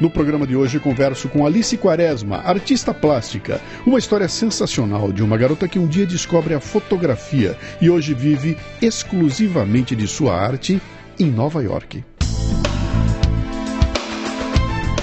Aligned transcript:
No 0.00 0.08
programa 0.08 0.46
de 0.46 0.56
hoje 0.56 0.80
converso 0.80 1.28
com 1.28 1.44
Alice 1.44 1.76
Quaresma, 1.76 2.38
artista 2.38 2.94
plástica. 2.94 3.60
Uma 3.84 3.98
história 3.98 4.28
sensacional 4.30 5.12
de 5.12 5.22
uma 5.22 5.36
garota 5.36 5.68
que 5.68 5.78
um 5.78 5.86
dia 5.86 6.06
descobre 6.06 6.54
a 6.54 6.60
fotografia 6.60 7.54
e 7.82 7.90
hoje 7.90 8.14
vive 8.14 8.56
exclusivamente 8.80 9.94
de 9.94 10.08
sua 10.08 10.34
arte 10.34 10.80
em 11.18 11.26
Nova 11.30 11.62
York. 11.62 12.02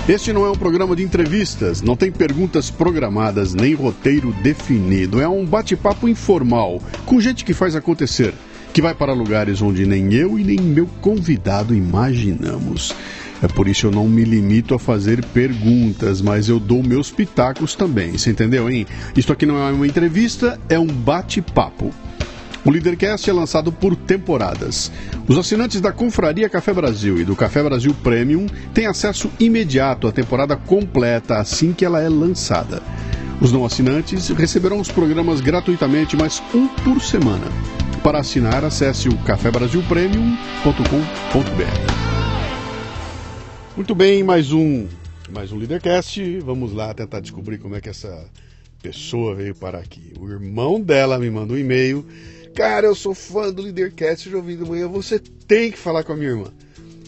Este 0.09 0.33
não 0.33 0.47
é 0.47 0.49
um 0.49 0.55
programa 0.55 0.95
de 0.95 1.03
entrevistas, 1.03 1.79
não 1.83 1.95
tem 1.95 2.11
perguntas 2.11 2.71
programadas 2.71 3.53
nem 3.53 3.75
roteiro 3.75 4.33
definido. 4.41 5.21
É 5.21 5.27
um 5.27 5.45
bate-papo 5.45 6.09
informal 6.09 6.81
com 7.05 7.21
gente 7.21 7.45
que 7.45 7.53
faz 7.53 7.75
acontecer, 7.75 8.33
que 8.73 8.81
vai 8.81 8.95
para 8.95 9.13
lugares 9.13 9.61
onde 9.61 9.85
nem 9.85 10.11
eu 10.13 10.39
e 10.39 10.43
nem 10.43 10.59
meu 10.59 10.87
convidado 11.01 11.75
imaginamos. 11.75 12.95
É 13.41 13.47
por 13.47 13.67
isso 13.67 13.87
eu 13.87 13.91
não 13.91 14.07
me 14.07 14.23
limito 14.23 14.73
a 14.73 14.79
fazer 14.79 15.23
perguntas, 15.25 16.21
mas 16.21 16.47
eu 16.49 16.59
dou 16.59 16.81
meus 16.81 17.11
pitacos 17.11 17.75
também, 17.75 18.17
você 18.17 18.31
entendeu, 18.31 18.69
hein? 18.69 18.87
Isto 19.15 19.33
aqui 19.33 19.45
não 19.45 19.57
é 19.57 19.71
uma 19.71 19.85
entrevista, 19.85 20.59
é 20.69 20.79
um 20.79 20.87
bate-papo. 20.87 21.93
O 22.65 22.69
Leadercast 22.69 23.29
é 23.29 23.33
lançado 23.33 23.71
por 23.71 23.95
temporadas. 23.95 24.91
Os 25.25 25.37
assinantes 25.37 25.79
da 25.79 25.93
Confraria 25.93 26.49
Café 26.49 26.73
Brasil 26.73 27.17
e 27.17 27.23
do 27.23 27.35
Café 27.35 27.63
Brasil 27.63 27.95
Premium 28.03 28.45
têm 28.73 28.87
acesso 28.87 29.31
imediato 29.39 30.07
à 30.07 30.11
temporada 30.11 30.57
completa 30.57 31.37
assim 31.37 31.71
que 31.71 31.85
ela 31.85 32.01
é 32.01 32.09
lançada. 32.09 32.81
Os 33.39 33.53
não 33.53 33.63
assinantes 33.63 34.29
receberão 34.29 34.79
os 34.79 34.91
programas 34.91 35.39
gratuitamente, 35.39 36.17
mas 36.17 36.41
um 36.53 36.67
por 36.67 36.99
semana. 37.01 37.45
Para 38.03 38.19
assinar, 38.19 38.65
acesse 38.65 39.07
o 39.07 39.17
cafebrasilpremium.com.br. 39.19 42.06
Muito 43.77 43.93
bem, 43.93 44.23
mais 44.23 44.51
um, 44.51 44.87
mais 45.29 45.51
um 45.51 45.55
Leadercast. 45.55 46.39
Vamos 46.39 46.73
lá 46.73 46.95
tentar 46.95 47.19
descobrir 47.19 47.59
como 47.59 47.75
é 47.75 47.79
que 47.79 47.87
essa 47.87 48.27
pessoa 48.81 49.35
veio 49.35 49.53
parar 49.53 49.77
aqui. 49.77 50.13
O 50.19 50.27
irmão 50.27 50.81
dela 50.81 51.19
me 51.19 51.29
mandou 51.29 51.55
um 51.55 51.59
e-mail. 51.59 52.03
Cara, 52.55 52.87
eu 52.87 52.95
sou 52.95 53.13
fã 53.13 53.53
do 53.53 53.61
Leadercast, 53.61 54.31
já 54.31 54.35
ouvi 54.35 54.55
de 54.55 54.65
manhã. 54.65 54.87
Você 54.87 55.19
tem 55.19 55.69
que 55.69 55.77
falar 55.77 56.03
com 56.03 56.11
a 56.11 56.15
minha 56.15 56.31
irmã. 56.31 56.51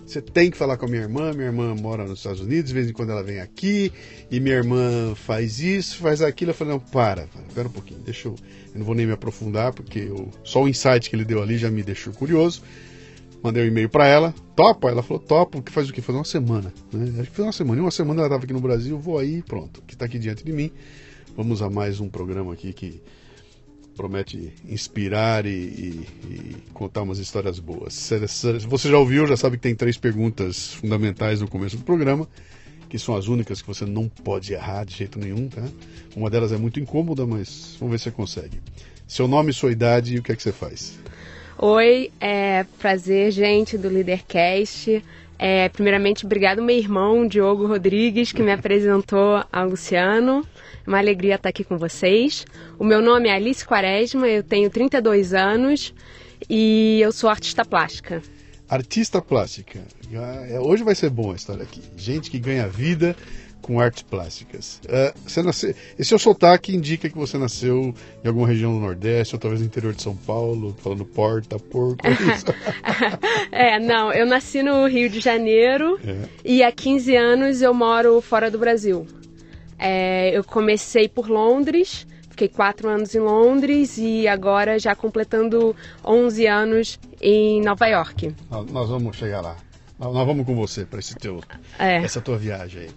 Você 0.06 0.22
tem 0.22 0.52
que 0.52 0.58
falar 0.58 0.78
com 0.78 0.86
a 0.86 0.88
minha 0.88 1.02
irmã. 1.02 1.34
Minha 1.34 1.48
irmã 1.48 1.74
mora 1.74 2.06
nos 2.06 2.20
Estados 2.20 2.40
Unidos, 2.40 2.68
de 2.68 2.74
vez 2.76 2.88
em 2.88 2.94
quando 2.94 3.14
ela 3.14 3.24
vem 3.24 3.40
aqui. 3.40 3.92
E 4.30 4.40
minha 4.40 4.58
irmã 4.58 5.16
faz 5.16 5.60
isso, 5.60 5.98
faz 5.98 6.22
aquilo. 6.22 6.52
Eu 6.52 6.56
falei, 6.56 6.74
não, 6.74 6.80
para, 6.80 7.26
para, 7.26 7.42
pera 7.56 7.68
um 7.68 7.72
pouquinho. 7.72 8.00
Deixa 8.02 8.28
eu. 8.28 8.36
Eu 8.76 8.78
não 8.78 8.86
vou 8.86 8.94
nem 8.94 9.08
me 9.08 9.14
aprofundar, 9.14 9.74
porque 9.74 10.02
eu, 10.02 10.30
só 10.44 10.62
o 10.62 10.70
insight 10.70 11.10
que 11.10 11.16
ele 11.16 11.26
deu 11.26 11.42
ali 11.42 11.58
já 11.58 11.72
me 11.72 11.82
deixou 11.82 12.14
curioso. 12.14 12.62
Mandei 13.42 13.64
um 13.64 13.68
e-mail 13.68 13.90
para 13.90 14.06
ela, 14.06 14.34
topa? 14.56 14.90
Ela 14.90 15.02
falou, 15.02 15.24
topa, 15.24 15.62
que 15.62 15.72
faz 15.72 15.90
o 15.90 15.94
que? 15.94 16.02
Faz 16.02 16.18
uma 16.18 16.26
semana. 16.26 16.74
Né? 16.92 17.22
Acho 17.22 17.30
que 17.30 17.36
foi 17.36 17.46
uma 17.46 17.54
semana. 17.54 17.80
Em 17.80 17.84
uma 17.84 17.92
semana 17.92 18.20
ela 18.20 18.28
estava 18.28 18.44
aqui 18.44 18.54
no 18.54 18.60
Brasil, 18.60 19.00
vou 19.00 19.18
aí, 19.18 19.42
pronto. 19.42 19.82
Que 19.88 19.94
está 19.94 20.06
aqui 20.06 20.20
diante 20.20 20.44
de 20.44 20.52
mim. 20.52 20.72
Vamos 21.38 21.62
a 21.62 21.70
mais 21.70 22.02
um 22.02 22.10
programa 22.10 22.52
aqui 22.52 22.74
que 22.74 23.02
promete 23.96 24.54
inspirar 24.68 25.46
e, 25.46 25.50
e, 25.50 26.08
e, 26.30 26.56
contar 26.74 27.02
umas 27.02 27.18
histórias 27.18 27.60
boas. 27.60 28.12
Você 28.68 28.90
já 28.90 28.98
ouviu, 28.98 29.28
já 29.28 29.36
sabe 29.36 29.58
que 29.58 29.64
tem 29.64 29.76
três 29.76 29.98
perguntas 29.98 30.74
fundamentais 30.74 31.42
no 31.42 31.50
começo 31.50 31.76
do 31.76 31.84
programa, 31.84 32.28
que 32.88 32.98
são 32.98 33.16
as 33.16 33.28
únicas 33.28 33.62
que 33.62 33.68
você 33.68 33.86
não 33.86 34.08
pode 34.08 34.54
errar 34.54 34.86
de 34.86 34.96
jeito 34.96 35.20
nenhum, 35.20 35.50
tá? 35.50 35.64
Uma 36.16 36.30
delas 36.30 36.54
é 36.54 36.58
muito 36.58 36.80
incômoda, 36.80 37.26
mas 37.26 37.76
vamos 37.78 37.92
ver 37.92 37.98
se 37.98 38.06
você 38.06 38.12
consegue. 38.12 38.62
Seu 39.06 39.28
nome, 39.28 39.52
sua 39.52 39.72
idade 39.72 40.16
e 40.16 40.20
o 40.20 40.24
que 40.24 40.32
é 40.32 40.36
que 40.36 40.44
você 40.44 40.54
faz? 40.54 40.98
Oi, 41.62 42.10
é 42.22 42.64
prazer, 42.80 43.32
gente 43.32 43.78
do 43.78 43.90
Leadercast. 43.90 45.04
É, 45.38 45.68
primeiramente, 45.68 46.26
obrigado 46.26 46.62
meu 46.62 46.78
irmão 46.78 47.28
Diogo 47.28 47.68
Rodrigues, 47.68 48.32
que 48.32 48.42
me 48.42 48.54
apresentou 48.54 49.44
ao 49.52 49.68
Luciano. 49.68 50.48
É 50.88 50.90
uma 50.90 51.00
alegria 51.00 51.36
estar 51.36 51.50
aqui 51.50 51.66
com 51.66 51.78
vocês. 51.78 52.46
O 52.80 52.86
meu 52.86 53.02
nome 53.02 53.28
é 53.28 53.34
Alice 53.34 53.66
Quaresma, 53.66 54.26
eu 54.26 54.42
tenho 54.42 54.70
32 54.70 55.34
anos 55.34 55.94
e 56.50 57.02
eu 57.02 57.12
sou 57.12 57.30
artista 57.30 57.66
plástica. 57.66 58.22
Artista 58.70 59.22
plástica. 59.22 59.82
É, 60.50 60.62
hoje 60.62 60.82
vai 60.82 60.96
ser 60.96 61.10
bom 61.10 61.34
a 61.34 61.36
história 61.36 61.64
aqui. 61.64 61.82
Gente 61.98 62.32
que 62.32 62.40
ganha 62.40 62.70
vida 62.70 63.18
com 63.62 63.80
artes 63.80 64.04
plásticas. 64.04 64.82
Uh, 64.86 65.20
você 65.28 65.42
nasceu, 65.42 65.76
esse 65.98 66.10
seu 66.10 66.20
sotaque 66.20 66.76
indica 66.76 67.10
que 67.10 67.18
você 67.18 67.38
nasceu 67.38 67.94
em 68.24 68.28
alguma 68.28 68.48
região 68.48 68.74
do 68.74 68.80
Nordeste, 68.80 69.36
ou 69.36 69.40
talvez 69.40 69.62
no 69.62 69.68
interior 69.68 69.94
de 69.94 70.02
São 70.02 70.16
Paulo, 70.16 70.76
falando 70.82 71.06
porta, 71.06 71.60
porco. 71.60 72.00
É, 73.52 73.76
é, 73.76 73.80
não, 73.80 74.12
eu 74.12 74.26
nasci 74.26 74.64
no 74.64 74.88
Rio 74.88 75.10
de 75.10 75.20
Janeiro 75.20 76.00
é. 76.06 76.28
e 76.44 76.64
há 76.64 76.72
15 76.72 77.16
anos 77.16 77.62
eu 77.62 77.74
moro 77.74 78.20
fora 78.22 78.50
do 78.50 78.58
Brasil. 78.58 79.06
É, 79.78 80.36
eu 80.38 80.44
comecei 80.44 81.08
por 81.08 81.30
Londres, 81.30 82.06
fiquei 82.30 82.50
quatro 82.50 82.90
anos 82.90 83.16
em 83.16 83.20
Londres 83.20 83.98
e 83.98 84.28
agora 84.28 84.78
já 84.78 84.96
completando 84.96 85.76
11 86.04 86.48
anos 86.48 87.00
em 87.22 87.62
Nova 87.62 87.88
York. 87.88 88.36
Nós 88.72 88.90
vamos 88.90 89.16
chegar 89.16 89.42
lá. 89.42 89.56
Nós 90.00 90.26
vamos 90.26 90.46
com 90.46 90.56
você 90.56 90.86
para 90.86 91.00
esse 91.00 91.14
teu, 91.16 91.42
é. 91.78 91.98
essa 91.98 92.22
tua 92.22 92.38
viagem 92.38 92.84
aí. 92.84 92.90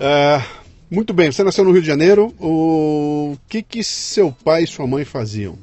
Uh, 0.00 0.42
muito 0.90 1.12
bem, 1.12 1.30
você 1.30 1.44
nasceu 1.44 1.62
no 1.62 1.72
Rio 1.72 1.82
de 1.82 1.86
Janeiro. 1.86 2.34
O 2.40 3.36
que 3.48 3.62
que 3.62 3.84
seu 3.84 4.32
pai 4.32 4.64
e 4.64 4.66
sua 4.66 4.86
mãe 4.86 5.04
faziam? 5.04 5.58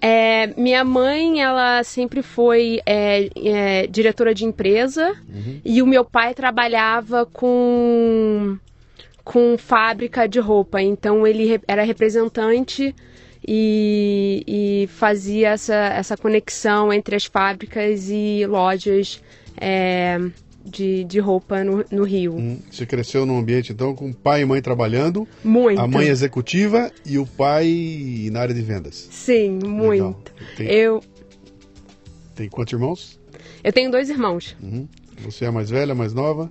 É, 0.00 0.48
minha 0.58 0.84
mãe, 0.84 1.42
ela 1.42 1.82
sempre 1.82 2.22
foi 2.22 2.80
é, 2.84 3.30
é, 3.34 3.86
diretora 3.86 4.34
de 4.34 4.44
empresa 4.44 5.16
uhum. 5.28 5.60
e 5.64 5.82
o 5.82 5.86
meu 5.86 6.04
pai 6.04 6.34
trabalhava 6.34 7.24
com, 7.24 8.58
com 9.24 9.56
fábrica 9.56 10.28
de 10.28 10.38
roupa. 10.38 10.82
Então 10.82 11.26
ele 11.26 11.58
era 11.66 11.82
representante 11.82 12.94
e, 13.46 14.44
e 14.46 14.86
fazia 14.88 15.48
essa, 15.50 15.74
essa 15.74 16.16
conexão 16.16 16.92
entre 16.92 17.16
as 17.16 17.24
fábricas 17.24 18.10
e 18.10 18.44
lojas 18.46 19.20
é, 19.56 20.20
de, 20.66 21.04
de 21.04 21.18
roupa 21.20 21.62
no, 21.62 21.84
no 21.90 22.04
Rio. 22.04 22.34
Hum, 22.34 22.58
você 22.70 22.84
cresceu 22.84 23.24
num 23.24 23.38
ambiente, 23.38 23.72
então, 23.72 23.94
com 23.94 24.12
pai 24.12 24.42
e 24.42 24.44
mãe 24.44 24.60
trabalhando? 24.60 25.26
Muito. 25.44 25.80
A 25.80 25.86
mãe 25.86 26.08
executiva 26.08 26.90
e 27.04 27.18
o 27.18 27.26
pai 27.26 28.28
na 28.32 28.40
área 28.40 28.54
de 28.54 28.62
vendas? 28.62 29.08
Sim, 29.10 29.58
muito. 29.64 30.32
Tem, 30.56 30.66
eu... 30.66 31.00
Tem 32.34 32.48
quantos 32.48 32.72
irmãos? 32.72 33.20
Eu 33.62 33.72
tenho 33.72 33.90
dois 33.90 34.10
irmãos. 34.10 34.56
Uhum. 34.62 34.88
Você 35.20 35.44
é 35.44 35.48
a 35.48 35.52
mais 35.52 35.70
velha, 35.70 35.92
a 35.92 35.94
mais 35.94 36.12
nova? 36.12 36.50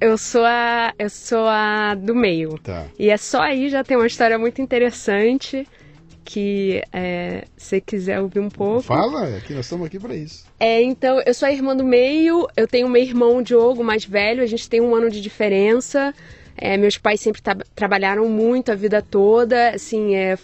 Eu 0.00 0.16
sou 0.16 0.44
a, 0.44 0.94
eu 0.98 1.10
sou 1.10 1.46
a 1.46 1.94
do 1.94 2.14
meio. 2.14 2.58
Tá. 2.58 2.86
E 2.98 3.10
é 3.10 3.16
só 3.16 3.42
aí 3.42 3.68
já 3.68 3.84
tem 3.84 3.96
uma 3.96 4.06
história 4.06 4.38
muito 4.38 4.62
interessante 4.62 5.66
que 6.24 6.82
é, 6.92 7.44
se 7.56 7.80
quiser 7.80 8.20
ouvir 8.20 8.40
um 8.40 8.48
pouco. 8.48 8.82
Fala, 8.82 9.28
é 9.28 9.40
que 9.40 9.52
nós 9.52 9.66
estamos 9.66 9.86
aqui 9.86 9.98
para 9.98 10.14
isso. 10.14 10.44
É, 10.58 10.82
então, 10.82 11.20
eu 11.24 11.34
sou 11.34 11.48
a 11.48 11.52
irmã 11.52 11.76
do 11.76 11.84
meio, 11.84 12.46
eu 12.56 12.66
tenho 12.66 12.88
meu 12.88 13.02
irmão 13.02 13.42
Diogo, 13.42 13.82
mais 13.82 14.04
velho, 14.04 14.42
a 14.42 14.46
gente 14.46 14.68
tem 14.68 14.80
um 14.80 14.94
ano 14.94 15.10
de 15.10 15.20
diferença. 15.20 16.14
É, 16.56 16.76
meus 16.76 16.98
pais 16.98 17.20
sempre 17.20 17.40
tra 17.40 17.56
trabalharam 17.74 18.28
muito 18.28 18.70
a 18.70 18.74
vida 18.74 19.00
toda, 19.00 19.70
assim, 19.70 20.14
é, 20.14 20.36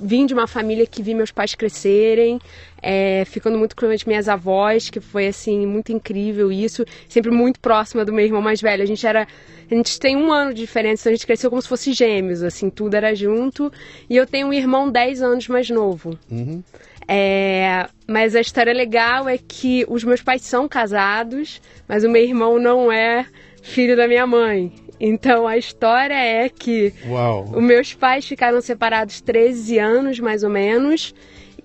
vim 0.00 0.26
de 0.26 0.34
uma 0.34 0.46
família 0.46 0.86
que 0.86 1.02
vi 1.02 1.14
meus 1.14 1.30
pais 1.30 1.54
crescerem, 1.54 2.38
é, 2.82 3.24
ficando 3.24 3.58
muito 3.58 3.74
com 3.74 3.86
as 3.86 4.04
minhas 4.04 4.28
avós, 4.28 4.90
que 4.90 5.00
foi 5.00 5.26
assim 5.26 5.66
muito 5.66 5.92
incrível 5.92 6.52
isso, 6.52 6.84
sempre 7.08 7.30
muito 7.30 7.58
próxima 7.60 8.04
do 8.04 8.12
meu 8.12 8.24
irmão 8.24 8.42
mais 8.42 8.60
velho. 8.60 8.82
A 8.82 8.86
gente 8.86 9.06
era, 9.06 9.26
a 9.70 9.74
gente 9.74 9.98
tem 9.98 10.16
um 10.16 10.32
ano 10.32 10.54
de 10.54 10.60
diferença, 10.60 11.02
então 11.02 11.12
a 11.12 11.16
gente 11.16 11.26
cresceu 11.26 11.50
como 11.50 11.60
se 11.60 11.68
fosse 11.68 11.92
gêmeos, 11.92 12.42
assim, 12.42 12.70
tudo 12.70 12.94
era 12.94 13.14
junto. 13.14 13.72
E 14.08 14.16
eu 14.16 14.26
tenho 14.26 14.48
um 14.48 14.52
irmão 14.52 14.90
10 14.90 15.22
anos 15.22 15.48
mais 15.48 15.68
novo. 15.70 16.18
Uhum. 16.30 16.62
É, 17.08 17.88
mas 18.06 18.36
a 18.36 18.40
história 18.40 18.72
legal 18.72 19.28
é 19.28 19.36
que 19.36 19.84
os 19.88 20.04
meus 20.04 20.22
pais 20.22 20.42
são 20.42 20.68
casados, 20.68 21.60
mas 21.88 22.04
o 22.04 22.08
meu 22.08 22.22
irmão 22.22 22.58
não 22.58 22.92
é 22.92 23.26
filho 23.62 23.96
da 23.96 24.06
minha 24.06 24.26
mãe. 24.26 24.72
Então 25.00 25.48
a 25.48 25.56
história 25.56 26.14
é 26.14 26.48
que 26.48 26.92
Uau. 27.08 27.50
os 27.56 27.62
meus 27.62 27.94
pais 27.94 28.26
ficaram 28.26 28.60
separados 28.60 29.20
13 29.20 29.78
anos, 29.78 30.20
mais 30.20 30.44
ou 30.44 30.50
menos, 30.50 31.14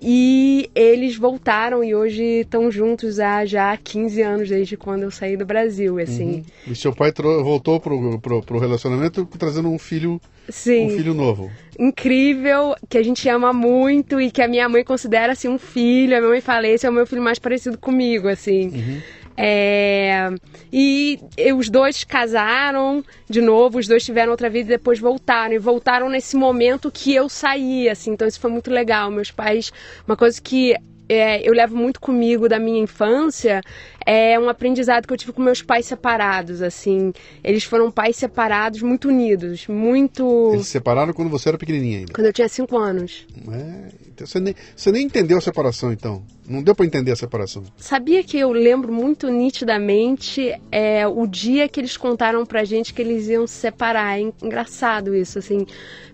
E 0.00 0.70
eles 0.74 1.16
voltaram 1.16 1.82
e 1.82 1.94
hoje 1.94 2.22
estão 2.40 2.70
juntos 2.70 3.18
há 3.18 3.44
já 3.46 3.76
15 3.76 4.22
anos 4.22 4.48
desde 4.48 4.76
quando 4.76 5.04
eu 5.04 5.10
saí 5.10 5.36
do 5.36 5.46
Brasil, 5.46 5.98
assim. 5.98 6.44
Uhum. 6.66 6.72
E 6.72 6.76
seu 6.76 6.94
pai 6.94 7.12
voltou 7.16 7.80
pro, 7.80 8.18
pro, 8.18 8.42
pro 8.42 8.58
relacionamento 8.58 9.26
trazendo 9.38 9.70
um 9.70 9.78
filho 9.78 10.20
Sim. 10.48 10.86
um 10.86 10.90
filho 10.90 11.14
novo. 11.14 11.50
Incrível, 11.78 12.74
que 12.88 12.98
a 12.98 13.02
gente 13.02 13.28
ama 13.28 13.52
muito 13.52 14.20
e 14.20 14.30
que 14.30 14.40
a 14.42 14.48
minha 14.48 14.68
mãe 14.68 14.84
considera 14.84 15.32
assim 15.32 15.48
um 15.48 15.58
filho. 15.58 16.16
A 16.16 16.20
minha 16.20 16.30
mãe 16.30 16.40
fala, 16.40 16.66
esse 16.68 16.86
é 16.86 16.90
o 16.90 16.92
meu 16.92 17.06
filho 17.06 17.22
mais 17.22 17.38
parecido 17.38 17.76
comigo, 17.78 18.28
assim. 18.28 18.68
Uhum. 18.68 19.00
É... 19.36 20.28
E 20.72 21.18
os 21.56 21.68
dois 21.68 22.04
casaram 22.04 23.04
de 23.28 23.40
novo, 23.40 23.78
os 23.78 23.86
dois 23.86 24.04
tiveram 24.04 24.30
outra 24.30 24.48
vida 24.48 24.72
e 24.72 24.76
depois 24.76 24.98
voltaram. 24.98 25.54
E 25.54 25.58
voltaram 25.58 26.08
nesse 26.08 26.36
momento 26.36 26.90
que 26.90 27.14
eu 27.14 27.28
saí, 27.28 27.88
assim. 27.88 28.12
Então 28.12 28.26
isso 28.26 28.40
foi 28.40 28.50
muito 28.50 28.70
legal. 28.70 29.10
Meus 29.10 29.30
pais, 29.30 29.72
uma 30.06 30.16
coisa 30.16 30.40
que 30.40 30.74
é, 31.08 31.48
eu 31.48 31.52
levo 31.52 31.76
muito 31.76 32.00
comigo 32.00 32.48
da 32.48 32.58
minha 32.58 32.80
infância 32.80 33.60
é 34.04 34.38
um 34.38 34.48
aprendizado 34.48 35.06
que 35.06 35.12
eu 35.12 35.16
tive 35.16 35.32
com 35.32 35.42
meus 35.42 35.62
pais 35.62 35.86
separados, 35.86 36.62
assim. 36.62 37.12
Eles 37.42 37.64
foram 37.64 37.90
pais 37.90 38.16
separados, 38.16 38.82
muito 38.82 39.08
unidos, 39.08 39.66
muito... 39.66 40.50
Eles 40.52 40.66
se 40.66 40.72
separaram 40.72 41.12
quando 41.12 41.28
você 41.28 41.48
era 41.48 41.58
pequenininha 41.58 41.98
ainda? 41.98 42.12
Quando 42.12 42.26
eu 42.26 42.32
tinha 42.32 42.48
cinco 42.48 42.76
anos. 42.76 43.26
É, 43.52 43.88
você 44.24 44.40
nem, 44.40 44.54
você 44.74 44.92
nem 44.92 45.06
entendeu 45.06 45.38
a 45.38 45.40
separação, 45.40 45.92
então? 45.92 46.22
Não 46.48 46.62
deu 46.62 46.74
para 46.74 46.86
entender 46.86 47.10
a 47.10 47.16
separação? 47.16 47.64
Sabia 47.76 48.22
que 48.22 48.38
eu 48.38 48.52
lembro 48.52 48.92
muito 48.92 49.28
nitidamente 49.28 50.54
é, 50.70 51.06
o 51.06 51.26
dia 51.26 51.68
que 51.68 51.80
eles 51.80 51.96
contaram 51.96 52.46
pra 52.46 52.64
gente 52.64 52.94
que 52.94 53.02
eles 53.02 53.28
iam 53.28 53.46
se 53.46 53.54
separar. 53.54 54.18
É 54.18 54.32
engraçado 54.42 55.14
isso, 55.14 55.38
assim. 55.38 55.66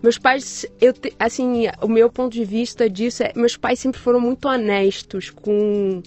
Meus 0.03 0.19
pais, 0.19 0.65
eu, 0.81 0.95
assim, 1.19 1.65
o 1.81 1.89
meu 1.89 2.11
ponto 2.11 2.33
de 2.33 2.45
vista 2.45 2.89
disso 2.89 3.23
é, 3.23 3.33
meus 3.37 3.57
pais 3.57 3.79
sempre 3.79 4.01
foram 4.01 4.21
muito 4.21 4.49
honestos 4.49 5.31
com 5.31 6.03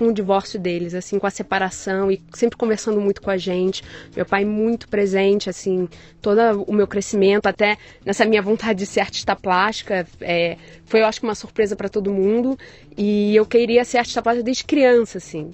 com 0.00 0.06
o 0.06 0.14
divórcio 0.14 0.58
deles, 0.58 0.94
assim, 0.94 1.18
com 1.18 1.26
a 1.26 1.30
separação 1.30 2.10
e 2.10 2.22
sempre 2.32 2.56
conversando 2.56 2.98
muito 2.98 3.20
com 3.20 3.30
a 3.30 3.36
gente. 3.36 3.84
Meu 4.16 4.24
pai 4.24 4.46
muito 4.46 4.88
presente, 4.88 5.50
assim, 5.50 5.86
todo 6.22 6.40
o 6.66 6.72
meu 6.72 6.86
crescimento, 6.86 7.46
até 7.46 7.76
nessa 8.02 8.24
minha 8.24 8.40
vontade 8.40 8.78
de 8.78 8.86
ser 8.86 9.00
artista 9.00 9.36
plástica, 9.36 10.06
é, 10.22 10.56
foi, 10.86 11.02
eu 11.02 11.06
acho 11.06 11.22
uma 11.22 11.34
surpresa 11.34 11.76
para 11.76 11.86
todo 11.86 12.10
mundo. 12.10 12.58
E 12.96 13.36
eu 13.36 13.44
queria 13.44 13.84
ser 13.84 13.98
artista 13.98 14.22
plástica 14.22 14.42
desde 14.42 14.64
criança, 14.64 15.18
assim. 15.18 15.50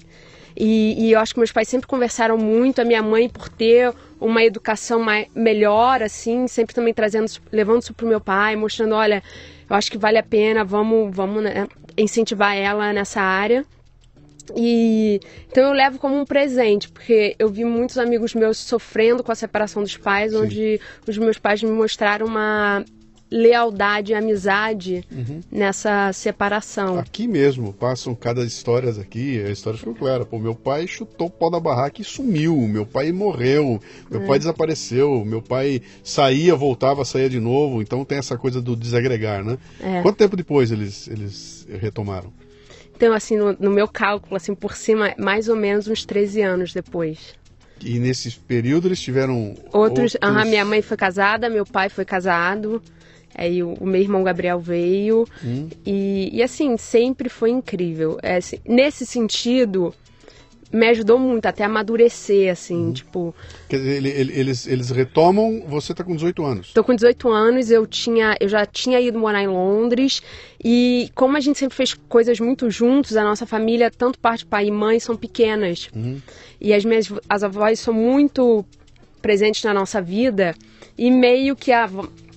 E, 0.55 0.95
e, 0.97 1.11
eu 1.11 1.19
acho 1.19 1.33
que 1.33 1.41
meus 1.41 1.51
pais 1.51 1.67
sempre 1.67 1.85
conversaram 1.85 2.37
muito, 2.37 2.79
a 2.79 2.85
minha 2.85 3.03
mãe 3.03 3.27
por 3.27 3.49
ter 3.49 3.93
uma 4.17 4.41
educação 4.45 5.01
mais, 5.01 5.27
melhor, 5.35 6.01
assim, 6.01 6.47
sempre 6.47 6.73
também 6.73 6.93
trazendo, 6.93 7.29
levando 7.51 7.81
isso 7.81 7.93
pro 7.93 8.07
meu 8.07 8.21
pai, 8.21 8.55
mostrando, 8.55 8.95
olha, 8.95 9.21
eu 9.69 9.75
acho 9.75 9.91
que 9.91 9.97
vale 9.97 10.17
a 10.17 10.23
pena, 10.23 10.63
vamos, 10.63 11.13
vamos 11.13 11.43
né, 11.43 11.67
incentivar 11.97 12.55
ela 12.55 12.93
nessa 12.93 13.19
área. 13.19 13.65
E 14.55 15.19
então 15.49 15.65
eu 15.65 15.73
levo 15.73 15.99
como 15.99 16.15
um 16.19 16.25
presente, 16.25 16.89
porque 16.89 17.35
eu 17.37 17.49
vi 17.49 17.65
muitos 17.65 17.97
amigos 17.97 18.33
meus 18.33 18.57
sofrendo 18.57 19.23
com 19.23 19.31
a 19.31 19.35
separação 19.35 19.81
dos 19.81 19.97
pais, 19.97 20.31
Sim. 20.31 20.37
onde 20.37 20.81
os 21.07 21.17
meus 21.17 21.37
pais 21.37 21.61
me 21.61 21.71
mostraram 21.71 22.25
uma 22.25 22.83
lealdade 23.29 24.11
e 24.11 24.15
amizade 24.15 25.05
uhum. 25.11 25.41
nessa 25.51 26.11
separação. 26.13 26.97
Aqui 26.97 27.27
mesmo, 27.27 27.73
passam 27.73 28.15
cada 28.15 28.43
história 28.43 28.89
aqui, 28.89 29.41
a 29.43 29.49
história 29.49 29.77
ficou 29.77 29.93
clara. 29.93 30.25
Pô, 30.25 30.39
meu 30.39 30.55
pai 30.55 30.87
chutou 30.87 31.27
o 31.27 31.29
pau 31.29 31.51
da 31.51 31.59
barraca 31.59 32.01
e 32.01 32.05
sumiu, 32.05 32.55
meu 32.55 32.85
pai 32.85 33.11
morreu, 33.11 33.81
meu 34.09 34.23
é. 34.23 34.25
pai 34.25 34.39
desapareceu, 34.39 35.23
meu 35.25 35.41
pai 35.41 35.81
saía, 36.03 36.55
voltava, 36.55 37.03
saía 37.03 37.29
de 37.29 37.39
novo, 37.39 37.81
então 37.81 38.05
tem 38.05 38.17
essa 38.17 38.37
coisa 38.37 38.61
do 38.61 38.75
desagregar, 38.75 39.43
né? 39.43 39.57
É. 39.81 40.01
Quanto 40.01 40.17
tempo 40.17 40.35
depois 40.35 40.71
eles, 40.71 41.07
eles 41.07 41.67
retomaram? 41.81 42.31
Então, 42.97 43.13
assim, 43.13 43.37
no, 43.37 43.55
no, 43.59 43.69
meu 43.69 43.87
cálculo, 43.87 44.35
assim, 44.35 44.55
por 44.55 44.75
cima, 44.75 45.13
mais 45.19 45.47
ou 45.47 45.55
menos 45.55 45.87
uns 45.87 46.03
13 46.03 46.41
anos 46.41 46.73
depois. 46.73 47.35
E 47.79 47.99
nesse 47.99 48.31
período 48.39 48.87
eles 48.87 48.99
tiveram 48.99 49.53
outros... 49.71 50.15
outros... 50.15 50.49
Minha 50.49 50.65
mãe 50.65 50.81
foi 50.81 50.97
casada, 50.97 51.47
meu 51.47 51.63
pai 51.63 51.89
foi 51.89 52.03
casado, 52.03 52.81
aí 53.35 53.61
o, 53.61 53.73
o 53.73 53.85
meu 53.85 54.01
irmão 54.01 54.23
Gabriel 54.23 54.59
veio. 54.59 55.27
Hum. 55.45 55.69
E, 55.85 56.31
e, 56.33 56.41
assim, 56.41 56.75
sempre 56.75 57.29
foi 57.29 57.51
incrível. 57.51 58.17
É, 58.23 58.37
assim, 58.37 58.57
nesse 58.65 59.05
sentido, 59.05 59.93
me 60.71 60.87
ajudou 60.89 61.17
muito 61.17 61.45
até 61.45 61.63
amadurecer, 61.63 62.51
assim, 62.51 62.87
uhum. 62.87 62.93
tipo... 62.93 63.35
Quer 63.69 63.77
dizer, 63.77 64.05
eles, 64.05 64.67
eles 64.67 64.89
retomam, 64.89 65.63
você 65.67 65.93
tá 65.93 66.03
com 66.03 66.15
18 66.15 66.45
anos. 66.45 66.73
Tô 66.73 66.83
com 66.83 66.93
18 66.93 67.29
anos, 67.29 67.71
eu 67.71 67.87
tinha, 67.87 68.35
eu 68.39 68.49
já 68.49 68.65
tinha 68.65 68.99
ido 68.99 69.17
morar 69.17 69.41
em 69.41 69.47
Londres, 69.47 70.21
e 70.63 71.09
como 71.15 71.37
a 71.37 71.39
gente 71.39 71.57
sempre 71.57 71.75
fez 71.75 71.93
coisas 71.93 72.39
muito 72.39 72.69
juntos, 72.69 73.15
a 73.15 73.23
nossa 73.23 73.45
família, 73.45 73.89
tanto 73.89 74.19
parte 74.19 74.45
pai 74.45 74.67
e 74.67 74.71
mãe, 74.71 74.99
são 74.99 75.15
pequenas. 75.15 75.89
Uhum. 75.95 76.19
E 76.59 76.73
as 76.73 76.83
minhas 76.83 77.11
as 77.29 77.43
avós 77.43 77.79
são 77.79 77.93
muito 77.93 78.65
presentes 79.21 79.63
na 79.63 79.73
nossa 79.73 80.01
vida, 80.01 80.53
e 80.97 81.09
meio 81.09 81.55
que 81.55 81.71
a, 81.71 81.89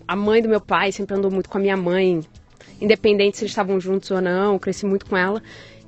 a 0.07 0.15
mãe 0.15 0.41
do 0.41 0.49
meu 0.49 0.61
pai 0.61 0.93
sempre 0.93 1.17
andou 1.17 1.31
muito 1.31 1.49
com 1.49 1.59
a 1.59 1.61
minha 1.61 1.77
mãe, 1.77 2.21
independente 2.81 3.39
se 3.39 3.45
eles 3.45 3.53
estavam 3.53 3.81
juntos 3.81 4.11
ou 4.11 4.21
não, 4.21 4.59
cresci 4.59 4.87
muito 4.87 5.07
com 5.07 5.17
ela. 5.17 5.43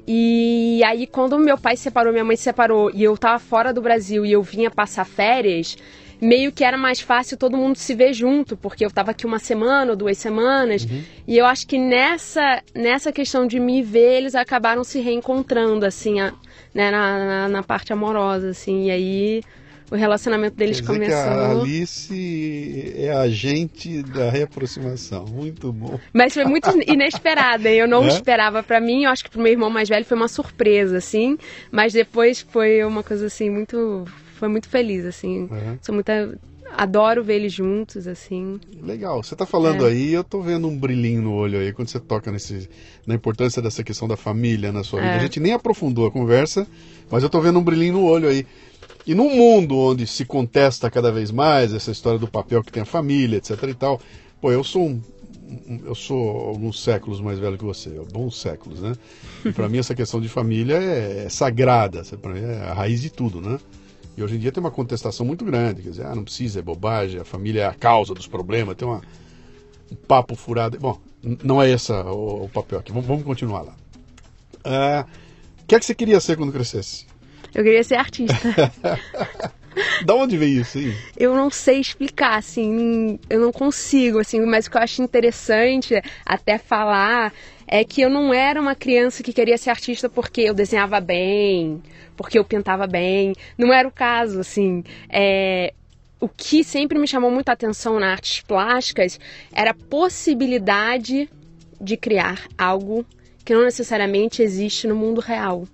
E 0.07 0.83
aí, 0.85 1.07
quando 1.07 1.39
meu 1.39 1.57
pai 1.57 1.77
se 1.77 1.85
separou, 1.85 2.13
minha 2.13 2.25
mãe 2.25 2.37
se 2.37 2.43
separou 2.43 2.91
e 2.93 3.05
eu 3.05 3.17
tava 3.17 3.39
fora 3.39 3.73
do 3.73 3.81
Brasil 3.81 4.27
e 4.27 4.33
eu 4.33 4.43
vinha 4.43 4.71
passar 4.71 5.05
férias, 5.05 5.77
meio 6.21 6.53
que 6.53 6.65
era 6.65 6.77
mais 6.77 7.01
fácil 7.01 7.37
todo 7.37 7.57
mundo 7.57 7.77
se 7.77 7.95
ver 7.95 8.13
junto, 8.13 8.57
porque 8.57 8.85
eu 8.85 8.91
tava 8.91 9.13
aqui 9.13 9.27
uma 9.27 9.39
semana 9.39 9.93
ou 9.93 9.97
duas 9.97 10.19
semanas. 10.19 10.85
Uhum. 10.85 11.03
E 11.27 11.39
eu 11.39 11.47
acho 11.47 11.67
que 11.67 11.79
nessa, 11.79 12.63
nessa 12.75 13.13
questão 13.13 13.47
de 13.47 13.61
me 13.61 13.83
ver, 13.83 14.19
eles 14.19 14.35
acabaram 14.35 14.83
se 14.85 15.01
reencontrando, 15.01 15.87
assim, 15.87 16.21
a, 16.21 16.33
né, 16.75 16.91
na, 16.91 17.19
na, 17.19 17.49
na 17.49 17.63
parte 17.63 17.93
amorosa, 17.93 18.51
assim. 18.51 18.87
E 18.87 18.91
aí 18.91 19.43
o 19.93 19.95
relacionamento 19.95 20.57
deles 20.57 20.81
Quer 20.81 20.87
começou. 20.87 21.23
Que 21.23 21.29
a 21.29 21.51
Alice 21.51 22.95
é 22.97 23.13
agente 23.13 24.03
da 24.03 24.31
reaproximação. 24.31 25.27
Muito 25.27 25.71
bom. 25.71 26.01
Mas 26.15 26.33
foi 26.33 26.47
muito 26.47 26.71
inesperada. 26.91 27.69
Eu 27.69 27.87
não 27.87 28.05
é? 28.09 28.09
esperava 28.09 28.63
para 28.63 28.81
mim. 28.81 29.05
Eu 29.05 29.11
acho 29.11 29.23
que 29.23 29.31
pro 29.31 29.43
meu 29.43 29.53
irmão 29.53 29.69
mais 29.69 29.91
velho 29.91 30.05
foi 30.07 30.17
uma 30.17 30.29
surpresa, 30.29 30.97
assim. 30.97 31.37
Mas 31.71 31.93
depois 31.93 32.41
foi 32.41 32.83
uma 32.83 33.03
coisa 33.03 33.27
assim 33.27 33.51
muito. 33.51 34.07
Foi 34.37 34.49
muito 34.49 34.67
feliz, 34.67 35.05
assim. 35.05 35.47
É. 35.53 35.77
Sou 35.83 35.95
muito 35.95 36.11
adoro 36.75 37.23
ver 37.23 37.35
eles 37.35 37.53
juntos, 37.53 38.07
assim. 38.07 38.59
Legal. 38.83 39.23
Você 39.23 39.35
está 39.35 39.45
falando 39.45 39.87
é. 39.87 39.91
aí, 39.91 40.15
eu 40.15 40.23
estou 40.23 40.43
vendo 40.43 40.67
um 40.67 40.77
brilhinho 40.77 41.21
no 41.21 41.35
olho 41.35 41.59
aí 41.59 41.71
quando 41.71 41.89
você 41.89 42.01
toca 42.01 42.33
nesse, 42.33 42.67
na 43.07 43.15
importância 43.15 43.61
dessa 43.61 43.85
questão 43.85 44.09
da 44.09 44.17
família 44.17 44.73
na 44.73 44.83
sua 44.83 45.01
vida. 45.01 45.13
É. 45.13 45.17
A 45.19 45.23
gente 45.23 45.39
nem 45.39 45.53
aprofundou 45.53 46.07
a 46.07 46.11
conversa, 46.11 46.67
mas 47.11 47.23
eu 47.23 47.27
estou 47.27 47.43
vendo 47.43 47.59
um 47.59 47.63
brilhinho 47.63 47.93
no 47.93 48.05
olho 48.05 48.27
aí. 48.27 48.47
E 49.07 49.15
num 49.15 49.35
mundo 49.35 49.77
onde 49.77 50.07
se 50.07 50.25
contesta 50.25 50.91
cada 50.91 51.11
vez 51.11 51.31
mais 51.31 51.73
essa 51.73 51.91
história 51.91 52.19
do 52.19 52.29
papel 52.29 52.63
que 52.63 52.71
tem 52.71 52.83
a 52.83 52.87
família, 52.87 53.39
etc 53.39 53.63
e 53.65 53.75
tal, 53.75 54.01
pô, 54.41 54.53
eu 54.53 54.63
sou 54.63 54.89
um, 54.89 55.01
eu 55.85 55.95
sou 55.95 56.49
alguns 56.49 56.83
séculos 56.83 57.21
mais 57.21 57.39
velho 57.39 57.59
que 57.59 57.65
você, 57.65 57.91
bons 58.13 58.41
séculos, 58.41 58.81
né? 58.81 58.95
E 59.45 59.53
para 59.53 59.69
mim 59.69 59.79
essa 59.79 59.95
questão 59.95 60.21
de 60.21 60.29
família 60.29 60.77
é, 60.77 61.25
é 61.27 61.29
sagrada, 61.29 62.03
para 62.21 62.33
mim 62.33 62.41
é 62.41 62.71
a 62.71 62.75
raiz 62.75 63.01
de 63.01 63.11
tudo, 63.11 63.41
né? 63.41 63.59
E 64.17 64.23
hoje 64.23 64.37
em 64.37 64.39
dia 64.39 64.53
tem 64.53 64.63
uma 64.63 64.71
contestação 64.71 65.25
muito 65.25 65.45
grande, 65.45 65.83
quer 65.83 65.91
dizer, 65.91 66.07
ah, 66.07 66.15
não 66.15 66.25
precisa, 66.25 66.61
é 66.61 66.63
bobagem, 66.63 67.21
a 67.21 67.25
família 67.25 67.63
é 67.63 67.67
a 67.67 67.75
causa 67.75 68.15
dos 68.15 68.27
problemas, 68.27 68.77
tem 68.77 68.87
uma, 68.87 69.01
um 69.91 69.95
papo 69.95 70.35
furado. 70.35 70.79
Bom, 70.79 70.99
não 71.43 71.63
é 71.63 71.71
esse 71.71 71.93
o, 71.93 72.45
o 72.45 72.49
papel 72.49 72.79
aqui, 72.79 72.93
vamos, 72.93 73.07
vamos 73.07 73.25
continuar 73.25 73.63
lá. 73.63 73.75
Ah, 74.65 75.07
o 75.63 75.67
que 75.67 75.75
é 75.75 75.79
que 75.79 75.85
você 75.85 75.95
queria 75.95 76.21
ser 76.21 76.37
quando 76.37 76.53
crescesse? 76.53 77.07
Eu 77.55 77.63
queria 77.63 77.85
ser 77.85 77.97
artista. 77.97 78.35
da 80.05 80.15
onde 80.15 80.37
veio 80.37 80.63
isso 80.63 80.79
aí? 80.79 80.95
Eu 81.17 81.35
não 81.35 81.51
sei 81.51 81.81
explicar, 81.81 82.39
assim, 82.39 83.19
eu 83.29 83.41
não 83.41 83.53
consigo, 83.53 84.19
assim, 84.19 84.41
mas 84.41 84.67
o 84.67 84.71
que 84.71 84.77
eu 84.77 84.83
acho 84.83 85.03
interessante 85.03 85.95
até 86.25 86.59
falar 86.59 87.33
é 87.67 87.85
que 87.85 88.03
eu 88.03 88.11
não 88.11 88.35
era 88.35 88.61
uma 88.61 88.75
criança 88.75 89.23
que 89.23 89.33
queria 89.33 89.57
ser 89.57 89.71
artista 89.71 90.09
porque 90.09 90.43
eu 90.43 90.55
desenhava 90.55 91.01
bem, 91.01 91.83
porque 92.17 92.39
eu 92.39 92.45
pintava 92.45 92.87
bem. 92.87 93.35
Não 93.57 93.73
era 93.73 93.89
o 93.89 93.93
caso, 93.93 94.41
assim. 94.41 94.85
É, 95.09 95.73
o 96.21 96.29
que 96.29 96.63
sempre 96.63 96.99
me 96.99 97.09
chamou 97.09 97.31
muita 97.31 97.53
atenção 97.53 97.99
nas 97.99 98.13
artes 98.13 98.43
plásticas 98.43 99.19
era 99.53 99.71
a 99.71 99.75
possibilidade 99.75 101.29
de 101.81 101.97
criar 101.97 102.47
algo 102.57 103.05
que 103.45 103.55
não 103.55 103.65
necessariamente 103.65 104.43
existe 104.43 104.87
no 104.87 104.95
mundo 104.95 105.21
real 105.21 105.67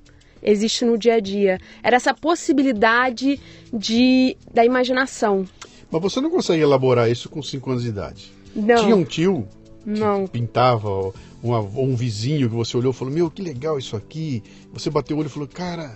existe 0.51 0.85
no 0.85 0.99
dia 0.99 1.15
a 1.15 1.21
dia. 1.21 1.59
Era 1.83 1.97
essa 1.97 2.15
possibilidade 2.15 3.41
de 3.73 4.37
da 4.53 4.65
imaginação. 4.65 5.47
Mas 5.91 6.03
você 6.03 6.21
não 6.21 6.31
consegue 6.31 6.63
elaborar 6.63 7.11
isso 7.11 7.29
com 7.29 7.43
5 7.43 7.71
anos 7.71 7.83
de 7.83 7.89
idade? 7.89 8.33
Não. 8.55 8.77
Tinha 8.77 8.97
um 8.97 9.05
tio 9.05 9.49
que 9.85 10.01
não. 10.01 10.27
pintava, 10.27 11.13
uma, 11.43 11.61
um 11.61 11.95
vizinho 11.95 12.49
que 12.49 12.55
você 12.55 12.77
olhou 12.77 12.93
e 12.93 12.95
falou: 12.95 13.13
Meu, 13.13 13.31
que 13.31 13.43
legal 13.43 13.79
isso 13.79 13.97
aqui. 13.97 14.43
Você 14.73 14.91
bateu 14.91 15.17
o 15.17 15.21
olho 15.21 15.29
e 15.29 15.31
falou: 15.31 15.49
Cara, 15.49 15.95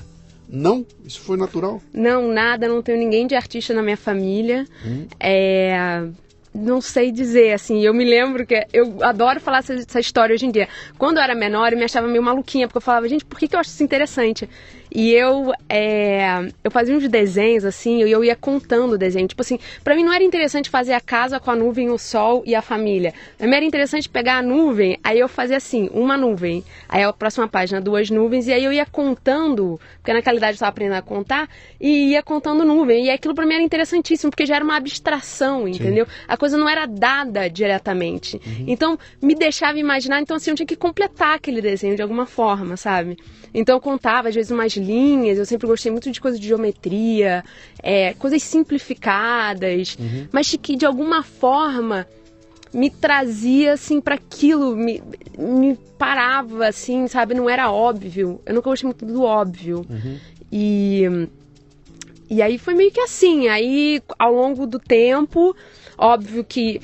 não? 0.49 0.87
Isso 1.05 1.21
foi 1.21 1.37
natural? 1.37 1.81
Não, 1.93 2.33
nada. 2.33 2.69
Não 2.69 2.83
tenho 2.83 2.99
ninguém 2.99 3.27
de 3.27 3.35
artista 3.35 3.75
na 3.75 3.83
minha 3.83 3.97
família. 3.97 4.67
Hum. 4.85 5.07
É 5.19 6.09
não 6.55 6.81
sei 6.81 7.11
dizer, 7.11 7.53
assim. 7.53 7.83
Eu 7.83 7.95
me 7.95 8.05
lembro 8.05 8.47
que 8.47 8.67
eu 8.73 9.03
adoro 9.03 9.41
falar 9.41 9.59
essa, 9.59 10.01
história 10.01 10.35
hoje 10.35 10.47
em 10.47 10.51
dia. 10.51 10.69
Quando 10.99 11.17
eu 11.17 11.23
era 11.23 11.35
menor, 11.35 11.73
eu 11.73 11.79
me 11.79 11.85
achava 11.85 12.07
meio 12.07 12.23
maluquinha, 12.23 12.67
porque 12.67 12.79
eu 12.79 12.83
falava, 12.83 13.09
gente, 13.09 13.25
por 13.25 13.39
que, 13.39 13.49
que 13.49 13.57
eu 13.57 13.61
acho 13.61 13.71
isso 13.71 13.83
interessante? 13.83 14.49
E 14.95 15.11
eu, 15.13 15.53
é, 15.69 16.49
eu 16.63 16.71
fazia 16.71 16.95
uns 16.95 17.09
desenhos, 17.09 17.65
assim, 17.65 18.03
e 18.05 18.11
eu 18.11 18.23
ia 18.23 18.37
contando 18.37 18.93
o 18.93 18.99
desenho. 18.99 19.27
Tipo 19.27 19.41
assim, 19.41 19.59
pra 19.83 19.95
mim 19.95 20.05
não 20.05 20.13
era 20.13 20.23
interessante 20.23 20.69
fazer 20.69 20.93
a 20.93 21.01
casa 21.01 21.41
com 21.41 21.51
a 21.51 21.57
nuvem, 21.57 21.89
o 21.91 21.99
sol 21.99 22.43
e 22.45 22.55
a 22.55 22.61
família. 22.61 23.15
Pra 23.39 23.47
mim 23.47 23.55
era 23.55 23.65
interessante 23.65 24.09
pegar 24.09 24.39
a 24.39 24.43
nuvem, 24.43 24.99
aí 25.03 25.19
eu 25.19 25.29
fazia 25.29 25.57
assim, 25.57 25.89
uma 25.93 26.17
nuvem. 26.17 26.63
Aí 26.89 27.03
a 27.03 27.13
próxima 27.13 27.49
página, 27.49 27.81
duas 27.81 28.11
nuvens, 28.11 28.47
e 28.47 28.53
aí 28.53 28.65
eu 28.65 28.73
ia 28.73 28.85
contando, 28.85 29.81
porque 29.95 30.13
naquela 30.13 30.37
idade 30.37 30.53
eu 30.53 30.57
estava 30.57 30.71
aprendendo 30.71 30.99
a 30.99 31.03
contar, 31.03 31.49
e 31.81 32.11
ia 32.11 32.23
contando 32.23 32.65
nuvem. 32.65 33.07
E 33.07 33.11
aquilo 33.11 33.35
pra 33.35 33.47
mim 33.47 33.55
era 33.55 33.63
interessantíssimo, 33.63 34.31
porque 34.31 34.45
já 34.45 34.57
era 34.57 34.65
uma 34.65 34.77
abstração, 34.77 35.67
entendeu? 35.67 36.05
Sim. 36.05 36.13
A 36.29 36.37
coisa 36.37 36.59
não 36.59 36.69
era 36.69 36.85
dada 36.85 37.49
diretamente. 37.49 38.37
Uhum. 38.37 38.65
Então, 38.67 38.99
me 39.23 39.35
deixava 39.35 39.79
imaginar, 39.79 40.21
então 40.21 40.37
assim, 40.37 40.51
eu 40.51 40.57
tinha 40.57 40.67
que 40.67 40.77
completar 40.77 41.37
aquele 41.37 41.63
desenho 41.63 41.97
de 41.97 42.03
alguma 42.03 42.27
forma, 42.27 42.77
sabe? 42.77 43.17
Então 43.55 43.77
eu 43.77 43.81
contava, 43.81 44.29
às 44.29 44.35
vezes, 44.35 44.51
umas 44.51 44.73
linhas, 44.75 45.39
eu 45.39 45.45
sempre 45.45 45.67
gostei 45.67 45.93
muito 45.93 46.11
de 46.11 46.21
coisas 46.21 46.41
de 46.41 46.49
geometria, 46.49 47.45
é, 47.83 48.15
coisas 48.15 48.43
simplificadas, 48.43 49.97
uhum. 49.99 50.27
mas 50.33 50.57
que 50.61 50.77
de 50.77 50.87
alguma 50.87 51.23
forma 51.23 52.07
me 52.73 52.89
trazia 52.89 53.75
assim 53.75 54.01
para 54.01 54.15
aquilo, 54.15 54.75
me, 54.75 55.03
me 55.39 55.77
parava 55.99 56.67
assim, 56.67 57.07
sabe? 57.07 57.35
Não 57.35 57.49
era 57.49 57.71
óbvio. 57.71 58.41
Eu 58.47 58.55
nunca 58.55 58.71
gostei 58.71 58.87
muito 58.87 59.05
do 59.05 59.23
óbvio. 59.23 59.85
Uhum. 59.89 60.19
E 60.51 61.29
e 62.31 62.41
aí 62.41 62.57
foi 62.57 62.75
meio 62.75 62.91
que 62.91 63.01
assim. 63.01 63.49
Aí 63.49 64.03
ao 64.19 64.33
longo 64.33 64.67
do 64.67 64.79
tempo, 64.79 65.55
óbvio 65.99 66.43
que 66.43 66.81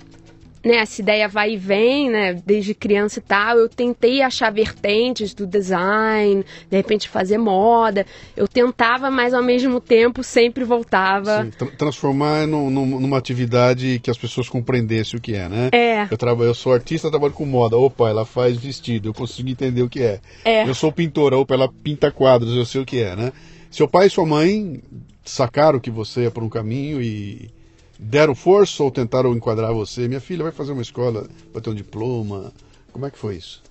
né, 0.68 0.76
essa 0.76 1.00
ideia 1.00 1.26
vai 1.26 1.54
e 1.54 1.56
vem, 1.56 2.10
né, 2.10 2.34
desde 2.44 2.74
criança 2.74 3.18
e 3.18 3.22
tal. 3.22 3.56
Eu 3.56 3.68
tentei 3.68 4.20
achar 4.20 4.52
vertentes 4.52 5.32
do 5.32 5.46
design, 5.46 6.44
de 6.70 6.76
repente 6.76 7.08
fazer 7.08 7.38
moda. 7.38 8.04
Eu 8.36 8.46
tentava, 8.46 9.10
mas 9.10 9.32
ao 9.32 9.42
mesmo 9.42 9.80
tempo 9.80 10.22
sempre 10.22 10.64
voltava. 10.64 11.44
Sim, 11.44 11.50
tra 11.50 11.66
transformar 11.68 12.46
no, 12.46 12.68
no, 12.68 13.00
numa 13.00 13.16
atividade 13.16 13.98
que 14.02 14.10
as 14.10 14.18
pessoas 14.18 14.48
compreendessem 14.48 15.18
o 15.18 15.22
que 15.22 15.34
é, 15.34 15.48
né? 15.48 15.70
É. 15.72 16.06
Eu, 16.10 16.18
trabalho, 16.18 16.50
eu 16.50 16.54
sou 16.54 16.74
artista, 16.74 17.10
trabalho 17.10 17.32
com 17.32 17.46
moda. 17.46 17.76
Opa, 17.76 18.10
ela 18.10 18.26
faz 18.26 18.58
vestido, 18.58 19.08
eu 19.08 19.14
consigo 19.14 19.48
entender 19.48 19.82
o 19.82 19.88
que 19.88 20.02
é. 20.02 20.20
é. 20.44 20.68
Eu 20.68 20.74
sou 20.74 20.92
pintora, 20.92 21.38
opa, 21.38 21.54
ela 21.54 21.72
pinta 21.82 22.10
quadros, 22.10 22.54
eu 22.54 22.66
sei 22.66 22.82
o 22.82 22.86
que 22.86 23.00
é, 23.00 23.16
né? 23.16 23.32
Seu 23.70 23.88
pai 23.88 24.06
e 24.06 24.10
sua 24.10 24.26
mãe 24.26 24.82
sacaram 25.24 25.80
que 25.80 25.90
você 25.90 26.22
ia 26.22 26.30
por 26.30 26.42
um 26.42 26.48
caminho 26.48 27.00
e 27.00 27.50
deram 27.98 28.34
força 28.34 28.82
ou 28.82 28.90
tentaram 28.90 29.34
enquadrar 29.34 29.72
você? 29.72 30.06
Minha 30.06 30.20
filha 30.20 30.44
vai 30.44 30.52
fazer 30.52 30.72
uma 30.72 30.82
escola, 30.82 31.28
vai 31.52 31.60
ter 31.60 31.70
um 31.70 31.74
diploma. 31.74 32.52
Como 32.92 33.04
é 33.04 33.10
que 33.10 33.18
foi 33.18 33.36
isso? 33.36 33.62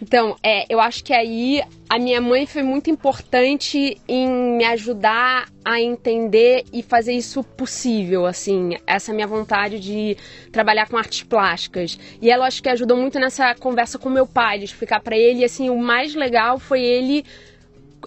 Então, 0.00 0.36
é, 0.42 0.66
eu 0.68 0.78
acho 0.78 1.02
que 1.02 1.12
aí 1.14 1.62
a 1.88 1.98
minha 1.98 2.20
mãe 2.20 2.46
foi 2.46 2.62
muito 2.62 2.90
importante 2.90 3.98
em 4.06 4.28
me 4.28 4.64
ajudar 4.64 5.48
a 5.64 5.80
entender 5.80 6.64
e 6.70 6.82
fazer 6.82 7.14
isso 7.14 7.42
possível, 7.42 8.26
assim, 8.26 8.76
essa 8.86 9.14
minha 9.14 9.26
vontade 9.26 9.80
de 9.80 10.16
trabalhar 10.52 10.86
com 10.86 10.98
artes 10.98 11.22
plásticas. 11.22 11.98
E 12.20 12.30
ela 12.30 12.46
acho 12.46 12.62
que 12.62 12.68
ajudou 12.68 12.96
muito 12.96 13.18
nessa 13.18 13.54
conversa 13.54 13.98
com 13.98 14.10
meu 14.10 14.26
pai, 14.26 14.58
de 14.58 14.66
explicar 14.66 15.00
para 15.00 15.16
ele, 15.16 15.42
assim, 15.42 15.70
o 15.70 15.78
mais 15.78 16.14
legal 16.14 16.58
foi 16.58 16.82
ele 16.82 17.24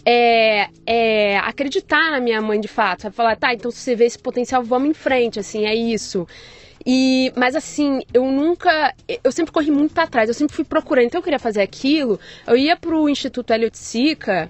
é, 0.05 0.69
é, 0.85 1.37
acreditar 1.39 2.11
na 2.11 2.19
minha 2.19 2.41
mãe 2.41 2.59
de 2.59 2.67
fato, 2.67 3.03
sabe? 3.03 3.15
Falar, 3.15 3.35
tá, 3.35 3.53
então 3.53 3.71
se 3.71 3.77
você 3.77 3.95
vê 3.95 4.05
esse 4.05 4.19
potencial, 4.19 4.63
vamos 4.63 4.89
em 4.89 4.93
frente, 4.93 5.39
assim, 5.39 5.65
é 5.65 5.75
isso. 5.75 6.27
E, 6.85 7.31
mas 7.35 7.55
assim, 7.55 8.01
eu 8.13 8.25
nunca. 8.25 8.93
Eu 9.23 9.31
sempre 9.31 9.51
corri 9.51 9.71
muito 9.71 9.93
para 9.93 10.07
trás, 10.07 10.29
eu 10.29 10.33
sempre 10.33 10.55
fui 10.55 10.65
procurando. 10.65 11.05
Então 11.05 11.19
eu 11.19 11.23
queria 11.23 11.39
fazer 11.39 11.61
aquilo. 11.61 12.19
Eu 12.47 12.55
ia 12.55 12.75
pro 12.75 13.09
Instituto 13.09 13.53
Elliot 13.53 13.77
Sica, 13.77 14.49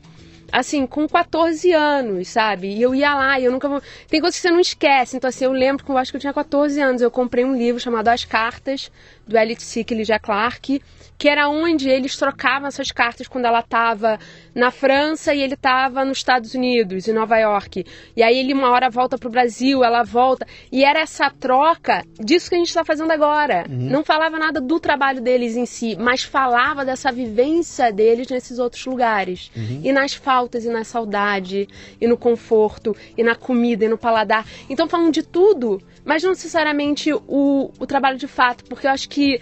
assim, 0.52 0.86
com 0.86 1.08
14 1.08 1.72
anos, 1.72 2.28
sabe? 2.28 2.68
E 2.68 2.82
eu 2.82 2.94
ia 2.94 3.14
lá 3.16 3.40
e 3.40 3.46
eu 3.46 3.52
nunca. 3.52 3.82
Tem 4.08 4.22
coisas 4.22 4.40
que 4.40 4.42
você 4.42 4.52
não 4.52 4.60
esquece. 4.60 5.18
Então, 5.18 5.28
assim, 5.28 5.46
eu 5.46 5.52
lembro 5.52 5.84
que 5.84 5.92
eu 5.92 5.98
acho 5.98 6.12
que 6.12 6.18
eu 6.18 6.22
tinha 6.22 6.34
14 6.34 6.80
anos. 6.80 7.02
Eu 7.02 7.12
comprei 7.12 7.44
um 7.44 7.56
livro 7.56 7.80
chamado 7.80 8.08
As 8.10 8.26
Cartas, 8.26 8.92
do 9.30 9.38
Elliot 9.38 9.64
Sica 9.64 9.94
e 9.94 9.98
Lydia 9.98 10.20
Clark 10.20 10.82
que 11.20 11.28
era 11.28 11.50
onde 11.50 11.90
eles 11.90 12.16
trocavam 12.16 12.70
essas 12.70 12.94
cartas 12.94 13.28
quando 13.28 13.44
ela 13.44 13.60
estava 13.60 14.18
na 14.56 14.72
França 14.72 15.36
e 15.36 15.42
ele 15.42 15.56
estava 15.56 16.06
nos 16.06 16.20
Estados 16.20 16.54
Unidos, 16.54 17.10
em 17.10 17.14
Nova 17.14 17.38
York. 17.38 17.86
E 18.16 18.24
aí 18.24 18.40
ele 18.40 18.54
uma 18.54 18.72
hora 18.72 18.90
volta 18.90 19.18
para 19.18 19.28
o 19.28 19.32
Brasil, 19.32 19.84
ela 19.84 20.02
volta. 20.02 20.48
E 20.72 20.86
era 20.86 21.02
essa 21.02 21.30
troca 21.30 22.06
disso 22.18 22.48
que 22.48 22.56
a 22.56 22.58
gente 22.58 22.70
está 22.70 22.86
fazendo 22.86 23.12
agora. 23.12 23.66
Uhum. 23.70 23.90
Não 23.90 24.04
falava 24.04 24.40
nada 24.40 24.62
do 24.62 24.80
trabalho 24.80 25.20
deles 25.20 25.58
em 25.58 25.66
si, 25.66 25.98
mas 26.00 26.24
falava 26.24 26.86
dessa 26.86 27.12
vivência 27.12 27.92
deles 27.92 28.30
nesses 28.30 28.58
outros 28.58 28.86
lugares. 28.86 29.52
Uhum. 29.54 29.82
E 29.84 29.92
nas 29.92 30.14
faltas, 30.14 30.64
e 30.64 30.70
na 30.70 30.86
saudade, 30.86 31.68
e 32.00 32.08
no 32.08 32.18
conforto, 32.18 32.96
e 33.18 33.24
na 33.24 33.36
comida, 33.36 33.84
e 33.84 33.90
no 33.90 33.98
paladar. 33.98 34.46
Então 34.70 34.88
falam 34.88 35.12
de 35.12 35.22
tudo, 35.22 35.82
mas 36.10 36.24
não 36.24 36.32
necessariamente 36.32 37.14
o, 37.14 37.70
o 37.78 37.86
trabalho 37.86 38.18
de 38.18 38.26
fato, 38.26 38.64
porque 38.64 38.88
eu 38.88 38.92
acho 38.92 39.08
que 39.08 39.40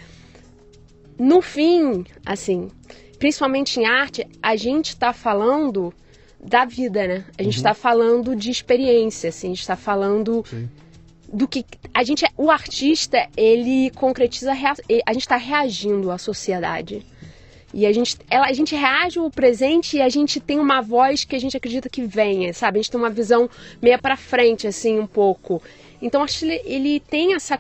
no 1.18 1.42
fim, 1.42 2.04
assim, 2.26 2.70
principalmente 3.18 3.80
em 3.80 3.86
arte, 3.86 4.28
a 4.44 4.54
gente 4.58 4.90
está 4.90 5.14
falando 5.14 5.94
da 6.44 6.66
vida, 6.66 7.08
né? 7.08 7.24
A 7.38 7.42
gente 7.42 7.56
está 7.56 7.70
uhum. 7.70 7.76
falando 7.76 8.36
de 8.36 8.52
experiência, 8.52 9.30
assim, 9.30 9.48
a 9.48 9.52
gente 9.52 9.62
está 9.62 9.78
falando 9.78 10.44
Sim. 10.46 10.70
do 11.32 11.48
que 11.48 11.64
a 11.94 12.04
gente, 12.04 12.26
é, 12.26 12.30
o 12.36 12.52
artista, 12.52 13.30
ele 13.38 13.90
concretiza 13.92 14.52
a 14.52 15.14
gente 15.14 15.22
está 15.22 15.38
reagindo 15.38 16.12
à 16.12 16.18
sociedade. 16.18 17.02
E 17.74 17.86
a 17.86 17.94
gente, 17.94 18.18
ela, 18.30 18.48
a 18.48 18.54
gente 18.54 18.76
reage 18.76 19.20
ao 19.20 19.32
presente 19.32 19.98
e 19.98 20.02
a 20.02 20.10
gente 20.10 20.42
tem 20.42 20.60
uma 20.60 20.82
voz 20.82 21.24
que 21.24 21.36
a 21.36 21.40
gente 21.40 21.56
acredita 21.56 21.88
que 21.88 22.04
venha, 22.04 22.54
sabe? 22.54 22.80
A 22.80 22.82
gente 22.82 22.92
tem 22.92 23.00
uma 23.00 23.10
visão 23.10 23.50
meia 23.82 23.98
para 23.98 24.18
frente, 24.18 24.68
assim, 24.68 25.00
um 25.00 25.08
pouco. 25.08 25.62
Então, 26.02 26.24
acho 26.24 26.40
que 26.40 26.46
ele, 26.46 26.62
ele 26.66 27.00
tem 27.00 27.34
essa, 27.34 27.60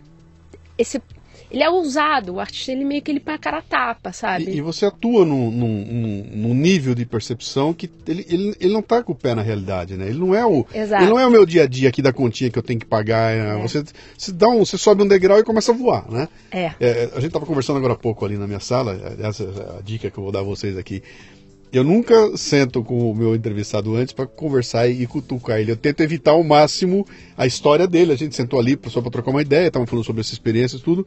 esse 0.78 1.02
ele 1.50 1.64
é 1.64 1.70
ousado, 1.70 2.34
o 2.34 2.40
artista 2.42 2.74
ele 2.74 2.84
meio 2.84 3.02
que 3.02 3.10
ele 3.10 3.22
põe 3.22 3.34
a 3.34 3.38
cara 3.38 3.60
a 3.60 3.62
tapa, 3.62 4.12
sabe? 4.12 4.52
E, 4.52 4.58
e 4.58 4.62
você 4.62 4.86
atua 4.86 5.24
num, 5.24 5.50
num, 5.50 6.30
num, 6.34 6.54
nível 6.54 6.94
de 6.94 7.06
percepção 7.06 7.74
que 7.74 7.90
ele, 8.06 8.26
ele, 8.30 8.56
ele 8.60 8.74
não 8.74 8.82
tá 8.82 9.02
com 9.02 9.14
o 9.14 9.16
pé 9.16 9.34
na 9.34 9.42
realidade, 9.42 9.96
né? 9.96 10.10
Ele 10.10 10.20
não 10.20 10.36
é 10.36 10.46
o. 10.46 10.66
Exato. 10.74 11.04
Ele 11.04 11.10
não 11.10 11.18
é 11.18 11.26
o 11.26 11.32
meu 11.32 11.46
dia 11.46 11.64
a 11.64 11.68
dia 11.68 11.88
aqui 11.88 12.02
da 12.02 12.12
continha 12.12 12.50
que 12.50 12.60
eu 12.60 12.64
tenho 12.64 12.80
que 12.80 12.86
pagar. 12.86 13.32
É. 13.32 13.58
Você, 13.62 13.84
você, 14.18 14.34
dá 14.34 14.50
um, 14.50 14.66
você 14.66 14.78
sobe 14.78 15.04
um 15.04 15.08
degrau 15.08 15.40
e 15.40 15.44
começa 15.44 15.72
a 15.72 15.76
voar, 15.76 16.12
né? 16.12 16.28
É. 16.52 16.74
é 16.82 17.10
a 17.16 17.20
gente 17.22 17.32
tava 17.32 17.46
conversando 17.46 17.78
agora 17.78 17.94
há 17.94 17.98
pouco 17.98 18.26
ali 18.26 18.38
na 18.38 18.46
minha 18.46 18.60
sala, 18.60 19.16
essa 19.20 19.44
é 19.44 19.80
a 19.80 19.82
dica 19.82 20.12
que 20.12 20.18
eu 20.18 20.24
vou 20.24 20.34
dar 20.34 20.40
a 20.40 20.44
vocês 20.44 20.78
aqui. 20.78 21.02
Eu 21.72 21.84
nunca 21.84 22.38
sento 22.38 22.82
com 22.82 23.12
o 23.12 23.16
meu 23.16 23.36
entrevistado 23.36 23.94
antes 23.96 24.14
para 24.14 24.26
conversar 24.26 24.88
e 24.88 25.06
cutucar 25.06 25.60
ele. 25.60 25.72
Eu 25.72 25.76
tento 25.76 26.02
evitar 26.02 26.32
ao 26.32 26.44
máximo 26.44 27.06
a 27.38 27.46
história 27.46 27.86
dele. 27.86 28.14
A 28.14 28.16
gente 28.16 28.36
sentou 28.36 28.58
ali 28.60 28.80
só 28.88 29.02
para 29.02 29.12
trocar 29.12 29.32
uma 29.32 29.42
ideia, 29.42 29.68
estava 29.68 29.86
falando 29.86 30.06
sobre 30.06 30.22
essa 30.22 30.34
experiência 30.34 30.78
e 30.78 30.80
tudo. 30.80 31.06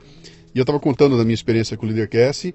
E 0.55 0.59
eu 0.59 0.63
estava 0.63 0.79
contando 0.79 1.17
da 1.17 1.25
minha 1.25 1.35
experiência 1.35 1.77
com 1.77 1.87
o 1.87 1.89
Leadercast 1.89 2.55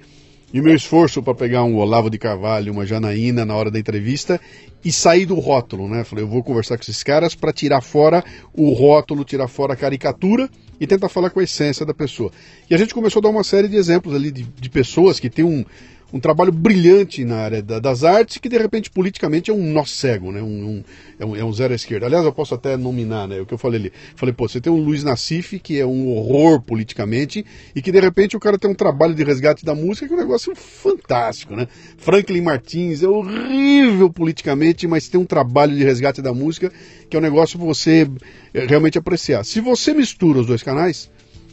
e 0.54 0.60
o 0.60 0.64
meu 0.64 0.76
esforço 0.76 1.24
para 1.24 1.34
pegar 1.34 1.64
um 1.64 1.76
Olavo 1.78 2.10
de 2.10 2.18
Carvalho, 2.20 2.72
uma 2.72 2.86
Janaína 2.86 3.44
na 3.44 3.56
hora 3.56 3.72
da 3.72 3.80
entrevista 3.80 4.40
e 4.84 4.92
sair 4.92 5.26
do 5.26 5.36
rótulo, 5.36 5.90
né? 5.90 6.04
Falei, 6.04 6.24
eu 6.24 6.30
vou 6.30 6.44
conversar 6.44 6.78
com 6.78 6.84
esses 6.84 7.02
caras 7.02 7.34
para 7.34 7.52
tirar 7.52 7.82
fora 7.82 8.24
o 8.54 8.72
rótulo, 8.72 9.26
tirar 9.26 9.48
fora 9.48 9.74
a 9.74 9.76
caricatura 9.76 10.48
e 10.80 10.86
tentar 10.86 11.10
falar 11.10 11.32
com 11.32 11.40
a 11.40 11.44
essência 11.44 11.86
da 11.86 11.94
pessoa. 11.94 12.32
E 12.70 12.76
a 12.76 12.78
gente 12.78 12.94
começou 12.94 13.20
a 13.20 13.24
dar 13.24 13.30
uma 13.30 13.44
série 13.44 13.68
de 13.68 13.76
exemplos 13.76 14.14
ali 14.14 14.30
de, 14.30 14.44
de 14.44 14.70
pessoas 14.70 15.20
que 15.20 15.30
têm 15.30 15.44
um, 15.44 15.66
um 16.14 16.20
trabalho 16.20 16.52
brilhante 16.52 17.26
na 17.26 17.38
área 17.38 17.62
da, 17.62 17.80
das 17.80 18.04
artes 18.04 18.38
que 18.38 18.48
de 18.48 18.58
repente 18.58 18.90
politicamente 18.90 19.52
é 19.52 19.54
um 19.54 19.72
nó 19.72 19.84
cego, 19.84 20.32
né? 20.32 20.42
Um, 20.42 20.46
um, 20.46 20.84
é, 21.20 21.26
um, 21.26 21.36
é 21.36 21.44
um 21.44 21.52
zero 21.52 21.74
à 21.74 21.76
esquerda. 21.76 22.06
Aliás, 22.06 22.24
eu 22.24 22.32
posso 22.32 22.54
até 22.54 22.78
nominar, 22.78 23.28
né? 23.28 23.42
O 23.42 23.46
que 23.46 23.54
eu 23.54 23.58
falei 23.58 23.80
ali. 23.80 23.94
Falei, 24.16 24.34
pô, 24.34 24.48
você 24.48 24.62
tem 24.62 24.72
um 24.72 24.78
Luiz 24.78 25.04
Nassif 25.04 25.60
que 25.60 25.80
é 25.80 25.86
um 25.86 26.10
horror 26.16 26.62
politicamente 26.62 27.46
e 27.76 27.82
que 27.82 27.92
de 27.92 28.00
repente 28.00 28.38
o 28.38 28.40
cara 28.40 28.58
tem 28.58 28.70
um 28.70 28.76
trabalho 28.76 29.14
de 29.14 29.24
resgate 29.24 29.66
da 29.66 29.76
música 29.76 30.08
que 30.08 30.14
é 30.14 30.16
um 30.16 30.20
negócio 30.20 30.56
fantástico, 30.56 31.56
né? 31.56 31.68
Franklin 31.98 32.42
Martins 32.42 33.04
é 33.04 33.08
horrível 33.08 34.10
politicamente, 34.10 34.88
mas 34.88 35.10
tem 35.10 35.20
um 35.20 35.26
trabalho 35.26 35.76
de 35.76 35.84
resgate 35.84 36.22
da 36.22 36.34
música 36.34 36.72
que 37.10 37.16
é 37.16 37.20
um 37.20 37.24
negócio 37.24 37.58
para 37.58 37.68
você 37.68 38.10
é, 38.54 38.66
realmente 38.66 38.98
apreciar. 38.98 39.44
Se 39.44 39.60
você 39.60 39.94
mistura 39.94 40.40
os 40.40 40.48
dois 40.48 40.64
canais, 40.64 41.10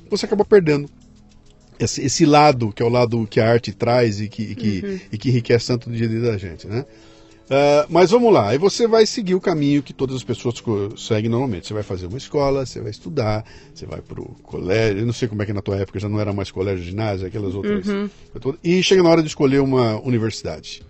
você 0.09 0.27
acaba 0.27 0.45
perdendo 0.45 0.89
esse, 1.85 2.03
esse, 2.03 2.25
lado, 2.25 2.73
que 2.73 2.83
é 2.83 2.87
o 2.87 2.89
lado 2.89 3.27
que 3.27 3.41
a 3.41 3.51
arte 3.51 3.73
traz 3.73 4.21
e 4.21 4.29
que, 4.29 4.43
e 4.43 4.55
que, 4.55 4.83
uhum. 4.85 5.01
e 5.13 5.19
que 5.19 5.29
enriquece 5.29 5.67
tanto 5.67 5.89
o 5.89 5.93
dia 5.93 6.07
a 6.07 6.09
dia 6.09 6.21
da 6.21 6.39
gente, 6.39 6.67
né? 6.67 6.85
Uh, 7.43 7.85
mas 7.91 8.11
vamos 8.11 8.33
lá, 8.33 8.49
aí 8.49 8.57
você 8.57 8.87
vai 8.87 9.05
seguir 9.05 9.35
o 9.35 9.41
caminho 9.41 9.83
que 9.83 9.93
todas 9.93 10.17
as 10.17 10.25
pessoas 10.25 10.63
seguem 10.97 11.29
normalmente. 11.29 11.67
Você 11.67 11.75
vai 11.75 11.83
fazer 11.83 12.07
uma 12.07 12.17
escola, 12.17 12.65
você 12.65 12.81
vai 12.81 12.91
estudar, 12.91 13.45
você 13.75 13.85
vai 13.85 14.01
para 14.01 14.21
o 14.21 14.35
colégio, 14.43 15.01
eu 15.01 15.07
não 15.07 15.13
sei 15.13 15.29
como 15.29 15.43
é 15.43 15.47
que 15.47 15.53
na 15.53 15.61
tua 15.61 15.77
época 15.77 15.99
já 15.99 16.09
não 16.09 16.19
era 16.19 16.33
mais 16.33 16.51
colégio, 16.51 16.83
ginásio, 16.83 17.27
aquelas 17.27 17.55
outras. 17.55 17.87
Uhum. 17.87 18.09
E 18.65 18.83
chega 18.83 19.03
na 19.03 19.11
hora 19.11 19.23
de 19.23 19.29
escolher 19.29 19.61
uma 19.61 20.01
universidade. 20.01 20.83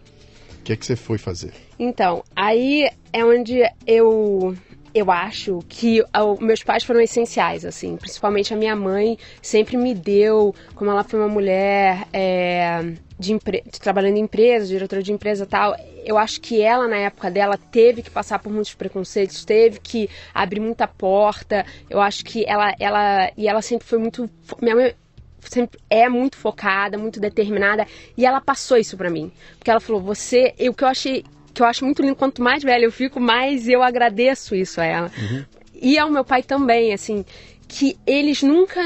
O 0.61 0.63
que 0.63 0.73
é 0.73 0.77
que 0.77 0.87
você 0.87 0.95
foi 0.95 1.19
fazer? 1.19 1.53
Então, 1.77 2.23
aí 2.37 2.89
é 3.13 3.25
onde 3.25 3.63
eu 3.85 4.57
eu 4.95 5.11
acho 5.11 5.61
que 5.69 6.03
ó, 6.15 6.37
meus 6.41 6.63
pais 6.63 6.85
foram 6.85 7.01
essenciais, 7.01 7.65
assim, 7.65 7.97
principalmente 7.97 8.53
a 8.53 8.57
minha 8.57 8.77
mãe 8.77 9.19
sempre 9.41 9.77
me 9.77 9.95
deu, 9.95 10.55
como 10.75 10.91
ela 10.91 11.05
foi 11.05 11.19
uma 11.19 11.29
mulher 11.29 12.07
é, 12.13 12.95
de, 13.19 13.33
empre... 13.33 13.63
trabalhando 13.81 14.17
em 14.17 14.23
empresa, 14.23 14.67
diretora 14.67 15.03
de 15.03 15.13
empresa 15.13 15.47
tal, 15.47 15.75
eu 16.05 16.19
acho 16.19 16.41
que 16.41 16.61
ela, 16.61 16.89
na 16.89 16.97
época 16.97 17.31
dela, 17.31 17.57
teve 17.57 18.03
que 18.03 18.11
passar 18.11 18.39
por 18.39 18.53
muitos 18.53 18.75
preconceitos, 18.75 19.45
teve 19.45 19.81
que 19.81 20.11
abrir 20.35 20.61
muita 20.61 20.87
porta. 20.89 21.65
Eu 21.89 22.01
acho 22.01 22.25
que 22.25 22.45
ela, 22.47 22.75
ela 22.79 23.31
e 23.37 23.49
ela 23.49 23.63
sempre 23.63 23.87
foi 23.87 23.99
muito. 23.99 24.29
Minha 24.61 24.75
mãe 24.75 24.95
sempre 25.41 25.79
é 25.89 26.09
muito 26.09 26.37
focada, 26.37 26.99
muito 26.99 27.21
determinada, 27.21 27.87
e 28.17 28.27
ela 28.27 28.41
passou 28.41 28.77
isso 28.77 28.97
para 28.97 29.11
mim. 29.11 29.33
Porque 29.59 29.71
ela 29.71 29.81
falou: 29.81 30.03
"Você, 30.03 30.55
o 30.69 30.75
que 30.75 30.85
eu 30.85 30.89
achei 30.89 31.25
eu 31.62 31.69
acho 31.69 31.85
muito 31.85 32.02
lindo, 32.02 32.16
quanto 32.16 32.42
mais 32.42 32.62
velha 32.62 32.85
eu 32.85 32.92
fico, 32.92 33.21
mais 33.21 33.69
eu 33.69 33.83
agradeço 33.83 34.54
isso 34.54 34.81
a 34.81 34.85
ela. 34.85 35.11
Uhum. 35.19 35.45
E 35.75 35.99
ao 35.99 36.11
meu 36.11 36.25
pai 36.25 36.42
também, 36.42 36.92
assim, 36.92 37.25
que 37.66 37.97
eles 38.07 38.42
nunca 38.42 38.81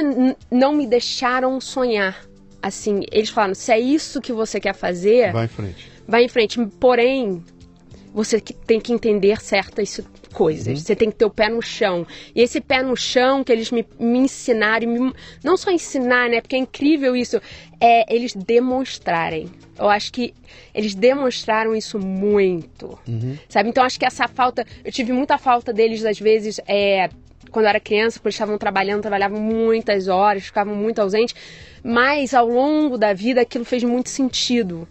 não 0.50 0.72
me 0.72 0.86
deixaram 0.86 1.60
sonhar. 1.60 2.24
Assim, 2.62 3.02
eles 3.12 3.28
falaram: 3.28 3.54
"Se 3.54 3.70
é 3.72 3.78
isso 3.78 4.20
que 4.20 4.32
você 4.32 4.58
quer 4.58 4.74
fazer, 4.74 5.32
vai 5.32 5.44
em 5.44 5.48
frente." 5.48 5.90
vai 6.06 6.24
em 6.24 6.28
frente. 6.28 6.64
Porém, 6.80 7.42
você 8.14 8.40
tem 8.40 8.80
que 8.80 8.92
entender 8.92 9.40
certas 9.40 10.00
coisas. 10.32 10.66
Uhum. 10.66 10.76
Você 10.76 10.94
tem 10.94 11.10
que 11.10 11.16
ter 11.16 11.24
o 11.24 11.30
pé 11.30 11.48
no 11.48 11.62
chão. 11.62 12.06
E 12.34 12.42
esse 12.42 12.60
pé 12.60 12.82
no 12.82 12.96
chão 12.96 13.42
que 13.42 13.50
eles 13.50 13.70
me, 13.70 13.86
me 13.98 14.18
ensinaram, 14.18 14.86
me, 14.88 15.12
não 15.42 15.56
só 15.56 15.70
ensinar, 15.70 16.28
né? 16.28 16.40
Porque 16.40 16.56
é 16.56 16.58
incrível 16.58 17.16
isso, 17.16 17.40
é 17.80 18.12
eles 18.14 18.34
demonstrarem. 18.34 19.48
Eu 19.78 19.88
acho 19.88 20.12
que 20.12 20.34
eles 20.74 20.94
demonstraram 20.94 21.74
isso 21.74 21.98
muito, 21.98 22.98
uhum. 23.06 23.36
sabe? 23.48 23.68
Então 23.68 23.84
acho 23.84 23.98
que 23.98 24.06
essa 24.06 24.26
falta, 24.26 24.66
eu 24.84 24.90
tive 24.90 25.12
muita 25.12 25.38
falta 25.38 25.72
deles 25.72 26.04
às 26.04 26.18
vezes, 26.18 26.60
é, 26.66 27.10
quando 27.50 27.64
eu 27.64 27.70
era 27.70 27.80
criança, 27.80 28.18
quando 28.18 28.26
eles 28.26 28.34
estavam 28.34 28.58
trabalhando, 28.58 29.02
trabalhavam 29.02 29.40
muitas 29.40 30.08
horas, 30.08 30.44
ficavam 30.44 30.74
muito 30.74 31.00
ausentes. 31.00 31.34
Mas 31.82 32.34
ao 32.34 32.48
longo 32.48 32.98
da 32.98 33.12
vida 33.12 33.40
aquilo 33.42 33.64
fez 33.64 33.84
muito 33.84 34.08
sentido. 34.08 34.88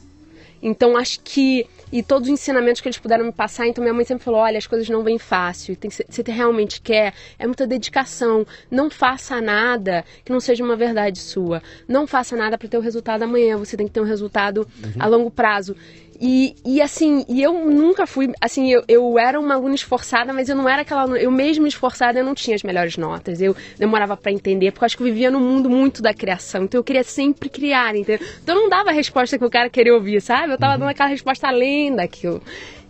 Então 0.62 0.98
acho 0.98 1.20
que 1.22 1.68
e 1.96 2.04
todos 2.04 2.28
os 2.28 2.34
ensinamentos 2.34 2.82
que 2.82 2.90
eles 2.90 2.98
puderam 2.98 3.24
me 3.24 3.32
passar, 3.32 3.68
então 3.68 3.82
minha 3.82 3.94
mãe 3.94 4.04
sempre 4.04 4.22
falou: 4.22 4.42
olha, 4.42 4.58
as 4.58 4.68
coisas 4.68 4.90
não 4.90 5.02
vêm 5.02 5.18
fácil, 5.18 5.78
tem 5.78 5.90
que 5.90 5.96
você 5.96 6.24
realmente 6.30 6.82
quer, 6.82 7.14
é 7.40 7.48
muita 7.48 7.66
dedicação. 7.66 8.46
Não 8.70 8.90
faça 8.90 9.40
nada 9.40 10.04
que 10.26 10.30
não 10.30 10.42
seja 10.42 10.62
uma 10.62 10.76
verdade 10.76 11.20
sua. 11.20 11.64
Não 11.88 12.06
faça 12.06 12.36
nada 12.36 12.58
para 12.58 12.68
ter 12.68 12.78
o 12.78 12.82
resultado 12.82 13.24
amanhã, 13.24 13.56
você 13.56 13.78
tem 13.78 13.88
que 13.88 13.94
ter 13.94 14.02
um 14.02 14.06
resultado 14.06 14.68
uhum. 14.84 14.92
a 15.00 15.08
longo 15.08 15.32
prazo. 15.32 15.74
E, 16.20 16.56
e 16.66 16.82
assim, 16.82 17.26
e 17.28 17.42
eu 17.42 17.54
nunca 17.66 18.08
fui, 18.08 18.32
assim, 18.40 18.72
eu, 18.72 18.84
eu 18.88 19.20
era 19.20 19.40
uma 19.40 19.56
aluna 19.56 19.76
esforçada, 19.76 20.32
mas 20.32 20.48
eu 20.48 20.56
não 20.56 20.68
era 20.68 20.82
aquela 20.82 21.02
aluna, 21.02 21.20
eu 21.20 21.30
mesmo 21.30 21.68
esforçada, 21.68 22.20
eu 22.20 22.24
não 22.24 22.34
tinha 22.34 22.56
as 22.56 22.64
melhores 22.64 22.96
notas, 22.96 23.42
eu 23.42 23.56
demorava 23.78 24.16
para 24.16 24.32
entender, 24.32 24.72
porque 24.72 24.84
eu 24.84 24.86
acho 24.86 24.98
que 24.98 25.04
eu 25.04 25.08
vivia 25.08 25.30
num 25.30 25.42
mundo 25.42 25.70
muito 25.70 26.02
da 26.02 26.14
criação, 26.14 26.64
então 26.64 26.80
eu 26.80 26.84
queria 26.84 27.04
sempre 27.04 27.50
criar, 27.50 27.96
entendeu? 27.96 28.26
Então 28.42 28.56
eu 28.56 28.62
não 28.62 28.70
dava 28.70 28.92
a 28.92 28.94
resposta 28.94 29.38
que 29.38 29.44
o 29.44 29.50
cara 29.50 29.70
queria 29.70 29.94
ouvir, 29.94 30.22
sabe? 30.22 30.54
Eu 30.54 30.58
tava 30.58 30.74
uhum. 30.74 30.80
dando 30.80 30.90
aquela 30.90 31.10
resposta 31.10 31.48
além 31.48 31.94
daquilo. 31.94 32.42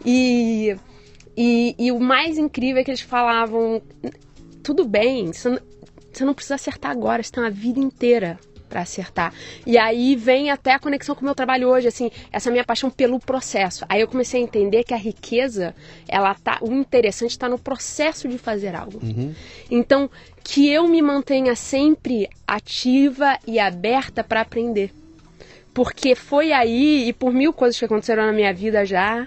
E, 0.05 0.75
e, 1.35 1.75
e 1.79 1.91
o 1.91 1.99
mais 1.99 2.37
incrível 2.37 2.81
é 2.81 2.83
que 2.83 2.91
eles 2.91 3.01
falavam, 3.01 3.81
tudo 4.61 4.85
bem, 4.85 5.33
você 5.33 5.49
não, 5.49 5.59
você 6.13 6.23
não 6.23 6.33
precisa 6.35 6.55
acertar 6.55 6.91
agora, 6.91 7.23
você 7.23 7.31
tem 7.31 7.43
uma 7.43 7.49
vida 7.49 7.79
inteira 7.79 8.37
para 8.75 8.81
acertar. 8.81 9.33
E 9.65 9.77
aí 9.77 10.17
vem 10.17 10.51
até 10.51 10.73
a 10.73 10.79
conexão 10.79 11.15
com 11.15 11.21
o 11.21 11.23
meu 11.23 11.33
trabalho 11.33 11.69
hoje, 11.69 11.87
assim, 11.87 12.11
essa 12.29 12.51
minha 12.51 12.65
paixão 12.65 12.89
pelo 12.89 13.21
processo. 13.21 13.85
Aí 13.87 14.01
eu 14.01 14.07
comecei 14.07 14.41
a 14.41 14.43
entender 14.43 14.83
que 14.83 14.93
a 14.93 14.97
riqueza, 14.97 15.73
ela 16.09 16.35
tá, 16.35 16.57
o 16.59 16.73
interessante 16.73 17.31
está 17.31 17.47
no 17.47 17.57
processo 17.57 18.27
de 18.27 18.37
fazer 18.37 18.75
algo. 18.75 18.99
Uhum. 19.01 19.33
Então, 19.71 20.09
que 20.43 20.69
eu 20.69 20.89
me 20.89 21.01
mantenha 21.01 21.55
sempre 21.55 22.29
ativa 22.45 23.39
e 23.47 23.59
aberta 23.59 24.25
para 24.25 24.41
aprender. 24.41 24.91
Porque 25.73 26.13
foi 26.13 26.51
aí, 26.51 27.07
e 27.07 27.13
por 27.13 27.31
mil 27.31 27.53
coisas 27.53 27.79
que 27.79 27.85
aconteceram 27.85 28.25
na 28.25 28.33
minha 28.33 28.53
vida 28.53 28.85
já, 28.85 29.25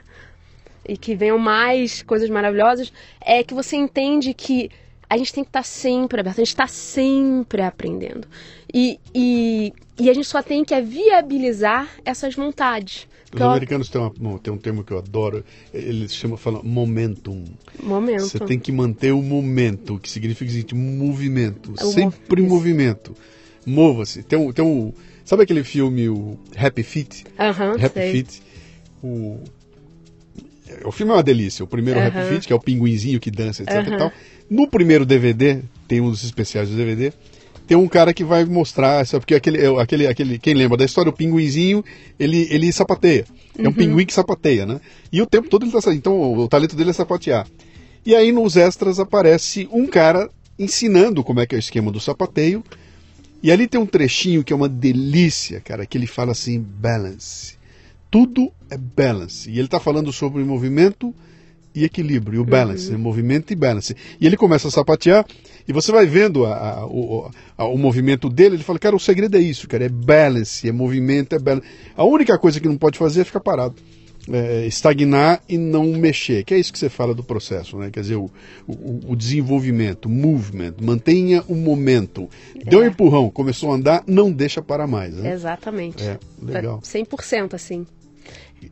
e 0.86 0.94
que 0.94 1.14
venham 1.14 1.38
mais 1.38 2.02
coisas 2.02 2.28
maravilhosas, 2.28 2.92
é 3.18 3.42
que 3.42 3.54
você 3.54 3.76
entende 3.76 4.34
que 4.34 4.70
a 5.08 5.16
gente 5.16 5.32
tem 5.32 5.42
que 5.42 5.48
estar 5.48 5.60
tá 5.60 5.64
sempre 5.64 6.20
aberto, 6.20 6.36
a 6.36 6.44
gente 6.44 6.48
está 6.48 6.66
sempre 6.66 7.62
aprendendo. 7.62 8.28
E, 8.72 9.00
e, 9.14 9.72
e, 9.98 10.10
a 10.10 10.14
gente 10.14 10.26
só 10.26 10.42
tem 10.42 10.64
que 10.64 10.78
viabilizar 10.80 11.88
essas 12.04 12.34
vontades. 12.34 13.06
Os 13.32 13.40
americanos 13.40 13.88
têm, 13.88 14.00
uma, 14.00 14.38
têm 14.38 14.52
um 14.52 14.56
termo 14.56 14.82
que 14.82 14.92
eu 14.92 14.98
adoro, 14.98 15.44
eles 15.72 16.14
chamam, 16.14 16.36
falam 16.36 16.62
momentum. 16.64 17.44
Momento. 17.82 18.22
Você 18.22 18.38
tem 18.38 18.58
que 18.58 18.72
manter 18.72 19.12
o 19.12 19.22
momento, 19.22 19.98
que 19.98 20.10
significa 20.10 20.50
seguinte, 20.50 20.74
movimento, 20.74 21.74
é 21.78 21.84
sempre 21.84 22.40
mov... 22.42 22.54
movimento. 22.54 23.14
Mova-se. 23.66 24.22
Tem 24.22 24.38
um, 24.38 24.50
tem 24.50 24.64
um, 24.64 24.92
sabe 25.24 25.42
aquele 25.42 25.62
filme, 25.62 26.08
o 26.08 26.38
Happy 26.56 26.82
Feet? 26.82 27.24
Aham, 27.38 27.72
uh 27.72 27.76
-huh, 27.76 27.84
Happy 27.84 28.00
sei. 28.00 28.12
Feet? 28.12 28.42
O, 29.02 29.40
o 30.84 30.92
filme 30.92 31.12
é 31.12 31.16
uma 31.16 31.22
delícia. 31.22 31.62
O 31.62 31.68
primeiro 31.68 32.00
uh 32.00 32.04
-huh. 32.04 32.08
Happy 32.08 32.28
Feet, 32.30 32.46
que 32.46 32.52
é 32.52 32.56
o 32.56 32.60
pinguinzinho 32.60 33.20
que 33.20 33.30
dança, 33.30 33.62
etc 33.62 33.74
uh 33.74 33.80
-huh. 33.80 33.94
e 33.94 33.98
tal. 33.98 34.12
No 34.48 34.68
primeiro 34.68 35.04
DVD, 35.04 35.60
tem 35.86 36.00
um 36.00 36.10
dos 36.10 36.24
especiais 36.24 36.70
do 36.70 36.76
DVD, 36.76 37.12
tem 37.68 37.76
um 37.76 37.86
cara 37.86 38.14
que 38.14 38.24
vai 38.24 38.46
mostrar, 38.46 39.06
sabe, 39.06 39.20
porque 39.20 39.34
aquele, 39.34 39.58
aquele, 39.78 40.06
aquele, 40.06 40.38
quem 40.38 40.54
lembra 40.54 40.78
da 40.78 40.86
história, 40.86 41.10
o 41.10 41.12
pinguinzinho, 41.12 41.84
ele, 42.18 42.48
ele 42.50 42.72
sapateia. 42.72 43.26
É 43.58 43.62
um 43.62 43.66
uhum. 43.66 43.72
pinguim 43.74 44.06
que 44.06 44.14
sapateia, 44.14 44.64
né? 44.64 44.80
E 45.12 45.20
o 45.20 45.26
tempo 45.26 45.50
todo 45.50 45.66
ele 45.66 45.72
tá 45.72 45.92
Então 45.92 46.14
o, 46.14 46.44
o 46.44 46.48
talento 46.48 46.74
dele 46.74 46.90
é 46.90 46.92
sapatear. 46.94 47.46
E 48.06 48.14
aí 48.16 48.32
nos 48.32 48.56
extras 48.56 48.98
aparece 48.98 49.68
um 49.70 49.86
cara 49.86 50.30
ensinando 50.58 51.22
como 51.22 51.40
é 51.40 51.46
que 51.46 51.54
é 51.54 51.58
o 51.58 51.60
esquema 51.60 51.92
do 51.92 52.00
sapateio. 52.00 52.64
E 53.42 53.52
ali 53.52 53.68
tem 53.68 53.78
um 53.78 53.86
trechinho 53.86 54.42
que 54.42 54.52
é 54.52 54.56
uma 54.56 54.68
delícia, 54.68 55.60
cara, 55.60 55.84
que 55.84 55.98
ele 55.98 56.06
fala 56.06 56.32
assim, 56.32 56.58
balance. 56.58 57.58
Tudo 58.10 58.50
é 58.70 58.78
balance. 58.78 59.50
E 59.50 59.58
ele 59.58 59.66
está 59.66 59.78
falando 59.78 60.10
sobre 60.10 60.42
movimento, 60.42 61.14
e 61.78 61.84
equilíbrio, 61.84 62.42
o 62.42 62.44
balance, 62.44 62.90
uhum. 62.90 62.98
movimento 62.98 63.52
e 63.52 63.56
balance. 63.56 63.94
E 64.20 64.26
ele 64.26 64.36
começa 64.36 64.68
a 64.68 64.70
sapatear 64.70 65.24
e 65.66 65.72
você 65.72 65.92
vai 65.92 66.06
vendo 66.06 66.44
a, 66.44 66.56
a, 66.56 66.86
o, 66.86 67.30
a, 67.56 67.64
o 67.66 67.78
movimento 67.78 68.28
dele, 68.28 68.56
ele 68.56 68.64
fala, 68.64 68.78
cara, 68.78 68.96
o 68.96 69.00
segredo 69.00 69.36
é 69.36 69.40
isso, 69.40 69.68
cara, 69.68 69.84
é 69.84 69.88
balance, 69.88 70.68
é 70.68 70.72
movimento, 70.72 71.34
é 71.36 71.38
balance. 71.38 71.66
A 71.96 72.04
única 72.04 72.36
coisa 72.38 72.58
que 72.58 72.66
não 72.66 72.76
pode 72.76 72.98
fazer 72.98 73.20
é 73.20 73.24
ficar 73.24 73.40
parado. 73.40 73.76
É, 74.30 74.66
estagnar 74.66 75.40
e 75.48 75.56
não 75.56 75.86
mexer, 75.92 76.44
que 76.44 76.52
é 76.52 76.58
isso 76.58 76.70
que 76.70 76.78
você 76.78 76.90
fala 76.90 77.14
do 77.14 77.22
processo, 77.22 77.78
né? 77.78 77.88
Quer 77.90 78.00
dizer, 78.00 78.16
o, 78.16 78.30
o, 78.66 79.12
o 79.12 79.16
desenvolvimento, 79.16 80.06
movement, 80.06 80.74
mantenha 80.82 81.42
o 81.48 81.54
momento. 81.54 82.28
Deu 82.66 82.82
é. 82.82 82.84
um 82.84 82.88
empurrão, 82.88 83.30
começou 83.30 83.72
a 83.72 83.76
andar, 83.76 84.04
não 84.06 84.30
deixa 84.30 84.60
parar 84.60 84.86
mais. 84.86 85.14
Né? 85.14 85.32
Exatamente. 85.32 86.02
É, 86.04 86.18
legal. 86.42 86.80
100% 86.80 87.54
assim. 87.54 87.86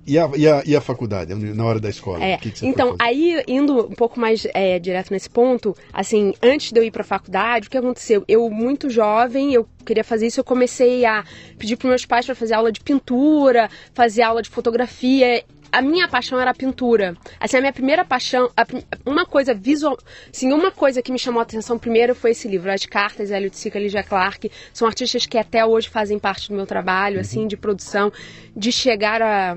E 0.07 0.19
a, 0.19 0.31
e, 0.37 0.49
a, 0.49 0.63
e 0.65 0.77
a 0.77 0.81
faculdade, 0.81 1.35
na 1.35 1.65
hora 1.65 1.81
da 1.81 1.89
escola? 1.89 2.25
É, 2.25 2.37
que 2.37 2.51
que 2.51 2.67
então, 2.67 2.97
aí, 2.99 3.43
indo 3.47 3.87
um 3.87 3.95
pouco 3.95 4.19
mais 4.19 4.47
é, 4.55 4.79
direto 4.79 5.13
nesse 5.13 5.29
ponto, 5.29 5.77
assim, 5.93 6.35
antes 6.43 6.73
de 6.73 6.81
eu 6.81 6.85
ir 6.85 6.91
para 6.91 7.03
a 7.03 7.05
faculdade, 7.05 7.69
o 7.69 7.71
que 7.71 7.77
aconteceu? 7.77 8.25
Eu, 8.29 8.49
muito 8.51 8.89
jovem, 8.89 9.53
eu 9.53 9.67
queria 9.85 10.05
fazer 10.05 10.27
isso, 10.27 10.41
eu 10.41 10.45
comecei 10.45 11.05
a 11.05 11.25
pedir 11.59 11.77
para 11.77 11.89
meus 11.89 12.05
pais 12.05 12.27
para 12.27 12.35
fazer 12.35 12.55
aula 12.55 12.73
de 12.73 12.81
pintura, 12.81 13.69
fazer 13.95 14.23
aula 14.23 14.43
de 14.43 14.49
fotografia, 14.49 15.45
a 15.73 15.83
minha 15.83 16.09
paixão 16.09 16.41
era 16.41 16.51
a 16.51 16.55
pintura. 16.55 17.17
Assim, 17.39 17.57
a 17.57 17.61
minha 17.61 17.73
primeira 17.73 18.05
paixão, 18.05 18.51
a, 18.57 18.65
uma 19.05 19.27
coisa 19.27 19.53
visual, 19.55 19.99
sim, 20.33 20.53
uma 20.53 20.71
coisa 20.71 21.03
que 21.03 21.13
me 21.13 21.19
chamou 21.19 21.41
a 21.41 21.43
atenção 21.43 21.79
primeiro 21.79 22.15
foi 22.15 22.31
esse 22.31 22.49
livro, 22.49 22.71
As 22.71 22.87
Cartas, 22.87 23.31
Hélio 23.31 23.51
de 23.51 23.57
Sica, 23.57 23.79
Lígia 23.79 24.03
Clark. 24.03 24.51
São 24.73 24.87
artistas 24.89 25.27
que 25.27 25.39
até 25.39 25.65
hoje 25.65 25.89
fazem 25.89 26.19
parte 26.19 26.49
do 26.49 26.55
meu 26.55 26.67
trabalho, 26.67 27.21
assim, 27.21 27.41
uhum. 27.41 27.47
de 27.47 27.57
produção, 27.57 28.13
de 28.57 28.73
chegar 28.73 29.21
a, 29.21 29.57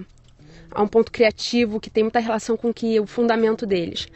a 0.72 0.82
um 0.82 0.88
ponto 0.88 1.12
criativo 1.12 1.80
que 1.80 1.90
tem 1.90 2.04
muita 2.04 2.20
relação 2.20 2.56
com 2.56 2.74
que 2.74 3.00
o 3.00 3.08
fundamento 3.08 3.66
deles. 3.66 4.08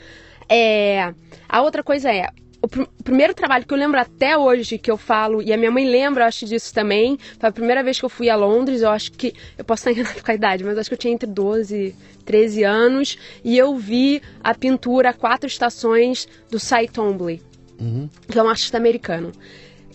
É, 0.50 1.13
a 1.48 1.62
outra 1.62 1.84
coisa 1.84 2.12
é, 2.12 2.30
o, 2.62 2.68
pr 2.68 2.88
primeiro 3.04 3.34
trabalho 3.34 3.66
que 3.66 3.74
eu 3.74 3.78
lembro 3.78 4.00
até 4.00 4.38
hoje 4.38 4.78
que 4.78 4.89
eu 4.89 4.98
falo, 4.98 5.42
e 5.42 5.52
a 5.52 5.58
minha 5.58 5.70
mãe 5.70 5.86
lembra, 5.86 6.24
eu 6.24 6.28
acho 6.28 6.46
disso 6.46 6.74
também, 6.74 7.18
foi 7.38 7.50
a 7.50 7.52
primeira 7.52 7.84
vez 7.84 8.00
que 8.00 8.06
eu 8.06 8.10
fui 8.10 8.30
a 8.30 8.36
Londres, 8.36 8.82
eu 8.82 8.89
acho 8.89 9.12
que, 9.12 9.34
eu 9.58 9.66
posso 9.66 9.82
estar 9.82 9.92
enganado 10.00 10.24
com 10.24 10.32
a 10.32 10.36
idade, 10.36 10.63
mas 10.63 10.78
acho 10.78 10.89
que 10.89 10.94
eu 10.94 10.98
tinha 10.98 11.13
entre 11.13 11.30
12 11.30 11.94
13 12.24 12.63
anos, 12.63 13.18
e 13.44 13.58
eu 13.58 13.76
vi 13.76 14.22
a 14.42 14.56
pintura 14.56 15.12
Quatro 15.12 15.46
Estações 15.46 16.26
do 16.50 16.58
Cy 16.58 16.88
Twombly, 16.92 17.42
uhum. 17.78 18.10
que 18.30 18.39
é 18.39 18.44
um 18.44 18.48
artista 18.48 18.78
americano. 18.78 19.34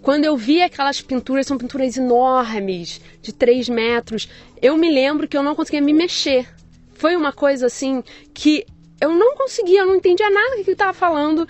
Quando 0.02 0.24
eu 0.24 0.36
vi 0.36 0.62
aquelas 0.62 1.00
pinturas, 1.00 1.46
são 1.46 1.58
pinturas 1.58 1.96
enormes, 1.96 3.00
de 3.20 3.32
3 3.32 3.68
metros, 3.68 4.28
eu 4.60 4.76
me 4.76 4.90
lembro 4.90 5.28
que 5.28 5.36
eu 5.36 5.42
não 5.42 5.54
conseguia 5.54 5.80
me 5.80 5.92
mexer. 5.92 6.48
Foi 6.94 7.16
uma 7.16 7.32
coisa 7.32 7.66
assim 7.66 8.02
que 8.32 8.64
eu 9.00 9.14
não 9.14 9.36
conseguia, 9.36 9.80
eu 9.80 9.86
não 9.86 9.96
entendia 9.96 10.28
nada 10.30 10.56
do 10.56 10.64
que 10.64 10.70
ele 10.70 10.72
estava 10.72 10.92
falando. 10.92 11.46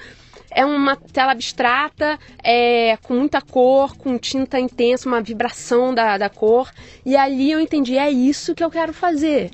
É 0.51 0.65
uma 0.65 0.97
tela 0.97 1.33
abstrata, 1.33 2.19
é, 2.43 2.97
com 3.03 3.15
muita 3.15 3.41
cor, 3.41 3.97
com 3.97 4.19
tinta 4.19 4.59
intensa, 4.59 5.09
uma 5.09 5.21
vibração 5.21 5.95
da, 5.95 6.17
da 6.17 6.29
cor. 6.29 6.71
E 7.05 7.17
ali 7.17 7.51
eu 7.53 7.61
entendi, 7.61 7.99
é 7.99 8.11
isso 8.11 8.55
que 8.55 8.65
eu 8.65 8.71
quero 8.71 8.93
fazer. 8.93 9.51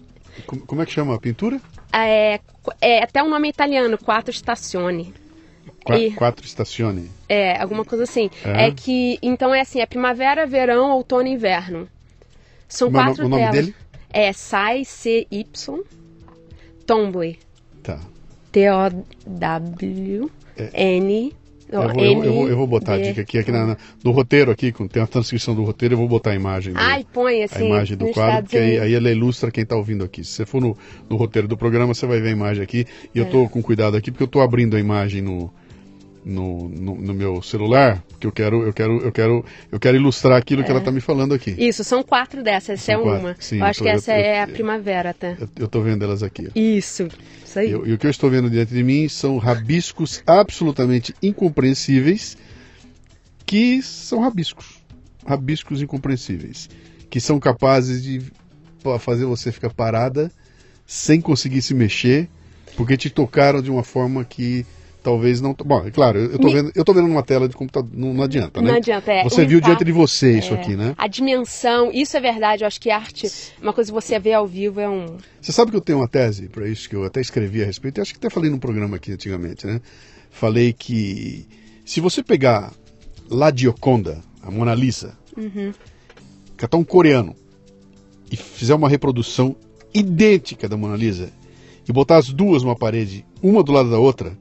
Como, 0.67 0.83
é 0.83 0.87
que 0.87 0.93
chama 0.93 1.15
a 1.15 1.19
pintura? 1.19 1.61
É, 1.93 2.41
é 2.81 3.03
até 3.03 3.23
o 3.23 3.27
um 3.27 3.31
nome 3.31 3.49
italiano, 3.49 3.99
Quattro 3.99 4.33
Stazioni. 4.33 5.15
Qua, 5.85 5.99
E- 5.99 6.11
Quatro 6.13 6.45
estacione. 6.47 7.11
É, 7.29 7.61
alguma 7.61 7.85
coisa 7.85 8.05
assim. 8.05 8.31
É. 8.45 8.69
É, 8.69 8.71
que, 8.73 9.19
então 9.23 9.55
é 9.55 9.61
assim, 9.61 9.81
é 9.81 9.87
primavera, 9.87 10.47
verão, 10.47 10.91
outono 10.93 11.29
e 11.29 11.33
inverno. 11.33 11.87
São 12.69 12.89
é 12.89 12.91
o 12.91 12.93
quatro 12.95 13.23
no- 13.23 13.27
o 13.27 13.29
nome 13.31 13.43
telas. 13.43 13.57
dele? 13.67 13.75
É 14.11 14.33
Sai, 14.33 14.85
C-Y, 14.85 15.45
Tombly. 16.87 17.39
Tá. 17.83 18.01
T-O-W-N... 19.95 21.33
Eu 21.67 21.89
vou, 21.89 22.05
eu, 22.05 22.25
eu 22.25 22.33
vou, 22.35 22.49
eu 22.51 22.57
vou 22.59 22.67
botar 22.69 22.93
a 22.95 22.99
dica 22.99 23.23
aqui, 23.23 23.39
aqui 23.39 23.51
na, 23.51 23.67
na- 23.67 23.77
no 24.05 24.13
roteiro 24.13 24.51
aqui, 24.51 24.71
tem 24.89 25.03
a 25.03 25.07
transcrição 25.09 25.57
do 25.57 25.65
roteiro, 25.65 25.95
eu 25.95 25.99
vou 25.99 26.07
botar 26.07 26.31
a 26.31 26.35
imagem. 26.35 26.73
do- 26.73 26.79
Ai, 26.79 27.05
põe 27.13 27.43
a 27.43 27.47
assim, 27.47 27.67
imagem 27.67 27.97
do 27.97 28.11
quadro, 28.13 28.43
porque 28.45 28.59
aí, 28.59 28.79
aí 28.79 28.95
ela 28.95 29.11
ilustra 29.11 29.51
quem 29.51 29.65
está 29.65 29.75
ouvindo 29.75 30.05
aqui. 30.05 30.23
Se 30.23 30.31
você 30.33 30.47
for 30.47 30.61
no, 30.61 30.77
no 31.11 31.17
roteiro 31.17 31.49
do 31.49 31.57
programa, 31.57 31.93
você 31.93 32.07
vai 32.07 32.21
ver 32.21 32.29
a 32.29 32.33
imagem 32.33 32.63
aqui. 32.63 32.87
E 33.13 33.19
eu 33.19 33.25
É. 33.25 33.27
estou 33.27 33.49
com 33.49 33.61
cuidado 33.61 33.97
aqui, 33.97 34.13
porque 34.13 34.23
eu 34.23 34.27
estou 34.27 34.43
abrindo 34.43 34.77
a 34.77 34.79
imagem 34.79 35.21
no, 35.23 35.53
no, 36.25 36.69
no, 36.69 36.95
no 36.95 37.13
meu 37.15 37.43
celular, 37.43 38.03
porque 38.09 38.27
eu 38.27 38.33
quero, 38.33 38.63
eu 38.63 38.73
quero, 38.73 38.99
eu 39.03 39.13
quero, 39.13 39.45
eu 39.71 39.79
quero 39.79 39.97
ilustrar 39.97 40.39
aquilo 40.39 40.65
que 40.65 40.71
ela 40.71 40.79
está 40.81 40.91
me 40.91 41.01
falando 41.01 41.35
aqui. 41.35 41.55
Isso, 41.59 41.85
são 41.85 42.03
quatro 42.03 42.43
dessas, 42.43 42.81
essa 42.81 42.93
São 42.93 43.01
é 43.01 43.03
quatro, 43.05 43.21
uma. 43.27 43.37
sim, 43.39 43.59
eu 43.59 43.65
acho 43.65 43.79
tô- 43.81 43.85
que 43.85 43.91
essa 43.91 44.13
eu- 44.13 44.17
é 44.25 44.43
a 44.43 44.47
primavera 44.47 45.11
até. 45.11 45.37
Eu 45.59 45.67
estou 45.67 45.83
vendo 45.83 46.03
elas 46.03 46.23
aqui. 46.23 46.47
ó. 46.49 46.51
Isso, 46.59 47.09
isso 47.45 47.59
aí. 47.59 47.69
E, 47.69 47.73
eu- 47.73 47.87
e 47.87 47.93
o 47.93 47.99
que 47.99 48.07
eu 48.07 48.11
estou 48.11 48.31
vendo 48.31 48.49
diante 48.49 48.73
de 48.73 48.83
mim 48.83 49.09
são 49.09 49.37
rabiscos 49.39 50.23
absolutamente 50.27 51.15
incompreensíveis, 51.23 52.37
que 53.47 53.83
são 53.83 54.21
rabiscos. 54.21 54.83
Rabiscos 55.27 55.83
incompreensíveis. 55.83 56.69
Que 57.11 57.21
são 57.21 57.39
capazes 57.39 58.03
de 58.03 58.23
fazer 58.99 59.25
você 59.25 59.51
ficar 59.53 59.71
parada, 59.71 60.31
sem 60.87 61.21
conseguir 61.21 61.63
se 61.63 61.73
mexer, 61.75 62.29
porque 62.77 62.97
te 62.97 63.09
tocaram 63.09 63.63
de 63.63 63.71
uma 63.71 63.83
forma 63.85 64.25
que 64.25 64.67
talvez 65.05 65.41
não. 65.41 65.55
Bom, 65.55 65.87
é 65.87 65.91
claro, 65.91 66.19
eu 66.19 66.37
estou 66.37 66.51
Me- 66.51 66.55
vendo, 66.55 66.73
eu 66.75 66.85
tô 66.85 66.95
vendo 66.95 67.07
numa 67.07 67.23
tela 67.23 67.47
de 67.47 67.55
computador, 67.55 67.91
não, 67.93 68.15
não 68.15 68.25
adianta, 68.25 68.61
né? 68.61 68.71
Não 68.71 68.77
adianta, 68.79 69.13
é. 69.13 69.23
Você 69.23 69.45
viu 69.45 69.61
diante 69.61 69.85
de 69.85 69.93
você 69.93 70.39
isso 70.39 70.55
é, 70.55 70.57
aqui, 70.57 70.75
né? 70.75 70.95
A 70.97 71.07
dimensão, 71.07 71.93
isso 71.93 72.17
é 72.17 72.21
verdade, 72.21 72.65
eu 72.65 72.67
acho 72.67 72.81
que 72.81 72.91
arte, 72.91 73.31
uma 73.63 73.73
coisa 73.73 73.93
que 73.93 73.95
você 73.95 74.19
vê 74.19 74.33
ao 74.33 74.47
vivo 74.47 74.81
é 74.81 74.89
um. 74.89 75.19
Você 75.41 75.53
sabe 75.53 75.71
que 75.71 75.77
eu 75.77 75.81
tenho 75.81 75.99
uma 75.99 76.09
tese 76.09 76.49
para 76.49 76.67
isso 76.67 76.89
que 76.89 76.97
eu 76.97 77.05
até 77.05 77.21
escrevi 77.21 77.63
a 77.63 77.67
respeito, 77.67 77.99
e 77.99 78.01
acho 78.01 78.13
que 78.13 78.19
até 78.19 78.31
falei 78.31 78.51
num 78.51 78.59
programa 78.59 78.97
aqui 78.97 79.13
antigamente, 79.13 79.67
né? 79.67 79.81
Falei 80.31 80.73
que 80.73 81.47
se 81.85 82.01
você 82.01 82.23
pegar 82.23 82.73
La 83.31 83.55
Gioconda, 83.55 84.21
a 84.43 84.51
Mona 84.51 84.75
Lisa, 84.75 85.17
catar 86.57 86.79
um 86.79 86.85
coreano 86.85 87.37
e 88.33 88.37
fizer 88.37 88.75
uma 88.75 88.89
reprodução 88.89 89.55
idêntica 89.93 90.69
da 90.69 90.77
Mona 90.77 90.97
Lisa 90.97 91.31
e 91.87 91.93
botar 91.93 92.17
as 92.17 92.33
duas 92.33 92.63
numa 92.63 92.75
parede, 92.75 93.25
uma 93.43 93.63
do 93.63 93.71
lado 93.71 93.91
da 93.91 93.99
outra, 93.99 94.37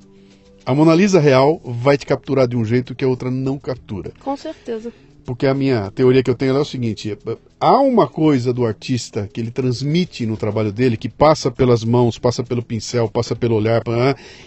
a 0.65 0.73
Mona 0.73 0.95
Lisa 0.95 1.19
real 1.19 1.61
vai 1.63 1.97
te 1.97 2.05
capturar 2.05 2.47
de 2.47 2.55
um 2.55 2.63
jeito 2.63 2.95
que 2.95 3.03
a 3.03 3.07
outra 3.07 3.29
não 3.29 3.57
captura. 3.57 4.11
Com 4.19 4.35
certeza. 4.37 4.91
Porque 5.25 5.47
a 5.47 5.53
minha 5.53 5.89
teoria 5.91 6.21
que 6.21 6.29
eu 6.29 6.35
tenho 6.35 6.55
é 6.55 6.59
o 6.59 6.65
seguinte: 6.65 7.17
há 7.59 7.79
uma 7.79 8.07
coisa 8.07 8.53
do 8.53 8.65
artista 8.65 9.29
que 9.31 9.39
ele 9.39 9.51
transmite 9.51 10.25
no 10.25 10.35
trabalho 10.35 10.71
dele, 10.71 10.97
que 10.97 11.07
passa 11.07 11.49
pelas 11.49 11.83
mãos, 11.83 12.19
passa 12.19 12.43
pelo 12.43 12.61
pincel, 12.61 13.07
passa 13.07 13.35
pelo 13.35 13.55
olhar, 13.55 13.81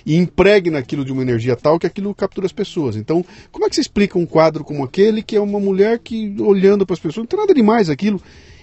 e 0.05 0.16
impregna 0.16 0.79
aquilo 0.79 1.05
de 1.05 1.12
uma 1.12 1.22
energia 1.22 1.57
tal 1.57 1.79
que 1.79 1.87
aquilo 1.87 2.14
captura 2.14 2.46
as 2.46 2.52
pessoas. 2.52 2.94
Então, 2.94 3.24
como 3.50 3.64
é 3.64 3.68
que 3.70 3.74
você 3.74 3.81
explica 3.81 4.18
um 4.18 4.26
quadro 4.26 4.64
como 4.64 4.85
aquele, 4.85 5.22
que 5.22 5.37
é 5.37 5.40
uma 5.40 5.59
mulher 5.59 5.98
que, 5.98 6.37
olhando 6.40 6.85
para 6.85 6.94
as 6.94 7.00
pessoas, 7.00 7.22
não 7.22 7.26
tem 7.26 7.40
nada 7.40 7.55
demais 7.55 7.88
aquilo, 7.88 8.20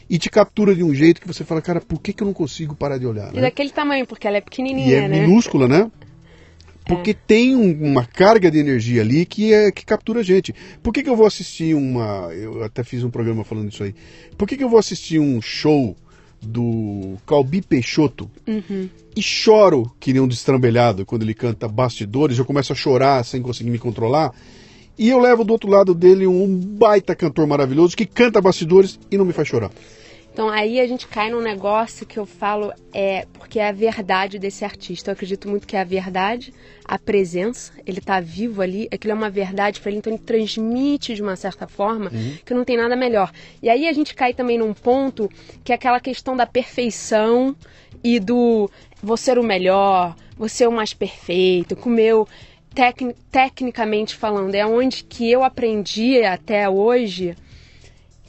e 0.08 0.20
te 0.20 0.30
captura 0.30 0.76
de 0.76 0.84
um 0.84 0.94
jeito 0.94 1.20
que 1.20 1.28
você 1.28 1.44
fala, 1.44 1.62
cara, 1.62 1.82
por 1.82 2.00
que, 2.00 2.14
que 2.14 2.22
eu 2.22 2.28
não 2.28 2.34
consigo 2.34 2.76
parar 2.76 3.00
de 3.00 3.08
olhar? 3.08 3.32
E 3.32 3.38
né? 3.38 3.42
daquele 3.42 3.72
tamanho, 3.72 4.06
porque 4.06 4.28
ela 4.28 4.38
é 4.38 4.42
pequenininha, 4.42 4.88
E 4.88 4.94
é 4.94 5.08
né? 5.08 5.26
minúscula, 5.26 5.68
né? 5.68 5.90
Porque 6.86 7.14
tem 7.14 7.56
um- 7.56 7.84
uma 7.92 8.06
carga 8.06 8.52
de 8.52 8.58
energia 8.60 9.02
ali 9.02 9.26
que, 9.26 9.54
é, 9.54 9.72
que 9.72 9.86
captura 9.86 10.20
a 10.20 10.24
gente. 10.24 10.54
Por 10.82 10.94
que, 10.94 11.02
que 11.04 11.10
eu 11.10 11.16
vou 11.16 11.26
assistir 11.26 11.74
uma. 11.76 12.30
Eu 12.34 12.64
até 12.64 12.84
fiz 12.84 13.04
um 13.04 13.10
programa 13.10 13.44
falando 13.44 13.70
disso 13.70 13.84
aí. 13.84 13.96
Por 14.38 14.48
que, 14.48 14.58
que 14.58 14.64
eu 14.64 14.70
vou 14.70 14.80
assistir 14.80 15.20
um 15.20 15.42
show 15.42 15.96
do 16.42 17.16
Calbi 17.26 17.62
Peixoto 17.62 18.30
e 19.16 19.22
choro 19.22 19.90
que 20.00 20.12
nem 20.12 20.22
um 20.22 20.28
destrambelhado 20.28 21.06
quando 21.06 21.22
ele 21.24 21.34
canta 21.34 21.68
bastidores? 21.68 22.38
Eu 22.38 22.46
começo 22.46 22.74
a 22.74 22.76
chorar 22.76 23.24
sem 23.24 23.42
conseguir 23.42 23.70
me 23.72 23.80
controlar. 23.80 24.34
E 25.00 25.10
eu 25.10 25.20
levo 25.20 25.44
do 25.44 25.54
outro 25.54 25.70
lado 25.70 25.94
dele 25.96 26.28
um 26.28 26.48
baita 26.56 27.16
cantor 27.16 27.48
maravilhoso 27.48 27.96
que 27.98 28.06
canta 28.06 28.40
bastidores 28.42 29.00
e 29.10 29.18
não 29.18 29.26
me 29.26 29.34
faz 29.34 29.48
chorar. 29.48 29.72
Então 30.34 30.50
aí 30.50 30.80
a 30.80 30.88
gente 30.88 31.08
cai 31.08 31.30
num 31.30 31.40
negócio 31.40 32.08
que 32.08 32.18
eu 32.18 32.26
falo 32.26 32.74
é 32.92 33.28
porque 33.34 33.60
é 33.60 33.68
a 33.70 33.72
verdade 33.72 34.40
desse 34.40 34.66
artista. 34.66 35.12
Eu 35.12 35.14
acredito 35.14 35.48
muito 35.48 35.68
que 35.68 35.76
é 35.76 35.82
a 35.82 35.84
verdade, 35.84 36.52
a 36.84 36.98
presença, 36.98 37.72
ele 37.86 38.02
tá 38.02 38.20
vivo 38.20 38.60
ali, 38.64 38.88
aquilo 38.92 39.12
é 39.12 39.16
uma 39.16 39.30
verdade 39.30 39.80
para 39.80 39.92
ele, 39.92 40.00
então 40.00 40.12
ele 40.12 40.22
transmite 40.24 41.14
de 41.14 41.22
uma 41.22 41.36
certa 41.36 41.68
forma 41.68 42.12
que 42.44 42.52
não 42.54 42.66
tem 42.66 42.76
nada 42.78 42.96
melhor. 42.96 43.32
E 43.62 43.70
aí 43.70 43.88
a 43.88 43.94
gente 43.94 44.16
cai 44.16 44.34
também 44.34 44.58
num 44.58 44.74
ponto 44.74 45.30
que 45.64 45.72
é 45.72 45.76
aquela 45.76 46.00
questão 46.00 46.36
da 46.36 46.48
perfeição 46.48 47.56
e 48.04 48.20
do 48.20 48.72
vou 49.04 49.18
ser 49.18 49.38
o 49.38 49.44
melhor, 49.44 50.16
vou 50.36 50.50
ser 50.50 50.68
o 50.68 50.72
mais 50.72 50.96
perfeito, 50.96 51.76
com 51.76 51.92
o 51.92 51.94
meu 51.94 52.28
tecni- 52.74 53.16
tecnicamente 53.32 54.16
falando, 54.16 54.56
é 54.56 54.66
onde 54.66 55.04
que 55.04 55.30
eu 55.30 55.44
aprendi 55.44 56.24
até 56.24 56.68
hoje 56.68 57.36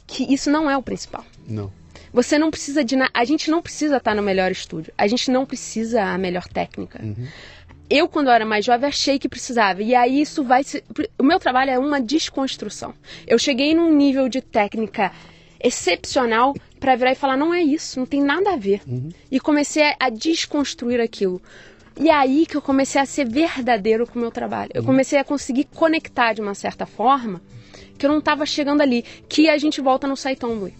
que 0.05 0.31
isso 0.31 0.51
não 0.51 0.69
é 0.69 0.77
o 0.77 0.83
principal. 0.83 1.25
Não. 1.47 1.71
Você 2.15 2.37
não 2.39 2.49
precisa 2.49 2.83
de 2.83 2.95
nada. 2.95 3.11
A 3.13 3.25
gente 3.25 3.51
não 3.51 3.61
precisa 3.61 3.97
estar 3.97 4.15
no 4.15 4.23
melhor 4.23 4.49
estúdio. 4.51 4.93
A 4.97 5.05
gente 5.05 5.29
não 5.29 5.45
precisa 5.45 6.01
a 6.01 6.17
melhor 6.17 6.47
técnica. 6.47 6.99
Eu, 7.89 8.07
quando 8.07 8.27
eu 8.27 8.33
era 8.33 8.45
mais 8.45 8.63
jovem, 8.65 8.87
achei 8.87 9.19
que 9.19 9.29
precisava. 9.29 9.83
E 9.83 9.93
aí 9.93 10.21
isso 10.21 10.43
vai 10.43 10.63
se. 10.63 10.83
O 11.19 11.23
meu 11.23 11.39
trabalho 11.39 11.71
é 11.71 11.77
uma 11.77 11.99
desconstrução. 12.01 12.93
Eu 13.27 13.37
cheguei 13.37 13.75
num 13.75 13.93
nível 13.93 14.27
de 14.29 14.41
técnica 14.41 15.11
excepcional 15.61 16.55
para 16.79 16.95
virar 16.95 17.11
e 17.11 17.15
falar: 17.15 17.37
não 17.37 17.53
é 17.53 17.61
isso, 17.61 17.99
não 17.99 18.05
tem 18.05 18.21
nada 18.23 18.53
a 18.53 18.55
ver. 18.55 18.81
E 19.31 19.39
comecei 19.39 19.83
a- 19.99 20.09
desconstruir 20.09 20.99
aquilo. 21.01 21.41
E 21.99 22.09
aí 22.09 22.45
que 22.45 22.55
eu 22.57 22.61
comecei 22.61 22.99
a 22.99 23.05
ser 23.05 23.27
verdadeiro 23.27 24.05
com 24.05 24.17
o 24.19 24.21
meu 24.21 24.31
trabalho. 24.31 24.71
Eu 24.73 24.83
comecei 24.83 25.17
a 25.19 25.23
conseguir 25.23 25.65
conectar 25.65 26.33
de 26.33 26.41
uma 26.41 26.53
certa 26.53 26.85
forma 26.85 27.41
que 27.97 28.05
eu 28.05 28.09
não 28.09 28.19
estava 28.19 28.45
chegando 28.45 28.81
ali. 28.81 29.03
Que 29.29 29.47
a 29.49 29.57
gente 29.57 29.79
volta 29.81 30.05
no 30.07 30.17
Saitomboy. 30.17 30.73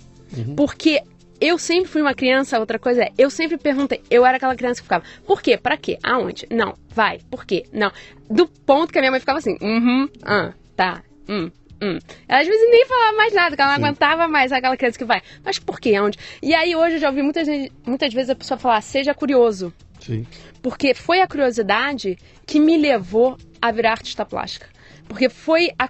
Porque 0.58 1.02
eu 1.40 1.58
sempre 1.58 1.90
fui 1.90 2.02
uma 2.02 2.14
criança, 2.14 2.60
outra 2.60 2.80
coisa 2.80 3.04
é, 3.04 3.12
eu 3.18 3.30
sempre 3.30 3.58
perguntei, 3.58 4.02
eu 4.10 4.26
era 4.26 4.38
aquela 4.38 4.56
criança 4.56 4.82
que 4.82 4.84
ficava, 4.86 5.04
por 5.26 5.42
quê? 5.42 5.58
Pra 5.58 5.78
quê? 5.78 5.98
Aonde? 6.04 6.48
Não, 6.50 6.76
vai, 6.90 7.20
por 7.30 7.46
quê? 7.46 7.66
Não. 7.72 7.92
Do 8.30 8.48
ponto 8.48 8.92
que 8.92 8.98
a 8.98 9.02
minha 9.02 9.12
mãe 9.12 9.20
ficava 9.20 9.40
assim, 9.40 9.58
uhum, 9.62 10.10
ah, 10.24 10.54
tá, 10.76 11.04
hum, 11.28 11.52
hum. 11.82 12.00
Ela 12.28 12.42
às 12.42 12.48
vezes 12.48 12.70
nem 12.72 12.86
falava 12.86 13.18
mais 13.18 13.34
nada, 13.34 13.56
que 13.56 13.62
ela 13.62 13.72
não 13.72 13.78
Sim. 13.78 13.84
aguentava 13.86 14.28
mais 14.28 14.52
aquela 14.52 14.78
criança 14.78 14.98
que 14.98 15.06
vai, 15.06 15.22
mas 15.44 15.60
por 15.60 15.80
quê? 15.80 15.96
Aonde? 15.96 16.18
E 16.42 16.54
aí 16.56 16.76
hoje 16.76 16.96
eu 16.96 17.00
já 17.00 17.10
ouvi 17.10 17.22
muitas, 17.22 17.48
vezes- 17.48 17.72
muitas 17.86 18.14
vezes 18.14 18.30
a 18.30 18.36
pessoa 18.36 18.58
falar, 18.58 18.82
seja 18.82 19.14
curioso. 19.14 19.74
Sim. 20.00 20.26
Porque 20.62 20.94
foi 20.94 21.22
a 21.22 21.28
curiosidade 21.28 22.18
que 22.46 22.60
me 22.60 22.78
levou 22.78 23.38
a 23.62 23.72
virar 23.72 23.92
artista 23.92 24.26
plástica. 24.26 24.68
Porque 25.08 25.30
foi 25.30 25.72
a 25.78 25.88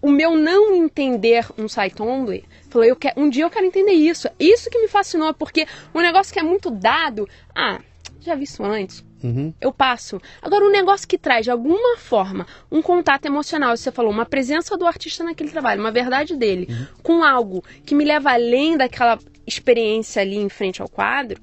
o 0.00 0.10
meu 0.10 0.36
não 0.36 0.74
entender 0.74 1.46
um 1.58 1.68
site 1.68 2.00
only. 2.00 2.44
Falei, 2.70 2.90
eu 2.90 2.96
quero, 2.96 3.20
um 3.20 3.28
dia 3.28 3.44
eu 3.44 3.50
quero 3.50 3.66
entender 3.66 3.92
isso. 3.92 4.28
Isso 4.38 4.70
que 4.70 4.78
me 4.78 4.88
fascinou, 4.88 5.34
porque 5.34 5.66
um 5.94 6.00
negócio 6.00 6.32
que 6.32 6.38
é 6.38 6.42
muito 6.42 6.70
dado, 6.70 7.28
ah, 7.54 7.80
já 8.20 8.34
vi 8.34 8.44
isso 8.44 8.64
antes. 8.64 9.04
Uhum. 9.22 9.52
Eu 9.60 9.72
passo. 9.72 10.20
Agora, 10.40 10.64
um 10.64 10.70
negócio 10.70 11.08
que 11.08 11.18
traz 11.18 11.44
de 11.44 11.50
alguma 11.50 11.96
forma 11.96 12.46
um 12.70 12.80
contato 12.80 13.26
emocional, 13.26 13.76
você 13.76 13.90
falou, 13.90 14.12
uma 14.12 14.26
presença 14.26 14.76
do 14.76 14.86
artista 14.86 15.24
naquele 15.24 15.50
trabalho, 15.50 15.80
uma 15.80 15.90
verdade 15.90 16.36
dele, 16.36 16.68
com 17.02 17.24
algo 17.24 17.64
que 17.84 17.94
me 17.94 18.04
leva 18.04 18.32
além 18.32 18.76
daquela 18.76 19.18
experiência 19.46 20.22
ali 20.22 20.36
em 20.36 20.48
frente 20.48 20.80
ao 20.80 20.88
quadro, 20.88 21.40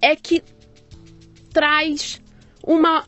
é 0.00 0.14
que 0.14 0.42
traz 1.52 2.20
uma, 2.62 3.04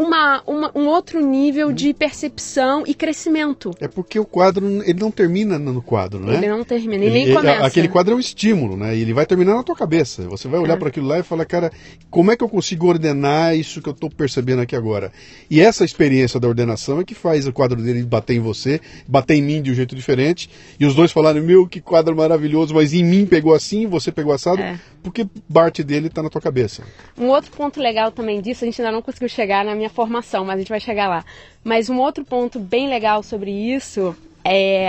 uma, 0.00 0.42
uma- 0.46 0.70
um 0.74 0.86
outro 0.86 1.20
nível 1.20 1.70
de 1.72 1.92
percepção 1.92 2.84
e 2.86 2.94
crescimento. 2.94 3.70
É 3.80 3.86
porque 3.86 4.18
o 4.18 4.24
quadro, 4.24 4.66
ele 4.84 4.98
não 4.98 5.10
termina 5.10 5.58
no 5.58 5.82
quadro, 5.82 6.18
né? 6.20 6.34
Ele 6.36 6.48
não 6.48 6.64
termina, 6.64 7.04
ele 7.04 7.12
nem 7.12 7.24
Ele- 7.24 7.34
começa. 7.34 7.66
Aquele 7.66 7.88
quadro 7.88 8.14
é 8.14 8.16
um 8.16 8.20
estímulo, 8.20 8.76
né? 8.76 8.96
E 8.96 9.02
ele 9.02 9.12
vai 9.12 9.26
terminar 9.26 9.54
na 9.54 9.62
tua 9.62 9.76
cabeça. 9.76 10.22
Você 10.28 10.48
vai 10.48 10.58
olhar 10.58 10.74
É. 10.74 10.76
para 10.76 10.88
aquilo 10.88 11.06
lá 11.06 11.18
e 11.18 11.22
falar, 11.22 11.44
cara, 11.44 11.70
como 12.08 12.30
é 12.32 12.36
que 12.36 12.42
eu 12.42 12.48
consigo 12.48 12.86
ordenar 12.86 13.54
isso 13.54 13.82
que 13.82 13.88
eu 13.88 13.92
estou 13.92 14.08
percebendo 14.10 14.62
aqui 14.62 14.74
agora? 14.74 15.12
E 15.50 15.60
essa 15.60 15.84
experiência 15.84 16.40
da 16.40 16.48
ordenação 16.48 17.00
é 17.00 17.04
que 17.04 17.14
faz 17.14 17.46
o 17.46 17.52
quadro 17.52 17.80
dele 17.82 18.02
bater 18.02 18.34
em 18.36 18.40
você, 18.40 18.80
bater 19.06 19.34
em 19.34 19.42
mim 19.42 19.60
de 19.60 19.70
um 19.70 19.74
jeito 19.74 19.94
diferente. 19.94 20.48
E 20.78 20.86
os 20.86 20.94
dois 20.94 21.12
falarem, 21.12 21.42
meu, 21.42 21.66
que 21.68 21.80
quadro 21.80 22.16
maravilhoso, 22.16 22.74
mas 22.74 22.94
em 22.94 23.04
mim 23.04 23.26
pegou 23.26 23.54
assim, 23.54 23.86
você 23.86 24.10
pegou 24.10 24.32
assado, 24.32 24.62
É. 24.62 24.78
porque 25.02 25.26
parte 25.52 25.82
dele 25.82 26.06
está 26.06 26.22
na 26.22 26.30
tua 26.30 26.40
cabeça. 26.40 26.82
Um 27.18 27.26
outro 27.28 27.50
ponto 27.50 27.78
legal 27.80 28.10
também 28.10 28.40
disso, 28.40 28.64
a 28.64 28.66
gente 28.66 28.80
ainda 28.80 28.92
não 28.92 29.02
conseguiu 29.02 29.28
chegar 29.28 29.64
na 29.64 29.74
minha 29.74 29.89
formação, 29.90 30.44
mas 30.44 30.56
a 30.56 30.58
gente 30.58 30.68
vai 30.68 30.80
chegar 30.80 31.08
lá. 31.08 31.24
Mas 31.62 31.90
um 31.90 31.98
outro 31.98 32.24
ponto 32.24 32.58
bem 32.58 32.88
legal 32.88 33.22
sobre 33.22 33.50
isso 33.50 34.16
é, 34.44 34.88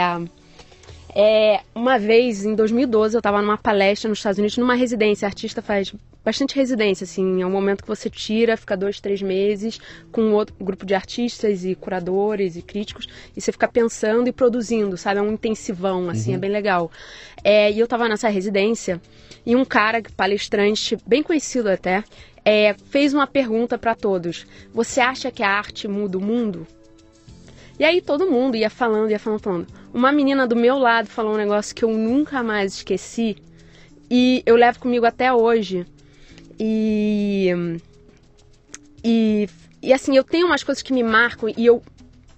É, 1.14 1.60
uma 1.76 2.00
vez, 2.00 2.46
em 2.46 2.56
2012, 2.56 3.16
eu 3.16 3.20
estava 3.20 3.42
numa 3.42 3.58
palestra 3.58 4.08
nos 4.08 4.20
Estados 4.20 4.40
Unidos, 4.40 4.58
numa 4.58 4.76
residência. 4.76 5.26
A 5.26 5.30
artista 5.30 5.62
faz 5.62 5.94
bastante 6.24 6.56
residência, 6.56 7.04
assim. 7.04 7.42
É 7.42 7.46
um 7.46 7.52
momento 7.52 7.82
que 7.82 7.88
você 7.88 8.10
tira, 8.10 8.56
fica 8.56 8.78
dois, 8.78 9.00
três 9.00 9.22
meses 9.22 9.80
com 10.12 10.32
outro 10.32 10.56
grupo 10.60 10.86
de 10.86 10.94
artistas 10.94 11.66
e 11.66 11.76
curadores 11.76 12.56
e 12.56 12.62
críticos, 12.62 13.08
e 13.36 13.42
você 13.42 13.52
fica 13.52 13.68
pensando 13.68 14.28
e 14.28 14.32
produzindo, 14.32 14.96
sabe? 14.98 15.20
É 15.20 15.22
um 15.24 15.34
intensivão, 15.34 16.10
assim, 16.10 16.30
é 16.30 16.34
uhum. 16.34 16.38
é 16.38 16.40
bem 16.40 16.50
legal. 16.50 16.92
É, 17.44 17.72
e 17.72 17.80
eu 17.80 17.86
estava 17.86 18.08
nessa 18.08 18.30
residência 18.30 19.02
e 19.46 19.56
um 19.56 19.66
cara, 19.66 20.02
palestrante, 20.16 20.98
bem 21.06 21.24
conhecido 21.24 21.70
até, 21.70 22.04
é, 22.44 22.74
fez 22.74 23.14
uma 23.14 23.28
pergunta 23.28 23.78
para 23.78 23.96
todos: 23.96 24.46
Você 24.74 25.00
acha 25.00 25.32
que 25.32 25.44
a 25.44 25.50
arte 25.50 25.88
muda 25.88 26.18
o 26.18 26.22
mundo? 26.22 26.68
E 27.80 27.84
aí 27.84 28.02
todo 28.02 28.30
mundo 28.30 28.56
ia 28.56 28.70
falando, 28.70 29.10
ia 29.10 29.20
falando, 29.20 29.40
falando. 29.40 29.68
Uma 29.94 30.12
menina 30.12 30.46
do 30.46 30.56
meu 30.56 30.78
lado 30.78 31.08
falou 31.08 31.34
um 31.34 31.38
negócio 31.38 31.76
que 31.76 31.84
eu 31.84 31.92
nunca 31.92 32.44
mais 32.44 32.76
esqueci 32.76 33.38
e 34.10 34.44
eu 34.46 34.56
levo 34.56 34.80
comigo 34.80 35.06
até 35.06 35.34
hoje. 35.34 35.86
E 36.60 37.80
e, 39.04 39.50
e 39.82 39.94
assim, 39.94 40.16
eu 40.16 40.24
tenho 40.24 40.46
umas 40.46 40.64
coisas 40.64 40.82
que 40.82 40.94
me 40.94 41.04
marcam 41.04 41.52
e 41.58 41.66
eu 41.66 41.82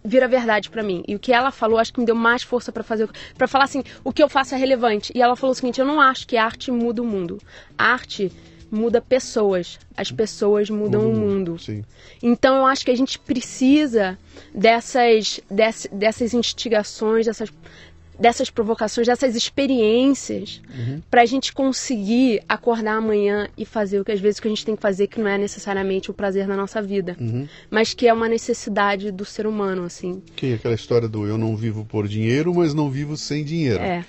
vira 0.04 0.28
verdade 0.28 0.70
para 0.70 0.84
mim. 0.84 1.04
E 1.08 1.16
o 1.16 1.20
que 1.20 1.34
ela 1.34 1.52
falou, 1.52 1.78
acho 1.78 1.94
que 1.94 2.00
me 2.00 2.06
deu 2.06 2.16
mais 2.16 2.44
força 2.44 2.72
para 2.72 2.84
fazer, 2.84 3.10
para 3.38 3.48
falar 3.48 3.66
assim, 3.66 3.84
o 4.04 4.12
que 4.12 4.22
eu 4.22 4.30
faço 4.30 4.56
é 4.56 4.58
relevante. 4.58 5.12
E 5.16 5.22
ela 5.22 5.36
falou 5.36 5.52
o 5.52 5.56
seguinte: 5.56 5.80
eu 5.80 5.86
não 5.86 6.00
acho 6.00 6.28
que 6.28 6.38
a 6.38 6.46
arte 6.46 6.72
muda 6.72 7.02
o 7.02 7.06
mundo. 7.06 7.40
A 7.78 7.92
arte 7.94 8.32
muda 8.74 9.00
pessoas, 9.00 9.78
as 9.96 10.12
pessoas 10.12 10.68
mudam 10.68 11.08
o 11.08 11.16
mundo. 11.16 11.58
Então 12.22 12.58
eu 12.58 12.66
acho 12.66 12.84
que 12.84 12.90
a 12.90 12.98
gente 12.98 13.20
precisa 13.20 14.18
dessas, 14.54 15.40
dessas, 15.50 15.92
dessas 15.92 16.34
instigações, 16.34 17.28
dessas, 17.28 17.54
dessas 18.20 18.50
provocações, 18.50 19.06
dessas 19.06 19.36
experiências, 19.36 20.60
uhum. 20.76 21.02
para 21.10 21.22
a 21.22 21.26
gente 21.26 21.54
conseguir 21.54 22.42
acordar 22.50 22.96
amanhã 22.96 23.48
e 23.56 23.64
fazer 23.64 24.00
o 24.00 24.06
que 24.06 24.12
às 24.12 24.20
vezes 24.20 24.40
que 24.40 24.48
a 24.48 24.50
gente 24.50 24.66
tem 24.66 24.76
que 24.76 24.82
fazer, 24.82 25.06
que 25.06 25.22
não 25.22 25.28
é 25.28 25.38
necessariamente 25.38 26.10
o 26.10 26.14
prazer 26.14 26.48
da 26.48 26.58
nossa 26.58 26.82
vida, 26.82 27.16
uhum. 27.20 27.48
mas 27.70 27.94
que 27.94 28.08
é 28.08 28.14
uma 28.14 28.28
necessidade 28.28 29.12
do 29.12 29.24
ser 29.24 29.46
humano, 29.46 29.84
assim. 29.84 30.20
Que 30.36 30.54
é 30.54 30.56
aquela 30.56 30.74
história 30.74 31.08
do 31.08 31.28
eu 31.28 31.38
não 31.38 31.56
vivo 31.56 31.86
por 31.86 32.08
dinheiro, 32.08 32.56
mas 32.56 32.74
não 32.74 32.90
vivo 32.90 33.16
sem 33.16 33.44
dinheiro. 33.44 33.84
É. 33.84 34.04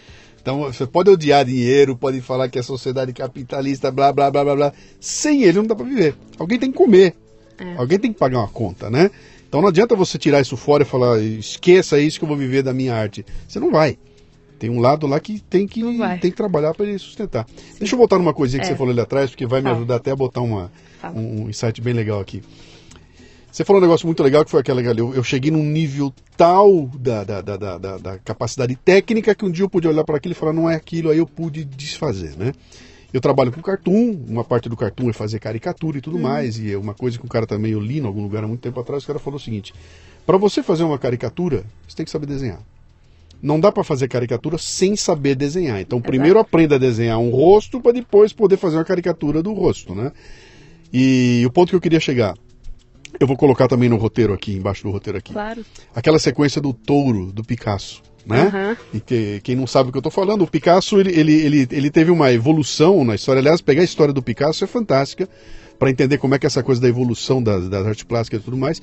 Então 0.44 0.60
você 0.70 0.86
pode 0.86 1.08
odiar 1.08 1.42
dinheiro, 1.42 1.96
pode 1.96 2.20
falar 2.20 2.50
que 2.50 2.58
é 2.58 2.62
sociedade 2.62 3.14
capitalista, 3.14 3.90
blá 3.90 4.12
blá 4.12 4.30
blá 4.30 4.44
blá 4.44 4.54
blá. 4.54 4.72
Sem 5.00 5.42
ele 5.42 5.56
não 5.56 5.66
dá 5.66 5.74
para 5.74 5.86
viver. 5.86 6.14
Alguém 6.38 6.58
tem 6.58 6.70
que 6.70 6.76
comer. 6.76 7.16
É. 7.58 7.76
Alguém 7.78 7.98
tem 7.98 8.12
que 8.12 8.18
pagar 8.18 8.40
uma 8.40 8.48
conta, 8.48 8.90
né? 8.90 9.10
Então 9.48 9.62
não 9.62 9.68
adianta 9.68 9.96
você 9.96 10.18
tirar 10.18 10.42
isso 10.42 10.54
fora 10.54 10.82
e 10.82 10.86
falar, 10.86 11.18
esqueça 11.18 11.98
isso 11.98 12.18
que 12.18 12.26
eu 12.26 12.28
vou 12.28 12.36
viver 12.36 12.62
da 12.62 12.74
minha 12.74 12.94
arte. 12.94 13.24
Você 13.48 13.58
não 13.58 13.70
vai. 13.70 13.96
Tem 14.58 14.68
um 14.68 14.80
lado 14.80 15.06
lá 15.06 15.18
que 15.18 15.40
tem 15.40 15.66
que, 15.66 15.80
tem 16.20 16.30
que 16.30 16.36
trabalhar 16.36 16.74
para 16.74 16.84
ele 16.84 16.98
sustentar. 16.98 17.46
Sim. 17.46 17.78
Deixa 17.78 17.94
eu 17.94 17.98
voltar 17.98 18.18
numa 18.18 18.34
coisinha 18.34 18.60
que 18.60 18.66
é. 18.66 18.68
você 18.68 18.76
falou 18.76 18.92
ali 18.92 19.00
atrás, 19.00 19.30
porque 19.30 19.46
vai 19.46 19.62
me 19.62 19.70
ajudar 19.70 19.96
até 19.96 20.10
a 20.10 20.16
botar 20.16 20.42
uma, 20.42 20.70
um 21.14 21.48
insight 21.48 21.80
bem 21.80 21.94
legal 21.94 22.20
aqui. 22.20 22.42
Você 23.54 23.64
falou 23.64 23.80
um 23.80 23.84
negócio 23.84 24.04
muito 24.04 24.20
legal 24.20 24.44
que 24.44 24.50
foi 24.50 24.58
aquela. 24.58 24.82
Eu, 24.82 25.14
eu 25.14 25.22
cheguei 25.22 25.48
num 25.48 25.62
nível 25.62 26.12
tal 26.36 26.88
da, 26.98 27.22
da, 27.22 27.40
da, 27.40 27.56
da, 27.56 27.98
da 27.98 28.18
capacidade 28.18 28.74
técnica 28.74 29.32
que 29.32 29.44
um 29.44 29.50
dia 29.50 29.64
eu 29.64 29.70
pude 29.70 29.86
olhar 29.86 30.02
para 30.02 30.16
aquilo 30.16 30.32
e 30.32 30.34
falar, 30.34 30.52
não 30.52 30.68
é 30.68 30.74
aquilo, 30.74 31.08
aí 31.08 31.18
eu 31.18 31.26
pude 31.26 31.64
desfazer, 31.64 32.36
né? 32.36 32.52
Eu 33.12 33.20
trabalho 33.20 33.52
com 33.52 33.62
cartoon, 33.62 34.18
uma 34.28 34.42
parte 34.42 34.68
do 34.68 34.76
cartoon 34.76 35.08
é 35.08 35.12
fazer 35.12 35.38
caricatura 35.38 35.98
e 35.98 36.00
tudo 36.00 36.16
hum. 36.16 36.22
mais, 36.22 36.58
e 36.58 36.72
é 36.72 36.76
uma 36.76 36.94
coisa 36.94 37.16
que 37.16 37.24
um 37.24 37.28
cara 37.28 37.46
também 37.46 37.70
eu 37.70 37.78
li 37.78 38.00
em 38.00 38.04
algum 38.04 38.24
lugar 38.24 38.42
há 38.42 38.48
muito 38.48 38.60
tempo 38.60 38.80
atrás, 38.80 39.04
o 39.04 39.06
cara 39.06 39.20
falou 39.20 39.38
o 39.38 39.40
seguinte: 39.40 39.72
para 40.26 40.36
você 40.36 40.60
fazer 40.60 40.82
uma 40.82 40.98
caricatura, 40.98 41.62
você 41.86 41.96
tem 41.96 42.04
que 42.04 42.10
saber 42.10 42.26
desenhar. 42.26 42.58
Não 43.40 43.60
dá 43.60 43.70
para 43.70 43.84
fazer 43.84 44.08
caricatura 44.08 44.58
sem 44.58 44.96
saber 44.96 45.36
desenhar. 45.36 45.80
Então, 45.80 46.00
primeiro 46.00 46.40
aprenda 46.40 46.74
a 46.74 46.78
desenhar 46.78 47.20
um 47.20 47.30
rosto 47.30 47.80
para 47.80 47.92
depois 47.92 48.32
poder 48.32 48.56
fazer 48.56 48.78
uma 48.78 48.84
caricatura 48.84 49.44
do 49.44 49.52
rosto, 49.52 49.94
né? 49.94 50.10
E 50.92 51.44
o 51.46 51.50
ponto 51.50 51.70
que 51.70 51.76
eu 51.76 51.80
queria 51.80 52.00
chegar, 52.00 52.34
eu 53.18 53.26
vou 53.26 53.36
colocar 53.36 53.68
também 53.68 53.88
no 53.88 53.96
roteiro 53.96 54.32
aqui, 54.32 54.54
embaixo 54.54 54.82
do 54.82 54.90
roteiro 54.90 55.18
aqui. 55.18 55.32
Claro. 55.32 55.64
Aquela 55.94 56.18
sequência 56.18 56.60
do 56.60 56.72
touro 56.72 57.32
do 57.32 57.44
Picasso. 57.44 58.02
Né? 58.26 58.44
Uhum. 58.44 58.76
E 58.94 59.00
que, 59.00 59.40
quem 59.42 59.54
não 59.54 59.66
sabe 59.66 59.88
o 59.88 59.92
que 59.92 59.98
eu 59.98 60.00
estou 60.00 60.12
falando, 60.12 60.42
o 60.42 60.46
Picasso 60.46 60.98
ele, 60.98 61.10
ele, 61.10 61.32
ele, 61.32 61.68
ele 61.70 61.90
teve 61.90 62.10
uma 62.10 62.32
evolução 62.32 63.04
na 63.04 63.14
história. 63.14 63.40
Aliás, 63.40 63.60
pegar 63.60 63.82
a 63.82 63.84
história 63.84 64.14
do 64.14 64.22
Picasso 64.22 64.64
é 64.64 64.66
fantástica 64.66 65.28
para 65.78 65.90
entender 65.90 66.18
como 66.18 66.34
é 66.34 66.38
que 66.38 66.46
é 66.46 66.48
essa 66.48 66.62
coisa 66.62 66.80
da 66.80 66.88
evolução 66.88 67.42
das, 67.42 67.68
das 67.68 67.86
artes 67.86 68.04
plásticas 68.04 68.40
e 68.40 68.44
tudo 68.44 68.56
mais. 68.56 68.80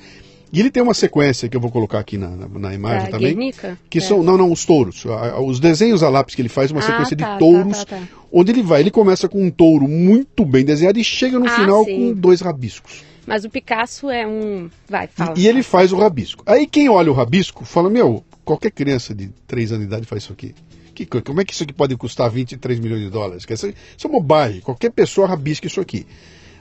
E 0.52 0.60
ele 0.60 0.70
tem 0.70 0.82
uma 0.82 0.92
sequência 0.92 1.48
que 1.48 1.56
eu 1.56 1.60
vou 1.60 1.70
colocar 1.70 1.98
aqui 1.98 2.18
na, 2.18 2.28
na, 2.28 2.46
na 2.46 2.74
imagem 2.74 3.10
também. 3.10 3.34
Guernica? 3.34 3.78
Que 3.88 3.98
é. 3.98 4.00
são. 4.02 4.22
Não, 4.22 4.36
não, 4.36 4.52
os 4.52 4.66
touros. 4.66 5.02
Os 5.46 5.58
desenhos 5.58 6.02
a 6.02 6.10
lápis 6.10 6.34
que 6.34 6.42
ele 6.42 6.50
faz, 6.50 6.70
uma 6.70 6.80
ah, 6.80 6.82
sequência 6.82 7.16
tá, 7.16 7.32
de 7.32 7.38
touros. 7.38 7.78
Tá, 7.78 7.84
tá, 7.86 7.96
tá, 7.96 8.08
onde 8.30 8.52
ele 8.52 8.62
vai, 8.62 8.80
ele 8.80 8.90
começa 8.90 9.28
com 9.28 9.42
um 9.42 9.50
touro 9.50 9.88
muito 9.88 10.44
bem 10.44 10.62
desenhado 10.62 10.98
e 10.98 11.04
chega 11.04 11.38
no 11.38 11.46
ah, 11.46 11.50
final 11.56 11.84
sim. 11.84 11.96
com 11.96 12.20
dois 12.20 12.42
rabiscos. 12.42 13.02
Mas 13.26 13.44
o 13.44 13.50
Picasso 13.50 14.10
é 14.10 14.26
um. 14.26 14.68
Vai, 14.88 15.06
fala. 15.06 15.34
E, 15.36 15.42
e 15.42 15.48
ele 15.48 15.62
faz 15.62 15.92
o 15.92 15.96
rabisco. 15.96 16.42
Aí 16.46 16.66
quem 16.66 16.88
olha 16.88 17.10
o 17.10 17.14
rabisco 17.14 17.64
fala: 17.64 17.88
Meu, 17.88 18.24
qualquer 18.44 18.70
criança 18.70 19.14
de 19.14 19.28
3 19.46 19.72
anos 19.72 19.86
de 19.86 19.92
idade 19.92 20.06
faz 20.06 20.24
isso 20.24 20.32
aqui. 20.32 20.54
Que, 20.94 21.06
como 21.06 21.40
é 21.40 21.44
que 21.44 21.54
isso 21.54 21.62
aqui 21.62 21.72
pode 21.72 21.96
custar 21.96 22.30
23 22.30 22.78
milhões 22.78 23.02
de 23.02 23.10
dólares? 23.10 23.46
Isso, 23.48 23.66
isso 23.96 24.06
é 24.06 24.10
bobagem. 24.10 24.60
Qualquer 24.60 24.90
pessoa 24.90 25.26
rabisca 25.26 25.66
isso 25.66 25.80
aqui. 25.80 26.06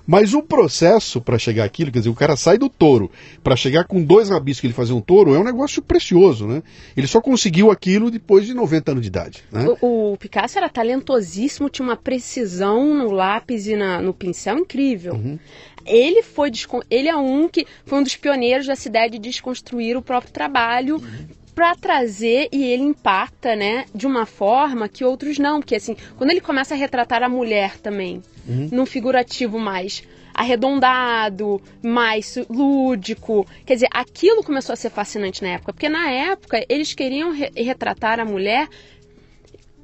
Mas 0.06 0.34
o 0.34 0.42
processo 0.42 1.22
para 1.22 1.38
chegar 1.38 1.64
aquilo, 1.64 1.92
quer 1.92 2.00
dizer, 2.00 2.10
o 2.10 2.16
cara 2.16 2.36
sai 2.36 2.58
do 2.58 2.70
touro 2.70 3.12
para 3.44 3.56
chegar 3.56 3.86
com 3.86 4.04
dois 4.04 4.30
rabiscos 4.30 4.62
que 4.62 4.68
ele 4.68 4.74
fazer 4.74 4.94
um 4.94 5.02
touro 5.02 5.34
é 5.34 5.40
um 5.40 5.44
negócio 5.44 5.82
precioso, 5.82 6.48
né? 6.48 6.64
Ele 6.96 7.08
só 7.08 7.22
conseguiu 7.22 7.72
aquilo 7.72 8.10
depois 8.10 8.46
de 8.46 8.54
90 8.54 8.92
anos 8.92 9.02
de 9.02 9.08
idade. 9.08 9.44
Né? 9.52 9.66
O, 9.82 10.14
o 10.14 10.18
Picasso 10.18 10.58
era 10.58 10.70
talentosíssimo, 10.70 11.70
tinha 11.70 11.88
uma 11.88 11.98
precisão 11.98 12.96
no 12.96 13.12
lápis 13.12 13.68
e 13.68 13.76
na, 13.76 14.02
no 14.02 14.14
pincel 14.14 14.58
incrível. 14.58 15.14
Uhum. 15.14 15.40
Ele 15.86 16.22
foi 16.22 16.52
ele 16.90 17.08
é 17.08 17.16
um 17.16 17.50
que 17.50 17.66
foi 17.86 18.00
um 18.00 18.04
dos 18.04 18.16
pioneiros 18.16 18.68
dessa 18.68 18.88
ideia 18.88 19.10
de 19.10 19.18
desconstruir 19.18 19.98
o 19.98 20.02
próprio 20.02 20.32
trabalho 20.32 20.98
uhum 20.98 21.41
para 21.54 21.76
trazer 21.76 22.50
e 22.52 22.64
ele 22.64 22.84
impacta, 22.84 23.56
né, 23.56 23.86
de 23.94 24.08
uma 24.08 24.26
forma 24.26 24.88
que 24.88 25.04
outros 25.04 25.38
não, 25.38 25.60
porque 25.60 25.76
assim, 25.76 25.96
quando 26.18 26.32
ele 26.32 26.42
começa 26.42 26.74
a 26.74 26.78
retratar 26.78 27.24
a 27.24 27.30
mulher 27.30 27.78
também, 27.78 28.22
uhum. 28.48 28.70
num 28.72 28.86
figurativo 28.86 29.60
mais 29.60 30.04
arredondado, 30.34 31.62
mais 31.84 32.38
lúdico. 32.50 33.46
Quer 33.66 33.76
dizer, 33.76 33.90
aquilo 33.92 34.44
começou 34.44 34.74
a 34.74 34.76
ser 34.76 34.90
fascinante 34.90 35.44
na 35.44 35.50
época, 35.50 35.74
porque 35.74 35.90
na 35.90 36.10
época 36.10 36.66
eles 36.70 36.94
queriam 36.94 37.32
re 37.32 37.52
retratar 37.56 38.20
a 38.20 38.26
mulher 38.26 38.68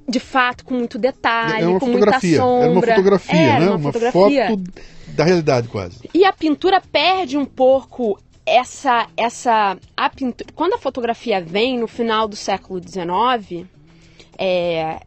de 0.07 0.19
fato 0.19 0.63
com 0.63 0.73
muito 0.73 0.97
detalhe, 0.97 1.75
é 1.75 1.79
com 1.79 1.87
muita 1.87 2.19
sombra. 2.19 2.31
Era 2.31 2.69
uma 2.69 2.81
fotografia, 2.81 3.37
é, 3.37 3.59
né? 3.59 3.65
Uma, 3.65 3.75
uma 3.75 3.91
fotografia. 3.91 4.47
foto 4.47 4.63
da 5.07 5.23
realidade 5.25 5.67
quase. 5.67 5.99
E 6.13 6.23
a 6.23 6.31
pintura 6.31 6.79
perde 6.79 7.37
um 7.37 7.45
pouco 7.45 8.17
essa 8.47 9.07
essa 9.17 9.77
a 9.95 10.09
pintura, 10.09 10.49
quando 10.55 10.73
a 10.73 10.77
fotografia 10.77 11.41
vem 11.41 11.77
no 11.77 11.87
final 11.87 12.27
do 12.27 12.35
século 12.35 12.81
XIX, 12.81 13.67
é, 14.37 15.01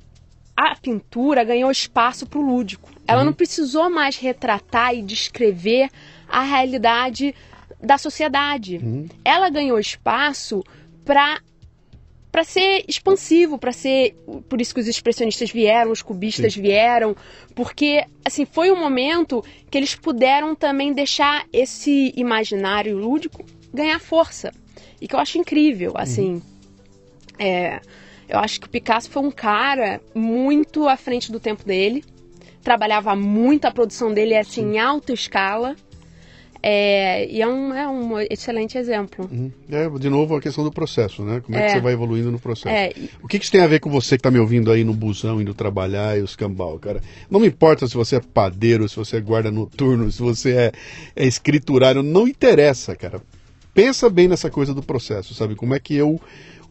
a 0.55 0.77
pintura 0.77 1.43
ganhou 1.43 1.71
espaço 1.71 2.27
para 2.27 2.39
o 2.39 2.43
lúdico. 2.43 2.91
Ela 3.09 3.21
uhum. 3.21 3.27
não 3.27 3.33
precisou 3.33 3.89
mais 3.89 4.19
retratar 4.19 4.95
e 4.95 5.03
descrever 5.03 5.89
a 6.29 6.43
realidade 6.43 7.35
da 7.83 7.97
sociedade. 7.97 8.77
Uhum. 8.77 9.09
Ela 9.25 9.49
ganhou 9.49 9.79
espaço 9.79 10.63
para 11.05 11.41
para 12.31 12.45
ser 12.45 12.85
expansivo, 12.87 13.59
para 13.59 13.73
ser 13.73 14.15
por 14.49 14.61
isso 14.61 14.75
que 14.75 14.81
os 14.81 14.87
expressionistas 14.87 15.51
vieram, 15.51 15.91
os 15.91 16.03
cubistas 16.03 16.55
Sim. 16.55 16.63
vieram, 16.63 17.17
porque 17.55 18.05
assim 18.25 18.45
foi 18.45 18.71
um 18.71 18.77
momento 18.77 19.45
que 19.71 19.77
eles 19.77 19.95
puderam 19.95 20.55
também 20.55 20.93
deixar 20.93 21.45
esse 21.53 22.13
imaginário 22.17 22.97
lúdico 22.97 23.45
ganhar 23.73 23.99
força 23.99 24.53
e 25.01 25.09
que 25.09 25.15
eu 25.15 25.19
acho 25.19 25.39
incrível, 25.39 25.93
assim. 25.97 26.35
Uhum. 26.35 26.43
É, 27.39 27.81
eu 28.29 28.39
acho 28.39 28.61
que 28.61 28.67
o 28.67 28.71
Picasso 28.71 29.11
foi 29.11 29.23
um 29.23 29.31
cara 29.31 30.01
muito 30.15 30.89
à 30.89 30.97
frente 30.97 31.33
do 31.33 31.41
tempo 31.41 31.65
dele, 31.65 32.05
trabalhava 32.63 33.17
muito 33.17 33.65
a 33.65 33.73
produção 33.73 34.13
dele 34.13 34.37
assim 34.37 34.75
em 34.75 34.79
alta 34.79 35.13
escala. 35.13 35.75
É, 36.63 37.27
e 37.31 37.41
é 37.41 37.49
um, 37.49 37.75
é 37.75 37.89
um 37.89 38.21
excelente 38.21 38.77
exemplo. 38.77 39.29
Uhum. 39.31 39.51
É, 39.71 39.89
de 39.99 40.11
novo, 40.11 40.37
a 40.37 40.41
questão 40.41 40.63
do 40.63 40.71
processo, 40.71 41.23
né? 41.23 41.41
Como 41.41 41.57
é, 41.57 41.63
é 41.63 41.67
que 41.67 41.73
você 41.73 41.81
vai 41.81 41.93
evoluindo 41.93 42.31
no 42.31 42.39
processo. 42.39 42.69
É, 42.69 42.93
o 43.23 43.29
que, 43.29 43.39
que 43.39 43.45
isso 43.45 43.53
tem 43.53 43.63
a 43.63 43.67
ver 43.67 43.81
com 43.81 43.91
você 43.91 44.11
que 44.11 44.21
está 44.21 44.31
me 44.31 44.39
ouvindo 44.39 44.71
aí 44.71 44.85
no 44.85 44.93
busão, 44.93 45.41
indo 45.41 45.55
trabalhar 45.55 46.19
e 46.19 46.23
os 46.23 46.37
cambal, 46.37 46.79
cara? 46.79 47.01
Não 47.31 47.41
me 47.41 47.47
importa 47.47 47.87
se 47.87 47.95
você 47.95 48.17
é 48.17 48.21
padeiro, 48.21 48.89
se 48.89 48.97
você 48.97 49.17
é 49.17 49.21
guarda 49.21 49.51
noturno, 49.51 50.11
se 50.13 50.21
você 50.21 50.53
é, 50.53 50.73
é 51.17 51.27
escriturário, 51.27 52.03
não 52.03 52.29
interessa, 52.29 52.95
cara. 52.95 53.23
Pensa 53.73 54.11
bem 54.11 54.29
nessa 54.29 54.51
coisa 54.51 54.75
do 54.75 54.83
processo, 54.83 55.33
sabe? 55.33 55.55
Como 55.55 55.75
é 55.75 55.81
que 55.81 55.95
eu 55.95 56.21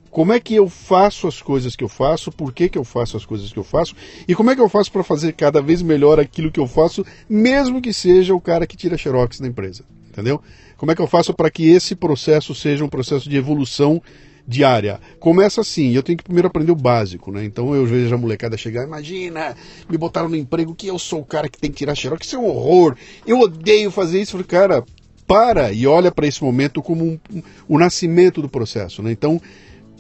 como 0.10 0.34
é 0.34 0.40
que 0.40 0.56
eu 0.56 0.68
faço 0.68 1.28
as 1.28 1.42
coisas 1.42 1.76
que 1.76 1.84
eu 1.84 1.90
faço, 1.90 2.32
por 2.32 2.52
que, 2.52 2.70
que 2.70 2.78
eu 2.78 2.84
faço 2.84 3.18
as 3.18 3.26
coisas 3.26 3.52
que 3.52 3.60
eu 3.60 3.64
faço 3.64 3.96
e 4.28 4.36
como 4.36 4.50
é 4.52 4.56
que 4.56 4.62
eu 4.62 4.70
faço 4.70 4.92
para 4.92 5.04
fazer 5.04 5.34
cada 5.34 5.62
vez 5.62 5.82
melhor 5.82 6.20
aquilo 6.20 6.52
que 6.52 6.60
eu 6.60 6.68
faço, 6.68 7.06
mesmo 7.30 7.82
que 7.82 7.94
seja 7.94 8.34
o 8.34 8.42
cara 8.42 8.66
que 8.66 8.78
tira 8.78 8.98
xerox 8.98 9.40
da 9.40 9.48
empresa, 9.48 9.84
entendeu? 10.10 10.42
Como 10.78 10.92
é 10.92 10.96
que 10.96 11.02
eu 11.02 11.08
faço 11.08 11.34
para 11.34 11.52
que 11.52 11.70
esse 11.70 11.96
processo 11.96 12.56
seja 12.56 12.84
um 12.84 12.90
processo 12.90 13.30
de 13.30 13.36
evolução 13.36 14.02
diária. 14.50 15.00
Começa 15.20 15.62
assim, 15.62 15.92
eu 15.92 16.02
tenho 16.02 16.18
que 16.18 16.24
primeiro 16.24 16.48
aprender 16.48 16.72
o 16.72 16.76
básico, 16.76 17.32
né? 17.32 17.46
Então 17.46 17.76
eu 17.76 17.86
vejo 17.86 18.16
a 18.16 18.18
molecada 18.18 18.58
chegar, 18.58 18.84
imagina, 18.84 19.56
me 19.88 19.96
botaram 19.96 20.28
no 20.28 20.36
emprego 20.36 20.74
que 20.74 20.88
eu 20.88 20.98
sou 20.98 21.20
o 21.20 21.26
cara 21.26 21.48
que 21.48 21.60
tem 21.60 21.70
que 21.70 21.78
tirar 21.78 21.94
xerox, 21.94 22.26
isso 22.26 22.36
é 22.36 22.40
um 22.40 22.48
horror, 22.48 22.96
eu 23.28 23.40
odeio 23.40 23.92
fazer 23.92 24.20
isso. 24.20 24.36
Eu 24.36 24.44
falei, 24.44 24.48
cara, 24.48 24.84
para 25.28 25.72
e 25.72 25.86
olha 25.86 26.12
para 26.12 26.26
esse 26.26 26.44
momento 26.44 26.82
como 26.82 27.06
um, 27.06 27.20
um, 27.32 27.44
o 27.68 27.78
nascimento 27.78 28.42
do 28.42 28.50
processo, 28.50 29.04
né? 29.04 29.12
Então, 29.12 29.40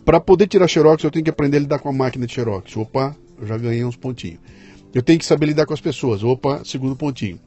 para 0.10 0.20
poder 0.20 0.48
tirar 0.48 0.68
xerox, 0.68 1.04
eu 1.04 1.12
tenho 1.12 1.24
que 1.24 1.30
aprender 1.30 1.58
a 1.58 1.60
lidar 1.60 1.78
com 1.78 1.88
a 1.88 1.94
máquina 1.94 2.26
de 2.26 2.34
xerox. 2.34 2.76
Opa, 2.76 3.16
eu 3.40 3.46
já 3.46 3.56
ganhei 3.60 3.86
uns 3.86 3.96
pontinhos. 3.96 4.40
Eu 4.92 5.04
tenho 5.04 5.20
que 5.20 5.26
saber 5.26 5.46
lidar 5.46 5.68
com 5.68 5.74
as 5.76 5.80
pessoas. 5.80 6.24
Opa, 6.24 6.64
segundo 6.66 6.96
pontinho 6.96 7.40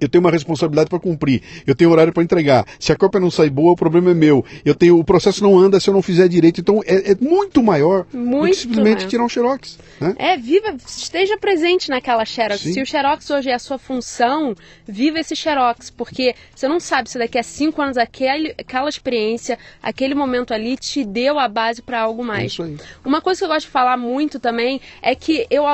eu 0.00 0.08
tenho 0.08 0.22
uma 0.22 0.30
responsabilidade 0.30 0.88
para 0.88 0.98
cumprir, 0.98 1.42
eu 1.66 1.74
tenho 1.74 1.90
horário 1.90 2.12
para 2.12 2.22
entregar. 2.22 2.66
Se 2.78 2.92
a 2.92 2.96
cópia 2.96 3.20
não 3.20 3.30
sai 3.30 3.50
boa, 3.50 3.72
o 3.72 3.76
problema 3.76 4.10
é 4.10 4.14
meu. 4.14 4.44
Eu 4.64 4.74
tenho 4.74 4.98
o 4.98 5.04
processo 5.04 5.42
não 5.42 5.58
anda 5.58 5.80
se 5.80 5.88
eu 5.88 5.94
não 5.94 6.02
fizer 6.02 6.28
direito. 6.28 6.60
Então 6.60 6.80
é, 6.86 7.12
é 7.12 7.16
muito 7.20 7.62
maior 7.62 8.06
muito 8.12 8.44
do 8.44 8.48
que 8.50 8.54
simplesmente 8.56 8.98
maior. 8.98 9.08
tirar 9.08 9.24
um 9.24 9.28
xerox. 9.28 9.78
Né? 10.00 10.14
É, 10.18 10.36
viva, 10.36 10.76
esteja 10.86 11.36
presente 11.38 11.88
naquela 11.88 12.24
xerox. 12.24 12.60
Sim. 12.60 12.72
Se 12.72 12.82
o 12.82 12.86
xerox 12.86 13.30
hoje 13.30 13.50
é 13.50 13.54
a 13.54 13.58
sua 13.58 13.78
função, 13.78 14.54
viva 14.86 15.18
esse 15.18 15.34
xerox, 15.34 15.90
porque 15.90 16.34
você 16.54 16.68
não 16.68 16.80
sabe 16.80 17.10
se 17.10 17.18
daqui 17.18 17.38
a 17.38 17.42
cinco 17.42 17.82
anos 17.82 17.96
aquele, 17.96 18.54
aquela 18.58 18.88
experiência, 18.88 19.58
aquele 19.82 20.14
momento 20.14 20.52
ali 20.52 20.76
te 20.76 21.04
deu 21.04 21.38
a 21.38 21.48
base 21.48 21.82
para 21.82 22.00
algo 22.00 22.24
mais. 22.24 22.42
É 22.42 22.46
isso 22.46 22.62
aí. 22.62 22.76
Uma 23.04 23.20
coisa 23.20 23.38
que 23.40 23.44
eu 23.44 23.48
gosto 23.48 23.66
de 23.66 23.72
falar 23.72 23.96
muito 23.96 24.38
também 24.38 24.80
é 25.02 25.14
que 25.14 25.46
eu 25.50 25.64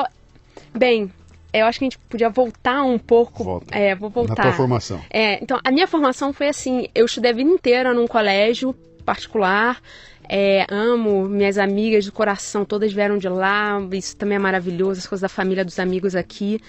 Bem, 0.77 1.13
eu 1.61 1.67
acho 1.67 1.79
que 1.79 1.85
a 1.85 1.89
gente 1.89 1.99
podia 1.99 2.29
voltar 2.29 2.83
um 2.83 2.99
pouco. 2.99 3.45
Volta. 3.45 3.77
É, 3.77 3.95
vou 3.95 4.11
voltar. 4.11 4.37
Na 4.37 4.43
tua 4.43 4.53
formação. 4.53 5.01
É, 5.11 5.43
então, 5.43 5.59
a 5.65 5.71
minha 5.71 5.87
formação 5.87 6.33
foi 6.33 6.49
assim: 6.49 6.89
eu 6.95 7.07
estudei 7.07 7.31
a 7.31 7.35
vida 7.35 7.51
inteira 7.51 7.95
num 7.95 8.07
colégio 8.07 8.75
particular. 9.05 9.81
É, 10.27 10.65
amo 10.71 11.29
minhas 11.29 11.59
amigas 11.59 12.07
do 12.07 12.13
coração, 12.13 12.65
todas 12.65 12.93
vieram 12.93 13.19
de 13.19 13.29
lá. 13.29 13.79
Isso 13.93 14.17
também 14.17 14.37
é 14.37 14.39
maravilhoso, 14.39 15.01
as 15.01 15.07
coisas 15.07 15.23
da 15.23 15.29
família, 15.29 15.65
dos 15.65 15.79
amigos 15.79 16.17
aqui. 16.17 16.61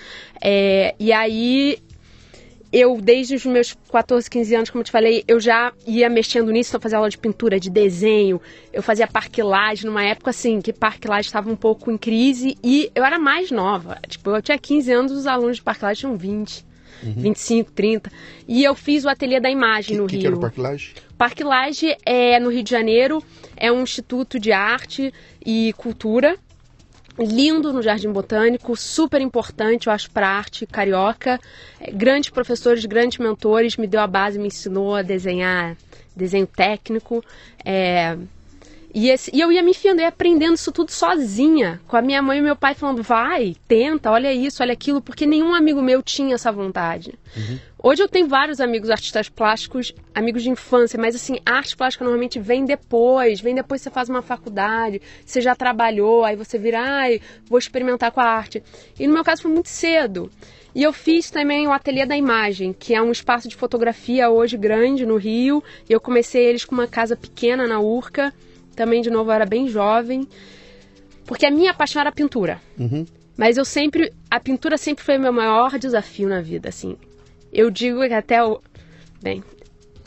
É, 0.41 0.93
e 0.99 1.13
aí 1.13 1.79
eu, 2.75 2.99
desde 2.99 3.35
os 3.35 3.45
meus 3.45 3.73
14, 3.89 4.29
15 4.29 4.55
anos, 4.55 4.69
como 4.69 4.81
eu 4.81 4.83
te 4.83 4.91
falei, 4.91 5.23
eu 5.29 5.39
já 5.39 5.71
ia 5.87 6.09
mexendo 6.09 6.51
nisso, 6.51 6.71
então 6.71 6.77
eu 6.77 6.81
fazia 6.81 6.97
aula 6.97 7.09
de 7.09 7.17
pintura, 7.17 7.57
de 7.57 7.69
desenho, 7.69 8.41
eu 8.73 8.83
fazia 8.83 9.07
parquilagem 9.07 9.85
numa 9.85 10.03
época 10.03 10.31
assim, 10.31 10.59
que 10.59 10.73
parquilagem 10.73 11.29
estava 11.29 11.49
um 11.49 11.55
pouco 11.55 11.89
em 11.89 11.97
crise 11.97 12.57
e 12.61 12.91
eu 12.93 13.05
era 13.05 13.17
mais 13.17 13.49
nova. 13.49 13.97
Tipo, 14.09 14.31
eu 14.31 14.41
tinha 14.41 14.57
15 14.57 14.91
anos, 14.91 15.11
os 15.13 15.25
alunos 15.25 15.55
de 15.55 15.63
parquilagem 15.63 16.01
tinham 16.01 16.17
20. 16.17 16.65
Uhum. 17.01 17.13
25, 17.13 17.71
30. 17.71 18.11
E 18.45 18.63
eu 18.63 18.75
fiz 18.75 19.05
o 19.05 19.09
ateliê 19.09 19.39
da 19.39 19.49
imagem 19.49 19.95
que, 19.95 20.01
no 20.01 20.07
que 20.07 20.15
Rio. 20.15 20.21
Que 20.21 20.27
era 20.27 20.35
o 20.35 20.39
Parquilage? 20.39 20.93
Parquilage 21.17 21.95
é 22.05 22.39
no 22.41 22.49
Rio 22.49 22.63
de 22.63 22.71
Janeiro, 22.71 23.23
é 23.55 23.71
um 23.71 23.83
instituto 23.83 24.37
de 24.37 24.51
arte 24.51 25.13
e 25.45 25.71
cultura 25.77 26.37
lindo 27.17 27.71
no 27.71 27.81
Jardim 27.81 28.11
Botânico, 28.11 28.75
super 28.75 29.21
importante, 29.21 29.87
eu 29.87 29.93
acho, 29.93 30.11
para 30.11 30.27
arte 30.27 30.65
carioca. 30.65 31.39
É, 31.79 31.91
grandes 31.91 32.29
professores, 32.29 32.85
grandes 32.85 33.17
mentores, 33.17 33.77
me 33.77 33.87
deu 33.87 34.01
a 34.01 34.07
base, 34.07 34.37
me 34.37 34.47
ensinou 34.47 34.95
a 34.95 35.01
desenhar 35.01 35.77
desenho 36.15 36.47
técnico. 36.47 37.23
É, 37.63 38.17
e, 38.95 39.09
esse, 39.09 39.29
e, 39.33 39.41
eu 39.41 39.51
ia 39.51 39.61
me 39.61 39.71
enfiando, 39.71 39.99
ia 39.99 40.07
aprendendo 40.07 40.55
isso 40.55 40.71
tudo 40.71 40.89
sozinha, 40.89 41.81
com 41.85 41.97
a 41.97 42.01
minha 42.01 42.21
mãe 42.21 42.39
e 42.39 42.41
meu 42.41 42.55
pai 42.55 42.73
falando, 42.73 43.03
vai, 43.03 43.53
tenta, 43.67 44.09
olha 44.09 44.33
isso, 44.33 44.63
olha 44.63 44.71
aquilo, 44.71 45.01
porque 45.01 45.25
nenhum 45.25 45.53
amigo 45.53 45.81
meu 45.81 46.01
tinha 46.01 46.35
essa 46.35 46.49
vontade. 46.49 47.13
Uhum. 47.35 47.59
Hoje 47.83 48.01
eu 48.01 48.07
tenho 48.07 48.25
vários 48.27 48.61
amigos 48.61 48.89
artistas 48.89 49.27
plásticos, 49.27 49.93
amigos 50.13 50.43
de 50.43 50.49
infância, 50.49 50.97
mas 50.97 51.13
assim, 51.13 51.39
arte 51.45 51.75
plástica 51.75 52.05
normalmente 52.05 52.39
vem 52.39 52.63
depois, 52.63 53.41
vem 53.41 53.53
depois 53.53 53.81
você 53.81 53.89
faz 53.89 54.07
uma 54.07 54.21
faculdade, 54.21 55.01
você 55.25 55.41
já 55.41 55.53
trabalhou, 55.53 56.23
aí 56.23 56.37
você 56.37 56.57
vira, 56.57 56.79
ai, 56.79 57.19
vou 57.49 57.59
experimentar 57.59 58.11
com 58.11 58.21
a 58.21 58.25
arte. 58.25 58.63
E 58.97 59.05
no 59.05 59.13
meu 59.13 59.25
caso 59.25 59.41
foi 59.41 59.51
muito 59.51 59.67
cedo. 59.67 60.31
E 60.73 60.83
eu 60.83 60.93
fiz 60.93 61.29
também 61.29 61.67
o 61.67 61.71
Ateliê 61.71 62.05
da 62.05 62.15
Imagem, 62.17 62.73
que 62.73 62.95
é 62.95 63.01
um 63.01 63.11
espaço 63.11 63.47
de 63.47 63.55
fotografia 63.55 64.29
hoje 64.29 64.57
grande 64.57 65.05
no 65.05 65.15
Rio. 65.15 65.63
E 65.89 65.93
eu 65.93 66.01
comecei 66.01 66.43
eles 66.45 66.65
com 66.65 66.75
uma 66.75 66.87
casa 66.87 67.15
pequena 67.15 67.65
na 67.65 67.79
Urca, 67.79 68.33
também 68.75 69.01
de 69.01 69.09
novo 69.09 69.31
eu 69.31 69.35
era 69.35 69.45
bem 69.45 69.67
jovem, 69.67 70.27
porque 71.25 71.45
a 71.45 71.51
minha 71.51 71.73
paixão 71.73 72.01
era 72.01 72.09
a 72.09 72.13
pintura. 72.13 72.61
Uhum. 72.77 73.05
Mas 73.37 73.57
eu 73.57 73.65
sempre, 73.65 74.13
a 74.29 74.39
pintura 74.39 74.77
sempre 74.77 75.03
foi 75.03 75.17
o 75.17 75.21
meu 75.21 75.33
maior 75.33 75.77
desafio 75.77 76.27
na 76.27 76.41
vida, 76.41 76.69
assim. 76.69 76.97
Eu 77.51 77.69
digo 77.69 78.05
que 78.07 78.13
até 78.13 78.43
o. 78.43 78.61
Bem, 79.21 79.43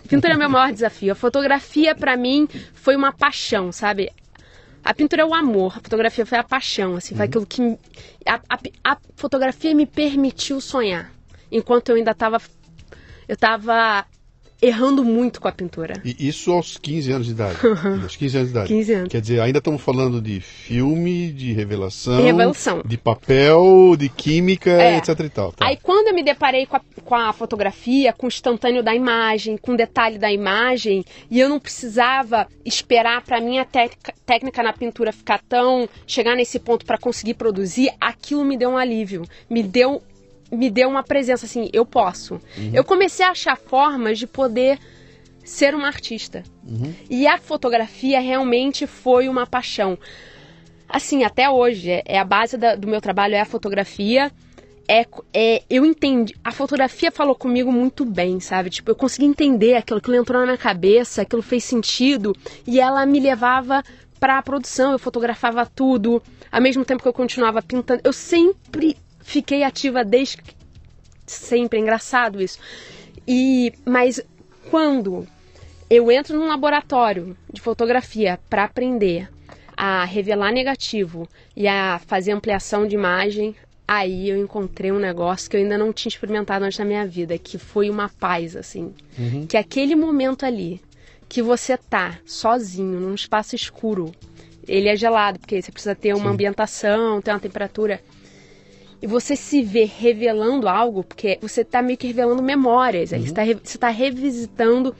pintura 0.08 0.34
é 0.34 0.36
meu 0.36 0.48
maior 0.48 0.72
desafio. 0.72 1.12
A 1.12 1.14
fotografia, 1.14 1.94
para 1.94 2.16
mim, 2.16 2.48
foi 2.72 2.96
uma 2.96 3.12
paixão, 3.12 3.70
sabe? 3.72 4.10
A 4.84 4.94
pintura 4.94 5.22
é 5.22 5.24
o 5.24 5.34
amor, 5.34 5.76
a 5.76 5.80
fotografia 5.80 6.24
foi 6.24 6.38
a 6.38 6.44
paixão, 6.44 6.96
assim, 6.96 7.14
foi 7.14 7.26
uhum. 7.26 7.28
aquilo 7.28 7.46
que. 7.46 7.78
A, 8.26 8.40
a, 8.48 8.92
a, 8.92 8.98
fotografia 9.16 9.74
me 9.74 9.86
permitiu 9.86 10.60
sonhar. 10.60 11.12
Enquanto 11.50 11.90
eu 11.90 11.96
ainda 11.96 12.12
estava. 12.12 12.38
Eu 13.26 13.34
estava 13.34 14.06
errando 14.60 15.04
muito 15.04 15.40
com 15.40 15.48
a 15.48 15.52
pintura. 15.52 16.00
E 16.04 16.28
isso 16.28 16.52
aos 16.52 16.76
15 16.76 17.12
anos 17.12 17.26
de 17.26 17.32
idade. 17.32 17.58
aos 18.02 18.16
15 18.16 18.36
anos 18.36 18.48
de 18.48 18.54
idade. 18.54 18.68
15 18.68 18.92
anos. 18.92 19.08
Quer 19.08 19.20
dizer, 19.20 19.40
ainda 19.40 19.58
estamos 19.58 19.80
falando 19.80 20.20
de 20.20 20.40
filme, 20.40 21.32
de 21.32 21.52
revelação, 21.52 22.22
revelação. 22.22 22.82
de 22.84 22.98
papel, 22.98 23.96
de 23.96 24.08
química, 24.08 24.70
é. 24.70 24.96
etc 24.98 25.20
e 25.20 25.28
tal. 25.28 25.52
Tá. 25.52 25.66
Aí 25.66 25.78
quando 25.80 26.08
eu 26.08 26.14
me 26.14 26.22
deparei 26.22 26.66
com 26.66 26.76
a, 26.76 26.80
com 27.04 27.14
a 27.14 27.32
fotografia, 27.32 28.12
com 28.12 28.26
o 28.26 28.28
instantâneo 28.28 28.82
da 28.82 28.94
imagem, 28.94 29.56
com 29.56 29.72
o 29.72 29.76
detalhe 29.76 30.18
da 30.18 30.30
imagem, 30.32 31.04
e 31.30 31.38
eu 31.38 31.48
não 31.48 31.60
precisava 31.60 32.46
esperar 32.64 33.22
para 33.22 33.40
minha 33.40 33.66
técnica 34.26 34.62
na 34.62 34.72
pintura 34.72 35.12
ficar 35.12 35.40
tão 35.48 35.88
chegar 36.06 36.34
nesse 36.34 36.58
ponto 36.58 36.84
para 36.84 36.98
conseguir 36.98 37.34
produzir, 37.34 37.90
aquilo 38.00 38.44
me 38.44 38.56
deu 38.56 38.70
um 38.70 38.76
alívio, 38.76 39.22
me 39.48 39.62
deu 39.62 40.02
me 40.50 40.70
deu 40.70 40.88
uma 40.88 41.02
presença 41.02 41.46
assim, 41.46 41.68
eu 41.72 41.84
posso. 41.84 42.34
Uhum. 42.56 42.70
Eu 42.72 42.84
comecei 42.84 43.24
a 43.24 43.30
achar 43.30 43.56
formas 43.56 44.18
de 44.18 44.26
poder 44.26 44.78
ser 45.44 45.74
uma 45.74 45.86
artista. 45.86 46.42
Uhum. 46.66 46.94
E 47.08 47.26
a 47.26 47.38
fotografia 47.38 48.20
realmente 48.20 48.86
foi 48.86 49.28
uma 49.28 49.46
paixão. 49.46 49.98
Assim, 50.88 51.24
até 51.24 51.48
hoje, 51.50 51.90
é, 51.90 52.02
é 52.04 52.18
a 52.18 52.24
base 52.24 52.56
da, 52.56 52.74
do 52.74 52.86
meu 52.86 53.00
trabalho 53.00 53.34
é 53.34 53.40
a 53.40 53.44
fotografia. 53.44 54.30
É, 54.86 55.06
é, 55.34 55.62
eu 55.68 55.84
entendi. 55.84 56.34
A 56.42 56.50
fotografia 56.50 57.12
falou 57.12 57.34
comigo 57.34 57.70
muito 57.70 58.06
bem, 58.06 58.40
sabe? 58.40 58.70
Tipo, 58.70 58.90
eu 58.90 58.94
consegui 58.94 59.26
entender 59.26 59.74
aquilo, 59.74 59.98
aquilo 59.98 60.16
entrou 60.16 60.40
na 60.40 60.46
minha 60.46 60.58
cabeça, 60.58 61.22
aquilo 61.22 61.42
fez 61.42 61.64
sentido 61.64 62.34
e 62.66 62.80
ela 62.80 63.04
me 63.04 63.20
levava 63.20 63.82
para 64.18 64.38
a 64.38 64.42
produção. 64.42 64.92
Eu 64.92 64.98
fotografava 64.98 65.66
tudo, 65.66 66.22
ao 66.50 66.60
mesmo 66.62 66.86
tempo 66.86 67.02
que 67.02 67.08
eu 67.08 67.12
continuava 67.12 67.60
pintando. 67.60 68.00
Eu 68.02 68.12
sempre 68.12 68.96
fiquei 69.28 69.62
ativa 69.62 70.02
desde 70.02 70.38
sempre, 71.26 71.78
é 71.78 71.82
engraçado 71.82 72.40
isso. 72.40 72.58
E 73.26 73.72
mas 73.84 74.20
quando 74.70 75.26
eu 75.90 76.10
entro 76.10 76.38
num 76.38 76.48
laboratório 76.48 77.36
de 77.52 77.60
fotografia 77.60 78.38
para 78.48 78.64
aprender 78.64 79.28
a 79.76 80.04
revelar 80.04 80.50
negativo 80.50 81.28
e 81.54 81.68
a 81.68 82.00
fazer 82.06 82.32
ampliação 82.32 82.86
de 82.86 82.94
imagem, 82.94 83.54
aí 83.86 84.30
eu 84.30 84.38
encontrei 84.38 84.90
um 84.90 84.98
negócio 84.98 85.48
que 85.48 85.56
eu 85.56 85.60
ainda 85.60 85.76
não 85.76 85.92
tinha 85.92 86.08
experimentado 86.08 86.64
antes 86.64 86.78
na 86.78 86.84
minha 86.86 87.06
vida, 87.06 87.36
que 87.38 87.58
foi 87.58 87.90
uma 87.90 88.08
paz 88.08 88.56
assim, 88.56 88.94
uhum. 89.18 89.46
que 89.46 89.58
aquele 89.58 89.94
momento 89.94 90.46
ali 90.46 90.80
que 91.28 91.42
você 91.42 91.76
tá 91.76 92.18
sozinho 92.24 92.98
num 92.98 93.14
espaço 93.14 93.54
escuro, 93.54 94.10
ele 94.66 94.88
é 94.88 94.96
gelado 94.96 95.38
porque 95.38 95.60
você 95.60 95.70
precisa 95.70 95.94
ter 95.94 96.14
uma 96.14 96.24
Sim. 96.24 96.30
ambientação, 96.30 97.20
ter 97.20 97.30
uma 97.30 97.40
temperatura 97.40 98.00
e 99.00 99.06
você 99.06 99.36
se 99.36 99.62
vê 99.62 99.84
revelando 99.84 100.68
algo, 100.68 101.04
porque 101.04 101.38
você 101.40 101.60
está 101.60 101.80
meio 101.80 101.96
que 101.96 102.06
revelando 102.06 102.42
memórias, 102.42 103.12
uhum. 103.12 103.20
você 103.20 103.52
está 103.52 103.78
tá 103.86 103.88
revisitando 103.88 104.94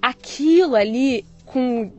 aquilo 0.00 0.76
ali 0.76 1.24
com. 1.44 1.90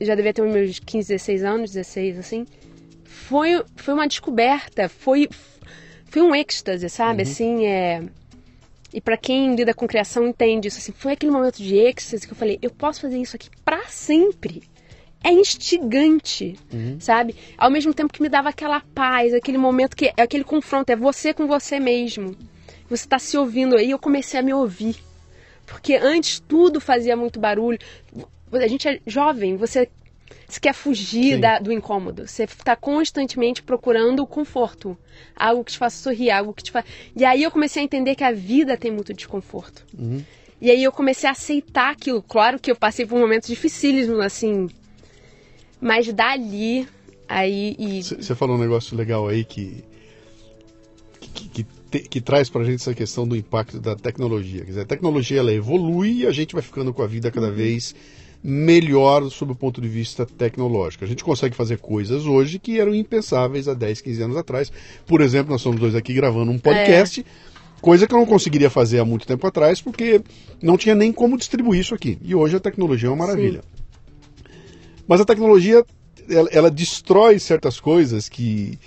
Já 0.00 0.14
devia 0.14 0.32
ter 0.32 0.42
meus 0.42 0.78
15, 0.78 1.08
16 1.08 1.44
anos, 1.44 1.70
16, 1.72 2.18
assim. 2.18 2.46
Foi, 3.04 3.62
foi 3.76 3.94
uma 3.94 4.06
descoberta, 4.06 4.88
foi, 4.88 5.28
foi 6.06 6.22
um 6.22 6.34
êxtase, 6.34 6.88
sabe? 6.88 7.22
Uhum. 7.22 7.28
Assim, 7.28 7.66
é. 7.66 8.02
E 8.92 9.00
para 9.00 9.16
quem 9.16 9.54
lida 9.54 9.74
com 9.74 9.86
criação 9.86 10.26
entende 10.26 10.68
isso, 10.68 10.78
assim, 10.78 10.92
foi 10.92 11.12
aquele 11.12 11.30
momento 11.30 11.58
de 11.58 11.76
êxtase 11.76 12.26
que 12.26 12.32
eu 12.32 12.36
falei, 12.36 12.58
eu 12.62 12.70
posso 12.70 13.02
fazer 13.02 13.18
isso 13.18 13.36
aqui 13.36 13.50
para 13.64 13.84
sempre 13.86 14.62
é 15.22 15.32
instigante, 15.32 16.56
uhum. 16.72 16.98
sabe? 17.00 17.34
Ao 17.56 17.70
mesmo 17.70 17.92
tempo 17.92 18.12
que 18.12 18.22
me 18.22 18.28
dava 18.28 18.48
aquela 18.48 18.80
paz, 18.94 19.34
aquele 19.34 19.58
momento 19.58 19.96
que 19.96 20.12
é 20.16 20.22
aquele 20.22 20.44
confronto, 20.44 20.90
é 20.90 20.96
você 20.96 21.34
com 21.34 21.46
você 21.46 21.80
mesmo. 21.80 22.36
Você 22.88 23.04
está 23.04 23.18
se 23.18 23.36
ouvindo 23.36 23.76
aí, 23.76 23.90
eu 23.90 23.98
comecei 23.98 24.38
a 24.38 24.42
me 24.42 24.54
ouvir. 24.54 24.96
Porque 25.66 25.96
antes 25.96 26.40
tudo 26.40 26.80
fazia 26.80 27.16
muito 27.16 27.38
barulho. 27.38 27.78
A 28.52 28.66
gente 28.66 28.88
é 28.88 29.00
jovem, 29.06 29.56
você, 29.56 29.88
você 30.48 30.58
quer 30.58 30.72
fugir 30.72 31.38
da, 31.38 31.58
do 31.58 31.70
incômodo. 31.70 32.26
Você 32.26 32.44
está 32.44 32.74
constantemente 32.74 33.62
procurando 33.62 34.22
o 34.22 34.26
conforto. 34.26 34.96
Algo 35.36 35.62
que 35.62 35.72
te 35.72 35.78
faça 35.78 36.02
sorrir, 36.02 36.30
algo 36.30 36.54
que 36.54 36.62
te 36.62 36.70
faça. 36.70 36.86
E 37.14 37.24
aí 37.24 37.42
eu 37.42 37.50
comecei 37.50 37.82
a 37.82 37.84
entender 37.84 38.14
que 38.14 38.24
a 38.24 38.32
vida 38.32 38.76
tem 38.76 38.90
muito 38.90 39.12
desconforto. 39.12 39.84
Uhum. 39.98 40.24
E 40.60 40.70
aí 40.70 40.82
eu 40.82 40.90
comecei 40.90 41.28
a 41.28 41.32
aceitar 41.32 41.92
aquilo. 41.92 42.22
Claro 42.22 42.58
que 42.58 42.70
eu 42.70 42.76
passei 42.76 43.04
por 43.04 43.18
momentos 43.18 43.48
dificílimos, 43.48 44.20
assim, 44.20 44.68
Mas 45.80 46.12
dali, 46.12 46.86
aí. 47.28 48.02
Você 48.02 48.34
falou 48.34 48.56
um 48.56 48.60
negócio 48.60 48.96
legal 48.96 49.28
aí 49.28 49.44
que. 49.44 49.84
que, 51.20 51.48
que, 51.48 51.66
que, 51.90 51.98
que 52.00 52.20
traz 52.20 52.50
pra 52.50 52.64
gente 52.64 52.76
essa 52.76 52.94
questão 52.94 53.26
do 53.26 53.36
impacto 53.36 53.80
da 53.80 53.94
tecnologia. 53.94 54.60
Quer 54.60 54.68
dizer, 54.68 54.80
a 54.82 54.86
tecnologia 54.86 55.38
ela 55.38 55.52
evolui 55.52 56.22
e 56.22 56.26
a 56.26 56.32
gente 56.32 56.52
vai 56.52 56.62
ficando 56.62 56.92
com 56.92 57.02
a 57.02 57.06
vida 57.06 57.30
cada 57.30 57.48
uhum. 57.48 57.54
vez 57.54 57.94
melhor 58.42 59.28
sob 59.30 59.50
o 59.50 59.54
ponto 59.54 59.80
de 59.80 59.88
vista 59.88 60.24
tecnológico. 60.24 61.04
A 61.04 61.08
gente 61.08 61.24
consegue 61.24 61.56
fazer 61.56 61.78
coisas 61.78 62.24
hoje 62.24 62.58
que 62.58 62.78
eram 62.78 62.94
impensáveis 62.94 63.66
há 63.66 63.74
10, 63.74 64.00
15 64.00 64.22
anos 64.22 64.36
atrás. 64.36 64.70
Por 65.06 65.20
exemplo, 65.20 65.50
nós 65.50 65.60
somos 65.60 65.80
dois 65.80 65.94
aqui 65.94 66.14
gravando 66.14 66.52
um 66.52 66.58
podcast. 66.58 67.20
É 67.20 67.48
Coisa 67.80 68.06
que 68.06 68.14
eu 68.14 68.18
não 68.18 68.26
conseguiria 68.26 68.68
fazer 68.68 68.98
há 68.98 69.04
muito 69.04 69.26
tempo 69.26 69.46
atrás, 69.46 69.80
porque 69.80 70.20
não 70.60 70.76
tinha 70.76 70.94
nem 70.94 71.12
como 71.12 71.38
distribuir 71.38 71.80
isso 71.80 71.94
aqui. 71.94 72.18
E 72.22 72.34
hoje 72.34 72.56
a 72.56 72.60
tecnologia 72.60 73.08
é 73.08 73.12
uma 73.12 73.24
maravilha. 73.24 73.62
Sim. 73.62 73.77
Mas 75.08 75.20
a 75.20 75.24
tecnologia, 75.24 75.84
ela, 76.28 76.48
ela, 76.52 76.70
destrói 76.70 77.38
certas 77.38 77.80
coisas 77.80 78.28
que, 78.28 78.78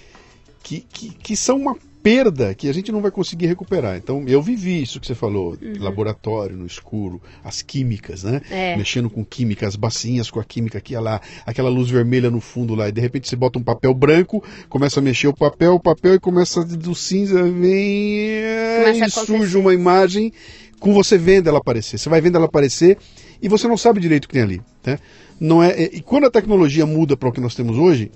que, 0.63 0.81
que, 0.81 1.09
que 1.09 1.35
são 1.35 1.57
uma 1.57 1.75
perda 2.03 2.53
que 2.55 2.67
a 2.67 2.73
gente 2.73 2.91
não 2.91 3.01
vai 3.01 3.11
conseguir 3.11 3.47
recuperar. 3.47 3.95
Então, 3.95 4.23
eu 4.27 4.41
vivi 4.41 4.81
isso 4.81 4.99
que 4.99 5.07
você 5.07 5.15
falou, 5.15 5.57
uhum. 5.61 5.73
laboratório 5.79 6.55
no 6.55 6.65
escuro, 6.65 7.21
as 7.43 7.61
químicas, 7.61 8.23
né? 8.23 8.41
É. 8.49 8.75
Mexendo 8.75 9.09
com 9.09 9.23
química, 9.23 9.67
as 9.67 9.75
bacinhas 9.75 10.29
com 10.29 10.39
a 10.39 10.43
química 10.43 10.77
aqui 10.77 10.95
lá, 10.95 11.21
aquela 11.45 11.69
luz 11.69 11.89
vermelha 11.89 12.29
no 12.29 12.41
fundo 12.41 12.75
lá, 12.75 12.89
e 12.89 12.91
de 12.91 13.01
repente 13.01 13.27
você 13.27 13.35
bota 13.35 13.59
um 13.59 13.63
papel 13.63 13.93
branco, 13.93 14.43
começa 14.67 14.99
a 14.99 15.03
mexer 15.03 15.27
o 15.27 15.33
papel, 15.33 15.75
o 15.75 15.79
papel 15.79 16.15
e 16.15 16.19
começa 16.19 16.63
do 16.63 16.95
cinza, 16.95 17.43
vem 17.43 18.41
começa 18.83 19.05
e 19.05 19.25
surge 19.25 19.57
uma 19.57 19.73
imagem 19.73 20.33
com 20.79 20.93
você 20.93 21.17
vendo 21.17 21.47
ela 21.47 21.59
aparecer. 21.59 21.99
Você 21.99 22.09
vai 22.09 22.19
vendo 22.19 22.37
ela 22.37 22.45
aparecer 22.45 22.97
e 23.41 23.47
você 23.47 23.67
não 23.67 23.77
sabe 23.77 23.99
direito 23.99 24.25
o 24.25 24.27
que 24.27 24.33
tem 24.33 24.43
ali, 24.43 24.61
né? 24.85 24.99
Não 25.39 25.63
é, 25.63 25.83
e 25.83 26.01
quando 26.01 26.25
a 26.25 26.31
tecnologia 26.31 26.85
muda 26.85 27.17
para 27.17 27.29
o 27.29 27.31
que 27.31 27.41
nós 27.41 27.55
temos 27.55 27.77
hoje, 27.77 28.11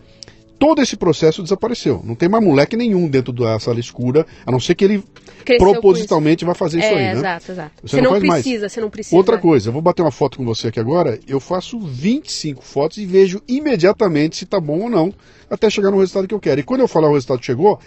todo 0.60 0.82
esse 0.82 0.96
processo 0.96 1.42
desapareceu. 1.42 2.02
Não 2.04 2.16
tem 2.16 2.30
mais 2.30 2.44
moleque 2.44 2.78
nenhum 2.78 3.08
dentro 3.08 3.34
da 3.34 3.60
sala 3.60 3.80
escura, 3.80 4.26
a 4.46 4.52
não 4.52 4.60
ser 4.60 4.76
que 4.76 4.86
ele 4.86 5.04
Cresceu 5.44 5.72
propositalmente 5.72 6.46
vai 6.46 6.56
fazer 6.56 6.80
isso 6.80 6.88
é, 6.88 6.94
aí, 6.94 7.04
né? 7.04 7.12
Exato, 7.14 7.52
exato. 7.52 7.72
Você, 7.82 7.98
você 7.98 8.02
não, 8.02 8.12
não 8.12 8.20
precisa, 8.20 8.60
mais. 8.62 8.72
você 8.72 8.82
não 8.82 8.90
precisa. 8.90 9.16
Outra 9.16 9.38
coisa, 9.38 9.70
eu 9.70 9.74
vou 9.74 9.82
bater 9.82 10.02
uma 10.02 10.12
foto 10.12 10.38
com 10.38 10.46
você 10.46 10.70
aqui 10.70 10.80
agora, 10.80 11.20
eu 11.28 11.40
faço 11.40 11.80
25 11.80 12.64
fotos 12.64 12.98
e 12.98 13.06
vejo 13.06 13.42
imediatamente 13.48 14.38
se 14.38 14.46
tá 14.46 14.60
bom 14.60 14.82
ou 14.82 14.90
não, 14.90 15.14
até 15.50 15.70
chegar 15.70 15.92
no 15.92 16.00
resultado 16.00 16.28
que 16.28 16.34
eu 16.34 16.40
quero. 16.40 16.60
E 16.60 16.64
quando 16.64 16.82
eu 16.82 16.88
falar 16.88 17.10
o 17.10 17.14
resultado 17.14 17.44
chegou, 17.44 17.80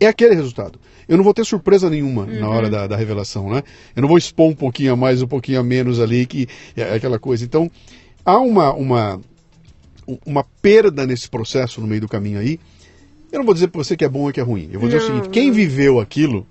é 0.00 0.06
aquele 0.06 0.34
resultado. 0.34 0.78
Eu 1.08 1.16
não 1.16 1.24
vou 1.24 1.34
ter 1.34 1.44
surpresa 1.44 1.90
nenhuma 1.90 2.22
uhum. 2.22 2.40
na 2.40 2.48
hora 2.48 2.70
da, 2.70 2.86
da, 2.86 2.96
revelação, 2.96 3.50
né? 3.50 3.62
Eu 3.94 4.02
não 4.02 4.08
vou 4.08 4.18
expor 4.18 4.48
um 4.48 4.54
pouquinho 4.54 4.92
a 4.92 4.96
mais, 4.96 5.20
um 5.20 5.26
pouquinho 5.26 5.60
a 5.60 5.62
menos 5.62 6.00
ali, 6.00 6.26
que 6.26 6.48
é 6.76 6.94
aquela 6.94 7.18
coisa. 7.18 7.44
Então, 7.44 7.70
há 8.24 8.38
uma, 8.38 8.72
uma 8.72 9.20
uma 10.26 10.44
perda 10.60 11.06
nesse 11.06 11.28
processo 11.28 11.80
no 11.80 11.86
meio 11.86 12.00
do 12.00 12.08
caminho 12.08 12.38
aí. 12.38 12.58
Eu 13.30 13.38
não 13.38 13.46
vou 13.46 13.54
dizer 13.54 13.68
para 13.68 13.82
você 13.82 13.96
que 13.96 14.04
é 14.04 14.08
bom 14.08 14.26
ou 14.26 14.32
que 14.32 14.40
é 14.40 14.42
ruim. 14.42 14.68
Eu 14.72 14.80
vou 14.80 14.88
dizer 14.88 15.00
não, 15.00 15.04
o 15.04 15.08
seguinte: 15.08 15.32
quem 15.32 15.50
viveu 15.50 16.00
aquilo, 16.00 16.46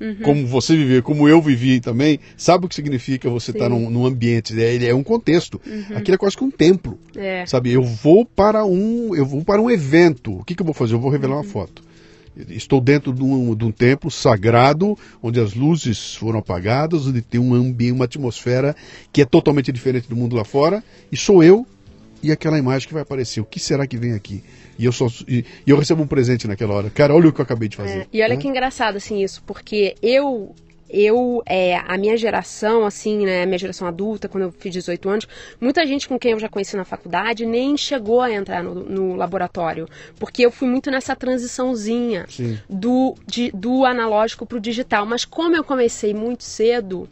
uhum. 0.00 0.16
como 0.22 0.46
você 0.46 0.76
viveu, 0.76 1.02
como 1.02 1.28
eu 1.28 1.40
vivi 1.40 1.80
também, 1.80 2.18
sabe 2.36 2.66
o 2.66 2.68
que 2.68 2.74
significa 2.74 3.30
você 3.30 3.52
estar 3.52 3.64
tá 3.64 3.68
num, 3.68 3.88
num, 3.88 4.04
ambiente. 4.04 4.60
É, 4.60 4.86
é 4.86 4.94
um 4.94 5.04
contexto. 5.04 5.60
Uhum. 5.64 5.96
Aquilo 5.96 6.16
é 6.16 6.18
quase 6.18 6.36
que 6.36 6.44
um 6.44 6.50
templo. 6.50 6.98
É. 7.14 7.46
Sabe? 7.46 7.72
Eu 7.72 7.82
vou 7.82 8.24
para 8.24 8.64
um, 8.64 9.14
eu 9.14 9.24
vou 9.24 9.44
para 9.44 9.60
um 9.60 9.70
evento. 9.70 10.40
O 10.40 10.44
que, 10.44 10.54
que 10.54 10.62
eu 10.62 10.66
vou 10.66 10.74
fazer? 10.74 10.94
Eu 10.94 11.00
vou 11.00 11.10
revelar 11.10 11.36
uhum. 11.36 11.42
uma 11.42 11.48
foto. 11.48 11.82
Estou 12.48 12.80
dentro 12.80 13.12
de 13.12 13.22
um, 13.22 13.54
de 13.54 13.64
um, 13.64 13.70
templo 13.70 14.10
sagrado, 14.10 14.98
onde 15.22 15.38
as 15.38 15.54
luzes 15.54 16.14
foram 16.14 16.40
apagadas, 16.40 17.06
onde 17.06 17.22
tem 17.22 17.40
um 17.40 17.54
ambiente, 17.54 17.94
uma 17.94 18.06
atmosfera 18.06 18.74
que 19.12 19.22
é 19.22 19.24
totalmente 19.24 19.70
diferente 19.70 20.08
do 20.08 20.16
mundo 20.16 20.34
lá 20.34 20.44
fora, 20.44 20.82
e 21.12 21.16
sou 21.16 21.42
eu 21.42 21.66
e 22.22 22.32
aquela 22.32 22.58
imagem 22.58 22.88
que 22.88 22.94
vai 22.94 23.02
aparecer. 23.02 23.40
O 23.40 23.44
que 23.44 23.60
será 23.60 23.86
que 23.86 23.96
vem 23.96 24.14
aqui? 24.14 24.42
E 24.78 24.84
eu 24.84 24.92
só 24.92 25.06
e, 25.28 25.44
e 25.66 25.70
eu 25.70 25.78
recebo 25.78 26.02
um 26.02 26.06
presente 26.06 26.48
naquela 26.48 26.74
hora. 26.74 26.90
Cara, 26.90 27.14
olha 27.14 27.28
o 27.28 27.32
que 27.32 27.40
eu 27.40 27.44
acabei 27.44 27.68
de 27.68 27.76
fazer. 27.76 27.98
É, 27.98 28.06
e 28.12 28.22
olha 28.22 28.34
né? 28.34 28.40
que 28.40 28.48
engraçado 28.48 28.96
assim 28.96 29.22
isso, 29.22 29.42
porque 29.46 29.94
eu 30.02 30.54
eu, 30.94 31.42
é, 31.44 31.76
a 31.76 31.98
minha 31.98 32.16
geração, 32.16 32.86
assim, 32.86 33.26
né, 33.26 33.42
a 33.42 33.46
minha 33.46 33.58
geração 33.58 33.88
adulta, 33.88 34.28
quando 34.28 34.44
eu 34.44 34.52
fiz 34.52 34.72
18 34.72 35.08
anos, 35.08 35.28
muita 35.60 35.84
gente 35.84 36.08
com 36.08 36.16
quem 36.16 36.32
eu 36.32 36.38
já 36.38 36.48
conheci 36.48 36.76
na 36.76 36.84
faculdade 36.84 37.44
nem 37.44 37.76
chegou 37.76 38.20
a 38.20 38.30
entrar 38.30 38.62
no, 38.62 38.74
no 38.74 39.16
laboratório, 39.16 39.88
porque 40.20 40.46
eu 40.46 40.52
fui 40.52 40.68
muito 40.68 40.90
nessa 40.92 41.16
transiçãozinha 41.16 42.26
do, 42.70 43.16
de, 43.26 43.50
do 43.52 43.84
analógico 43.84 44.46
para 44.46 44.58
o 44.58 44.60
digital. 44.60 45.04
Mas 45.04 45.24
como 45.24 45.56
eu 45.56 45.64
comecei 45.64 46.14
muito 46.14 46.44
cedo, 46.44 47.08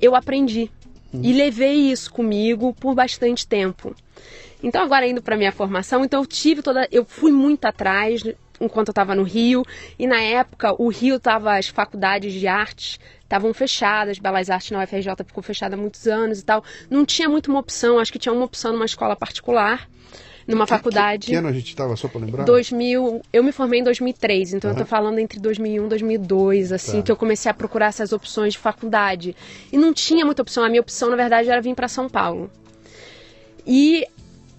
eu 0.00 0.14
aprendi. 0.14 0.70
Hum. 1.12 1.20
E 1.22 1.32
levei 1.32 1.90
isso 1.90 2.10
comigo 2.10 2.72
por 2.72 2.94
bastante 2.94 3.46
tempo. 3.46 3.94
Então 4.62 4.82
agora 4.82 5.06
indo 5.06 5.20
para 5.20 5.36
minha 5.36 5.52
formação, 5.52 6.04
então 6.04 6.20
eu 6.20 6.26
tive 6.26 6.62
toda, 6.62 6.88
eu 6.90 7.04
fui 7.04 7.32
muito 7.32 7.64
atrás 7.64 8.22
enquanto 8.60 8.88
eu 8.88 8.92
estava 8.92 9.14
no 9.14 9.22
Rio 9.22 9.64
e 9.98 10.06
na 10.06 10.20
época 10.20 10.74
o 10.80 10.88
Rio 10.88 11.18
tava 11.18 11.56
as 11.56 11.68
faculdades 11.68 12.32
de 12.32 12.46
artes 12.46 13.00
estavam 13.22 13.54
fechadas, 13.54 14.18
Belas 14.18 14.50
Artes 14.50 14.72
na 14.72 14.82
UFRJ 14.82 15.12
ficou 15.24 15.42
fechada 15.42 15.76
há 15.76 15.78
muitos 15.78 16.06
anos 16.08 16.40
e 16.40 16.44
tal. 16.44 16.64
Não 16.90 17.06
tinha 17.06 17.28
muito 17.28 17.48
uma 17.48 17.60
opção, 17.60 17.98
acho 18.00 18.12
que 18.12 18.18
tinha 18.18 18.32
uma 18.32 18.44
opção 18.44 18.72
numa 18.72 18.84
escola 18.84 19.14
particular 19.14 19.88
numa 20.46 20.64
que, 20.64 20.70
faculdade. 20.70 21.26
Que, 21.26 21.32
que 21.32 21.36
ano 21.36 21.48
a 21.48 21.52
gente 21.52 21.68
estava, 21.68 21.94
só 21.96 22.08
para 22.08 22.20
lembrar? 22.20 22.44
2000, 22.44 23.22
eu 23.32 23.44
me 23.44 23.52
formei 23.52 23.80
em 23.80 23.84
2003, 23.84 24.54
então 24.54 24.70
uhum. 24.70 24.76
eu 24.76 24.82
estou 24.82 24.86
falando 24.86 25.18
entre 25.18 25.38
2001 25.38 25.86
e 25.86 25.88
2002, 25.88 26.72
assim, 26.72 26.98
tá. 26.98 27.02
que 27.04 27.12
eu 27.12 27.16
comecei 27.16 27.50
a 27.50 27.54
procurar 27.54 27.86
essas 27.86 28.12
opções 28.12 28.54
de 28.54 28.58
faculdade. 28.58 29.36
E 29.72 29.78
não 29.78 29.92
tinha 29.92 30.24
muita 30.24 30.42
opção, 30.42 30.64
a 30.64 30.68
minha 30.68 30.80
opção, 30.80 31.10
na 31.10 31.16
verdade, 31.16 31.48
era 31.48 31.60
vir 31.60 31.74
para 31.74 31.88
São 31.88 32.08
Paulo. 32.08 32.50
E 33.66 34.06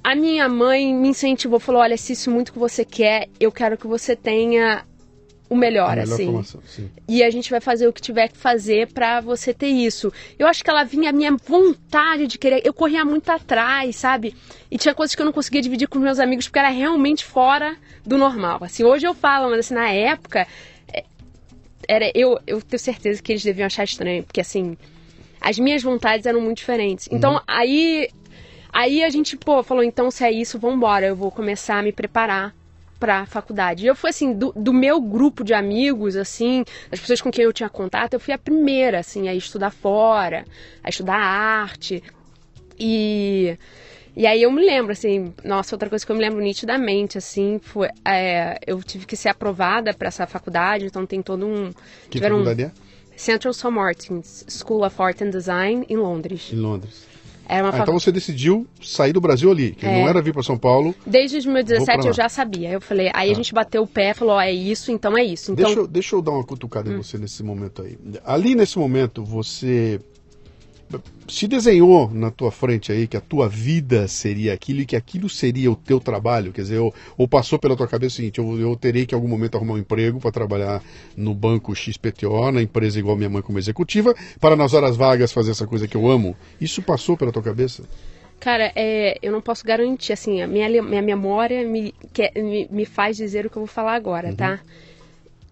a 0.04 0.16
minha 0.16 0.50
mãe 0.50 0.94
me 0.94 1.10
incentivou, 1.10 1.60
falou: 1.60 1.82
olha, 1.82 1.98
se 1.98 2.14
isso 2.14 2.32
muito 2.32 2.54
que 2.54 2.60
você 2.60 2.84
quer, 2.84 3.28
eu 3.40 3.52
quero 3.52 3.78
que 3.78 3.88
você 3.88 4.16
tenha 4.16 4.84
o 5.52 5.56
melhor, 5.56 5.90
melhor 5.90 6.14
assim. 6.14 6.26
Formação, 6.26 6.62
e 7.10 7.22
a 7.22 7.30
gente 7.30 7.52
vai 7.52 7.60
fazer 7.60 7.86
o 7.86 7.92
que 7.92 8.02
tiver 8.02 8.30
que 8.30 8.38
fazer 8.38 8.88
para 8.88 9.20
você 9.20 9.54
ter 9.54 9.68
isso. 9.68 10.12
Eu 10.40 10.48
acho 10.48 10.64
que 10.64 10.70
ela 10.70 10.86
vinha 10.86 11.10
a 11.10 11.14
minha 11.14 11.36
vontade 11.36 12.26
de 12.26 12.38
querer. 12.38 12.62
Eu 12.64 12.74
corria 12.74 13.04
muito 13.04 13.30
atrás, 13.30 13.98
sabe? 13.98 14.34
E 14.72 14.78
tinha 14.78 14.96
coisas 14.96 15.14
que 15.14 15.22
eu 15.22 15.26
não 15.26 15.34
conseguia 15.34 15.62
dividir 15.62 15.90
com 15.90 16.00
meus 16.00 16.20
amigos 16.20 16.48
porque 16.48 16.60
era 16.60 16.70
realmente 16.70 17.26
fora 17.26 17.76
do 18.06 18.18
normal. 18.18 18.60
Assim, 18.62 18.86
hoje 18.86 19.06
eu 19.06 19.14
falo, 19.14 19.50
mas 19.50 19.60
assim, 19.60 19.74
na 19.74 19.90
época 19.90 20.48
é, 20.92 21.04
era 21.86 22.10
eu, 22.16 22.40
eu 22.48 22.62
tenho 22.62 22.80
certeza 22.80 23.22
que 23.22 23.34
eles 23.34 23.44
deviam 23.44 23.66
achar 23.66 23.84
estranho, 23.84 24.24
porque 24.24 24.40
assim, 24.40 24.78
as 25.42 25.60
minhas 25.60 25.84
vontades 25.84 26.26
eram 26.26 26.40
muito 26.40 26.60
diferentes. 26.60 27.10
Então, 27.12 27.34
uhum. 27.34 27.42
aí 27.46 28.08
Aí 28.72 29.04
a 29.04 29.10
gente, 29.10 29.36
pô, 29.36 29.62
falou, 29.64 29.84
então 29.84 30.10
se 30.10 30.24
é 30.24 30.32
isso, 30.32 30.58
vambora, 30.58 31.06
eu 31.06 31.16
vou 31.16 31.32
começar 31.32 31.78
a 31.80 31.84
me 31.84 31.92
preparar 31.92 32.56
pra 33.02 33.26
faculdade. 33.26 33.84
E 33.84 33.88
eu 33.88 33.96
fui 33.96 34.12
assim, 34.12 34.32
do, 34.32 34.54
do, 34.56 34.72
meu 34.72 35.02
grupo 35.02 35.44
de 35.44 35.56
amigos, 35.56 36.16
assim, 36.16 36.64
as 36.92 37.00
pessoas 37.00 37.20
com 37.20 37.32
quem 37.32 37.44
eu 37.44 37.52
tinha 37.52 37.68
contato, 37.68 38.14
eu 38.14 38.20
fui 38.20 38.32
a 38.32 38.38
primeira, 38.38 39.00
assim, 39.00 39.28
a 39.28 39.34
estudar 39.34 39.72
fora, 39.72 40.46
a 40.84 40.90
estudar 40.90 41.16
arte. 41.16 42.04
E, 42.80 43.58
e 44.16 44.28
aí 44.28 44.44
eu 44.44 44.52
me 44.52 44.64
lembro, 44.64 44.92
assim, 44.92 45.34
nossa, 45.44 45.74
outra 45.76 45.90
coisa 45.90 46.06
que 46.06 46.12
eu 46.12 46.16
me 46.16 46.22
lembro 46.22 46.40
nitidamente, 46.42 47.18
assim, 47.18 47.60
foi. 47.62 47.90
É, 48.06 48.60
eu 48.68 48.82
tive 48.84 49.08
que 49.08 49.16
ser 49.16 49.30
aprovada 49.30 49.94
para 49.96 50.08
essa 50.08 50.28
faculdade, 50.28 50.86
então 50.86 51.04
tem 51.06 51.24
todo 51.24 51.46
um. 51.46 51.72
Que 52.08 52.20
faculdade 52.20 52.66
um, 52.66 52.68
é? 52.68 52.72
Central 53.18 53.54
St. 53.54 53.70
Martin's 53.70 54.46
School 54.48 54.86
of 54.86 55.02
Art 55.02 55.22
and 55.22 55.32
Design, 55.32 55.86
em 55.90 55.98
Londres. 55.98 56.52
Em 56.54 56.58
Londres. 56.58 57.11
Era 57.48 57.64
uma 57.64 57.78
ah, 57.78 57.82
então 57.82 58.00
você 58.00 58.12
decidiu 58.12 58.66
sair 58.82 59.14
do 59.14 59.20
Brasil 59.20 59.52
ali, 59.52 59.72
que 59.72 59.86
é. 59.86 60.00
não 60.00 60.08
era 60.08 60.22
vir 60.22 60.34
para 60.34 60.44
São 60.44 60.58
Paulo. 60.58 60.96
Desde 61.06 61.38
2017 61.38 62.08
eu 62.08 62.14
já 62.14 62.30
sabia. 62.30 62.70
Eu 62.70 62.82
falei, 62.82 63.12
aí 63.14 63.30
ah. 63.30 63.32
a 63.32 63.36
gente 63.36 63.54
bateu 63.54 63.84
o 63.84 63.88
pé, 63.88 64.14
falou, 64.14 64.36
oh, 64.36 64.42
é 64.42 64.52
isso, 64.52 64.92
então 64.92 65.18
é 65.18 65.24
isso. 65.24 65.52
Então... 65.52 65.66
Deixa, 65.66 65.80
eu, 65.80 65.88
deixa 65.88 66.16
eu 66.16 66.22
dar 66.22 66.32
uma 66.32 66.44
cutucada 66.44 66.90
hum. 66.90 66.94
em 66.94 66.98
você 66.98 67.18
nesse 67.18 67.44
momento 67.44 67.82
aí. 67.82 67.98
Ali 68.24 68.56
nesse 68.56 68.78
momento 68.78 69.24
você 69.24 70.00
se 71.28 71.48
desenhou 71.48 72.10
na 72.12 72.30
tua 72.32 72.52
frente 72.52 72.92
aí 72.92 73.08
que 73.08 73.16
a 73.16 73.22
tua 73.22 73.48
vida 73.48 74.08
seria 74.08 74.54
aquilo 74.54 74.82
e 74.82 74.86
que 74.86 74.96
aquilo 74.96 75.30
seria 75.30 75.72
o 75.72 75.76
teu 75.76 76.00
trabalho, 76.00 76.52
quer 76.52 76.62
dizer, 76.62 76.80
ou, 76.80 76.94
ou 77.18 77.28
passou 77.28 77.58
pela 77.58 77.76
tua 77.76 77.88
cabeça 77.88 78.14
o 78.14 78.16
seguinte, 78.18 78.40
eu, 78.40 78.60
eu 78.60 78.76
terei 78.76 79.06
que 79.06 79.14
em 79.14 79.18
algum 79.18 79.28
momento 79.28 79.56
arrumar 79.56 79.76
um 79.76 79.78
emprego 79.78 80.20
para 80.20 80.32
trabalhar 80.32 80.82
no 81.16 81.34
banco 81.34 81.76
XPTO, 81.76 82.52
na 82.52 82.62
empresa 82.62 83.00
igual 83.00 83.16
minha 83.16 83.30
mãe 83.30 83.42
como 83.42 83.60
executiva, 83.60 84.16
para 84.40 84.56
nas 84.56 84.74
horas 84.74 84.96
vagas 84.98 85.32
fazer 85.32 85.52
essa 85.52 85.68
coisa 85.68 85.88
que 85.88 85.96
eu 85.96 86.10
amo. 86.10 86.36
Isso 86.60 86.82
passou 86.82 87.16
pela 87.16 87.32
tua 87.32 87.44
cabeça? 87.44 87.84
Cara, 88.40 88.72
é, 88.76 89.20
eu 89.22 89.32
não 89.32 89.40
posso 89.40 89.64
garantir, 89.64 90.14
assim, 90.14 90.42
a 90.42 90.48
minha, 90.48 90.82
minha 90.82 91.02
memória 91.02 91.64
me, 91.64 91.94
que, 92.12 92.32
me, 92.36 92.68
me 92.72 92.86
faz 92.86 93.16
dizer 93.16 93.46
o 93.46 93.50
que 93.52 93.58
eu 93.58 93.62
vou 93.62 93.68
falar 93.68 93.94
agora, 93.94 94.30
uhum. 94.30 94.36
tá? 94.36 94.60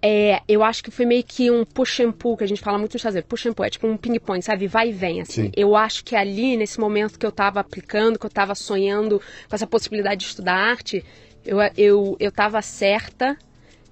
É, 0.01 0.41
eu 0.47 0.63
acho 0.63 0.83
que 0.83 0.91
foi 0.91 1.05
meio 1.05 1.23
que 1.23 1.51
um 1.51 1.65
push 1.65 1.99
and 1.99 2.11
pull, 2.11 2.37
que 2.37 2.43
a 2.43 2.47
gente 2.47 2.61
fala 2.61 2.77
muito 2.77 2.93
nos 2.93 2.99
Estados 2.99 3.15
Unidos. 3.15 3.29
Push 3.29 3.47
and 3.47 3.53
pull, 3.53 3.65
é 3.65 3.69
tipo 3.69 3.87
um 3.87 3.97
ping-pong, 3.97 4.41
sabe? 4.41 4.67
Vai 4.67 4.89
e 4.89 4.93
vem, 4.93 5.21
assim. 5.21 5.43
Sim. 5.45 5.51
Eu 5.55 5.75
acho 5.75 6.03
que 6.05 6.15
ali, 6.15 6.55
nesse 6.55 6.79
momento 6.79 7.19
que 7.19 7.25
eu 7.25 7.31
estava 7.31 7.59
aplicando, 7.59 8.17
que 8.17 8.25
eu 8.25 8.29
estava 8.29 8.55
sonhando 8.55 9.19
com 9.19 9.55
essa 9.55 9.67
possibilidade 9.67 10.21
de 10.21 10.27
estudar 10.27 10.55
arte, 10.55 11.03
eu, 11.45 11.57
eu, 11.77 12.17
eu 12.19 12.31
tava 12.31 12.61
certa 12.61 13.37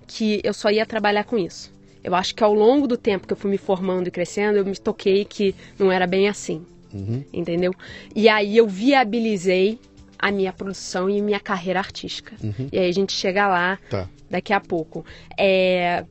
que 0.06 0.40
eu 0.44 0.54
só 0.54 0.70
ia 0.70 0.86
trabalhar 0.86 1.26
com 1.26 1.38
isso. 1.38 1.74
Eu 2.02 2.16
acho 2.16 2.34
que 2.34 2.44
ao 2.44 2.54
longo 2.54 2.88
do 2.88 2.96
tempo 2.96 3.28
que 3.28 3.34
eu 3.34 3.38
fui 3.38 3.52
me 3.52 3.58
formando 3.58 4.08
e 4.08 4.12
crescendo, 4.12 4.58
eu 4.58 4.66
me 4.66 4.78
toquei 4.78 5.26
que 5.26 5.54
não 5.78 5.92
era 5.92 6.08
bem 6.08 6.30
assim. 6.30 6.66
Uhum. 6.94 7.22
Entendeu? 7.34 7.74
E 8.16 8.30
aí 8.30 8.56
eu 8.56 8.66
viabilizei 8.66 9.78
a 10.18 10.32
minha 10.32 10.54
produção 10.54 11.10
e 11.10 11.22
minha 11.22 11.40
carreira 11.40 11.80
artística. 11.80 12.34
E 12.72 12.80
aí 12.80 12.90
a 12.90 12.94
gente 12.94 13.12
chega 13.12 13.46
lá 13.48 13.78
Tá. 13.90 14.08
Daqui 14.30 14.54
a 14.54 14.60
pouco. 14.60 15.06
É, 15.38 16.04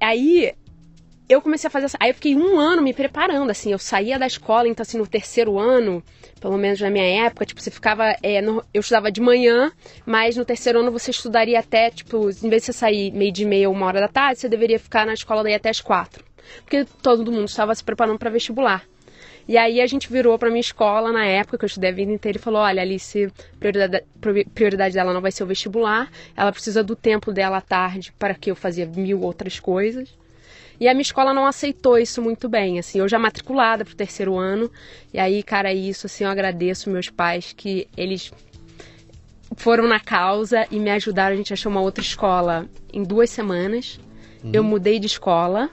Aí 0.00 0.52
eu 1.28 1.42
comecei 1.42 1.66
a 1.66 1.70
fazer 1.70 1.86
essa. 1.86 1.96
Aí 2.00 2.10
eu 2.10 2.14
fiquei 2.14 2.36
um 2.36 2.58
ano 2.58 2.82
me 2.82 2.92
preparando, 2.92 3.50
assim. 3.50 3.72
Eu 3.72 3.78
saía 3.78 4.18
da 4.18 4.26
escola, 4.26 4.68
então, 4.68 4.82
assim, 4.82 4.98
no 4.98 5.06
terceiro 5.06 5.58
ano, 5.58 6.02
pelo 6.40 6.56
menos 6.56 6.80
na 6.80 6.90
minha 6.90 7.26
época, 7.26 7.44
tipo, 7.46 7.60
você 7.60 7.70
ficava. 7.70 8.14
é, 8.22 8.40
no- 8.40 8.62
Eu 8.72 8.80
estudava 8.80 9.10
de 9.10 9.20
manhã, 9.20 9.72
mas 10.04 10.36
no 10.36 10.44
terceiro 10.44 10.78
ano 10.80 10.92
você 10.92 11.10
estudaria 11.10 11.58
até, 11.58 11.90
tipo, 11.90 12.28
em 12.30 12.48
vez 12.48 12.62
de 12.62 12.66
você 12.66 12.72
sair 12.72 13.10
meio 13.12 13.32
de 13.32 13.44
meia 13.44 13.68
ou 13.68 13.74
uma 13.74 13.86
hora 13.86 14.00
da 14.00 14.08
tarde, 14.08 14.38
você 14.40 14.48
deveria 14.48 14.78
ficar 14.78 15.04
na 15.06 15.14
escola 15.14 15.42
daí 15.42 15.54
até 15.54 15.68
as 15.70 15.80
quatro. 15.80 16.24
Porque 16.62 16.84
todo 17.02 17.32
mundo 17.32 17.46
estava 17.46 17.74
se 17.74 17.82
preparando 17.82 18.18
para 18.18 18.30
vestibular. 18.30 18.84
E 19.48 19.56
aí 19.56 19.80
a 19.80 19.86
gente 19.86 20.10
virou 20.10 20.36
pra 20.38 20.50
minha 20.50 20.60
escola 20.60 21.12
na 21.12 21.24
época 21.24 21.58
que 21.58 21.64
eu 21.64 21.68
estudei 21.68 21.90
a 21.90 21.94
vida 21.94 22.12
inteira 22.12 22.38
e 22.38 22.40
falou: 22.40 22.60
olha, 22.60 22.82
Alice, 22.82 23.32
prioridade, 23.60 24.04
prioridade 24.52 24.94
dela 24.94 25.14
não 25.14 25.20
vai 25.20 25.30
ser 25.30 25.44
o 25.44 25.46
vestibular, 25.46 26.10
ela 26.36 26.50
precisa 26.50 26.82
do 26.82 26.96
tempo 26.96 27.32
dela 27.32 27.58
à 27.58 27.60
tarde 27.60 28.12
para 28.18 28.34
que 28.34 28.50
eu 28.50 28.56
fazia 28.56 28.86
mil 28.86 29.20
outras 29.22 29.60
coisas. 29.60 30.08
E 30.78 30.88
a 30.88 30.92
minha 30.92 31.02
escola 31.02 31.32
não 31.32 31.46
aceitou 31.46 31.96
isso 31.96 32.20
muito 32.20 32.50
bem, 32.50 32.78
assim, 32.78 32.98
eu 32.98 33.08
já 33.08 33.18
matriculada 33.18 33.82
pro 33.82 33.96
terceiro 33.96 34.36
ano, 34.36 34.70
e 35.10 35.18
aí, 35.18 35.42
cara, 35.42 35.72
isso, 35.72 36.04
assim, 36.04 36.24
eu 36.24 36.30
agradeço 36.30 36.90
meus 36.90 37.08
pais 37.08 37.54
que 37.56 37.88
eles 37.96 38.30
foram 39.56 39.88
na 39.88 39.98
causa 39.98 40.66
e 40.70 40.78
me 40.78 40.90
ajudaram, 40.90 41.32
a 41.32 41.36
gente 41.36 41.50
achou 41.50 41.72
uma 41.72 41.80
outra 41.80 42.02
escola 42.02 42.66
em 42.92 43.02
duas 43.02 43.30
semanas. 43.30 43.98
Eu 44.52 44.62
mudei 44.62 45.00
de 45.00 45.06
escola, 45.06 45.70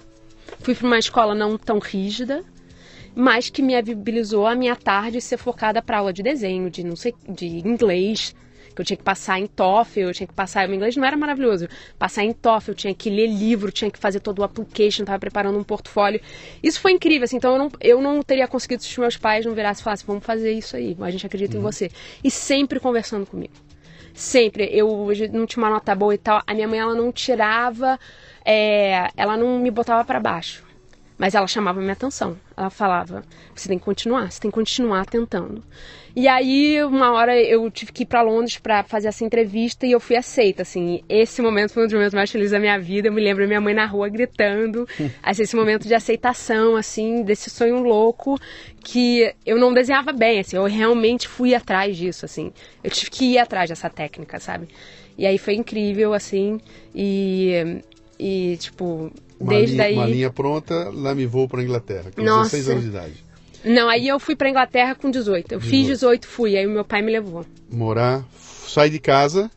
fui 0.61 0.73
para 0.73 0.87
uma 0.87 0.97
escola 0.97 1.35
não 1.35 1.57
tão 1.57 1.77
rígida, 1.79 2.43
mas 3.15 3.49
que 3.49 3.61
me 3.61 3.79
viabilizou 3.81 4.47
a 4.47 4.55
minha 4.55 4.75
tarde 4.75 5.21
ser 5.21 5.37
focada 5.37 5.81
para 5.81 5.97
aula 5.99 6.13
de 6.13 6.23
desenho, 6.23 6.69
de 6.69 6.83
não 6.83 6.95
sei, 6.95 7.13
de 7.27 7.47
inglês, 7.67 8.35
que 8.73 8.81
eu 8.81 8.85
tinha 8.85 8.97
que 8.97 9.03
passar 9.03 9.39
em 9.39 9.45
TOEFL, 9.45 9.99
eu 9.99 10.13
tinha 10.13 10.27
que 10.27 10.33
passar, 10.33 10.67
o 10.67 10.73
inglês 10.73 10.95
não 10.95 11.05
era 11.05 11.15
maravilhoso, 11.15 11.67
passar 11.97 12.23
em 12.23 12.33
TOEFL, 12.33 12.71
eu 12.71 12.75
tinha 12.75 12.93
que 12.93 13.09
ler 13.09 13.27
livro, 13.27 13.71
tinha 13.71 13.91
que 13.91 13.99
fazer 13.99 14.19
todo 14.19 14.39
o 14.39 14.43
application, 14.43 15.05
tava 15.05 15.19
preparando 15.19 15.57
um 15.57 15.63
portfólio. 15.63 16.19
Isso 16.61 16.79
foi 16.79 16.91
incrível, 16.91 17.25
assim, 17.25 17.37
então 17.37 17.53
eu 17.53 17.57
não, 17.57 17.71
eu 17.79 18.01
não 18.01 18.21
teria 18.21 18.47
conseguido 18.47 18.83
se 18.83 18.89
os 18.89 18.97
meus 18.97 19.17
pais 19.17 19.45
não 19.45 19.53
virassem 19.53 19.81
e 19.81 19.83
falassem, 19.83 20.05
vamos 20.07 20.25
fazer 20.25 20.51
isso 20.51 20.75
aí, 20.75 20.97
a 20.99 21.11
gente 21.11 21.25
acredita 21.25 21.55
em 21.55 21.59
você. 21.61 21.91
E 22.23 22.31
sempre 22.31 22.79
conversando 22.79 23.25
comigo. 23.25 23.53
Sempre. 24.13 24.69
Eu 24.71 25.07
não 25.31 25.45
tinha 25.45 25.63
uma 25.63 25.71
nota 25.71 25.95
boa 25.95 26.13
e 26.13 26.17
tal. 26.19 26.41
A 26.45 26.53
minha 26.53 26.67
mãe, 26.67 26.79
ela 26.79 26.93
não 26.93 27.11
tirava, 27.11 27.99
é, 28.45 29.09
ela 29.17 29.35
não 29.35 29.59
me 29.59 29.71
botava 29.71 30.05
para 30.05 30.19
baixo. 30.19 30.63
Mas 31.17 31.35
ela 31.35 31.47
chamava 31.47 31.79
minha 31.79 31.93
atenção. 31.93 32.37
Ela 32.55 32.69
falava: 32.69 33.23
você 33.55 33.67
tem 33.67 33.77
que 33.77 33.85
continuar, 33.85 34.31
você 34.31 34.39
tem 34.39 34.51
que 34.51 34.55
continuar 34.55 35.05
tentando. 35.05 35.63
E 36.15 36.27
aí, 36.27 36.83
uma 36.83 37.11
hora 37.11 37.35
eu 37.41 37.71
tive 37.71 37.91
que 37.91 38.03
ir 38.03 38.05
para 38.05 38.21
Londres 38.21 38.59
para 38.59 38.83
fazer 38.83 39.07
essa 39.07 39.25
entrevista 39.25 39.87
e 39.87 39.91
eu 39.91 39.99
fui 39.99 40.15
aceita, 40.15 40.61
assim. 40.61 41.01
Esse 41.09 41.41
momento 41.41 41.73
foi 41.73 41.83
um 41.83 41.85
dos 41.87 41.93
momentos 41.93 42.13
mais 42.13 42.29
felizes 42.29 42.51
da 42.51 42.59
minha 42.59 42.79
vida. 42.79 43.07
Eu 43.07 43.11
me 43.11 43.19
lembro 43.21 43.47
minha 43.47 43.59
mãe 43.59 43.73
na 43.73 43.87
rua 43.87 44.09
gritando. 44.09 44.87
assim, 45.23 45.41
esse 45.41 45.55
momento 45.55 45.87
de 45.87 45.95
aceitação, 45.95 46.75
assim, 46.75 47.23
desse 47.23 47.49
sonho 47.49 47.81
louco 47.81 48.39
que 48.83 49.33
eu 49.43 49.57
não 49.57 49.73
desenhava 49.73 50.13
bem, 50.13 50.39
assim. 50.39 50.55
Eu 50.55 50.65
realmente 50.65 51.27
fui 51.27 51.55
atrás 51.55 51.97
disso, 51.97 52.25
assim. 52.25 52.53
Eu 52.83 52.91
tive 52.91 53.09
que 53.09 53.25
ir 53.33 53.39
atrás 53.39 53.69
dessa 53.69 53.89
técnica, 53.89 54.39
sabe? 54.39 54.67
E 55.17 55.25
aí 55.25 55.39
foi 55.39 55.55
incrível, 55.55 56.13
assim. 56.13 56.59
E, 56.93 57.81
e 58.19 58.55
tipo, 58.57 59.11
Uma, 59.43 59.53
desde 59.53 59.75
linha, 59.75 59.83
aí. 59.85 59.93
uma 59.93 60.05
linha 60.05 60.29
pronta, 60.31 60.89
lá 60.93 61.13
me 61.13 61.25
vou 61.25 61.47
para 61.47 61.61
Inglaterra, 61.63 62.11
com 62.15 62.21
Nossa. 62.23 62.57
16 62.57 62.69
anos 62.69 62.83
de 62.83 62.89
idade. 62.89 63.13
Não, 63.65 63.87
aí 63.87 64.07
eu 64.07 64.19
fui 64.19 64.35
pra 64.35 64.49
Inglaterra 64.49 64.93
com 64.95 65.09
18. 65.09 65.53
Eu 65.53 65.61
fiz 65.61 65.85
18, 65.87 66.27
fui. 66.27 66.57
Aí 66.57 66.67
o 66.67 66.69
meu 66.69 66.83
pai 66.83 67.01
me 67.01 67.11
levou. 67.11 67.45
Morar, 67.71 68.25
sair 68.67 68.89
de 68.89 68.99
casa 68.99 69.49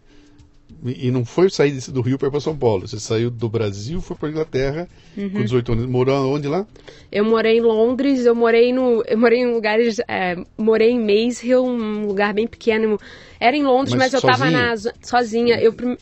e 0.84 1.11
não 1.11 1.24
foi 1.24 1.49
sair 1.51 1.72
do 1.91 2.01
Rio 2.03 2.18
para 2.18 2.30
para 2.30 2.39
São 2.41 2.57
Paulo. 2.57 2.87
Você 2.87 3.01
saiu 3.01 3.30
do 3.30 3.49
Brasil, 3.49 4.01
foi 4.01 4.16
para 4.16 4.28
Inglaterra 4.28 4.89
Uhum. 5.16 5.30
com 5.30 5.43
18 5.43 5.72
anos. 5.72 5.87
Morou 5.87 6.34
onde 6.34 6.47
lá? 6.47 6.66
Eu 7.11 7.24
morei 7.24 7.57
em 7.59 7.61
Londres, 7.62 8.26
eu 8.26 8.34
morei 8.34 8.72
no. 8.72 9.03
Eu 9.07 9.18
morei 9.18 9.41
em 9.41 9.51
lugares. 9.53 9.99
é, 10.07 10.37
morei 10.59 10.91
em 10.91 11.01
Maze 11.01 11.47
Hill, 11.49 11.64
um 11.64 12.07
lugar 12.07 12.32
bem 12.34 12.47
pequeno. 12.47 13.01
Era 13.39 13.57
em 13.57 13.62
Londres, 13.62 13.95
Mas 13.95 14.12
mas, 14.12 14.14
eu 14.14 14.20
tava 14.20 14.39
sozinha? 14.45 14.66
na. 14.66 14.76
zo- 14.76 14.93
Sozinha. 15.03 15.61
Eu 15.61 15.72
prim- 15.72 15.99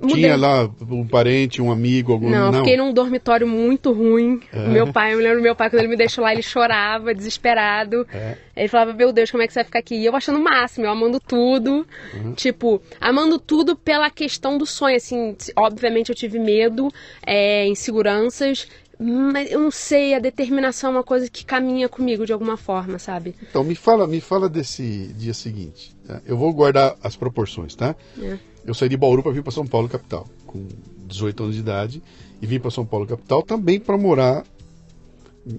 mudei. 0.00 0.16
Tinha 0.16 0.36
lá 0.36 0.70
um 0.88 1.06
parente, 1.06 1.60
um 1.60 1.70
amigo, 1.70 2.12
algum 2.12 2.28
Não, 2.30 2.46
eu 2.48 2.52
fiquei 2.54 2.76
num 2.76 2.92
dormitório 2.92 3.46
muito 3.46 3.92
ruim. 3.92 4.40
Meu 4.52 4.92
pai, 4.92 5.12
eu 5.12 5.18
me 5.18 5.22
lembro 5.22 5.38
do 5.38 5.42
meu 5.42 5.54
pai, 5.56 5.68
quando 5.70 5.80
ele 5.80 5.88
me 5.88 5.96
deixou 5.96 6.22
lá, 6.24 6.32
ele 6.32 6.42
chorava, 6.42 7.14
desesperado. 7.14 8.06
É. 8.12 8.36
Ele 8.56 8.68
falava, 8.68 8.92
meu 8.92 9.12
Deus, 9.12 9.30
como 9.30 9.42
é 9.42 9.46
que 9.46 9.52
você 9.52 9.58
vai 9.60 9.64
ficar 9.64 9.78
aqui? 9.78 9.94
E 9.94 10.04
eu 10.06 10.14
achando 10.16 10.38
o 10.38 10.42
máximo, 10.42 10.86
eu 10.86 10.90
amando 10.90 11.18
tudo. 11.20 11.86
Uhum. 12.14 12.32
Tipo, 12.34 12.80
amando 13.00 13.38
tudo 13.38 13.76
pela 13.76 14.10
questão 14.10 14.58
do 14.58 14.66
sonho, 14.66 14.96
assim. 14.96 15.36
Obviamente 15.56 16.10
eu 16.10 16.14
tive 16.14 16.38
medo, 16.38 16.92
é, 17.26 17.66
inseguranças, 17.66 18.66
mas 18.98 19.50
eu 19.50 19.60
não 19.60 19.70
sei, 19.70 20.14
a 20.14 20.18
determinação 20.18 20.90
é 20.90 20.96
uma 20.96 21.02
coisa 21.02 21.28
que 21.30 21.42
caminha 21.44 21.88
comigo 21.88 22.26
de 22.26 22.32
alguma 22.34 22.56
forma, 22.58 22.98
sabe? 22.98 23.34
Então 23.42 23.64
me 23.64 23.74
fala, 23.74 24.06
me 24.06 24.20
fala 24.20 24.46
desse 24.48 25.12
dia 25.16 25.32
seguinte. 25.32 25.96
Tá? 26.10 26.20
Eu 26.26 26.36
vou 26.36 26.52
guardar 26.52 26.96
as 27.02 27.16
proporções, 27.16 27.74
tá? 27.74 27.94
É. 28.20 28.38
Eu 28.64 28.74
saí 28.74 28.88
de 28.88 28.96
Bauru 28.96 29.22
para 29.22 29.32
vir 29.32 29.42
para 29.42 29.52
São 29.52 29.66
Paulo 29.66 29.88
capital, 29.88 30.26
com 30.46 30.66
18 31.06 31.42
anos 31.44 31.54
de 31.54 31.60
idade, 31.60 32.02
e 32.42 32.46
vim 32.46 32.58
para 32.58 32.70
São 32.70 32.84
Paulo 32.84 33.06
capital 33.06 33.42
também 33.42 33.78
para 33.80 33.96
morar. 33.96 34.44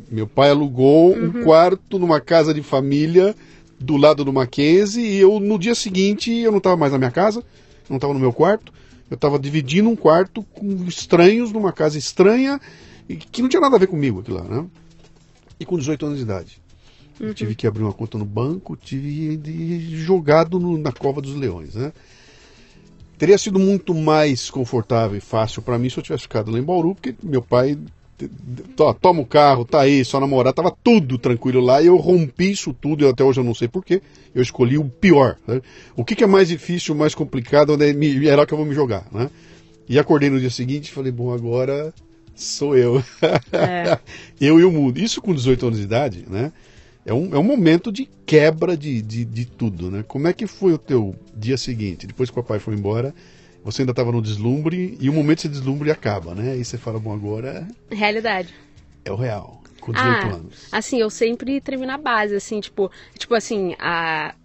Meu 0.09 0.27
pai 0.27 0.49
alugou 0.51 1.11
Uhum. 1.15 1.41
um 1.41 1.43
quarto 1.43 1.97
numa 1.97 2.21
casa 2.21 2.53
de 2.53 2.61
família 2.61 3.35
do 3.79 3.97
lado 3.97 4.23
do 4.23 4.31
Mackenzie 4.31 5.03
e 5.03 5.17
eu 5.19 5.39
no 5.39 5.57
dia 5.57 5.73
seguinte 5.73 6.31
eu 6.31 6.51
não 6.51 6.59
estava 6.59 6.77
mais 6.77 6.91
na 6.91 6.99
minha 6.99 7.09
casa, 7.11 7.43
não 7.89 7.97
estava 7.97 8.13
no 8.13 8.19
meu 8.19 8.31
quarto, 8.31 8.71
eu 9.09 9.15
estava 9.15 9.39
dividindo 9.39 9.89
um 9.89 9.95
quarto 9.95 10.43
com 10.53 10.85
estranhos 10.85 11.51
numa 11.51 11.71
casa 11.73 11.97
estranha 11.97 12.61
e 13.09 13.15
que 13.15 13.41
não 13.41 13.49
tinha 13.49 13.59
nada 13.59 13.75
a 13.75 13.79
ver 13.79 13.87
comigo 13.87 14.19
aquilo 14.19 14.37
lá, 14.37 14.43
né? 14.43 14.65
E 15.59 15.65
com 15.65 15.77
18 15.77 16.05
anos 16.05 16.17
de 16.19 16.23
idade. 16.23 16.60
Eu 17.21 17.33
tive 17.33 17.55
que 17.55 17.67
abrir 17.67 17.83
uma 17.83 17.93
conta 17.93 18.17
no 18.17 18.25
banco, 18.25 18.75
tive 18.75 19.37
de- 19.37 19.97
jogado 19.97 20.59
no- 20.59 20.77
na 20.77 20.91
cova 20.91 21.21
dos 21.21 21.35
leões, 21.35 21.75
né? 21.75 21.91
Teria 23.17 23.37
sido 23.37 23.59
muito 23.59 23.93
mais 23.93 24.49
confortável 24.49 25.15
e 25.17 25.21
fácil 25.21 25.61
para 25.61 25.77
mim 25.77 25.89
se 25.89 25.97
eu 25.97 26.03
tivesse 26.03 26.23
ficado 26.23 26.49
lá 26.51 26.57
em 26.57 26.63
Bauru, 26.63 26.95
porque 26.95 27.13
meu 27.21 27.41
pai 27.41 27.77
toma 28.99 29.21
o 29.21 29.25
carro, 29.25 29.65
tá 29.65 29.81
aí, 29.81 30.03
só 30.05 30.19
namorar, 30.19 30.53
tava 30.53 30.75
tudo 30.83 31.17
tranquilo 31.17 31.59
lá 31.59 31.81
e 31.81 31.87
eu 31.87 31.97
rompi 31.97 32.51
isso 32.51 32.73
tudo, 32.73 33.03
e 33.03 33.07
até 33.07 33.23
hoje 33.23 33.39
eu 33.39 33.43
não 33.43 33.53
sei 33.53 33.67
porquê, 33.67 34.01
eu 34.33 34.41
escolhi 34.41 34.77
o 34.77 34.85
pior. 34.85 35.37
né? 35.47 35.61
O 35.95 36.03
que, 36.05 36.15
que 36.15 36.23
é 36.23 36.27
mais 36.27 36.47
difícil, 36.47 36.95
mais 36.95 37.13
complicado, 37.15 37.73
onde 37.73 37.89
é 37.89 37.93
me- 37.93 38.27
era 38.27 38.37
lá 38.37 38.45
que 38.45 38.53
eu 38.53 38.57
vou 38.57 38.65
me 38.65 38.73
jogar, 38.75 39.05
né? 39.11 39.29
E 39.89 39.99
acordei 39.99 40.29
no 40.29 40.39
dia 40.39 40.49
seguinte 40.49 40.87
e 40.87 40.91
falei, 40.91 41.11
bom, 41.11 41.31
agora 41.33 41.93
sou 42.35 42.75
eu. 42.77 43.03
É. 43.51 43.99
eu 44.39 44.59
e 44.59 44.63
o 44.63 44.71
mundo. 44.71 44.99
Isso 44.99 45.21
com 45.21 45.33
18 45.33 45.65
anos 45.67 45.77
de 45.79 45.83
idade, 45.83 46.25
né? 46.29 46.51
É 47.05 47.13
um, 47.13 47.33
é 47.33 47.39
um 47.39 47.43
momento 47.43 47.91
de 47.91 48.07
quebra 48.25 48.77
de, 48.77 49.01
de, 49.01 49.25
de 49.25 49.45
tudo, 49.45 49.89
né? 49.89 50.03
Como 50.07 50.27
é 50.27 50.33
que 50.33 50.45
foi 50.45 50.73
o 50.73 50.77
teu 50.77 51.15
dia 51.35 51.57
seguinte? 51.57 52.05
Depois 52.05 52.29
que 52.29 52.39
o 52.39 52.43
papai 52.43 52.59
foi 52.59 52.75
embora, 52.75 53.13
você 53.63 53.81
ainda 53.81 53.91
estava 53.91 54.11
no 54.11 54.21
deslumbre 54.21 54.97
e 54.99 55.09
o 55.09 55.13
momento 55.13 55.37
desse 55.37 55.49
deslumbre 55.49 55.89
acaba, 55.91 56.35
né? 56.35 56.51
Aí 56.51 56.63
você 56.63 56.77
fala, 56.77 56.99
bom, 56.99 57.13
agora 57.13 57.67
Realidade. 57.89 58.53
é 59.03 59.11
o 59.11 59.15
real, 59.15 59.63
com 59.79 59.91
18 59.91 60.27
Ah, 60.27 60.35
anos. 60.35 60.67
assim, 60.71 60.99
eu 60.99 61.09
sempre 61.09 61.59
termino 61.59 61.87
na 61.87 61.97
base, 61.97 62.35
assim, 62.35 62.59
tipo, 62.61 62.91
tipo 63.17 63.33
assim, 63.33 63.75
a, 63.79 64.35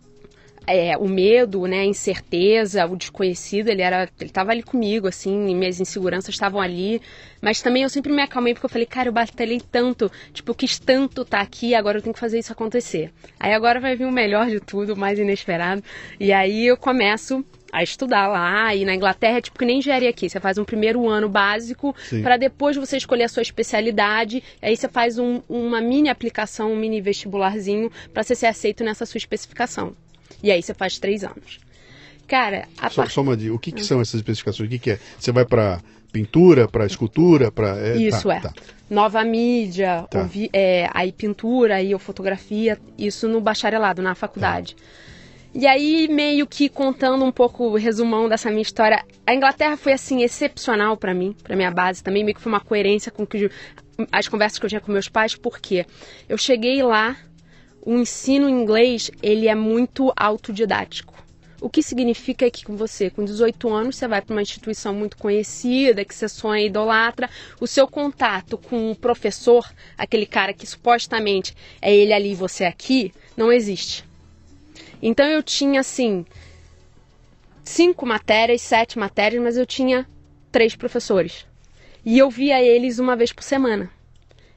é, 0.66 0.96
o 0.96 1.08
medo, 1.08 1.66
né, 1.66 1.80
a 1.80 1.84
incerteza, 1.84 2.84
o 2.86 2.96
desconhecido, 2.96 3.68
ele 3.68 3.82
era, 3.82 4.08
ele 4.20 4.30
tava 4.30 4.50
ali 4.50 4.62
comigo, 4.62 5.06
assim, 5.06 5.48
e 5.48 5.54
minhas 5.54 5.80
inseguranças 5.80 6.34
estavam 6.34 6.60
ali, 6.60 7.00
mas 7.40 7.62
também 7.62 7.82
eu 7.82 7.88
sempre 7.88 8.12
me 8.12 8.22
acalmei 8.22 8.52
porque 8.54 8.66
eu 8.66 8.70
falei, 8.70 8.86
cara, 8.86 9.08
eu 9.08 9.12
batalhei 9.12 9.60
tanto, 9.60 10.10
tipo, 10.32 10.50
eu 10.50 10.54
quis 10.54 10.78
tanto 10.78 11.22
estar 11.22 11.40
aqui, 11.40 11.74
agora 11.74 11.98
eu 11.98 12.02
tenho 12.02 12.14
que 12.14 12.20
fazer 12.20 12.38
isso 12.38 12.52
acontecer. 12.52 13.12
Aí 13.38 13.52
agora 13.52 13.78
vai 13.80 13.94
vir 13.96 14.06
o 14.06 14.12
melhor 14.12 14.48
de 14.48 14.60
tudo, 14.60 14.94
o 14.94 14.96
mais 14.98 15.18
inesperado, 15.18 15.82
e 16.18 16.32
aí 16.32 16.66
eu 16.66 16.76
começo 16.76 17.44
a 17.72 17.82
estudar 17.82 18.26
lá, 18.28 18.74
e 18.74 18.84
na 18.84 18.94
Inglaterra 18.94 19.38
é 19.38 19.40
tipo 19.40 19.58
que 19.58 19.64
nem 19.64 19.78
engenharia 19.78 20.08
aqui, 20.08 20.30
você 20.30 20.40
faz 20.40 20.56
um 20.56 20.64
primeiro 20.64 21.06
ano 21.08 21.28
básico 21.28 21.94
para 22.22 22.36
depois 22.36 22.76
você 22.76 22.96
escolher 22.96 23.24
a 23.24 23.28
sua 23.28 23.42
especialidade, 23.42 24.42
aí 24.62 24.76
você 24.76 24.88
faz 24.88 25.18
um- 25.18 25.42
uma 25.48 25.80
mini 25.80 26.08
aplicação, 26.08 26.72
um 26.72 26.76
mini 26.76 27.00
vestibularzinho 27.00 27.90
para 28.14 28.22
você 28.22 28.34
ser 28.34 28.46
aceito 28.46 28.82
nessa 28.82 29.04
sua 29.04 29.18
especificação. 29.18 29.94
E 30.46 30.52
aí 30.52 30.62
você 30.62 30.72
faz 30.72 30.96
três 30.96 31.24
anos. 31.24 31.58
Cara, 32.28 32.68
a 32.78 32.88
Só, 32.88 33.02
par- 33.02 33.10
só 33.10 33.20
uma 33.20 33.36
dica, 33.36 33.52
o 33.52 33.58
que, 33.58 33.72
que 33.72 33.84
são 33.84 34.00
essas 34.00 34.14
especificações? 34.20 34.68
O 34.68 34.70
que, 34.70 34.78
que 34.78 34.90
é? 34.92 34.98
Você 35.18 35.32
vai 35.32 35.44
para 35.44 35.80
pintura, 36.12 36.68
para 36.68 36.86
escultura, 36.86 37.50
para... 37.50 37.96
Isso 37.96 38.28
tá, 38.28 38.34
é. 38.36 38.40
tá. 38.40 38.52
Nova 38.88 39.24
mídia, 39.24 40.06
Tá. 40.08 40.20
ouvi- 40.20 40.48
é, 40.52 40.88
aí 40.94 41.10
pintura, 41.10 41.74
aí 41.76 41.92
ou 41.92 41.98
fotografia, 41.98 42.78
isso 42.96 43.26
no 43.26 43.40
bacharelado, 43.40 44.00
na 44.02 44.14
faculdade. 44.14 44.76
E 45.52 45.66
aí, 45.66 46.06
meio 46.08 46.46
que 46.46 46.68
contando 46.68 47.24
um 47.24 47.32
pouco 47.32 47.64
o 47.64 47.76
resumão 47.76 48.28
dessa 48.28 48.50
minha 48.50 48.62
história, 48.62 49.04
a 49.26 49.34
Inglaterra 49.34 49.76
foi, 49.76 49.92
assim, 49.94 50.22
excepcional 50.22 50.96
pra 50.96 51.12
mim, 51.12 51.34
pra 51.42 51.56
minha 51.56 51.72
base 51.72 52.04
também, 52.04 52.22
meio 52.22 52.36
que 52.36 52.40
foi 52.40 52.52
uma 52.52 52.60
coerência 52.60 53.10
com 53.10 53.26
que, 53.26 53.50
as 54.12 54.28
conversas 54.28 54.60
que 54.60 54.64
eu 54.66 54.68
tinha 54.68 54.80
com 54.80 54.92
meus 54.92 55.08
pais, 55.08 55.34
porque 55.34 55.84
eu 56.28 56.38
cheguei 56.38 56.80
lá, 56.84 57.16
o 57.86 57.96
ensino 57.96 58.48
em 58.48 58.60
inglês, 58.60 59.12
ele 59.22 59.46
é 59.46 59.54
muito 59.54 60.12
autodidático. 60.16 61.14
O 61.60 61.70
que 61.70 61.80
significa 61.84 62.50
que 62.50 62.70
você, 62.72 63.08
com 63.08 63.24
18 63.24 63.72
anos, 63.72 63.96
você 63.96 64.08
vai 64.08 64.20
para 64.20 64.34
uma 64.34 64.42
instituição 64.42 64.92
muito 64.92 65.16
conhecida, 65.16 66.04
que 66.04 66.12
você 66.12 66.28
sonha 66.28 66.62
e 66.62 66.66
idolatra, 66.66 67.30
o 67.60 67.66
seu 67.66 67.86
contato 67.86 68.58
com 68.58 68.90
o 68.90 68.96
professor, 68.96 69.72
aquele 69.96 70.26
cara 70.26 70.52
que 70.52 70.66
supostamente 70.66 71.54
é 71.80 71.94
ele 71.94 72.12
ali 72.12 72.32
e 72.32 72.34
você 72.34 72.64
aqui, 72.64 73.14
não 73.36 73.52
existe. 73.52 74.04
Então 75.00 75.24
eu 75.24 75.40
tinha 75.40 75.78
assim 75.78 76.26
cinco 77.62 78.04
matérias, 78.04 78.62
sete 78.62 78.98
matérias, 78.98 79.40
mas 79.40 79.56
eu 79.56 79.64
tinha 79.64 80.08
três 80.50 80.74
professores. 80.74 81.46
E 82.04 82.18
eu 82.18 82.28
via 82.30 82.60
eles 82.60 82.98
uma 82.98 83.14
vez 83.14 83.32
por 83.32 83.44
semana. 83.44 83.88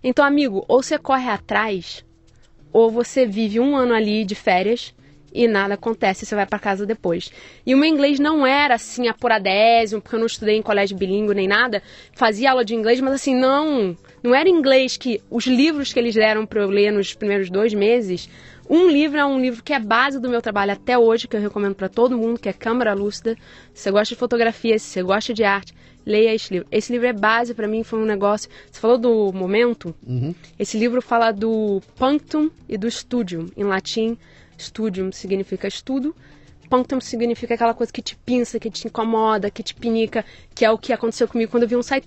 Então, 0.03 0.25
amigo, 0.25 0.65
ou 0.67 0.81
você 0.81 0.97
corre 0.97 1.29
atrás, 1.29 2.03
ou 2.71 2.89
você 2.89 3.25
vive 3.25 3.59
um 3.59 3.75
ano 3.75 3.93
ali 3.93 4.23
de 4.23 4.35
férias 4.35 4.93
e 5.33 5.47
nada 5.47 5.75
acontece, 5.75 6.25
você 6.25 6.35
vai 6.35 6.45
para 6.45 6.59
casa 6.59 6.85
depois. 6.85 7.31
E 7.65 7.73
o 7.73 7.77
meu 7.77 7.87
inglês 7.87 8.19
não 8.19 8.45
era 8.45 8.75
assim 8.75 9.07
apuradésimo, 9.07 10.01
porque 10.01 10.15
eu 10.15 10.19
não 10.19 10.27
estudei 10.27 10.57
em 10.57 10.61
colégio 10.61 10.97
bilíngue 10.97 11.33
nem 11.33 11.47
nada, 11.47 11.81
fazia 12.13 12.51
aula 12.51 12.65
de 12.65 12.75
inglês, 12.75 12.99
mas 12.99 13.13
assim, 13.13 13.35
não, 13.35 13.95
não 14.23 14.33
era 14.33 14.49
inglês 14.49 14.97
que 14.97 15.21
os 15.29 15.45
livros 15.45 15.93
que 15.93 15.99
eles 15.99 16.15
deram 16.15 16.45
para 16.45 16.61
eu 16.61 16.69
ler 16.69 16.91
nos 16.91 17.13
primeiros 17.13 17.49
dois 17.49 17.73
meses, 17.73 18.29
um 18.69 18.87
livro 18.87 19.17
é 19.17 19.25
um 19.25 19.39
livro 19.39 19.63
que 19.63 19.73
é 19.73 19.79
base 19.79 20.19
do 20.19 20.29
meu 20.29 20.43
trabalho 20.43 20.73
até 20.73 20.95
hoje, 20.95 21.27
que 21.27 21.35
eu 21.35 21.41
recomendo 21.41 21.73
para 21.73 21.89
todo 21.89 22.17
mundo, 22.17 22.39
que 22.39 22.47
é 22.47 22.53
Câmara 22.53 22.93
Lúcida. 22.93 23.35
Se 23.73 23.83
você 23.83 23.91
gosta 23.91 24.13
de 24.13 24.19
fotografia, 24.19 24.77
se 24.77 24.85
você 24.85 25.01
gosta 25.01 25.33
de 25.33 25.43
arte, 25.43 25.73
leia 26.05 26.33
esse 26.33 26.53
livro. 26.53 26.67
Esse 26.71 26.91
livro 26.91 27.07
é 27.07 27.13
base 27.13 27.53
para 27.53 27.67
mim, 27.67 27.83
foi 27.83 27.99
um 27.99 28.05
negócio. 28.05 28.49
Você 28.71 28.79
falou 28.79 28.97
do 28.97 29.31
momento? 29.33 29.95
Uhum. 30.05 30.33
Esse 30.57 30.77
livro 30.77 31.01
fala 31.01 31.31
do 31.31 31.81
punctum 31.95 32.49
e 32.67 32.77
do 32.77 32.89
studium. 32.89 33.47
Em 33.55 33.63
latim, 33.63 34.17
studium 34.57 35.11
significa 35.11 35.67
estudo. 35.67 36.15
Punctum 36.69 37.01
significa 37.01 37.55
aquela 37.55 37.73
coisa 37.73 37.91
que 37.91 38.01
te 38.01 38.15
pinça, 38.15 38.59
que 38.59 38.69
te 38.69 38.87
incomoda, 38.87 39.49
que 39.49 39.63
te 39.63 39.73
pinica, 39.73 40.23
que 40.53 40.63
é 40.63 40.69
o 40.69 40.77
que 40.77 40.93
aconteceu 40.93 41.27
comigo 41.27 41.49
quando 41.49 41.63
eu 41.63 41.69
vi 41.69 41.75
um 41.75 41.81
site 41.81 42.05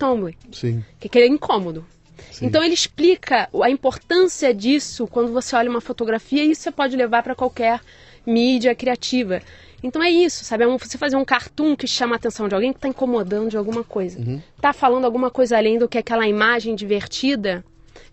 Sim. 0.51 0.83
Que 0.99 1.19
é 1.19 1.27
incômodo. 1.27 1.85
Sim. 2.31 2.45
Então 2.45 2.63
ele 2.63 2.73
explica 2.73 3.49
a 3.61 3.69
importância 3.69 4.53
disso 4.53 5.05
quando 5.07 5.31
você 5.33 5.55
olha 5.55 5.69
uma 5.69 5.81
fotografia 5.81 6.43
e 6.43 6.51
isso 6.51 6.61
você 6.61 6.71
pode 6.71 6.95
levar 6.95 7.23
para 7.23 7.35
qualquer 7.35 7.81
mídia 8.25 8.73
criativa. 8.73 9.41
Então 9.83 10.01
é 10.01 10.09
isso, 10.09 10.45
sabe? 10.45 10.63
É 10.63 10.67
um, 10.67 10.77
você 10.77 10.97
fazer 10.97 11.17
um 11.17 11.25
cartoon 11.25 11.75
que 11.75 11.85
chama 11.85 12.15
a 12.15 12.17
atenção 12.17 12.47
de 12.47 12.55
alguém 12.55 12.71
que 12.71 12.77
está 12.77 12.87
incomodando 12.87 13.49
de 13.49 13.57
alguma 13.57 13.83
coisa. 13.83 14.17
Uhum. 14.17 14.41
Tá 14.61 14.71
falando 14.71 15.03
alguma 15.03 15.29
coisa 15.29 15.57
além 15.57 15.77
do 15.77 15.89
que 15.89 15.97
aquela 15.97 16.25
imagem 16.25 16.73
divertida, 16.73 17.65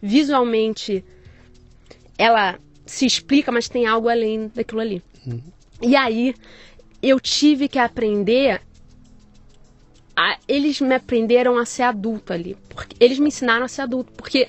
visualmente, 0.03 1.05
ela 2.19 2.59
se 2.85 3.07
explica, 3.07 3.53
mas 3.53 3.69
tem 3.69 3.87
algo 3.87 4.09
além 4.09 4.51
daquilo 4.53 4.81
ali. 4.81 5.01
Uhum. 5.25 5.41
E 5.81 5.95
aí 5.95 6.35
eu 7.01 7.21
tive 7.21 7.69
que 7.69 7.79
aprender 7.79 8.61
a, 10.17 10.37
eles 10.49 10.81
me 10.81 10.95
aprenderam 10.95 11.57
a 11.57 11.65
ser 11.65 11.85
adulto 11.85 12.33
ali. 12.33 12.57
Porque, 12.69 12.97
eles 12.99 13.19
me 13.19 13.29
ensinaram 13.29 13.65
a 13.65 13.69
ser 13.69 13.83
adulto. 13.83 14.13
Porque 14.13 14.49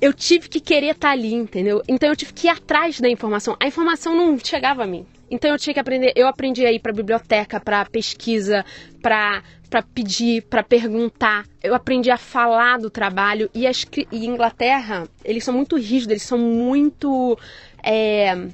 eu 0.00 0.12
tive 0.12 0.48
que 0.48 0.60
querer 0.60 0.90
estar 0.90 1.08
tá 1.08 1.12
ali, 1.12 1.32
entendeu? 1.32 1.82
Então 1.88 2.08
eu 2.08 2.16
tive 2.16 2.34
que 2.34 2.46
ir 2.46 2.50
atrás 2.50 3.00
da 3.00 3.08
informação. 3.08 3.56
A 3.58 3.66
informação 3.66 4.14
não 4.14 4.38
chegava 4.38 4.84
a 4.84 4.86
mim. 4.86 5.06
Então 5.30 5.50
eu 5.50 5.58
tinha 5.58 5.72
que 5.72 5.80
aprender. 5.80 6.12
Eu 6.16 6.26
aprendi 6.26 6.66
a 6.66 6.72
ir 6.72 6.80
para 6.80 6.92
biblioteca, 6.92 7.60
para 7.60 7.84
pesquisa, 7.84 8.64
para 9.00 9.42
para 9.70 9.82
pedir, 9.82 10.42
para 10.42 10.64
perguntar. 10.64 11.46
Eu 11.62 11.76
aprendi 11.76 12.10
a 12.10 12.16
falar 12.16 12.78
do 12.78 12.90
trabalho 12.90 13.48
e 13.54 13.68
a 13.68 13.70
e 14.10 14.26
Inglaterra, 14.26 15.06
eles 15.24 15.44
são 15.44 15.54
muito 15.54 15.76
rígidos, 15.76 16.08
eles 16.08 16.22
são 16.24 16.36
muito 16.36 17.38
é, 17.80 18.48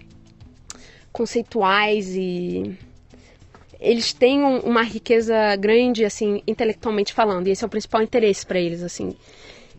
conceituais 1.10 2.14
e 2.14 2.76
eles 3.80 4.12
têm 4.12 4.42
um, 4.42 4.58
uma 4.58 4.82
riqueza 4.82 5.56
grande, 5.56 6.04
assim, 6.04 6.42
intelectualmente 6.46 7.14
falando, 7.14 7.46
e 7.46 7.50
esse 7.50 7.64
é 7.64 7.66
o 7.66 7.70
principal 7.70 8.02
interesse 8.02 8.44
para 8.44 8.60
eles, 8.60 8.82
assim. 8.82 9.16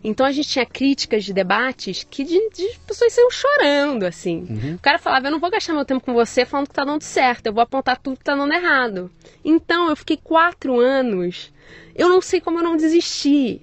Então 0.04 0.26
a 0.26 0.32
gente 0.32 0.50
tinha 0.50 0.66
críticas 0.66 1.24
de 1.24 1.34
debates 1.34 2.06
que 2.10 2.24
de, 2.24 2.50
de 2.52 2.80
pessoas 2.86 3.14
saiam 3.14 3.32
chorando, 3.32 4.04
assim. 4.04 4.46
Uhum. 4.50 4.76
O 4.76 4.80
cara 4.80 5.00
falava, 5.00 5.28
eu 5.28 5.32
não 5.32 5.40
vou 5.40 5.50
gastar 5.50 5.74
meu 5.74 5.86
tempo 5.86 6.06
com 6.06 6.14
você 6.14 6.46
falando 6.46 6.68
que 6.68 6.74
tá 6.74 6.86
dando 6.86 7.02
certo, 7.02 7.48
eu 7.48 7.54
vou 7.54 7.64
apontar 7.64 7.98
tudo 7.98 8.18
que 8.18 8.24
tá 8.24 8.36
dando 8.36 8.54
errado. 8.54 9.12
Então 9.44 9.90
eu 9.90 9.96
fiquei 9.96 10.18
quatro 10.18 10.80
anos, 10.80 11.52
eu 11.96 12.08
não 12.10 12.22
sei 12.22 12.40
como 12.40 12.60
eu 12.60 12.64
não 12.64 12.78
desisti. 12.78 13.62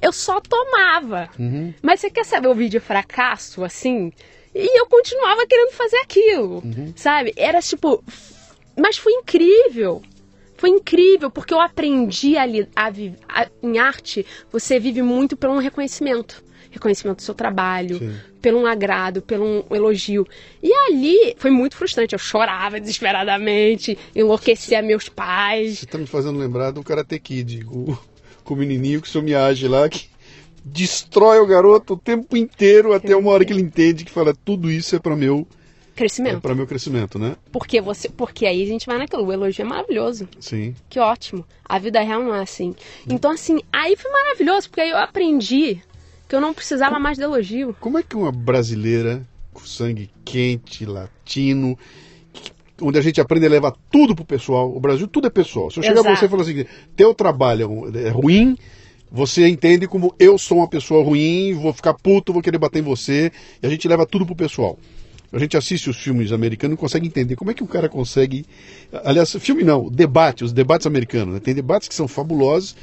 Eu 0.00 0.12
só 0.12 0.40
tomava. 0.40 1.30
Uhum. 1.38 1.72
Mas 1.82 2.00
você 2.00 2.10
quer 2.10 2.24
saber 2.24 2.48
o 2.48 2.54
vídeo 2.54 2.80
fracasso, 2.80 3.64
assim? 3.64 4.12
E 4.54 4.78
eu 4.78 4.86
continuava 4.86 5.46
querendo 5.46 5.72
fazer 5.72 5.96
aquilo, 5.98 6.62
uhum. 6.64 6.92
sabe? 6.94 7.32
Era 7.36 7.60
tipo, 7.60 8.04
mas 8.76 8.98
foi 8.98 9.12
incrível. 9.12 10.02
Foi 10.56 10.70
incrível, 10.70 11.30
porque 11.30 11.52
eu 11.52 11.60
aprendi 11.60 12.36
ali 12.36 12.68
a, 12.74 12.88
a, 13.28 13.46
em 13.62 13.78
arte, 13.78 14.24
você 14.50 14.78
vive 14.80 15.02
muito 15.02 15.36
pelo 15.36 15.54
um 15.54 15.58
reconhecimento. 15.58 16.44
Reconhecimento 16.70 17.18
do 17.18 17.22
seu 17.22 17.34
trabalho, 17.34 17.98
Sim. 17.98 18.14
pelo 18.42 18.60
um 18.60 18.66
agrado, 18.66 19.22
pelo 19.22 19.44
um 19.44 19.74
elogio. 19.74 20.26
E 20.62 20.70
ali 20.72 21.34
foi 21.38 21.50
muito 21.50 21.76
frustrante. 21.76 22.12
Eu 22.12 22.18
chorava 22.18 22.78
desesperadamente, 22.78 23.96
enlouquecia 24.14 24.82
meus 24.82 25.08
pais. 25.08 25.78
Você 25.78 25.84
está 25.86 25.96
me 25.96 26.06
fazendo 26.06 26.38
lembrar 26.38 26.72
do 26.72 26.82
Karate 26.82 27.18
Kid, 27.18 27.64
o, 27.66 27.96
com 28.44 28.54
o 28.54 28.56
menininho 28.56 29.00
que 29.00 29.18
o 29.18 29.22
Miyagi 29.22 29.68
lá, 29.68 29.88
que 29.88 30.08
destrói 30.62 31.38
o 31.38 31.46
garoto 31.46 31.94
o 31.94 31.98
tempo 31.98 32.36
inteiro, 32.36 32.92
até 32.92 33.16
uma 33.16 33.30
hora 33.30 33.44
que 33.44 33.52
ele 33.52 33.62
entende 33.62 34.04
que 34.04 34.10
fala: 34.10 34.34
tudo 34.44 34.70
isso 34.70 34.96
é 34.96 34.98
para 34.98 35.16
meu 35.16 35.46
Crescimento. 35.96 36.36
É 36.36 36.40
para 36.40 36.54
meu 36.54 36.66
crescimento, 36.66 37.18
né? 37.18 37.36
Porque 37.50 37.80
você, 37.80 38.08
porque 38.08 38.44
aí 38.46 38.62
a 38.62 38.66
gente 38.66 38.86
vai 38.86 38.98
naquilo, 38.98 39.24
o 39.24 39.32
elogio 39.32 39.62
é 39.62 39.64
maravilhoso. 39.64 40.28
Sim. 40.38 40.76
Que 40.90 41.00
ótimo. 41.00 41.44
A 41.64 41.78
vida 41.78 42.00
real 42.02 42.22
não 42.22 42.34
é 42.34 42.42
assim. 42.42 42.74
Então 43.08 43.30
assim, 43.30 43.60
aí 43.72 43.96
foi 43.96 44.10
maravilhoso, 44.12 44.68
porque 44.68 44.82
aí 44.82 44.90
eu 44.90 44.98
aprendi 44.98 45.80
que 46.28 46.36
eu 46.36 46.40
não 46.40 46.52
precisava 46.52 46.98
mais 46.98 47.16
de 47.16 47.24
elogio. 47.24 47.74
Como 47.80 47.98
é 47.98 48.02
que 48.02 48.14
uma 48.14 48.30
brasileira 48.30 49.26
com 49.54 49.64
sangue 49.64 50.10
quente, 50.22 50.84
latino, 50.84 51.78
onde 52.82 52.98
a 52.98 53.02
gente 53.02 53.20
aprende 53.20 53.46
a 53.46 53.48
levar 53.48 53.72
tudo 53.90 54.14
pro 54.14 54.24
pessoal, 54.24 54.70
o 54.74 54.78
Brasil 54.78 55.08
tudo 55.08 55.26
é 55.26 55.30
pessoal. 55.30 55.70
Se 55.70 55.78
eu 55.78 55.82
chegar 55.82 56.00
Exato. 56.00 56.08
pra 56.08 56.16
você 56.16 56.26
e 56.26 56.28
falar 56.28 56.42
assim, 56.42 56.66
teu 56.94 57.14
trabalho 57.14 57.90
é 57.96 58.10
ruim, 58.10 58.56
você 59.10 59.48
entende 59.48 59.88
como 59.88 60.14
eu 60.18 60.36
sou 60.36 60.58
uma 60.58 60.68
pessoa 60.68 61.02
ruim, 61.02 61.54
vou 61.54 61.72
ficar 61.72 61.94
puto, 61.94 62.32
vou 62.32 62.42
querer 62.42 62.58
bater 62.58 62.80
em 62.80 62.82
você, 62.82 63.32
e 63.62 63.66
a 63.66 63.70
gente 63.70 63.88
leva 63.88 64.04
tudo 64.04 64.26
pro 64.26 64.36
pessoal. 64.36 64.78
A 65.36 65.38
gente 65.38 65.54
assiste 65.54 65.90
os 65.90 65.98
filmes 65.98 66.32
americanos 66.32 66.78
e 66.78 66.80
consegue 66.80 67.06
entender 67.06 67.36
como 67.36 67.50
é 67.50 67.54
que 67.54 67.62
o 67.62 67.66
cara 67.66 67.90
consegue. 67.90 68.46
Aliás, 69.04 69.36
filme 69.38 69.62
não, 69.62 69.90
debate, 69.90 70.42
os 70.42 70.50
debates 70.50 70.86
americanos. 70.86 71.34
Né? 71.34 71.40
Tem 71.40 71.54
debates 71.54 71.88
que 71.88 71.94
são 71.94 72.08
fabulosos. 72.08 72.74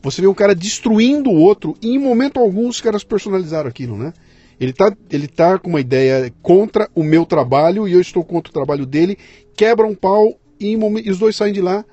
Você 0.00 0.22
vê 0.22 0.26
um 0.26 0.32
cara 0.32 0.54
destruindo 0.54 1.28
o 1.28 1.34
outro 1.34 1.76
e 1.82 1.90
em 1.90 1.98
momento 1.98 2.40
algum 2.40 2.66
os 2.66 2.80
caras 2.80 3.04
personalizaram 3.04 3.68
aquilo, 3.68 3.94
né? 3.94 4.14
Ele 4.58 4.72
tá, 4.72 4.90
ele 5.10 5.28
tá 5.28 5.58
com 5.58 5.68
uma 5.68 5.82
ideia 5.82 6.32
contra 6.40 6.88
o 6.94 7.02
meu 7.02 7.26
trabalho 7.26 7.86
e 7.86 7.92
eu 7.92 8.00
estou 8.00 8.24
contra 8.24 8.48
o 8.48 8.54
trabalho 8.54 8.86
dele, 8.86 9.18
quebra 9.54 9.86
um 9.86 9.94
pau 9.94 10.34
e, 10.58 10.72
e 10.72 11.10
os 11.10 11.18
dois 11.18 11.36
saem 11.36 11.52
de 11.52 11.60
lá. 11.60 11.84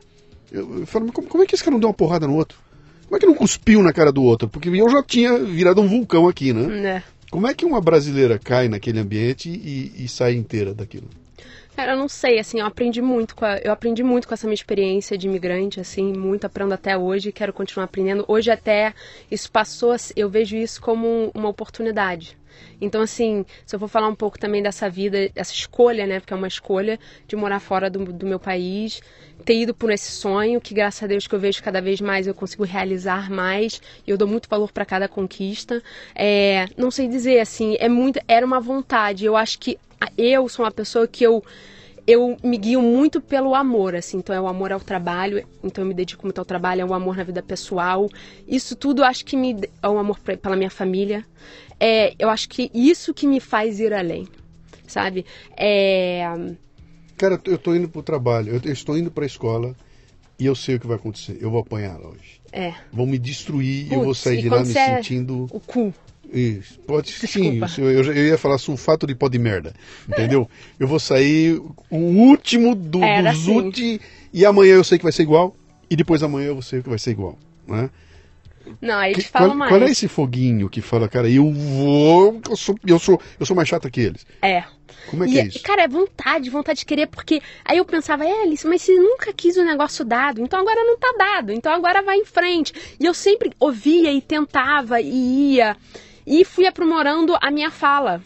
Eu, 0.49 0.80
eu 0.80 0.86
falo, 0.86 1.11
como, 1.11 1.28
como, 1.28 1.43
é 1.43 1.45
que 1.45 1.55
esse 1.55 1.63
cara 1.63 1.74
não 1.74 1.80
deu 1.82 1.89
uma 1.89 1.93
porrada 1.93 2.26
no 2.26 2.36
outro? 2.36 2.57
Como 3.05 3.18
é 3.18 3.20
que 3.20 3.26
não 3.26 3.36
cuspiu 3.36 3.84
na 3.84 3.91
cara 3.91 4.13
do 4.13 4.24
outro? 4.24 4.47
Porque 4.47 4.70
eu 4.70 4.89
já 4.89 5.03
tinha 5.03 5.38
virado 5.39 5.82
um 5.82 5.88
vulcão 5.89 6.26
aqui, 6.26 6.53
né? 6.53 6.89
É. 6.89 7.03
Como 7.36 7.48
é 7.48 7.54
que 7.54 7.66
uma 7.66 7.82
brasileira 7.82 8.40
cai 8.40 8.70
naquele 8.70 8.98
ambiente 8.98 9.50
e, 9.50 10.06
e 10.06 10.08
sai 10.08 10.36
inteira 10.36 10.74
daquilo? 10.74 11.10
Cara, 11.76 11.92
eu 11.92 11.98
não 11.98 12.08
sei, 12.08 12.40
assim, 12.40 12.62
eu 12.62 12.66
aprendi 12.66 13.02
muito 13.02 13.36
com 13.36 13.44
a, 13.44 13.58
eu 13.58 13.74
aprendi 13.74 14.02
muito 14.04 14.26
com 14.26 14.34
essa 14.34 14.48
minha 14.48 14.54
experiência 14.54 15.18
de 15.18 15.28
imigrante, 15.28 15.82
assim, 15.82 16.14
muito 16.14 16.46
aprendo 16.46 16.74
até 16.74 16.98
hoje, 16.98 17.34
quero 17.34 17.52
continuar 17.52 17.84
aprendendo. 17.88 18.24
Hoje 18.26 18.50
até 18.50 18.94
isso 19.30 19.52
passou, 19.52 19.94
eu 20.16 20.30
vejo 20.30 20.56
isso 20.56 20.82
como 20.82 21.30
uma 21.36 21.50
oportunidade. 21.50 22.38
Então, 22.80 23.01
assim, 23.01 23.45
se 23.66 23.76
eu 23.76 23.80
for 23.80 23.88
falar 23.88 24.08
um 24.08 24.16
pouco 24.16 24.38
também 24.38 24.62
dessa 24.62 24.89
vida, 24.89 25.30
essa 25.36 25.53
escolha, 25.53 26.06
né? 26.06 26.20
Porque 26.20 26.34
é 26.34 26.36
uma 26.36 26.47
escolha 26.47 26.99
de 27.28 27.36
morar 27.36 27.60
fora 27.60 27.89
do, 27.89 28.06
do 28.06 28.26
meu 28.26 28.39
país, 28.39 29.01
ter 29.43 29.62
ido 29.62 29.74
por 29.74 29.91
esse 29.91 30.12
sonho, 30.12 30.62
que 30.62 30.74
graças 30.74 31.03
a 31.03 31.08
Deus 31.08 31.28
que 31.28 31.36
eu 31.36 31.39
vejo 31.39 31.62
cada 31.64 31.82
vez 31.82 32.01
mais 32.01 32.28
eu 32.28 32.34
consigo 32.34 32.64
realizar 32.64 33.30
mais, 33.30 33.82
e 34.06 34.12
eu 34.12 34.18
dou 34.18 34.28
muito 34.28 34.49
valor 34.49 34.72
para 34.72 34.86
cada 34.86 35.08
conquista. 35.08 35.82
É, 36.14 36.68
não 36.78 36.91
sei 36.91 37.08
dizer, 37.08 37.39
assim, 37.39 37.76
é 37.80 37.89
muito, 37.89 38.20
era 38.28 38.45
uma 38.45 38.60
vontade. 38.60 39.26
Eu 39.26 39.36
acho 39.36 39.60
que 39.60 39.78
eu 40.18 40.47
sou 40.49 40.66
uma 40.66 40.72
pessoa 40.72 41.08
que 41.08 41.24
eu 41.24 41.43
eu 42.08 42.38
me 42.43 42.58
guio 42.58 42.82
muito 42.82 43.20
pelo 43.20 43.56
amor, 43.56 43.95
assim, 43.95 44.18
então 44.18 44.36
é 44.36 44.39
o 44.39 44.47
amor 44.47 44.72
ao 44.72 44.80
trabalho, 44.80 45.43
então 45.64 45.84
eu 45.84 45.88
me 45.88 45.93
dedico 45.93 46.24
muito 46.24 46.38
ao 46.38 46.45
trabalho, 46.45 46.82
é 46.82 46.86
o 46.86 46.93
amor 46.93 47.18
na 47.18 47.24
vida 47.24 47.41
pessoal. 47.41 48.08
Isso 48.47 48.76
tudo 48.76 49.03
acho 49.03 49.26
que 49.26 49.36
me 49.36 49.56
é 49.82 49.89
o 49.89 49.97
amor 49.97 50.20
pela 50.20 50.56
minha 50.56 50.70
família. 50.70 51.26
É, 51.80 52.14
eu 52.18 52.30
acho 52.30 52.48
que 52.50 52.72
isso 52.74 53.14
que 53.14 53.28
me 53.28 53.40
faz 53.40 53.80
ir 53.80 53.94
além, 53.94 54.28
sabe? 54.88 55.26
É... 55.58 56.24
Cara, 57.18 57.40
eu 57.46 57.58
tô 57.58 57.74
indo 57.74 57.88
pro 57.88 58.04
trabalho, 58.04 58.62
eu 58.64 58.72
estou 58.72 58.98
indo 58.98 59.10
pra 59.10 59.26
escola 59.26 59.76
e 60.40 60.46
eu 60.46 60.56
sei 60.56 60.76
o 60.76 60.80
que 60.80 60.88
vai 60.88 60.98
acontecer. 60.98 61.38
Eu 61.40 61.50
vou 61.50 61.62
apanhar 61.62 62.00
hoje. 62.00 62.42
É. 62.52 62.74
Vão 62.92 63.06
me 63.06 63.18
destruir 63.18 63.88
e 63.90 63.94
eu 63.94 64.04
vou 64.04 64.14
sair 64.14 64.42
de 64.42 64.50
lá 64.50 64.64
me 64.64 64.72
é 64.72 64.96
sentindo. 64.96 65.48
O 65.52 65.60
cu. 65.60 65.94
Isso, 66.32 66.80
pode 66.80 67.12
sim. 67.12 67.62
Eu, 67.78 68.04
eu 68.04 68.28
ia 68.28 68.38
falar 68.38 68.58
sulfato 68.58 69.06
de 69.06 69.14
pó 69.14 69.30
de 69.30 69.38
merda. 69.38 69.74
Entendeu? 70.08 70.50
eu 70.80 70.88
vou 70.88 71.00
sair 71.00 71.62
o 71.90 71.96
último 71.98 72.76
do, 72.76 73.04
Era 73.04 73.32
dos 73.32 73.48
assim. 73.48 74.00
E 74.34 74.46
amanhã 74.46 74.74
eu 74.74 74.84
sei 74.84 74.98
que 74.98 75.04
vai 75.04 75.14
ser 75.14 75.24
igual. 75.24 75.56
E 75.90 75.96
depois 75.96 76.24
amanhã 76.24 76.48
eu 76.48 76.62
sei 76.62 76.82
que 76.82 76.90
vai 76.90 77.00
ser 77.00 77.12
igual. 77.12 77.38
Né? 77.68 77.90
Não, 78.82 78.95
aí 78.97 79.13
Que- 79.13 79.22
te 79.22 79.30
falo 79.30 79.47
qual, 79.47 79.57
mais. 79.57 79.72
qual 79.72 79.82
é 79.82 79.86
esse 79.91 80.07
foguinho 80.07 80.70
que 80.70 80.82
fala, 80.82 81.07
cara, 81.07 81.30
eu 81.30 81.51
vou. 81.51 82.41
Eu 82.49 82.55
sou, 82.55 82.76
eu 82.86 82.99
sou, 82.99 83.22
eu 83.39 83.45
sou 83.45 83.55
mais 83.55 83.68
chata 83.70 83.89
que 83.89 84.01
eles. 84.01 84.26
É. 84.41 84.63
Como 85.09 85.24
é 85.24 85.28
E, 85.28 85.32
que 85.32 85.39
é 85.39 85.45
isso? 85.45 85.61
Cara, 85.61 85.84
é 85.84 85.88
vontade, 85.88 86.49
vontade 86.49 86.80
de 86.80 86.86
querer, 86.86 87.07
porque 87.07 87.41
aí 87.63 87.78
eu 87.78 87.86
pensava, 87.86 88.26
é, 88.26 88.41
Alice, 88.43 88.66
mas 88.68 88.82
você 88.82 88.95
nunca 88.95 89.32
quis 89.34 89.55
o 89.55 89.63
negócio 89.63 90.03
dado, 90.03 90.41
então 90.41 90.59
agora 90.59 90.84
não 90.84 90.97
tá 90.97 91.13
dado, 91.18 91.51
então 91.51 91.72
agora 91.72 92.01
vai 92.01 92.18
em 92.18 92.26
frente. 92.26 92.74
E 92.99 93.05
eu 93.05 93.13
sempre 93.13 93.51
ouvia 93.59 94.11
e 94.11 94.20
tentava 94.22 94.99
e 94.99 95.53
ia. 95.55 95.78
E 96.26 96.43
fui 96.43 96.66
aprimorando 96.66 97.38
a 97.39 97.51
minha 97.51 97.70
fala. 97.70 98.20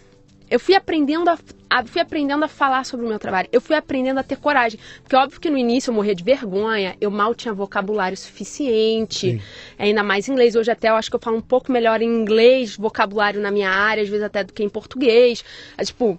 Eu 0.50 0.60
fui 0.60 0.74
aprendendo 0.76 1.30
a, 1.30 1.38
a- 1.70 1.86
fui 1.86 2.02
aprendendo 2.02 2.44
a 2.44 2.48
falar 2.48 2.84
sobre 2.86 3.06
o 3.06 3.10
meu 3.10 3.20
trabalho. 3.20 3.48
Eu 3.52 3.62
fui 3.62 3.76
aprendendo 3.76 4.20
a 4.20 4.24
ter 4.24 4.38
coragem. 4.38 4.80
Porque 5.04 5.16
óbvio 5.16 5.40
que 5.40 5.50
no 5.50 5.58
início 5.58 5.92
eu 5.92 5.94
morria 5.94 6.16
de 6.16 6.24
vergonha, 6.24 6.96
eu 7.00 7.12
mal 7.12 7.36
tinha 7.36 7.54
vocabulário 7.54 8.18
suficiente, 8.18 9.32
Sim. 9.34 9.42
ainda 9.78 10.02
mais 10.04 10.28
inglês. 10.28 10.56
Hoje 10.56 10.72
até 10.72 10.90
eu 10.90 10.96
acho 10.96 11.10
que 11.10 11.16
eu 11.16 11.20
falo 11.20 11.38
um 11.38 11.42
pouco 11.42 11.72
melhor 11.72 12.02
em 12.02 12.08
inglês, 12.08 12.76
vocabulário 12.76 13.40
na 13.40 13.52
minha 13.52 13.70
área, 13.70 14.02
às 14.02 14.10
vezes 14.10 14.24
até 14.26 14.44
do 14.44 14.52
que 14.54 14.64
em 14.64 14.70
português. 14.70 15.44
Mas, 15.78 15.88
tipo, 15.90 16.18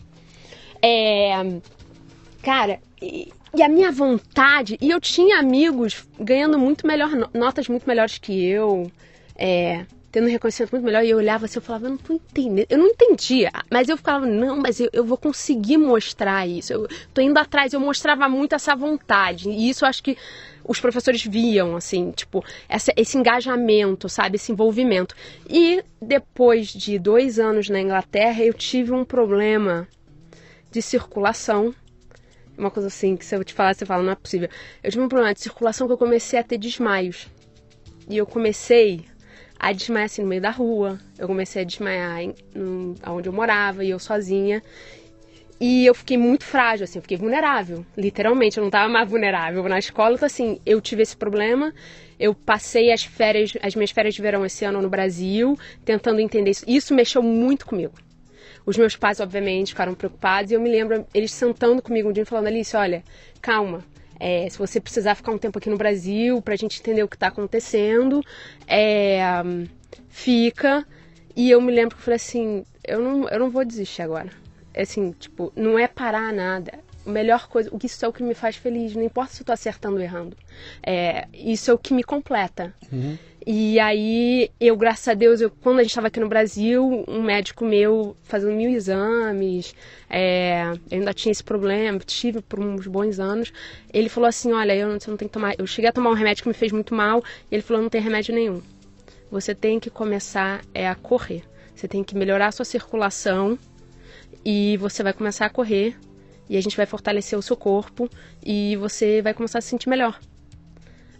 é. 0.81 1.33
Cara, 2.43 2.81
e, 3.03 3.33
e 3.55 3.63
a 3.63 3.69
minha 3.69 3.91
vontade. 3.91 4.79
E 4.81 4.91
eu 4.91 5.01
tinha 5.01 5.39
amigos 5.39 6.07
ganhando 6.19 6.59
muito 6.59 6.87
melhor, 6.87 7.11
no- 7.11 7.29
notas 7.35 7.69
muito 7.69 7.87
melhores 7.87 8.17
que 8.19 8.45
eu, 8.47 8.91
é, 9.37 9.85
tendo 10.11 10.27
um 10.27 10.31
reconhecimento 10.31 10.73
muito 10.73 10.85
melhor. 10.85 11.05
E 11.05 11.11
eu 11.11 11.19
olhava 11.19 11.45
assim, 11.45 11.59
eu 11.59 11.63
falava, 11.63 11.87
eu 11.87 11.91
não 11.91 11.97
tô 11.97 12.13
entendendo. 12.13 12.67
Eu 12.69 12.79
não 12.79 12.87
entendia. 12.87 13.51
Mas 13.71 13.89
eu 13.89 13.97
ficava, 13.97 14.27
não, 14.27 14.57
mas 14.57 14.81
eu, 14.81 14.89
eu 14.93 15.05
vou 15.05 15.17
conseguir 15.17 15.77
mostrar 15.77 16.47
isso. 16.47 16.73
Eu 16.73 16.89
tô 17.15 17.21
indo 17.21 17.39
atrás. 17.39 17.73
Eu 17.73 17.81
mostrava 17.81 18.29
muito 18.29 18.55
essa 18.55 18.75
vontade. 18.75 19.49
E 19.49 19.69
isso 19.69 19.85
eu 19.85 19.89
acho 19.89 20.03
que 20.03 20.17
os 20.65 20.81
professores 20.81 21.25
viam, 21.25 21.77
assim, 21.77 22.11
tipo, 22.11 22.45
essa- 22.69 22.93
esse 22.97 23.17
engajamento, 23.17 24.09
sabe? 24.09 24.37
Esse 24.37 24.53
envolvimento. 24.53 25.15
E 25.49 25.83
depois 26.01 26.69
de 26.69 26.99
dois 26.99 27.39
anos 27.39 27.69
na 27.69 27.81
Inglaterra, 27.81 28.43
eu 28.43 28.53
tive 28.55 28.93
um 28.93 29.05
problema 29.05 29.89
de 30.71 30.83
circulação. 30.83 31.75
Uma 32.59 32.71
coisa 32.71 32.89
assim, 32.89 33.17
que 33.17 33.25
se 33.25 33.35
eu 33.35 33.43
te 33.43 33.55
falar, 33.55 33.75
você 33.75 33.87
fala, 33.87 34.03
não 34.03 34.13
é 34.13 34.15
possível. 34.17 34.49
Eu 34.83 34.91
tive 34.91 35.03
um 35.03 35.09
problema 35.09 35.33
de 35.33 35.41
circulação 35.41 35.87
que 35.87 35.93
eu 35.93 35.99
comecei 35.99 36.39
a 36.39 36.43
ter 36.45 36.59
desmaios. 36.59 37.27
E 38.09 38.17
eu 38.17 38.27
comecei 38.27 39.05
a 39.61 39.73
desmaiar 39.73 40.07
assim 40.07 40.23
no 40.23 40.29
meio 40.29 40.41
da 40.41 40.51
rua. 40.51 40.99
Eu 41.19 41.29
comecei 41.29 41.61
a 41.61 41.65
desmaiar 41.67 42.23
em, 42.23 42.35
num- 42.55 42.95
onde 43.07 43.29
eu 43.29 43.33
morava, 43.33 43.85
e 43.85 43.91
eu 43.91 43.99
sozinha. 43.99 44.63
E 45.61 45.85
eu 45.85 45.95
fiquei 45.95 46.17
muito 46.17 46.45
frágil, 46.45 46.85
assim, 46.85 46.99
eu 46.99 47.03
fiquei 47.03 47.19
vulnerável. 47.19 47.85
Literalmente, 47.95 48.57
eu 48.57 48.65
não 48.65 48.71
tava 48.71 48.89
mais 48.89 49.07
vulnerável. 49.07 49.63
Na 49.69 49.79
escola, 49.79 50.15
então, 50.15 50.25
assim, 50.25 50.59
eu 50.65 50.81
tive 50.81 51.03
esse 51.03 51.15
problema. 51.15 51.75
Eu 52.19 52.35
passei 52.35 52.91
as 52.91 53.05
férias, 53.05 53.53
as 53.63 53.75
minhas 53.75 53.91
férias 53.91 54.15
de 54.15 54.23
verão 54.23 54.47
esse 54.47 54.65
ano 54.65 54.81
no 54.81 54.89
Brasil, 54.89 55.59
tentando 55.85 56.19
entender 56.21 56.53
isso. 56.53 56.65
Isso 56.67 56.95
mexeu 56.95 57.23
muito 57.23 57.67
comigo. 57.67 57.93
Os 58.65 58.79
meus 58.79 58.97
pais, 58.97 59.21
obviamente, 59.21 59.69
ficaram 59.69 59.95
preocupados 59.95 60.51
e 60.51 60.55
eu 60.55 60.61
me 60.61 60.71
lembro 60.71 61.07
eles 61.13 61.33
sentando 61.33 61.83
comigo 61.83 62.09
um 62.09 62.13
dia 62.13 62.23
e 62.23 62.27
falando: 62.27 62.47
Alice, 62.47 62.75
olha, 62.75 63.05
calma. 63.43 63.85
É, 64.21 64.49
se 64.51 64.59
você 64.59 64.79
precisar 64.79 65.15
ficar 65.15 65.33
um 65.33 65.39
tempo 65.39 65.59
aqui 65.59 65.71
no 65.71 65.79
Brasil 65.79 66.43
pra 66.43 66.55
gente 66.55 66.79
entender 66.79 67.03
o 67.03 67.09
que 67.09 67.17
tá 67.17 67.29
acontecendo, 67.29 68.23
é, 68.69 69.21
fica. 70.09 70.87
E 71.35 71.51
eu 71.51 71.61
me 71.61 71.73
lembro 71.73 71.97
que 71.97 72.03
eu 72.03 72.05
falei 72.05 72.17
assim: 72.17 72.65
eu 72.87 73.01
não, 73.01 73.29
eu 73.29 73.39
não 73.39 73.51
vou 73.51 73.65
desistir 73.65 74.03
agora. 74.03 74.31
É 74.75 74.83
Assim, 74.83 75.13
tipo, 75.13 75.53
não 75.57 75.79
é 75.79 75.89
parar 75.89 76.33
nada. 76.33 76.79
A 77.05 77.11
melhor 77.11 77.49
coisa, 77.49 77.71
o 77.73 77.79
que 77.79 77.87
isso 77.87 78.05
é 78.05 78.09
o 78.09 78.13
que 78.13 78.23
me 78.23 78.35
faz 78.35 78.57
feliz, 78.57 78.95
não 78.95 79.03
importa 79.03 79.33
se 79.33 79.41
eu 79.41 79.47
tô 79.47 79.53
acertando 79.53 79.97
ou 79.97 80.03
errando. 80.03 80.37
É, 80.83 81.27
isso 81.33 81.71
é 81.71 81.75
o 81.75 81.79
que 81.79 81.95
me 81.95 82.05
completa. 82.05 82.75
E 83.47 83.81
aí, 83.81 84.51
eu, 84.61 84.77
graças 84.77 85.09
a 85.09 85.15
Deus, 85.15 85.41
eu, 85.41 85.51
quando 85.51 85.79
a 85.79 85.83
gente 85.83 85.91
estava 85.91 86.09
aqui 86.09 86.21
no 86.21 86.29
Brasil, 86.29 87.05
um 87.09 87.23
médico 87.23 87.65
meu 87.65 88.15
fazendo 88.23 88.53
mil 88.55 88.71
exames, 88.71 89.75
é, 90.11 90.65
eu 90.91 90.99
ainda 90.99 91.15
tinha 91.15 91.33
esse 91.33 91.43
problema, 91.43 91.99
tive 92.01 92.43
por 92.43 92.61
uns 92.61 92.87
bons 92.87 93.19
anos. 93.19 93.51
Ele 93.93 94.11
falou 94.11 94.29
assim: 94.29 94.53
Olha, 94.53 94.77
eu 94.77 95.01
você 95.01 95.09
não 95.09 95.17
tem 95.17 95.27
que 95.27 95.33
tomar. 95.33 95.55
Eu 95.59 95.67
cheguei 95.67 95.89
a 95.89 95.93
tomar 95.93 96.11
um 96.11 96.15
remédio 96.15 96.43
que 96.43 96.49
me 96.49 96.55
fez 96.55 96.71
muito 96.71 96.95
mal, 96.95 97.25
e 97.51 97.55
ele 97.55 97.63
falou: 97.63 97.83
Não 97.83 97.89
tem 97.89 98.01
remédio 98.01 98.35
nenhum. 98.35 98.61
Você 99.31 99.55
tem 99.55 99.81
que 99.81 99.89
começar 99.89 100.61
é, 100.75 100.87
a 100.87 100.95
correr. 100.95 101.43
Você 101.75 101.89
tem 101.89 102.05
que 102.05 102.15
melhorar 102.15 102.49
a 102.49 102.53
sua 102.53 102.65
circulação 102.65 103.59
e 104.45 104.77
você 104.77 105.03
vai 105.03 105.15
começar 105.15 105.47
a 105.47 105.51
correr. 105.51 105.97
E 106.49 106.57
a 106.57 106.61
gente 106.61 106.77
vai 106.77 106.85
fortalecer 106.85 107.39
o 107.39 107.43
seu 107.43 107.57
corpo 107.57 108.11
e 108.45 108.77
você 108.77 109.23
vai 109.23 109.33
começar 109.33 109.61
a 109.61 109.63
se 109.63 109.69
sentir 109.69 109.89
melhor. 109.89 110.19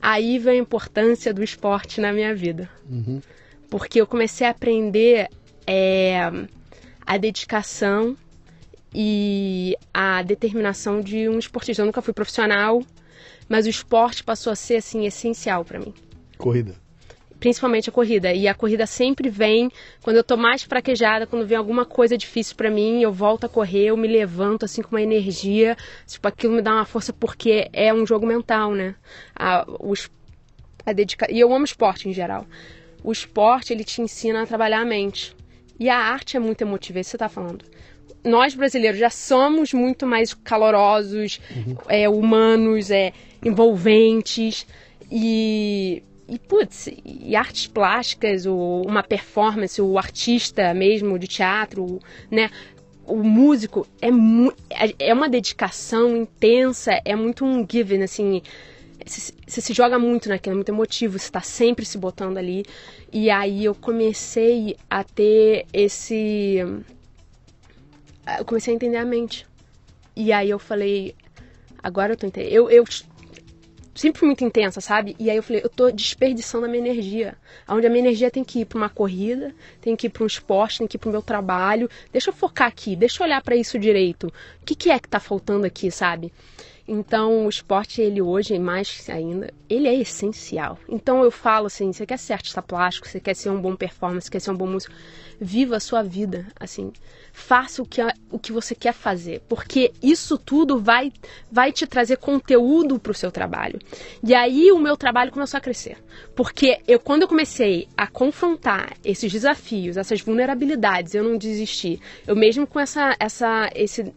Aí 0.01 0.39
vem 0.39 0.59
a 0.59 0.63
importância 0.63 1.33
do 1.33 1.43
esporte 1.43 2.01
na 2.01 2.13
minha 2.13 2.35
vida. 2.35 2.69
Porque 3.69 4.01
eu 4.01 4.07
comecei 4.07 4.47
a 4.47 4.51
aprender 4.51 5.29
é, 5.67 6.31
a 7.07 7.17
dedicação 7.17 8.17
e 8.95 9.77
a 9.93 10.23
determinação 10.23 11.01
de 11.01 11.29
um 11.29 11.39
esportista. 11.39 11.83
Eu 11.83 11.87
nunca 11.87 12.03
fui 12.03 12.13
profissional, 12.13 12.83
mas 13.49 13.67
o 13.67 13.69
esporte 13.69 14.25
passou 14.25 14.53
a 14.53 14.57
ser 14.57 14.77
assim 14.77 15.07
essencial 15.07 15.65
para 15.65 15.79
mim. 15.79 15.95
Corrida. 16.39 16.75
Principalmente 17.41 17.89
a 17.89 17.93
corrida. 17.93 18.33
E 18.33 18.47
a 18.47 18.55
corrida 18.55 18.87
sempre 18.87 19.31
vem 19.31 19.71
quando 20.03 20.17
eu 20.17 20.25
tô 20.25 20.37
mais 20.37 20.63
fraquejada, 20.63 21.27
quando 21.27 21.47
vem 21.47 21.57
alguma 21.57 21.87
coisa 21.87 22.17
difícil 22.17 22.55
para 22.55 22.71
mim, 22.71 23.03
eu 23.03 23.13
volto 23.13 23.45
a 23.47 23.49
correr, 23.49 23.87
eu 23.87 23.97
me 23.97 24.07
levanto 24.07 24.65
assim 24.65 24.83
com 24.83 24.91
uma 24.91 25.03
energia, 25.03 25.77
tipo 26.07 26.29
aquilo 26.29 26.53
me 26.53 26.63
dá 26.63 26.75
uma 26.75 26.85
força 26.85 27.13
porque 27.13 27.69
é 27.73 27.93
um 27.93 28.07
jogo 28.07 28.27
mental, 28.27 28.73
né? 28.73 28.95
A, 29.35 29.67
os, 29.81 30.11
a 30.85 30.93
dedica... 30.93 31.27
E 31.33 31.41
eu 31.41 31.53
amo 31.53 31.65
esporte 31.65 32.09
em 32.09 32.13
geral. 32.13 32.47
O 33.03 33.11
esporte 33.11 33.73
ele 33.73 33.85
te 33.85 34.03
ensina 34.03 34.43
a 34.43 34.47
trabalhar 34.47 34.83
a 34.83 34.85
mente. 34.85 35.35
E 35.79 35.89
a 35.89 35.97
arte 35.97 36.37
é 36.37 36.41
muito 36.41 36.61
emotiva, 36.61 36.99
é 36.99 37.01
isso 37.01 37.09
que 37.09 37.13
você 37.13 37.19
tá 37.19 37.29
falando. 37.31 37.65
Nós 38.23 38.55
brasileiros 38.55 39.01
já 39.01 39.09
somos 39.09 39.73
muito 39.73 40.07
mais 40.07 40.35
calorosos, 40.35 41.41
é, 41.89 42.07
humanos, 42.07 42.91
é, 42.91 43.15
envolventes 43.43 44.67
e 45.11 46.03
e 46.31 46.39
putz, 46.39 46.89
e 47.05 47.35
artes 47.35 47.67
plásticas, 47.67 48.47
ou 48.47 48.87
uma 48.87 49.03
performance, 49.03 49.83
o 49.83 49.99
artista 49.99 50.73
mesmo 50.73 51.19
de 51.19 51.27
teatro, 51.27 51.99
né? 52.31 52.51
O 53.05 53.17
músico 53.17 53.85
é, 54.01 54.09
é- 54.71 54.95
é 55.09 55.13
uma 55.13 55.29
dedicação 55.29 56.17
intensa, 56.17 57.01
é 57.05 57.17
muito 57.17 57.45
um 57.45 57.67
given, 57.69 58.05
assim. 58.05 58.41
Você 59.05 59.61
se 59.61 59.73
joga 59.73 59.99
muito 59.99 60.29
naquilo, 60.29 60.53
é 60.53 60.57
muito 60.57 60.69
emotivo, 60.69 61.19
você 61.19 61.25
está 61.25 61.41
sempre 61.41 61.85
se 61.85 61.99
botando 61.99 62.39
ali. 62.39 62.65
E 63.13 63.29
aí 63.29 63.65
eu 63.65 63.75
comecei 63.75 64.77
a 64.89 65.03
ter 65.03 65.67
esse. 65.73 66.59
Eu 68.39 68.45
comecei 68.45 68.73
a 68.73 68.77
entender 68.77 68.99
a 68.99 69.05
mente. 69.05 69.45
E 70.15 70.33
aí 70.33 70.49
eu 70.51 70.59
falei, 70.61 71.15
agora 71.83 72.13
eu 72.13 72.17
tô 72.17 72.27
entendendo. 72.27 72.53
Eu, 72.53 72.71
eu 72.71 72.85
sempre 73.95 74.19
fui 74.19 74.27
muito 74.27 74.45
intensa, 74.45 74.81
sabe? 74.81 75.17
E 75.19 75.31
aí 75.31 75.37
eu 75.37 75.43
falei, 75.43 75.63
eu 75.65 75.69
tô 75.69 75.91
desperdiçando 75.91 76.67
a 76.67 76.69
minha 76.69 76.83
energia. 76.83 77.37
Onde 77.69 77.87
a 77.87 77.91
minha 77.91 78.01
energia 78.01 78.31
tem 78.31 78.45
que 78.45 78.61
ir 78.61 78.65
pra 78.65 78.79
uma 78.79 78.89
corrida, 78.89 79.55
tem 79.81 79.97
que 79.97 80.07
ir 80.07 80.11
pra 80.11 80.23
um 80.25 80.27
esporte, 80.27 80.79
tem 80.79 80.87
que 80.87 80.97
ir 80.97 81.01
pro 81.01 81.11
meu 81.11 81.23
trabalho. 81.23 81.89
Deixa 82.13 82.31
eu 82.31 82.35
focar 82.35 82.69
aqui, 82.69 82.95
deixa 82.95 83.23
eu 83.23 83.27
olhar 83.27 83.43
pra 83.43 83.57
isso 83.57 83.79
direito. 83.79 84.29
O 84.29 84.65
que, 84.65 84.75
que 84.75 84.91
é 84.91 84.99
que 84.99 85.09
tá 85.09 85.21
faltando 85.21 85.67
aqui, 85.67 85.91
sabe? 85.91 86.33
Então, 86.93 87.47
o 87.47 87.49
esporte, 87.49 88.03
ele 88.03 88.21
hoje, 88.21 88.59
mais 88.59 89.09
ainda, 89.09 89.55
ele 89.69 89.87
é 89.87 89.95
essencial. 89.95 90.77
Então, 90.89 91.23
eu 91.23 91.31
falo 91.31 91.67
assim, 91.67 91.93
você 91.93 92.05
quer 92.05 92.19
ser 92.19 92.33
artista 92.33 92.61
plástico, 92.61 93.07
você 93.07 93.21
quer 93.21 93.37
ser 93.37 93.49
um 93.49 93.61
bom 93.61 93.77
performance, 93.77 94.29
quer 94.29 94.41
ser 94.41 94.51
um 94.51 94.57
bom 94.57 94.67
músico, 94.67 94.93
viva 95.41 95.77
a 95.77 95.81
sua 95.81 96.03
vida, 96.03 96.49
assim. 96.59 96.93
Faça 97.33 97.81
o 97.81 97.87
que, 97.87 98.01
o 98.29 98.41
que 98.41 98.51
você 98.51 98.75
quer 98.75 98.93
fazer, 98.93 99.41
porque 99.49 99.93
isso 100.03 100.37
tudo 100.37 100.81
vai, 100.81 101.13
vai 101.49 101.71
te 101.71 101.87
trazer 101.87 102.17
conteúdo 102.17 102.99
para 102.99 103.13
o 103.13 103.15
seu 103.15 103.31
trabalho. 103.31 103.79
E 104.21 104.35
aí, 104.35 104.73
o 104.73 104.79
meu 104.81 104.97
trabalho 104.97 105.31
começou 105.31 105.59
a 105.59 105.61
crescer. 105.61 105.97
Porque 106.35 106.81
eu, 106.89 106.99
quando 106.99 107.23
eu 107.23 107.29
comecei 107.29 107.87
a 107.97 108.09
confrontar 108.09 108.97
esses 109.05 109.31
desafios, 109.31 109.97
essas 109.97 110.21
vulnerabilidades, 110.21 111.15
eu 111.15 111.23
não 111.23 111.39
desisti. 111.39 112.01
Eu 112.27 112.35
mesmo 112.35 112.67
com 112.67 112.81
essa, 112.81 113.15
essa, 113.21 113.71
esse 113.77 114.13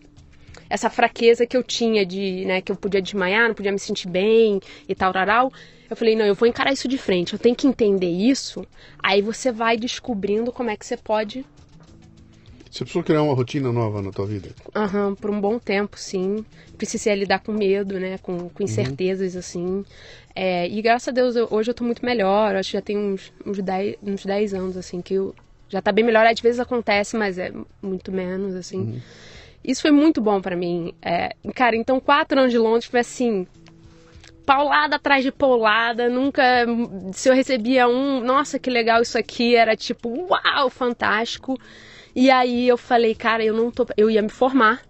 essa 0.73 0.89
fraqueza 0.89 1.45
que 1.45 1.55
eu 1.55 1.63
tinha 1.63 2.03
de, 2.03 2.45
né, 2.45 2.59
que 2.59 2.71
eu 2.71 2.75
podia 2.75 2.99
desmaiar, 2.99 3.47
não 3.47 3.53
podia 3.53 3.71
me 3.71 3.77
sentir 3.77 4.09
bem 4.09 4.59
e 4.89 4.95
tal, 4.95 5.13
tal, 5.13 5.53
eu 5.87 5.95
falei, 5.95 6.15
não, 6.15 6.25
eu 6.25 6.33
vou 6.33 6.47
encarar 6.47 6.73
isso 6.73 6.87
de 6.87 6.97
frente, 6.97 7.33
eu 7.33 7.39
tenho 7.39 7.55
que 7.55 7.67
entender 7.67 8.09
isso, 8.09 8.65
aí 9.01 9.21
você 9.21 9.51
vai 9.51 9.77
descobrindo 9.77 10.51
como 10.51 10.71
é 10.71 10.75
que 10.75 10.83
você 10.83 10.97
pode, 10.97 11.45
Você 12.71 12.79
precisou 12.79 13.03
criar 13.03 13.21
uma 13.21 13.35
rotina 13.35 13.71
nova 13.71 14.01
na 14.01 14.11
tua 14.11 14.25
vida? 14.25 14.49
aham, 14.73 15.13
por 15.13 15.29
um 15.29 15.39
bom 15.39 15.59
tempo, 15.59 15.95
sim, 15.95 16.43
precisei 16.75 17.13
lidar 17.13 17.37
com 17.39 17.51
medo, 17.51 17.99
né, 17.99 18.17
com, 18.17 18.49
com 18.49 18.63
incertezas, 18.63 19.35
assim, 19.35 19.85
é, 20.35 20.67
e 20.67 20.81
graças 20.81 21.09
a 21.09 21.11
Deus, 21.11 21.35
eu- 21.35 21.47
hoje 21.51 21.69
eu 21.69 21.75
tô 21.75 21.83
muito 21.83 22.03
melhor, 22.03 22.55
acho 22.55 22.71
que 22.71 22.77
já 22.77 22.81
tem 22.81 22.97
uns, 22.97 23.31
uns, 23.45 23.59
10, 23.59 23.95
uns 24.01 24.25
10 24.25 24.55
anos, 24.55 24.75
assim, 24.75 25.03
que 25.03 25.13
eu 25.13 25.35
Já 25.69 25.81
tá 25.81 25.91
bem 25.91 26.05
melhor. 26.05 26.23
Às 26.27 26.39
vezes 26.39 26.59
acontece, 26.59 27.17
mas 27.17 27.39
é 27.39 27.51
muito 27.81 28.11
menos, 28.11 28.53
assim. 28.53 29.01
Isso 29.63 29.81
foi 29.81 29.91
muito 29.91 30.21
bom 30.21 30.41
pra 30.41 30.55
mim. 30.55 30.93
É, 31.01 31.35
cara, 31.55 31.75
então 31.75 31.99
quatro 31.99 32.37
anos 32.39 32.51
de 32.51 32.57
Londres 32.57 32.85
foi 32.85 32.99
assim, 32.99 33.47
paulada 34.45 34.97
atrás 34.97 35.23
de 35.23 35.31
paulada, 35.31 36.09
nunca. 36.09 36.43
Se 37.13 37.29
eu 37.29 37.33
recebia 37.33 37.87
um, 37.87 38.19
nossa, 38.19 38.59
que 38.59 38.69
legal 38.69 39.01
isso 39.01 39.17
aqui, 39.17 39.55
era 39.55 39.75
tipo, 39.75 40.09
uau, 40.29 40.69
fantástico. 40.69 41.57
E 42.15 42.29
aí 42.29 42.67
eu 42.67 42.77
falei, 42.77 43.15
cara, 43.15 43.43
eu 43.43 43.53
não 43.53 43.71
tô. 43.71 43.85
Eu 43.97 44.09
ia 44.09 44.21
me 44.21 44.29
formar. 44.29 44.81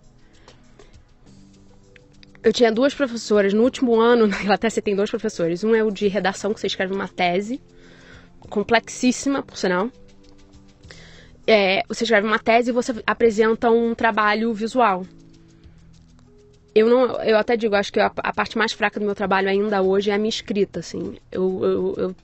Eu 2.44 2.52
tinha 2.52 2.72
duas 2.72 2.94
professoras. 2.94 3.54
No 3.54 3.64
último 3.64 4.00
ano, 4.00 4.28
na 4.28 4.42
Inglaterra, 4.42 4.72
você 4.72 4.82
tem 4.82 4.96
dois 4.96 5.10
professores. 5.10 5.64
Um 5.64 5.74
é 5.74 5.84
o 5.84 5.92
de 5.92 6.08
redação, 6.08 6.54
que 6.54 6.60
você 6.60 6.68
escreve 6.68 6.94
uma 6.94 7.08
tese, 7.08 7.62
complexíssima, 8.50 9.42
por 9.42 9.58
sinal. 9.58 9.90
É, 11.46 11.84
você 11.88 12.04
escreve 12.06 12.26
uma 12.26 12.40
tese 12.40 12.70
e 12.70 12.74
você 12.74 12.94
apresenta 13.06 13.70
um 13.70 13.94
trabalho 13.94 14.54
visual. 14.54 15.06
Eu 16.74 16.90
não 16.90 17.22
eu 17.22 17.38
até 17.38 17.56
digo 17.56 17.76
acho 17.76 17.92
que 17.92 18.00
a, 18.00 18.12
a, 18.18 18.34
parte 18.34 18.58
mais 18.58 18.72
fraca 18.72 19.00
do 19.00 19.06
meu 19.06 19.14
trabalho 19.14 19.48
ainda 19.48 19.82
hoje 19.82 20.10
é 20.10 20.14
a 20.14 20.18
minha 20.18 20.30
escrita 20.30 20.80
assim. 20.80 21.18
Eu, 21.32 21.60
eu, 21.64 21.96
eu 21.98 22.16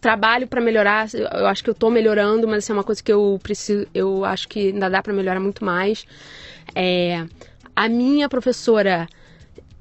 trabalho 0.00 0.46
para 0.46 0.60
melhorar 0.60 1.06
eu 1.12 1.46
acho 1.46 1.62
que 1.62 1.68
eu 1.68 1.72
estou 1.72 1.90
melhorando 1.90 2.48
mas 2.48 2.64
assim, 2.64 2.72
é 2.72 2.76
uma 2.76 2.84
coisa 2.84 3.02
que 3.02 3.12
eu 3.12 3.38
preciso 3.42 3.86
eu 3.92 4.24
acho 4.24 4.48
que 4.48 4.68
ainda 4.68 4.88
dá 4.88 5.02
para 5.02 5.12
melhorar 5.12 5.40
muito 5.40 5.64
mais. 5.64 6.06
É, 6.74 7.26
a 7.74 7.88
minha 7.88 8.28
professora 8.28 9.06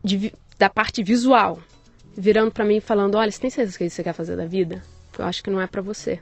de, 0.03 0.33
da 0.57 0.69
parte 0.69 1.03
visual 1.03 1.59
virando 2.17 2.51
para 2.51 2.65
mim 2.65 2.77
e 2.77 2.81
falando 2.81 3.15
olha 3.15 3.31
você 3.31 3.39
tem 3.39 3.49
certeza 3.49 3.77
que 3.77 3.83
é 3.85 3.89
você 3.89 4.03
quer 4.03 4.13
fazer 4.13 4.35
da 4.35 4.45
vida? 4.45 4.83
Eu 5.17 5.25
acho 5.25 5.43
que 5.43 5.49
não 5.49 5.61
é 5.61 5.67
para 5.67 5.81
você. 5.81 6.19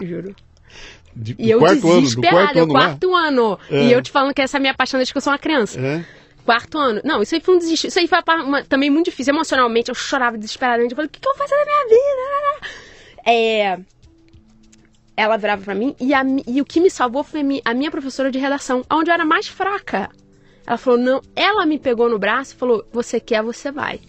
Juro 0.00 0.34
De, 1.16 1.34
e 1.38 1.50
eu 1.50 1.58
quarto 1.60 2.00
desesperada, 2.00 2.60
ano, 2.60 2.66
do 2.66 2.72
quarto 2.72 3.14
ano, 3.14 3.56
quarto 3.56 3.70
ano. 3.72 3.80
É. 3.82 3.86
E 3.86 3.92
eu 3.92 4.02
te 4.02 4.10
falando 4.10 4.34
que 4.34 4.42
essa 4.42 4.56
é 4.56 4.58
a 4.58 4.60
minha 4.60 4.74
paixão 4.74 4.98
desde 4.98 5.14
que 5.14 5.16
eu 5.16 5.22
sou 5.22 5.32
uma 5.32 5.38
criança. 5.38 5.80
É. 5.80 6.04
Quarto 6.44 6.78
ano. 6.78 7.00
Não, 7.02 7.22
isso 7.22 7.34
aí 7.34 7.40
foi 7.40 7.56
um 7.56 7.58
desistir. 7.58 7.86
Isso 7.88 7.98
aí 7.98 8.06
foi 8.06 8.18
uma, 8.44 8.62
também 8.62 8.90
muito 8.90 9.06
difícil. 9.06 9.32
Emocionalmente, 9.32 9.88
eu 9.88 9.94
chorava 9.94 10.36
desesperadamente. 10.36 10.92
Eu 10.92 10.96
falei, 10.96 11.08
o 11.08 11.10
que, 11.10 11.18
que 11.18 11.26
eu 11.26 11.34
vou 11.34 11.38
fazer 11.38 11.56
da 11.56 11.64
minha 11.64 11.84
vida? 11.88 12.76
É... 13.26 13.78
Ela 15.16 15.38
virava 15.38 15.62
pra 15.62 15.74
mim 15.74 15.96
e, 15.98 16.12
a, 16.12 16.22
e 16.46 16.60
o 16.60 16.64
que 16.64 16.78
me 16.78 16.90
salvou 16.90 17.24
foi 17.24 17.40
a 17.40 17.42
minha, 17.42 17.62
a 17.64 17.72
minha 17.72 17.90
professora 17.90 18.30
de 18.30 18.38
redação, 18.38 18.84
onde 18.92 19.10
eu 19.10 19.14
era 19.14 19.24
mais 19.24 19.48
fraca. 19.48 20.10
Ela 20.66 20.76
falou, 20.76 20.98
não. 20.98 21.22
Ela 21.34 21.64
me 21.64 21.78
pegou 21.78 22.10
no 22.10 22.18
braço 22.18 22.52
e 22.52 22.56
falou, 22.58 22.86
você 22.92 23.18
quer, 23.18 23.42
você 23.42 23.72
vai. 23.72 24.00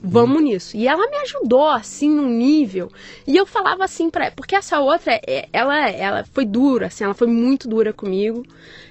Vamos 0.00 0.42
nisso. 0.42 0.76
E 0.76 0.86
ela 0.86 1.08
me 1.10 1.16
ajudou, 1.18 1.68
assim, 1.68 2.08
num 2.08 2.28
nível. 2.28 2.90
E 3.26 3.36
eu 3.36 3.44
falava 3.44 3.84
assim 3.84 4.08
pra 4.10 4.30
porque 4.30 4.54
essa 4.54 4.78
outra, 4.78 5.20
ela, 5.52 5.90
ela 5.90 6.24
foi 6.32 6.44
dura, 6.44 6.86
assim, 6.86 7.02
ela 7.04 7.14
foi 7.14 7.26
muito 7.26 7.68
dura 7.68 7.92
comigo. 7.92 8.44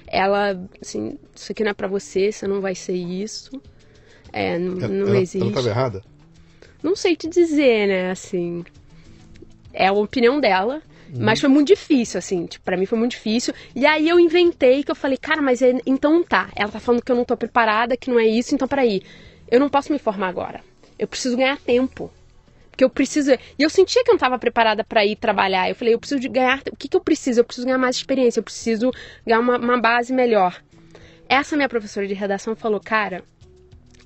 Ela, 0.06 0.60
assim, 0.80 1.18
isso 1.34 1.50
aqui 1.52 1.64
não 1.64 1.70
é 1.70 1.74
pra 1.74 1.88
você, 1.88 2.30
você 2.30 2.46
não 2.46 2.60
vai 2.60 2.74
ser 2.74 2.94
isso. 2.94 3.50
É, 4.32 4.58
não, 4.58 4.78
Ela- 4.78 4.88
não 4.88 5.06
ela, 5.08 5.18
existe. 5.18 5.42
Ela 5.42 5.52
tava 5.52 5.68
errada? 5.68 6.02
Não 6.82 6.94
sei 6.94 7.16
te 7.16 7.26
dizer, 7.28 7.88
né, 7.88 8.10
assim. 8.10 8.64
É 9.72 9.86
a 9.88 9.92
opinião 9.92 10.38
dela. 10.40 10.82
Mas 11.10 11.40
foi 11.40 11.48
muito 11.48 11.68
difícil, 11.68 12.18
assim, 12.18 12.44
tipo, 12.44 12.62
pra 12.66 12.76
mim 12.76 12.84
foi 12.84 12.98
muito 12.98 13.12
difícil. 13.12 13.54
E 13.74 13.86
aí 13.86 14.06
eu 14.06 14.20
inventei 14.20 14.84
que 14.84 14.90
eu 14.90 14.94
falei, 14.94 15.16
cara, 15.16 15.40
mas 15.40 15.62
é- 15.62 15.80
então 15.86 16.22
tá. 16.22 16.50
Ela 16.54 16.70
tá 16.70 16.78
falando 16.78 17.02
que 17.02 17.10
eu 17.10 17.16
não 17.16 17.24
tô 17.24 17.34
preparada, 17.34 17.96
que 17.96 18.10
não 18.10 18.20
é 18.20 18.26
isso, 18.26 18.54
então 18.54 18.68
peraí. 18.68 19.00
Eu 19.50 19.58
não 19.58 19.70
posso 19.70 19.90
me 19.90 19.98
formar 19.98 20.28
agora. 20.28 20.60
Eu 20.98 21.06
preciso 21.06 21.36
ganhar 21.36 21.58
tempo. 21.58 22.10
Porque 22.70 22.84
eu 22.84 22.90
preciso. 22.90 23.32
E 23.32 23.62
eu 23.62 23.70
sentia 23.70 24.02
que 24.04 24.10
eu 24.10 24.12
não 24.12 24.16
estava 24.18 24.38
preparada 24.38 24.84
para 24.84 25.04
ir 25.04 25.16
trabalhar. 25.16 25.68
Eu 25.68 25.74
falei, 25.74 25.94
eu 25.94 25.98
preciso 25.98 26.20
de 26.20 26.28
ganhar. 26.28 26.60
O 26.70 26.76
que, 26.76 26.88
que 26.88 26.96
eu 26.96 27.00
preciso? 27.00 27.40
Eu 27.40 27.44
preciso 27.44 27.66
ganhar 27.66 27.78
mais 27.78 27.96
experiência, 27.96 28.40
eu 28.40 28.44
preciso 28.44 28.92
ganhar 29.26 29.40
uma, 29.40 29.58
uma 29.58 29.80
base 29.80 30.12
melhor. 30.12 30.62
Essa 31.28 31.56
minha 31.56 31.68
professora 31.68 32.06
de 32.06 32.14
redação 32.14 32.54
falou, 32.56 32.80
cara. 32.80 33.24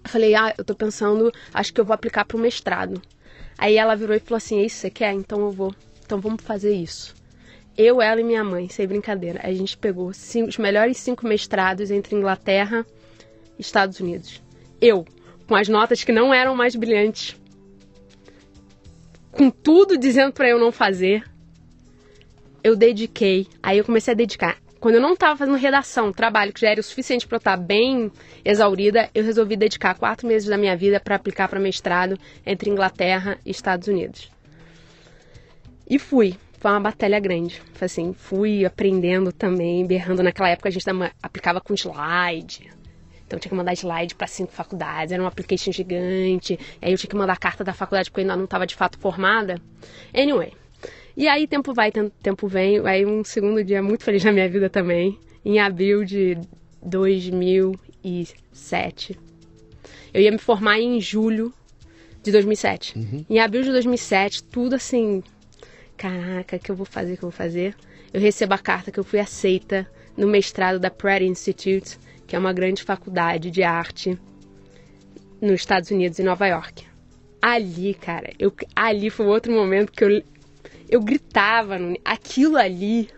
Eu 0.05 0.11
falei, 0.11 0.35
ah, 0.35 0.53
eu 0.59 0.65
tô 0.65 0.75
pensando, 0.75 1.31
acho 1.55 1.73
que 1.73 1.81
eu 1.81 1.85
vou 1.85 1.95
aplicar 1.95 2.25
para 2.25 2.37
o 2.37 2.41
mestrado. 2.41 3.01
Aí 3.57 3.77
ela 3.77 3.95
virou 3.95 4.17
e 4.17 4.19
falou 4.19 4.39
assim: 4.39 4.61
é 4.61 4.65
isso 4.65 4.77
que 4.77 4.81
você 4.81 4.91
quer? 4.91 5.13
Então 5.13 5.41
eu 5.41 5.51
vou. 5.51 5.75
Então 6.05 6.21
vamos 6.21 6.43
fazer 6.43 6.75
isso. 6.75 7.15
Eu, 7.77 8.03
ela 8.03 8.21
e 8.21 8.25
minha 8.25 8.43
mãe, 8.45 8.69
sem 8.69 8.87
brincadeira. 8.87 9.41
A 9.43 9.53
gente 9.53 9.79
pegou 9.79 10.13
cinco- 10.13 10.49
os 10.49 10.59
melhores 10.59 10.99
cinco 10.99 11.27
mestrados 11.27 11.91
entre 11.91 12.15
Inglaterra 12.15 12.85
e 13.59 13.63
Estados 13.63 14.01
Unidos. 14.01 14.43
Eu, 14.81 15.07
com 15.53 15.57
as 15.57 15.69
notas 15.69 16.03
que 16.03 16.13
não 16.13 16.33
eram 16.33 16.57
mais 16.57 16.75
brilhantes, 16.75 17.37
com 19.31 19.51
tudo 19.51 19.99
dizendo 19.99 20.33
para 20.33 20.49
eu 20.49 20.59
não 20.59 20.73
fazer, 20.73 21.31
eu 22.65 22.75
dediquei. 22.75 23.47
Aí 23.63 23.77
eu 23.77 23.85
comecei 23.85 24.15
a 24.15 24.17
dedicar. 24.17 24.57
Quando 24.81 24.95
eu 24.95 25.01
não 25.03 25.13
estava 25.13 25.37
fazendo 25.37 25.59
redação, 25.59 26.11
trabalho 26.11 26.55
que 26.55 26.63
já 26.63 26.71
era 26.71 26.81
o 26.81 26.83
suficiente 26.83 27.27
para 27.27 27.37
eu 27.37 27.39
estar 27.39 27.59
bem 27.59 28.11
exaurida, 28.43 29.11
eu 29.15 29.23
resolvi 29.23 29.55
dedicar 29.55 29.95
quatro 29.95 30.27
meses 30.27 30.49
da 30.49 30.57
minha 30.57 30.75
vida 30.75 30.99
para 30.99 31.17
aplicar 31.17 31.49
para 31.49 31.61
mestrado 31.61 32.19
entre 32.47 32.71
Inglaterra 32.71 33.39
e 33.45 33.51
Estados 33.51 33.89
Unidos. 33.89 34.33
E 35.87 35.99
fui. 35.99 36.35
Foi 36.61 36.71
uma 36.71 36.81
batalha 36.81 37.21
grande. 37.21 37.61
Foi 37.75 37.85
assim, 37.85 38.15
fui 38.15 38.65
aprendendo 38.65 39.31
também, 39.31 39.87
berrando. 39.87 40.23
Naquela 40.23 40.49
época 40.49 40.71
a 40.71 40.73
gente 40.73 40.87
aplicava 41.23 41.61
com 41.61 41.75
slide. 41.75 42.71
Então 43.33 43.39
eu 43.39 43.41
tinha 43.41 43.49
que 43.49 43.57
mandar 43.57 43.73
slide 43.73 44.15
para 44.15 44.27
cinco 44.27 44.53
faculdades, 44.53 45.11
era 45.11 45.23
um 45.23 45.27
application 45.27 45.73
gigante. 45.73 46.59
Aí 46.83 46.93
eu 46.93 46.99
tinha 46.99 47.09
que 47.09 47.17
mandar 47.17 47.33
a 47.33 47.37
carta 47.37 47.65
da 47.65 47.73
faculdade 47.73 48.11
porque 48.11 48.21
eu 48.21 48.25
ainda 48.25 48.37
não 48.37 48.45
estava 48.45 48.67
de 48.67 48.75
fato 48.75 48.99
formada. 48.99 49.55
Anyway. 50.15 50.53
E 51.17 51.27
aí 51.27 51.47
tempo 51.47 51.73
vai, 51.73 51.91
tem- 51.91 52.13
tempo 52.23 52.47
vem. 52.47 52.87
Aí 52.87 53.07
um 53.07 53.25
segundo 53.25 53.65
dia 53.65 53.83
muito 53.83 54.05
feliz 54.05 54.23
na 54.23 54.33
minha 54.33 54.47
vida 54.51 54.69
também. 54.69 55.19
Em 55.43 55.59
abril 55.59 56.05
de 56.05 56.37
2007. 56.83 59.19
Eu 60.13 60.21
ia 60.21 60.31
me 60.31 60.37
formar 60.37 60.79
em 60.79 61.01
julho 61.01 61.55
de 62.23 62.31
2007. 62.33 63.25
Em 63.31 63.39
abril 63.41 63.63
de 63.63 63.71
2007, 63.71 64.43
tudo 64.45 64.75
assim, 64.75 65.23
caraca, 65.97 66.57
o 66.57 66.61
que 66.61 66.71
eu 66.71 66.77
vou 66.77 66.85
fazer, 66.85 67.15
o 67.15 67.17
que 67.17 67.25
eu 67.25 67.31
vou 67.31 67.37
fazer? 67.37 67.75
Eu 68.13 68.21
recebo 68.21 68.53
a 68.53 68.59
carta 68.59 68.93
que 68.93 69.01
eu 69.01 69.05
fui 69.05 69.19
aceita 69.19 69.91
no 70.19 70.27
mestrado 70.27 70.79
da 70.79 70.91
Pratt 70.91 71.23
Institute, 71.23 71.97
que 72.27 72.37
é 72.37 72.39
uma 72.39 72.53
grande 72.53 72.83
faculdade 72.83 73.51
de 73.51 73.63
arte 73.63 74.19
nos 75.41 75.61
Estados 75.61 75.91
Unidos, 75.91 76.19
em 76.19 76.25
Nova 76.25 76.47
York. 76.47 76.87
Ali, 77.41 77.95
cara, 77.95 78.33
eu, 78.39 78.53
ali 78.75 79.11
foi 79.11 79.27
outro 79.27 79.53
momento 79.53 79.93
que 79.93 80.05
eu, 80.05 80.23
eu 80.89 81.01
gritava. 81.01 81.77
aquilo 82.05 82.57
ali 82.57 83.09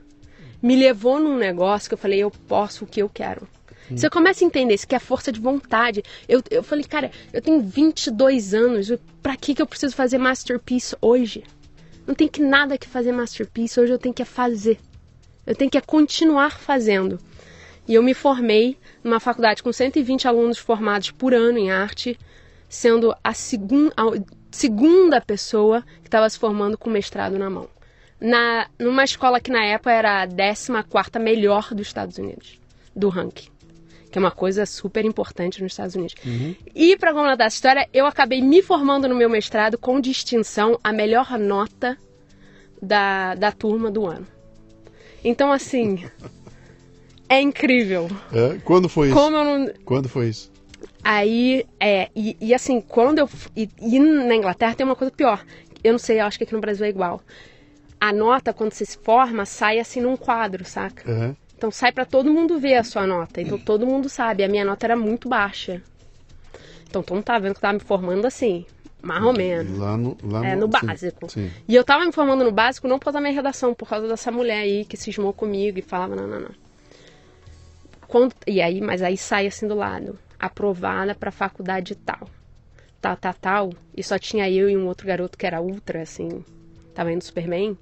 me 0.63 0.75
levou 0.75 1.21
num 1.21 1.37
negócio 1.37 1.89
que 1.89 1.95
eu 1.95 1.99
falei, 1.99 2.21
eu 2.21 2.31
posso 2.31 2.85
o 2.85 2.87
que 2.87 3.03
eu 3.03 3.09
quero. 3.09 3.47
Você 3.91 4.09
começa 4.09 4.43
a 4.43 4.47
entender 4.47 4.75
isso, 4.75 4.89
que 4.89 4.95
é 4.95 4.99
força 4.99 5.31
de 5.31 5.39
vontade. 5.39 6.03
Eu, 6.27 6.43
eu 6.51 6.63
falei, 6.63 6.85
cara, 6.85 7.11
eu 7.33 7.43
tenho 7.43 7.61
22 7.61 8.55
anos, 8.55 8.91
pra 9.23 9.37
que, 9.37 9.55
que 9.55 9.61
eu 9.61 9.67
preciso 9.67 9.95
fazer 9.95 10.17
masterpiece 10.17 10.97
hoje? 11.03 11.45
Não 12.07 12.15
tem 12.15 12.27
que 12.27 12.41
nada 12.41 12.79
que 12.79 12.89
fazer 12.89 13.13
masterpiece, 13.13 13.79
hoje 13.79 13.93
eu 13.93 13.99
tenho 13.99 14.15
que 14.15 14.23
é 14.23 14.25
fazer. 14.25 14.79
Eu 15.47 15.55
tenho 15.55 15.71
que 15.71 15.77
é 15.77 15.81
continuar 15.81 16.59
fazendo. 16.59 17.19
E 17.87 17.95
eu 17.95 18.03
me 18.03 18.15
formei 18.15 18.79
numa 19.05 19.21
faculdade 19.21 19.63
com 19.63 19.71
120 19.71 20.27
alunos 20.27 20.59
formados 20.59 21.11
por 21.11 21.35
ano 21.35 21.59
em 21.59 21.71
arte, 21.71 22.19
sendo 22.69 23.15
a, 23.23 23.35
segun, 23.35 23.91
a 23.95 24.05
segunda 24.51 25.21
pessoa 25.21 25.83
que 26.01 26.09
estava 26.09 26.29
se 26.29 26.39
formando 26.39 26.79
com 26.79 26.89
mestrado 26.89 27.39
na 27.39 27.51
mão. 27.51 27.69
Na, 28.19 28.69
numa 28.79 29.05
escola 29.05 29.39
que 29.39 29.51
na 29.51 29.63
época 29.65 29.93
era 29.93 30.23
a 30.23 30.27
14 30.27 31.19
melhor 31.21 31.75
dos 31.75 31.87
Estados 31.87 32.17
Unidos, 32.17 32.59
do 32.97 33.11
ranking. 33.11 33.51
Que 34.11 34.19
é 34.19 34.21
uma 34.21 34.31
coisa 34.31 34.65
super 34.65 35.05
importante 35.05 35.63
nos 35.63 35.73
Estados 35.73 35.95
Unidos. 35.95 36.15
E 36.75 36.97
para 36.97 37.13
completar 37.13 37.49
essa 37.49 37.57
história, 37.57 37.89
eu 37.93 38.07
acabei 38.07 38.41
me 38.41 38.63
formando 38.63 39.09
no 39.09 39.15
meu 39.15 39.29
mestrado 39.29 39.77
com 39.77 40.01
distinção, 40.01 40.79
a 40.83 40.93
melhor 40.93 41.37
nota 41.37 41.99
da, 42.81 43.35
da 43.35 43.53
turma 43.53 43.91
do 43.91 44.07
ano. 44.07 44.27
Então, 45.23 45.51
assim, 45.51 46.05
é 47.35 47.41
incrível. 47.41 48.09
É, 48.33 48.59
Quando 48.65 48.89
foi 48.89 49.09
isso? 49.11 49.31
Não. 49.31 49.69
Quando 49.85 50.09
foi 50.09 50.29
isso? 50.29 50.51
Aí, 51.03 51.67
é, 51.79 52.09
e, 52.17 52.37
e 52.41 52.55
assim, 52.55 52.81
quando 52.81 53.19
eu. 53.19 53.29
E, 53.55 53.69
e 53.81 53.99
na 53.99 54.35
Inglaterra 54.35 54.75
tem 54.75 54.87
uma 54.87 54.97
coisa 54.97 55.13
pior. 55.13 55.45
Eu 55.83 55.93
não 55.93 55.99
sei, 55.99 56.21
eu 56.21 56.25
acho 56.25 56.39
que 56.39 56.45
aqui 56.45 56.55
no 56.55 56.61
Brasil 56.61 56.87
é 56.87 56.89
igual. 56.89 57.21
A 58.01 58.13
nota, 58.13 58.53
quando 58.53 58.73
você 58.73 58.85
se 58.85 58.99
forma, 58.99 59.45
sai 59.45 59.79
assim 59.79 60.01
num 60.01 60.17
quadro, 60.17 60.65
saca? 60.65 61.11
Aham. 61.11 61.37
Então 61.57 61.71
sai 61.71 61.93
pra 61.93 62.05
todo 62.05 62.33
mundo 62.33 62.59
ver 62.59 62.77
a 62.77 62.85
sua 62.85 63.07
nota. 63.07 63.41
Então 63.41 63.59
todo 63.59 63.87
mundo 63.87 64.09
sabe. 64.09 64.43
A 64.45 64.49
minha 64.49 64.65
nota 64.65 64.87
era 64.87 64.97
muito 64.97 65.29
baixa. 65.29 65.83
Então 66.89 67.03
todo 67.03 67.17
mundo 67.17 67.25
tava 67.25 67.41
vendo 67.41 67.53
que 67.53 67.59
eu 67.59 67.63
tava 67.63 67.75
me 67.75 67.81
formando 67.81 68.27
assim, 68.27 68.67
mais 69.03 69.23
ou 69.23 69.33
menos. 69.33 69.79
Lá 69.79 69.97
no, 69.97 70.17
lá 70.25 70.47
É, 70.47 70.57
no 70.57 70.69
básico. 70.69 71.29
Sim. 71.31 71.51
E 71.67 71.75
eu 71.75 71.85
tava 71.85 72.05
me 72.05 72.13
formando 72.13 72.45
no 72.45 72.53
básico 72.53 72.89
não 72.89 72.99
por 72.99 73.07
causa 73.07 73.19
da 73.19 73.21
minha 73.23 73.33
redação, 73.35 73.73
por 73.75 73.89
causa 73.89 74.07
dessa 74.09 74.31
mulher 74.31 74.59
aí 74.59 74.85
que 74.85 74.97
cismou 74.97 75.33
comigo 75.33 75.79
e 75.79 75.83
falava, 75.83 76.15
não, 76.15 76.27
não, 76.27 76.41
não. 76.41 76.64
Quando, 78.09 78.35
e 78.47 78.61
aí, 78.61 78.81
mas 78.81 79.03
aí 79.03 79.17
sai 79.17 79.47
assim 79.47 79.67
do 79.67 79.75
lado, 79.75 80.19
aprovada 80.39 81.15
pra 81.15 81.31
faculdade 81.31 81.95
tal. 81.95 82.29
Tal, 83.01 83.17
tal, 83.17 83.35
tal. 83.35 83.71
E 83.97 84.03
só 84.03 84.19
tinha 84.19 84.51
eu 84.51 84.69
e 84.69 84.77
um 84.77 84.87
outro 84.87 85.07
garoto 85.07 85.37
que 85.37 85.47
era 85.47 85.61
ultra, 85.61 86.03
assim, 86.03 86.45
tava 86.95 87.13
indo 87.13 87.23
super 87.23 87.49
bem. 87.49 87.77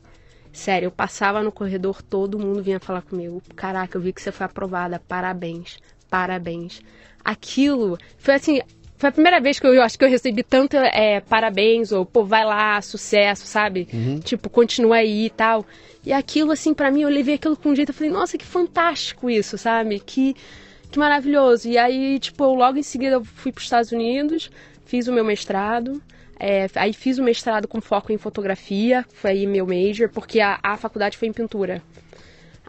Sério, 0.52 0.86
eu 0.86 0.90
passava 0.90 1.42
no 1.42 1.50
corredor, 1.50 2.02
todo 2.02 2.38
mundo 2.38 2.62
vinha 2.62 2.78
falar 2.78 3.02
comigo. 3.02 3.42
Caraca, 3.56 3.96
eu 3.96 4.02
vi 4.02 4.12
que 4.12 4.20
você 4.20 4.30
foi 4.30 4.44
aprovada. 4.46 5.00
Parabéns, 5.08 5.78
parabéns. 6.10 6.82
Aquilo 7.24 7.98
foi 8.18 8.34
assim, 8.34 8.60
foi 9.02 9.08
a 9.08 9.12
primeira 9.12 9.40
vez 9.40 9.58
que 9.58 9.66
eu, 9.66 9.74
eu 9.74 9.82
acho 9.82 9.98
que 9.98 10.04
eu 10.04 10.08
recebi 10.08 10.44
tanto 10.44 10.76
é, 10.76 11.20
parabéns, 11.20 11.90
ou 11.90 12.06
pô, 12.06 12.24
vai 12.24 12.44
lá, 12.44 12.80
sucesso, 12.80 13.44
sabe? 13.48 13.88
Uhum. 13.92 14.20
Tipo, 14.20 14.48
continua 14.48 14.98
aí 14.98 15.26
e 15.26 15.30
tal. 15.30 15.66
E 16.06 16.12
aquilo, 16.12 16.52
assim, 16.52 16.72
para 16.72 16.88
mim, 16.88 17.02
eu 17.02 17.08
levei 17.08 17.34
aquilo 17.34 17.56
com 17.56 17.70
um 17.70 17.74
jeito, 17.74 17.88
eu 17.88 17.94
falei, 17.94 18.12
nossa, 18.12 18.38
que 18.38 18.44
fantástico 18.44 19.28
isso, 19.28 19.58
sabe? 19.58 19.98
Que, 19.98 20.36
que 20.88 21.00
maravilhoso. 21.00 21.68
E 21.68 21.76
aí, 21.76 22.20
tipo, 22.20 22.44
logo 22.54 22.78
em 22.78 22.82
seguida 22.84 23.16
eu 23.16 23.24
fui 23.24 23.50
para 23.50 23.58
os 23.58 23.64
Estados 23.64 23.90
Unidos, 23.90 24.48
fiz 24.84 25.08
o 25.08 25.12
meu 25.12 25.24
mestrado. 25.24 26.00
É, 26.38 26.68
aí 26.76 26.92
fiz 26.92 27.18
o 27.18 27.24
mestrado 27.24 27.66
com 27.66 27.80
foco 27.80 28.12
em 28.12 28.18
fotografia, 28.18 29.04
foi 29.14 29.32
aí 29.32 29.46
meu 29.48 29.66
major, 29.66 30.10
porque 30.10 30.38
a, 30.38 30.60
a 30.62 30.76
faculdade 30.76 31.18
foi 31.18 31.26
em 31.26 31.32
pintura. 31.32 31.82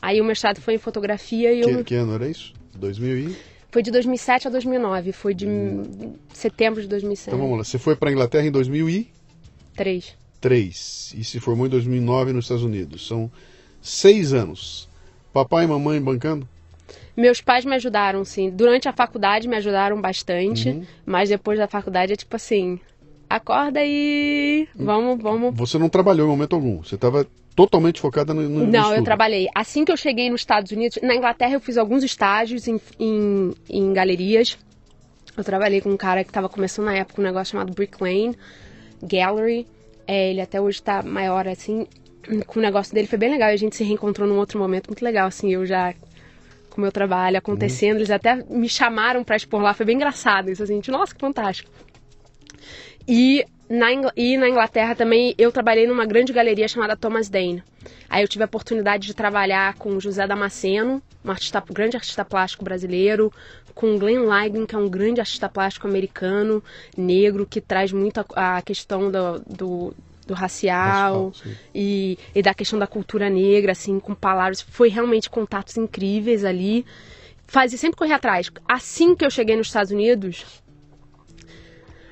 Aí 0.01 0.19
o 0.19 0.25
mestrado 0.25 0.59
foi 0.59 0.73
em 0.73 0.79
fotografia 0.79 1.53
e 1.53 1.61
que, 1.61 1.69
eu... 1.69 1.83
Que 1.83 1.93
ano 1.93 2.15
era 2.15 2.27
isso? 2.27 2.53
2000 2.75 3.17
e... 3.19 3.52
Foi 3.73 3.81
de 3.81 3.89
2007 3.89 4.47
a 4.47 4.51
2009, 4.51 5.11
foi 5.11 5.33
de 5.33 5.47
hum. 5.47 6.13
setembro 6.31 6.79
de 6.79 6.87
2007. 6.87 7.29
Então 7.29 7.39
vamos 7.39 7.57
lá, 7.57 7.63
você 7.63 7.79
foi 7.79 7.95
para 7.95 8.11
a 8.11 8.11
Inglaterra 8.11 8.45
em 8.45 8.51
2003. 8.51 10.15
3. 10.39 11.15
E 11.17 11.23
se 11.23 11.39
formou 11.39 11.65
em 11.65 11.69
2009 11.71 12.33
nos 12.33 12.45
Estados 12.45 12.63
Unidos. 12.63 13.07
São 13.07 13.31
seis 13.81 14.31
anos. 14.31 14.87
Papai 15.33 15.63
e 15.63 15.67
mamãe 15.67 15.99
bancando? 15.99 16.47
Meus 17.17 17.41
pais 17.41 17.65
me 17.65 17.73
ajudaram, 17.73 18.23
sim. 18.23 18.51
Durante 18.51 18.87
a 18.87 18.93
faculdade 18.93 19.47
me 19.47 19.55
ajudaram 19.55 19.99
bastante, 19.99 20.69
uhum. 20.69 20.85
mas 21.03 21.29
depois 21.29 21.57
da 21.57 21.67
faculdade 21.67 22.13
é 22.13 22.15
tipo 22.15 22.35
assim, 22.35 22.79
acorda 23.27 23.79
e 23.83 24.67
vamos, 24.75 25.19
vamos. 25.19 25.55
Você 25.55 25.79
não 25.79 25.89
trabalhou 25.89 26.27
em 26.27 26.29
momento 26.29 26.55
algum. 26.55 26.83
Você 26.83 26.93
estava 26.93 27.25
totalmente 27.55 28.01
focada 28.01 28.33
no, 28.33 28.41
no 28.41 28.67
Não, 28.67 28.81
estudo. 28.81 28.95
eu 28.97 29.03
trabalhei. 29.03 29.47
Assim 29.53 29.85
que 29.85 29.91
eu 29.91 29.97
cheguei 29.97 30.29
nos 30.29 30.41
Estados 30.41 30.71
Unidos, 30.71 30.99
na 31.01 31.15
Inglaterra 31.15 31.53
eu 31.53 31.59
fiz 31.59 31.77
alguns 31.77 32.03
estágios 32.03 32.67
em, 32.67 32.79
em, 32.99 33.53
em 33.69 33.93
galerias. 33.93 34.57
Eu 35.35 35.43
trabalhei 35.43 35.81
com 35.81 35.89
um 35.89 35.97
cara 35.97 36.23
que 36.23 36.29
estava 36.29 36.47
começando 36.47 36.85
na 36.85 36.95
época 36.95 37.21
um 37.21 37.25
negócio 37.25 37.51
chamado 37.51 37.73
Brick 37.73 38.01
Lane 38.01 38.37
Gallery. 39.01 39.67
É, 40.05 40.29
ele 40.31 40.41
até 40.41 40.59
hoje 40.61 40.79
está 40.79 41.01
maior 41.01 41.47
assim. 41.47 41.87
Com 42.47 42.59
o 42.59 42.61
negócio 42.61 42.93
dele 42.93 43.07
foi 43.07 43.17
bem 43.17 43.31
legal. 43.31 43.49
E 43.49 43.53
a 43.53 43.57
gente 43.57 43.75
se 43.75 43.83
reencontrou 43.83 44.27
num 44.27 44.37
outro 44.37 44.59
momento 44.59 44.87
muito 44.87 45.03
legal, 45.03 45.27
assim. 45.27 45.51
Eu 45.51 45.65
já 45.65 45.93
com 46.69 46.79
o 46.79 46.81
meu 46.81 46.91
trabalho 46.91 47.37
acontecendo, 47.37 47.97
eles 47.97 48.09
até 48.09 48.35
me 48.49 48.67
chamaram 48.67 49.23
para 49.23 49.35
expor 49.35 49.61
lá. 49.61 49.75
Foi 49.75 49.85
bem 49.85 49.95
engraçado 49.95 50.49
isso, 50.49 50.63
assim. 50.63 50.81
Nossa, 50.87 51.13
que 51.13 51.21
fantástico. 51.21 51.69
E 53.07 53.45
na, 53.69 53.87
e 54.15 54.37
na 54.37 54.49
Inglaterra 54.49 54.95
também 54.95 55.33
eu 55.37 55.51
trabalhei 55.51 55.87
numa 55.87 56.05
grande 56.05 56.33
galeria 56.33 56.67
chamada 56.67 56.95
Thomas 56.95 57.29
Dane. 57.29 57.63
Aí 58.09 58.23
eu 58.23 58.27
tive 58.27 58.43
a 58.43 58.45
oportunidade 58.45 59.07
de 59.07 59.13
trabalhar 59.13 59.73
com 59.75 59.99
José 59.99 60.27
Damasceno, 60.27 61.01
um 61.23 61.31
artista, 61.31 61.63
um 61.67 61.73
grande 61.73 61.97
artista 61.97 62.23
plástico 62.23 62.63
brasileiro, 62.63 63.31
com 63.73 63.97
Glenn 63.97 64.25
Ligon, 64.29 64.65
que 64.65 64.75
é 64.75 64.77
um 64.77 64.89
grande 64.89 65.19
artista 65.19 65.49
plástico 65.49 65.87
americano, 65.87 66.63
negro, 66.95 67.45
que 67.45 67.59
traz 67.59 67.91
muito 67.91 68.19
a, 68.35 68.57
a 68.57 68.61
questão 68.61 69.09
do, 69.09 69.39
do, 69.47 69.93
do 70.27 70.33
racial, 70.33 71.29
racial 71.29 71.53
e, 71.73 72.17
e 72.35 72.41
da 72.41 72.53
questão 72.53 72.77
da 72.77 72.87
cultura 72.87 73.29
negra, 73.29 73.71
assim, 73.71 73.99
com 73.99 74.13
palavras. 74.13 74.61
Foi 74.61 74.89
realmente 74.89 75.29
contatos 75.29 75.77
incríveis 75.77 76.45
ali. 76.45 76.85
Fazia 77.47 77.77
sempre 77.77 77.97
correr 77.97 78.13
atrás. 78.13 78.51
Assim 78.67 79.15
que 79.15 79.25
eu 79.25 79.31
cheguei 79.31 79.55
nos 79.55 79.67
Estados 79.67 79.91
Unidos, 79.91 80.62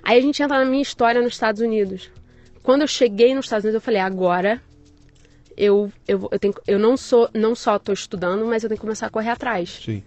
Aí 0.04 0.18
a 0.18 0.22
gente 0.22 0.42
entra 0.42 0.60
na 0.60 0.66
minha 0.66 0.82
história 0.82 1.22
nos 1.22 1.34
Estados 1.34 1.62
Unidos. 1.62 2.10
Quando 2.64 2.82
eu 2.82 2.88
cheguei 2.88 3.34
nos 3.34 3.46
Estados 3.46 3.66
Unidos, 3.66 3.82
eu 3.82 3.86
falei, 3.86 4.00
agora 4.00 4.62
eu, 5.58 5.92
eu, 6.08 6.28
eu, 6.32 6.40
tenho, 6.40 6.54
eu 6.68 6.80
não 6.80 6.96
sou 6.96 7.30
não 7.34 7.56
só 7.56 7.76
estou 7.76 7.94
estudando, 7.94 8.46
mas 8.46 8.64
eu 8.64 8.70
tenho 8.70 8.78
que 8.78 8.86
começar 8.86 9.08
a 9.08 9.10
correr 9.10 9.30
atrás. 9.30 9.82
Sim. 9.84 10.04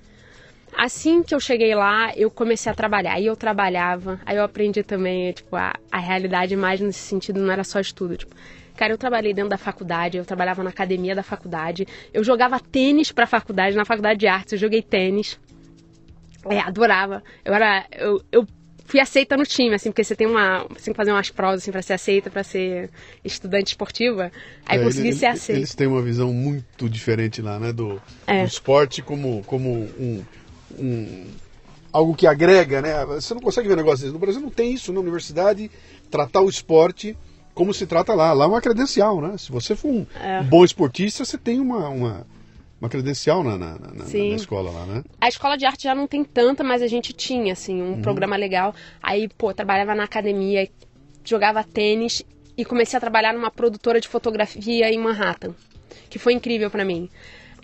Assim 0.77 1.23
que 1.23 1.35
eu 1.35 1.39
cheguei 1.39 1.75
lá, 1.75 2.13
eu 2.17 2.31
comecei 2.31 2.71
a 2.71 2.75
trabalhar. 2.75 3.15
Aí 3.15 3.27
eu 3.27 3.37
trabalhava, 3.37 4.21
aí 4.27 4.37
eu 4.37 4.43
aprendi 4.43 4.83
também, 4.83 5.33
tipo, 5.33 5.55
a, 5.55 5.73
a 5.91 5.99
realidade 5.99 6.57
mais 6.57 6.81
nesse 6.81 6.99
sentido, 6.99 7.41
não 7.41 7.53
era 7.53 7.63
só 7.63 7.79
estudo. 7.79 8.17
Tipo, 8.17 8.35
cara, 8.77 8.93
eu 8.93 8.99
trabalhei 8.99 9.33
dentro 9.33 9.51
da 9.51 9.59
faculdade, 9.59 10.17
eu 10.19 10.25
trabalhava 10.25 10.65
na 10.65 10.71
academia 10.71 11.15
da 11.15 11.23
faculdade, 11.23 11.87
eu 12.13 12.25
jogava 12.25 12.59
tênis 12.59 13.13
pra 13.13 13.27
faculdade, 13.27 13.77
na 13.77 13.85
faculdade 13.85 14.19
de 14.19 14.27
artes, 14.27 14.53
eu 14.55 14.59
joguei 14.59 14.83
tênis. 14.83 15.39
É, 16.51 16.59
adorava. 16.61 17.23
Eu 17.45 17.55
era. 17.55 17.87
Eu, 17.93 18.23
eu 18.33 18.47
fui 18.85 19.01
aceita 19.01 19.37
no 19.37 19.45
time, 19.45 19.75
assim, 19.75 19.91
porque 19.91 20.05
você 20.05 20.15
tem 20.15 20.27
uma. 20.27 20.65
Você 20.71 20.87
tem 20.87 20.95
que 20.95 20.97
fazer 20.97 21.13
umas 21.13 21.31
provas 21.31 21.63
assim, 21.63 21.73
para 21.73 21.83
ser 21.83 21.95
aceita, 21.95 22.31
para 22.31 22.45
ser 22.45 22.91
estudante 23.25 23.69
esportiva. 23.69 24.31
Aí 24.67 24.79
é, 24.79 24.85
consegui 24.85 25.09
ele, 25.09 25.17
ser 25.17 25.27
aceita. 25.27 25.59
Eles 25.59 25.75
têm 25.75 25.87
uma 25.87 26.03
visão 26.03 26.33
muito 26.33 26.89
diferente 26.89 27.43
lá, 27.43 27.59
né? 27.59 27.73
Do, 27.73 28.01
é. 28.27 28.43
do 28.43 28.49
esporte 28.49 29.03
como, 29.03 29.43
como 29.45 29.71
um, 29.71 30.25
um, 30.79 31.27
algo 31.93 32.15
que 32.15 32.27
agrega, 32.27 32.83
né? 32.83 33.05
Você 33.07 33.35
não 33.35 33.41
consegue 33.41 33.69
ver 33.69 33.77
negócio 33.77 34.01
desse. 34.01 34.13
No 34.13 34.19
Brasil 34.19 34.41
não 34.41 34.51
tem 34.51 34.75
isso 34.75 34.93
na 34.93 35.01
universidade, 35.01 35.71
tratar 36.11 36.43
o 36.43 36.49
esporte 36.49 37.17
como 37.55 37.73
se 37.73 37.87
trata 37.87 38.15
lá. 38.15 38.33
Lá 38.33 38.45
é 38.45 38.49
uma 38.49 38.61
credencial, 38.61 39.21
né? 39.21 39.37
Se 39.39 39.51
você 39.51 39.75
for 39.75 39.89
um 39.89 40.07
é. 40.21 40.43
bom 40.43 40.65
esportista, 40.65 41.25
você 41.25 41.39
tem 41.39 41.61
uma, 41.61 41.89
uma 41.89 42.27
uma 42.81 42.89
credencial 42.89 43.43
na, 43.43 43.57
na, 43.57 43.79
na, 43.79 44.05
na, 44.05 44.37
escola 44.37 44.71
lá, 44.71 44.87
né? 44.87 45.05
A 45.21 45.29
escola 45.29 45.57
de 45.57 45.65
arte 45.65 45.85
já 45.85 45.95
não 45.95 46.07
tem 46.07 46.25
tanta, 46.25 46.63
mas 46.63 46.83
a 46.83 46.87
gente 46.87 47.13
tinha, 47.13 47.53
assim, 47.53 47.81
um 47.81 47.93
uhum. 47.93 48.03
programa 48.03 48.37
legal. 48.37 48.75
Aí, 49.03 49.29
pô, 49.29 49.55
trabalhava 49.55 49.95
na 49.95 50.05
academia, 50.05 50.69
jogava 51.25 51.65
tênis 51.65 52.23
e 52.57 52.65
comecei 52.65 52.97
a 52.97 53.01
trabalhar 53.01 53.33
numa 53.33 53.51
produtora 53.51 54.01
de 54.01 54.09
fotografia 54.09 54.91
em 54.91 54.99
Manhattan, 54.99 55.55
que 56.11 56.19
foi 56.19 56.33
incrível 56.33 56.71
para 56.71 56.85
mim. 56.85 57.09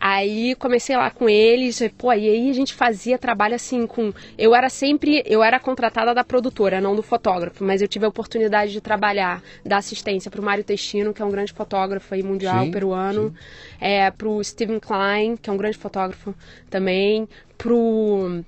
Aí 0.01 0.55
comecei 0.55 0.96
lá 0.96 1.11
com 1.11 1.28
eles, 1.28 1.78
pô, 1.98 2.11
e 2.14 2.26
aí 2.26 2.48
a 2.48 2.55
gente 2.55 2.72
fazia 2.72 3.18
trabalho 3.18 3.55
assim 3.55 3.86
com. 3.86 4.14
Eu 4.38 4.55
era 4.55 4.70
sempre. 4.70 5.22
Eu 5.26 5.42
era 5.42 5.61
contratada 5.61 6.14
da 6.14 6.24
produtora, 6.24 6.80
não 6.80 6.96
do 6.96 7.03
fotógrafo, 7.03 7.62
mas 7.62 7.82
eu 7.82 7.88
tive 7.88 8.07
a 8.07 8.09
oportunidade 8.09 8.72
de 8.72 8.80
trabalhar, 8.80 9.42
da 9.62 9.76
assistência 9.76 10.30
para 10.30 10.40
o 10.40 10.44
Mário 10.44 10.64
Testino, 10.64 11.12
que 11.12 11.20
é 11.20 11.24
um 11.24 11.30
grande 11.30 11.53
fotógrafo 11.53 12.14
aí 12.14 12.22
mundial, 12.22 12.64
sim, 12.64 12.70
peruano, 12.70 13.34
é, 13.78 14.11
para 14.11 14.26
o 14.26 14.42
Steven 14.42 14.80
Klein, 14.80 15.36
que 15.36 15.51
é 15.51 15.53
um 15.53 15.59
grande 15.59 15.76
fotógrafo 15.76 16.34
também, 16.70 17.28
pro. 17.59 18.42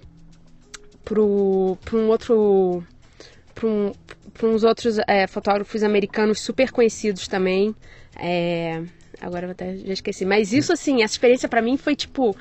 pro. 1.05 1.77
pro 1.85 1.99
um 1.99 2.09
outro. 2.09 2.83
para 3.55 3.67
um, 3.69 3.93
uns 4.43 4.65
outros 4.65 4.99
é, 5.07 5.27
fotógrafos 5.27 5.83
americanos 5.83 6.41
super 6.41 6.71
conhecidos 6.71 7.29
também. 7.29 7.75
É, 8.19 8.83
Agora 9.23 9.47
eu 9.47 9.51
até 9.53 9.77
já 9.77 9.93
esqueci. 9.93 10.25
Mas 10.25 10.53
isso, 10.53 10.73
assim, 10.73 11.03
essa 11.03 11.15
experiência 11.15 11.49
para 11.49 11.63
mim 11.63 11.77
foi 11.77 11.95
tipo. 11.95 12.37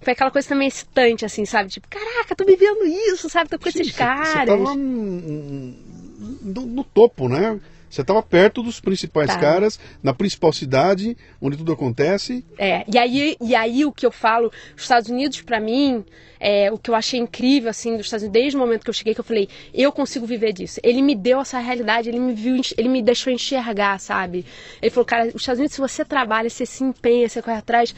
Foi 0.00 0.12
aquela 0.12 0.30
coisa 0.30 0.48
também 0.48 0.68
excitante, 0.68 1.24
assim, 1.24 1.44
sabe? 1.44 1.70
Tipo, 1.70 1.88
caraca, 1.88 2.36
tô 2.36 2.44
vivendo 2.44 2.84
isso, 2.84 3.28
sabe? 3.28 3.50
Tô 3.50 3.58
com 3.58 3.70
Sim, 3.70 3.80
esses 3.80 3.96
caras. 3.96 4.28
Você 4.28 4.46
tava 4.46 4.74
no, 4.76 6.66
no 6.66 6.84
topo, 6.84 7.28
né? 7.28 7.58
Você 7.88 8.02
estava 8.02 8.22
perto 8.22 8.62
dos 8.62 8.80
principais 8.80 9.28
tá. 9.28 9.38
caras, 9.38 9.78
na 10.02 10.12
principal 10.12 10.52
cidade, 10.52 11.16
onde 11.40 11.56
tudo 11.56 11.72
acontece. 11.72 12.44
É, 12.58 12.84
e 12.92 12.98
aí, 12.98 13.36
e 13.40 13.54
aí 13.54 13.84
o 13.84 13.92
que 13.92 14.04
eu 14.04 14.10
falo, 14.10 14.52
os 14.76 14.82
Estados 14.82 15.08
Unidos, 15.08 15.40
para 15.40 15.60
mim, 15.60 16.04
é, 16.40 16.70
o 16.70 16.78
que 16.78 16.90
eu 16.90 16.94
achei 16.94 17.18
incrível, 17.18 17.70
assim, 17.70 17.96
dos 17.96 18.06
Estados 18.06 18.24
Unidos, 18.24 18.40
desde 18.40 18.56
o 18.56 18.60
momento 18.60 18.84
que 18.84 18.90
eu 18.90 18.94
cheguei, 18.94 19.14
que 19.14 19.20
eu 19.20 19.24
falei, 19.24 19.48
eu 19.72 19.90
consigo 19.90 20.26
viver 20.26 20.52
disso. 20.52 20.80
Ele 20.82 21.02
me 21.02 21.14
deu 21.14 21.40
essa 21.40 21.58
realidade, 21.58 22.08
ele 22.08 22.20
me 22.20 22.34
viu, 22.34 22.60
ele 22.76 22.88
me 22.88 23.02
deixou 23.02 23.32
enxergar, 23.32 23.98
sabe? 23.98 24.44
Ele 24.80 24.90
falou, 24.90 25.04
cara, 25.04 25.28
os 25.28 25.40
Estados 25.42 25.58
Unidos, 25.58 25.74
se 25.74 25.80
você 25.80 26.04
trabalha, 26.04 26.48
você 26.48 26.66
se 26.66 26.84
empenha, 26.84 27.28
você 27.28 27.42
corre 27.42 27.56
atrás, 27.56 27.94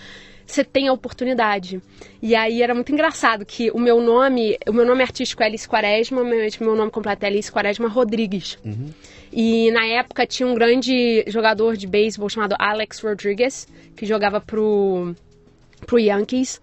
você 0.50 0.64
tem 0.64 0.88
a 0.88 0.92
oportunidade. 0.92 1.80
E 2.20 2.34
aí 2.34 2.62
era 2.62 2.74
muito 2.74 2.92
engraçado 2.92 3.44
que 3.44 3.70
o 3.70 3.78
meu 3.78 4.00
nome, 4.00 4.58
o 4.68 4.72
meu 4.72 4.84
nome 4.84 5.02
artístico 5.02 5.42
é 5.42 5.46
Alice 5.46 5.68
Quaresma, 5.68 6.24
meu, 6.24 6.48
meu 6.60 6.76
nome 6.76 6.90
completo 6.90 7.24
é 7.24 7.28
Alice 7.28 7.50
Quaresma 7.50 7.88
Rodrigues. 7.88 8.58
Uhum. 8.64 8.90
E 9.32 9.70
na 9.70 9.86
época 9.86 10.26
tinha 10.26 10.48
um 10.48 10.54
grande 10.54 11.24
jogador 11.28 11.76
de 11.76 11.86
beisebol 11.86 12.28
chamado 12.28 12.56
Alex 12.58 13.00
Rodriguez, 13.00 13.68
que 13.96 14.04
jogava 14.04 14.40
pro, 14.40 15.14
pro 15.86 15.98
Yankees. 15.98 16.60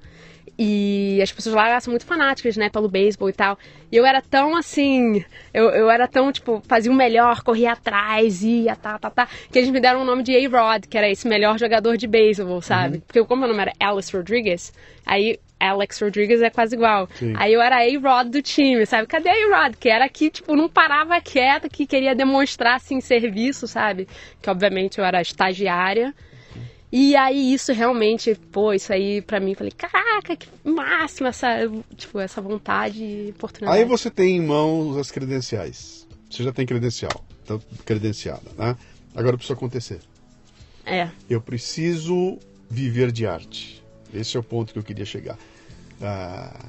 E 0.57 1.19
as 1.21 1.31
pessoas 1.31 1.53
lá 1.53 1.79
são 1.79 1.91
muito 1.91 2.05
fanáticas, 2.05 2.57
né, 2.57 2.69
pelo 2.69 2.89
beisebol 2.89 3.29
e 3.29 3.33
tal. 3.33 3.59
E 3.91 3.95
eu 3.95 4.05
era 4.05 4.21
tão 4.21 4.55
assim, 4.55 5.23
eu, 5.53 5.69
eu 5.69 5.89
era 5.89 6.07
tão, 6.07 6.31
tipo, 6.31 6.63
fazia 6.67 6.91
o 6.91 6.95
melhor, 6.95 7.43
corria 7.43 7.73
atrás, 7.73 8.41
ia, 8.41 8.75
tá, 8.75 8.97
tá, 8.97 9.09
tá, 9.09 9.27
que 9.51 9.59
eles 9.59 9.69
me 9.69 9.79
deram 9.79 10.01
o 10.01 10.05
nome 10.05 10.23
de 10.23 10.35
A-Rod, 10.35 10.85
que 10.89 10.97
era 10.97 11.09
esse 11.09 11.27
melhor 11.27 11.59
jogador 11.59 11.95
de 11.95 12.07
beisebol, 12.07 12.61
sabe? 12.61 12.95
Uhum. 12.95 13.01
Porque 13.01 13.23
como 13.23 13.41
meu 13.41 13.49
nome 13.49 13.61
era 13.61 13.73
Alice 13.79 14.15
Rodriguez, 14.15 14.73
aí 15.05 15.39
Alex 15.59 15.99
Rodriguez 16.01 16.41
é 16.41 16.49
quase 16.49 16.75
igual. 16.75 17.09
Sim. 17.15 17.33
Aí 17.35 17.53
eu 17.53 17.61
era 17.61 17.77
A-Rod 17.77 18.29
do 18.29 18.41
time, 18.41 18.85
sabe? 18.85 19.07
Cadê 19.07 19.29
A-Rod? 19.29 19.75
Que 19.79 19.89
era 19.89 20.07
que, 20.07 20.29
tipo, 20.29 20.55
não 20.55 20.69
parava 20.69 21.19
quieta, 21.21 21.69
que 21.69 21.85
queria 21.85 22.15
demonstrar, 22.15 22.75
assim, 22.75 23.01
serviço, 23.01 23.67
sabe? 23.67 24.07
Que, 24.41 24.49
obviamente, 24.49 24.99
eu 24.99 25.05
era 25.05 25.21
estagiária. 25.21 26.13
E 26.91 27.15
aí 27.15 27.53
isso 27.53 27.73
realmente, 27.73 28.33
pô, 28.51 28.73
isso 28.73 28.93
aí 28.93 29.21
pra 29.21 29.39
mim, 29.39 29.53
falei, 29.55 29.71
caraca, 29.71 30.35
que 30.35 30.47
máximo 30.63 31.27
essa, 31.27 31.69
tipo, 31.95 32.19
essa 32.19 32.39
vontade 32.41 33.03
e 33.03 33.33
oportunidade. 33.35 33.77
Aí 33.77 33.85
você 33.85 34.09
tem 34.09 34.37
em 34.37 34.41
mãos 34.41 34.95
as 34.97 35.11
credenciais. 35.11 36.07
Você 36.29 36.43
já 36.43 36.53
tem 36.53 36.65
credencial, 36.65 37.25
tá 37.45 37.59
credenciada, 37.85 38.49
né? 38.57 38.75
Agora 39.15 39.35
precisa 39.35 39.53
acontecer. 39.53 39.99
É. 40.85 41.09
Eu 41.29 41.41
preciso 41.41 42.37
viver 42.69 43.11
de 43.11 43.25
arte. 43.25 43.83
Esse 44.13 44.37
é 44.37 44.39
o 44.39 44.43
ponto 44.43 44.71
que 44.71 44.79
eu 44.79 44.83
queria 44.83 45.05
chegar. 45.05 45.37
Ah, 46.01 46.65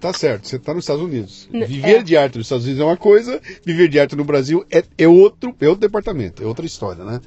tá 0.00 0.12
certo, 0.12 0.46
você 0.46 0.56
está 0.56 0.72
nos 0.72 0.84
Estados 0.84 1.02
Unidos. 1.02 1.48
Viver 1.50 1.98
é. 1.98 2.02
de 2.02 2.16
arte 2.16 2.38
nos 2.38 2.46
Estados 2.46 2.64
Unidos 2.64 2.82
é 2.82 2.84
uma 2.84 2.96
coisa, 2.96 3.40
viver 3.64 3.88
de 3.88 3.98
arte 3.98 4.14
no 4.14 4.24
Brasil 4.24 4.64
é, 4.70 4.84
é 4.96 5.08
outro, 5.08 5.54
é 5.60 5.68
outro 5.68 5.80
departamento, 5.80 6.42
é 6.42 6.46
outra 6.46 6.64
história, 6.64 7.04
né? 7.04 7.20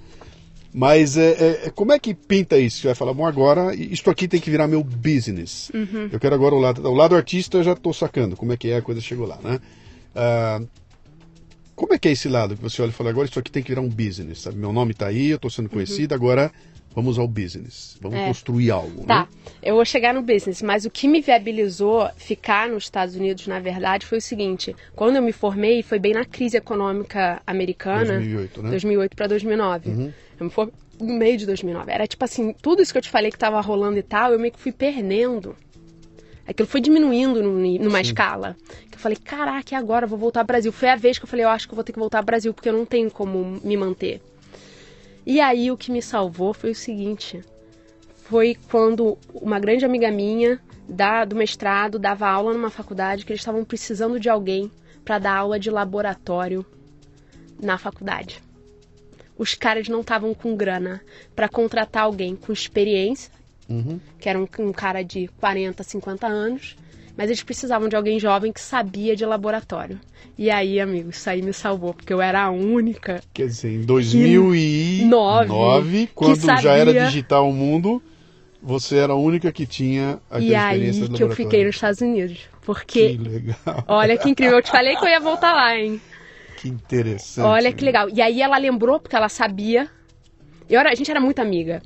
Mas 0.74 1.17
é, 1.17 1.32
é- 1.32 1.61
é- 1.67 1.69
como 1.69 1.93
é 1.93 1.99
que 1.99 2.15
pinta 2.15 2.57
isso? 2.57 2.78
Você 2.80 2.88
vai 2.88 2.95
falar, 2.95 3.13
bom, 3.13 3.28
agora 3.28 3.76
isto 3.76 4.09
aqui 4.09 4.28
tem 4.28 4.41
que 4.41 4.49
virar 4.49 4.67
meu 4.67 4.84
business. 4.84 5.69
Uhum. 5.74 6.09
Eu 6.11 6.19
quero 6.19 6.34
agora 6.34 6.55
o 6.55 6.59
lado, 6.59 6.89
o 6.89 6.93
lado 6.93 7.15
artista, 7.15 7.57
eu 7.57 7.63
já 7.63 7.74
estou 7.74 7.93
sacando 7.93 8.36
como 8.36 8.53
é 8.53 8.57
que 8.57 8.69
é, 8.69 8.78
a 8.78 8.82
coisa 8.82 8.99
chegou 8.99 9.28
lá, 9.28 9.38
né? 9.43 9.59
Ah, 10.15 10.59
como 11.76 11.93
é 11.93 11.99
que 11.99 12.07
é 12.07 12.11
esse 12.11 12.28
lado 12.28 12.55
que 12.55 12.61
você 12.61 12.82
olha 12.82 12.89
e 12.89 12.93
fala, 12.93 13.09
agora 13.11 13.28
isso 13.28 13.38
aqui 13.38 13.51
tem 13.51 13.61
que 13.61 13.69
virar 13.69 13.82
um 13.82 13.89
business, 13.89 14.41
sabe? 14.41 14.57
Meu 14.57 14.74
nome 14.74 14.91
está 14.93 15.07
aí, 15.07 15.30
eu 15.30 15.36
estou 15.36 15.51
sendo 15.51 15.69
conhecido, 15.69 16.13
agora 16.15 16.51
vamos 16.95 17.17
ao 17.19 17.27
business. 17.27 17.97
Vamos 18.01 18.17
Uhum. 18.17 18.23
É. 18.23 18.27
construir 18.27 18.71
algo, 18.71 19.03
Tá, 19.05 19.21
né? 19.21 19.27
eu 19.61 19.75
vou 19.75 19.85
chegar 19.85 20.13
no 20.13 20.21
business, 20.21 20.61
mas 20.61 20.85
o 20.85 20.89
que 20.89 21.07
me 21.07 21.21
viabilizou 21.21 22.09
ficar 22.17 22.69
nos 22.69 22.83
Estados 22.83 23.15
Unidos, 23.15 23.47
na 23.47 23.59
verdade, 23.59 24.05
foi 24.05 24.17
o 24.17 24.21
seguinte: 24.21 24.75
quando 24.95 25.15
eu 25.17 25.21
me 25.21 25.31
formei, 25.31 25.81
foi 25.83 25.99
bem 25.99 26.13
na 26.13 26.25
crise 26.25 26.57
econômica 26.57 27.41
americana, 27.45 28.13
2008, 28.13 28.63
né? 28.63 28.69
2008 28.69 29.15
para 29.15 29.27
2009. 29.27 30.13
Eu 30.39 30.45
me 30.45 30.49
formei 30.51 30.73
no 30.99 31.13
meio 31.15 31.37
de 31.37 31.45
2009. 31.45 31.91
Era 31.91 32.05
tipo 32.07 32.23
assim, 32.23 32.53
tudo 32.61 32.81
isso 32.81 32.91
que 32.93 32.97
eu 32.97 33.01
te 33.01 33.09
falei 33.09 33.31
que 33.31 33.37
tava 33.37 33.59
rolando 33.61 33.97
e 33.97 34.03
tal, 34.03 34.31
eu 34.31 34.39
meio 34.39 34.53
que 34.53 34.59
fui 34.59 34.71
perdendo. 34.71 35.55
Aquilo 36.45 36.67
foi 36.67 36.81
diminuindo 36.81 37.41
num- 37.41 37.77
numa 37.79 38.01
escala. 38.01 38.55
Que 38.89 38.95
eu 38.95 38.99
falei, 38.99 39.17
caraca, 39.17 39.73
e 39.73 39.77
agora? 39.77 40.05
Eu 40.05 40.09
vou 40.09 40.19
voltar 40.19 40.41
ao 40.41 40.45
Brasil. 40.45 40.71
Foi 40.73 40.89
a 40.89 40.95
vez 40.95 41.17
que 41.17 41.23
eu 41.23 41.27
falei, 41.29 41.45
eu 41.45 41.49
acho 41.49 41.67
que 41.67 41.73
eu 41.73 41.75
vou 41.75 41.83
ter 41.85 41.93
que 41.93 41.99
voltar 41.99 42.17
ao 42.19 42.23
Brasil, 42.25 42.53
porque 42.53 42.67
eu 42.67 42.73
não 42.73 42.85
tenho 42.85 43.09
como 43.09 43.59
me 43.63 43.77
manter. 43.77 44.21
E 45.26 45.39
aí 45.39 45.71
o 45.71 45.78
que 45.78 45.91
me 45.91 46.01
salvou 46.01 46.53
foi 46.53 46.71
o 46.71 46.76
seguinte: 46.76 47.41
foi 48.15 48.57
quando 48.69 49.17
uma 49.34 49.59
grande 49.59 49.86
amiga 49.86 50.11
minha 50.11 50.59
da, 50.88 51.24
do 51.26 51.36
mestrado 51.36 51.97
dava 51.97 52.28
aula 52.28 52.53
numa 52.53 52.69
faculdade 52.69 53.26
que 53.26 53.32
eles 53.32 53.41
estavam 53.41 53.63
precisando 53.63 54.19
de 54.19 54.30
alguém 54.30 54.71
para 55.03 55.19
dar 55.19 55.38
aula 55.38 55.59
de 55.59 55.69
laboratório 55.69 56.65
na 57.61 57.78
faculdade. 57.78 58.41
Os 59.38 59.55
caras 59.55 59.88
não 59.88 60.01
estavam 60.01 60.34
com 60.34 60.55
grana 60.55 61.01
para 61.36 61.49
contratar 61.49 62.03
alguém 62.03 62.36
com 62.36 62.51
experiência, 62.51 63.32
Uhum. 63.69 63.97
que 64.19 64.28
era 64.28 64.38
um, 64.38 64.47
um 64.59 64.74
cara 64.74 65.01
de 65.03 65.30
40, 65.39 65.82
50 65.84 66.28
anos, 66.28 66.76
mas 67.18 67.30
eles 67.30 67.43
precisavam 67.43 67.88
de 67.88 67.95
alguém 67.95 68.20
jovem 68.20 68.51
que 68.51 68.61
sabia 68.61 69.16
de 69.16 69.26
laboratório. 69.26 69.99
E 70.38 70.49
aí, 70.49 70.80
amigo, 70.80 71.09
isso 71.11 71.30
aí 71.30 71.41
me 71.41 71.53
salvou, 71.53 71.93
porque 71.93 72.11
eu 72.14 72.22
era 72.22 72.43
a 72.43 72.49
única 72.49 73.22
Quer 73.34 73.47
dizer, 73.47 73.70
em 73.72 73.82
2009, 73.82 75.47
Nove, 75.47 76.09
quando 76.16 76.39
que 76.39 76.61
já 76.61 76.74
era 76.74 76.86
sabia- 76.91 77.05
digital 77.05 77.49
o 77.49 77.53
mundo, 77.53 78.01
você 78.61 78.97
era 78.97 79.14
a 79.14 79.18
única 79.18 79.51
que 79.51 79.66
tinha 79.66 80.20
aquela 80.30 80.41
E 80.43 80.55
aí 80.55 80.76
experiência 80.76 81.09
que 81.09 81.24
eu 81.24 81.30
fiquei 81.30 81.66
nos 81.66 81.76
Estados 81.76 82.01
Unidos. 82.01 82.38
Que 82.38 82.47
Porque, 82.66 83.18
legal, 83.18 83.84
olha 83.88 84.18
que 84.18 84.30
incrível, 84.30 84.57
eu 84.57 84.64
te 84.64 84.72
falei 84.72 84.95
que 84.95 85.03
eu 85.03 85.09
ia 85.09 85.20
voltar 85.20 85.53
lá, 85.53 85.78
hein? 85.78 86.01
que 86.57 86.70
interessante. 86.70 87.45
Olha 87.45 87.74
que 87.74 87.84
legal. 87.84 88.07
E 88.09 88.22
aí 88.22 88.41
ela 88.41 88.57
lembrou, 88.57 88.99
porque 88.99 89.16
ela 89.16 89.28
sabia. 89.28 89.89
Eu 90.70 90.80
era, 90.80 90.91
a 90.91 90.95
gente 90.95 91.11
era 91.11 91.20
muito 91.20 91.39
amiga. 91.39 91.82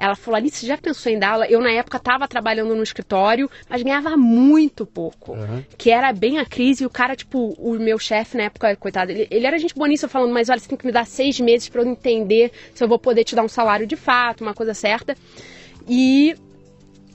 Ela 0.00 0.16
falou, 0.16 0.38
Alice, 0.38 0.56
você 0.56 0.66
já 0.66 0.78
pensou 0.78 1.12
em 1.12 1.18
dar 1.18 1.32
aula? 1.32 1.46
Eu, 1.46 1.60
na 1.60 1.70
época, 1.70 1.98
estava 1.98 2.26
trabalhando 2.26 2.74
no 2.74 2.82
escritório, 2.82 3.50
mas 3.68 3.82
ganhava 3.82 4.16
muito 4.16 4.86
pouco. 4.86 5.34
Aham. 5.34 5.62
Que 5.76 5.90
era 5.90 6.10
bem 6.10 6.38
a 6.38 6.46
crise. 6.46 6.82
E 6.82 6.86
o 6.86 6.90
cara, 6.90 7.14
tipo, 7.14 7.54
o 7.58 7.74
meu 7.74 7.98
chefe 7.98 8.34
na 8.34 8.44
época, 8.44 8.74
coitado, 8.76 9.12
ele, 9.12 9.28
ele 9.30 9.46
era 9.46 9.58
gente 9.58 9.74
boníssima 9.74 10.08
falando, 10.08 10.32
mas 10.32 10.48
olha, 10.48 10.58
você 10.58 10.68
tem 10.68 10.78
que 10.78 10.86
me 10.86 10.92
dar 10.92 11.06
seis 11.06 11.38
meses 11.38 11.68
para 11.68 11.82
eu 11.82 11.86
entender 11.86 12.50
se 12.74 12.82
eu 12.82 12.88
vou 12.88 12.98
poder 12.98 13.24
te 13.24 13.36
dar 13.36 13.42
um 13.42 13.48
salário 13.48 13.86
de 13.86 13.94
fato, 13.94 14.40
uma 14.40 14.54
coisa 14.54 14.72
certa. 14.72 15.14
E. 15.86 16.34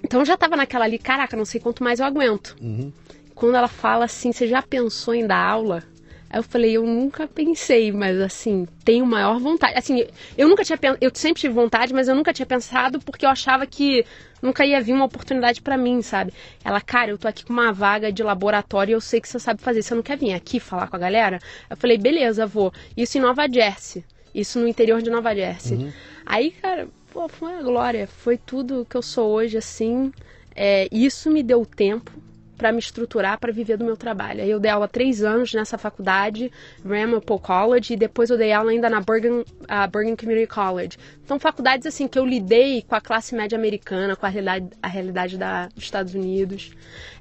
Então 0.04 0.20
eu 0.20 0.26
já 0.26 0.38
tava 0.38 0.56
naquela 0.56 0.86
ali, 0.86 1.00
caraca, 1.00 1.36
não 1.36 1.46
sei 1.46 1.60
quanto 1.60 1.84
mais 1.84 2.00
eu 2.00 2.06
aguento. 2.06 2.56
Uhum. 2.62 2.94
Quando 3.34 3.56
ela 3.56 3.68
fala 3.68 4.06
assim, 4.06 4.32
você 4.32 4.48
já 4.48 4.62
pensou 4.62 5.16
em 5.16 5.26
dar 5.26 5.44
aula? 5.44 5.84
Aí 6.30 6.40
eu 6.40 6.44
falei, 6.44 6.76
eu 6.76 6.86
nunca 6.86 7.28
pensei, 7.28 7.92
mas 7.92 8.20
assim, 8.20 8.68
tenho 8.84 9.06
maior 9.06 9.40
vontade. 9.40 9.78
Assim, 9.78 10.06
eu 10.38 10.48
nunca 10.48 10.64
tinha 10.64 10.78
eu 11.00 11.12
sempre 11.14 11.42
tive 11.42 11.54
vontade, 11.54 11.94
mas 11.94 12.08
eu 12.08 12.16
nunca 12.16 12.34
tinha 12.34 12.46
pensado 12.46 13.00
porque 13.00 13.26
eu 13.26 13.30
achava 13.30 13.66
que 13.66 14.06
nunca 14.42 14.66
ia 14.66 14.82
vir 14.82 14.94
uma 14.94 15.06
oportunidade 15.06 15.62
pra 15.62 15.78
mim, 15.78 16.02
sabe? 16.02 16.34
Ela, 16.64 16.82
cara, 16.82 17.12
eu 17.12 17.18
tô 17.18 17.28
aqui 17.28 17.46
com 17.46 17.54
uma 17.54 17.72
vaga 17.72 18.12
de 18.12 18.24
laboratório 18.24 18.92
e 18.92 18.94
eu 18.94 19.02
sei 19.02 19.22
que 19.22 19.30
você 19.30 19.40
sabe 19.40 19.62
fazer. 19.62 19.82
Você 19.82 19.96
não 19.96 20.04
quer 20.04 20.18
vir 20.18 20.34
aqui 20.34 20.60
falar 20.60 20.88
com 20.88 20.96
a 20.96 21.00
galera? 21.00 21.40
Eu 21.70 21.78
falei, 21.78 21.98
beleza, 21.98 22.46
vou. 22.46 22.74
Isso 22.98 23.18
em 23.18 23.22
Nova 23.22 23.48
Jersey. 23.52 24.04
Isso 24.34 24.60
no 24.60 24.68
interior 24.68 25.02
de 25.02 25.10
Nova 25.10 25.34
Jersey. 25.34 25.94
Aí, 26.26 26.52
cara, 26.52 26.88
pô, 27.14 27.30
foi 27.30 27.54
uma 27.54 27.64
glória. 27.64 28.08
Foi 28.08 28.38
tudo 28.38 28.86
que 28.90 28.98
eu 28.98 29.02
sou 29.02 29.32
hoje, 29.32 29.58
assim. 29.58 30.12
É, 30.56 30.88
isso 30.92 31.30
me 31.32 31.42
deu 31.44 31.66
tempo 31.66 32.12
para 32.58 32.72
me 32.72 32.80
estruturar 32.80 33.40
para 33.40 33.52
viver 33.52 33.78
do 33.78 33.86
meu 33.86 33.98
trabalho. 33.98 34.42
Eu 34.42 34.60
dei 34.60 34.72
aula 34.72 34.88
três 34.88 35.24
anos 35.24 35.54
nessa 35.54 35.78
faculdade, 35.78 36.52
Ramapo 36.84 37.40
College, 37.40 37.94
e 37.94 37.98
depois 37.98 38.30
eu 38.30 38.38
dei 38.38 38.52
aula 38.52 38.72
ainda 38.72 38.90
na 38.90 39.02
Bergen, 39.02 39.44
a 39.68 39.88
Bergen 39.88 40.16
Community 40.16 40.48
College. 40.48 40.98
Então, 41.24 41.40
faculdades 41.40 41.86
assim 41.86 42.08
que 42.08 42.18
eu 42.18 42.26
lidei 42.26 42.82
com 42.82 42.96
a 42.96 43.02
classe 43.02 43.36
média 43.36 43.58
americana, 43.58 44.16
com 44.16 44.26
a 44.26 44.30
realidade, 44.30 44.70
a 44.82 44.88
realidade 44.88 45.38
da, 45.38 45.68
dos 45.68 45.84
Estados 45.84 46.14
Unidos. 46.14 46.72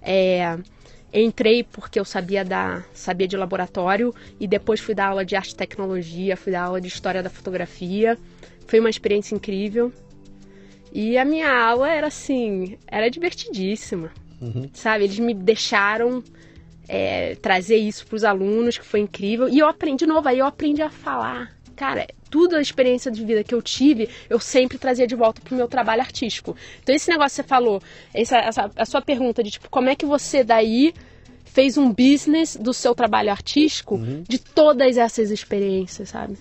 É, 0.01 0.59
entrei 1.13 1.63
porque 1.65 1.99
eu 1.99 2.05
sabia 2.05 2.45
da 2.45 2.85
sabia 2.93 3.29
de 3.29 3.37
laboratório 3.37 4.13
e 4.41 4.47
depois 4.47 4.81
fui 4.81 4.95
dar 4.95 5.09
aula 5.09 5.25
de 5.25 5.37
arte 5.37 5.53
e 5.53 5.57
tecnologia, 5.57 6.37
fui 6.37 6.53
dar 6.53 6.63
aula 6.65 6.81
de 6.81 6.89
história 6.89 7.23
da 7.23 7.31
fotografia. 7.31 8.19
Foi 8.67 8.81
uma 8.81 8.91
experiência 8.91 9.35
incrível. 9.35 9.93
E 10.93 11.19
a 11.19 11.25
minha 11.25 11.51
aula 11.51 11.91
era 11.91 12.07
assim, 12.07 12.79
era 12.87 13.11
divertidíssima. 13.11 14.13
Sabe, 14.75 15.05
eles 15.05 15.19
me 15.19 15.35
deixaram 15.35 16.23
é, 16.89 17.35
trazer 17.37 17.77
isso 17.77 18.07
para 18.07 18.17
os 18.17 18.25
alunos, 18.25 18.77
que 18.79 18.85
foi 18.85 19.01
incrível. 19.01 19.49
E 19.49 19.59
eu 19.59 19.67
aprendi 19.69 20.05
de 20.05 20.07
novo, 20.07 20.29
aí 20.29 20.39
eu 20.39 20.47
aprendi 20.47 20.83
a 20.83 20.91
falar. 20.91 21.53
Cara, 21.77 22.07
tudo 22.31 22.55
a 22.57 22.61
experiência 22.61 23.11
de 23.11 23.25
vida 23.25 23.43
que 23.43 23.55
eu 23.55 23.61
tive, 23.63 24.09
eu 24.31 24.39
sempre 24.39 24.79
trazia 24.79 25.07
de 25.07 25.15
volta 25.17 25.41
pro 25.41 25.57
meu 25.57 25.67
trabalho 25.67 26.03
artístico. 26.03 26.57
Então 26.83 26.95
esse 26.95 27.11
negócio 27.11 27.31
que 27.31 27.43
você 27.43 27.49
falou, 27.49 27.83
essa, 28.13 28.39
essa- 28.39 28.71
a 28.77 28.85
sua 28.87 29.03
pergunta 29.03 29.43
de 29.43 29.51
tipo, 29.53 29.69
como 29.71 29.89
é 29.89 29.97
que 29.97 30.07
você 30.07 30.45
daí 30.45 30.95
fez 31.45 31.77
um 31.79 31.93
business 31.93 32.57
do 32.57 32.73
seu 32.73 32.95
trabalho 32.95 33.31
artístico 33.31 33.97
de 34.29 34.39
todas 34.39 34.97
essas 34.97 35.31
experiências, 35.31 36.11
sabe? 36.11 36.37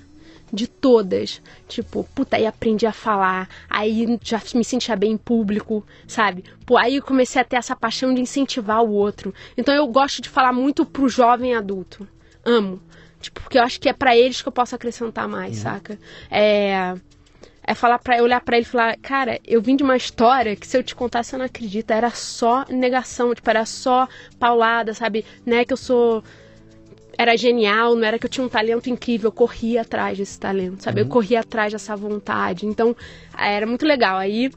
De 0.53 0.67
todas. 0.67 1.41
Tipo, 1.67 2.03
puta, 2.13 2.37
aí 2.37 2.45
aprendi 2.45 2.85
a 2.85 2.91
falar, 2.93 3.49
aí 3.67 4.19
já 4.21 4.39
me 4.53 4.63
sentia 4.63 4.95
bem 4.95 5.13
em 5.13 5.17
público, 5.17 5.83
sabe? 6.07 6.43
Pô, 6.63 6.77
aí 6.77 6.97
eu 6.97 7.01
comecei 7.01 7.41
a 7.41 7.45
ter 7.45 7.55
essa 7.55 7.75
paixão 7.75 8.13
de 8.13 8.21
incentivar 8.21 8.83
o 8.83 8.91
outro. 8.91 9.33
Então 9.57 9.73
eu 9.73 9.87
gosto 9.87 10.21
de 10.21 10.29
falar 10.29 10.53
muito 10.53 10.85
pro 10.85 11.09
jovem 11.09 11.55
adulto. 11.55 12.07
Amo. 12.45 12.79
Tipo, 13.19 13.41
porque 13.41 13.57
eu 13.57 13.63
acho 13.63 13.79
que 13.79 13.89
é 13.89 13.93
pra 13.93 14.15
eles 14.15 14.41
que 14.41 14.47
eu 14.47 14.51
posso 14.51 14.75
acrescentar 14.75 15.27
mais, 15.27 15.57
saca? 15.57 15.97
É. 16.29 16.93
É 17.65 17.73
falar 17.73 17.97
para 17.97 18.21
olhar 18.21 18.41
pra 18.41 18.57
ele 18.57 18.65
e 18.65 18.69
falar, 18.69 18.97
cara, 18.97 19.39
eu 19.47 19.61
vim 19.61 19.77
de 19.77 19.83
uma 19.83 19.95
história 19.95 20.53
que 20.53 20.67
se 20.67 20.77
eu 20.77 20.83
te 20.83 20.93
contar 20.93 21.23
você 21.23 21.37
não 21.37 21.45
acredita, 21.45 21.93
era 21.93 22.09
só 22.09 22.65
negação, 22.69 23.33
tipo, 23.33 23.49
era 23.49 23.65
só 23.65 24.05
paulada, 24.37 24.93
sabe? 24.93 25.25
Não 25.45 25.55
é 25.55 25.63
que 25.63 25.71
eu 25.71 25.77
sou 25.77 26.21
era 27.17 27.37
genial, 27.37 27.95
não 27.95 28.05
era 28.05 28.17
que 28.17 28.25
eu 28.25 28.29
tinha 28.29 28.45
um 28.45 28.49
talento 28.49 28.89
incrível, 28.89 29.27
eu 29.27 29.31
corria 29.31 29.81
atrás 29.81 30.17
desse 30.17 30.39
talento, 30.39 30.83
sabe? 30.83 31.01
Eu 31.01 31.07
corria 31.07 31.41
atrás 31.41 31.71
dessa 31.71 31.95
vontade. 31.95 32.65
Então, 32.65 32.95
era 33.37 33.65
muito 33.65 33.85
legal. 33.85 34.17
Aí 34.17 34.51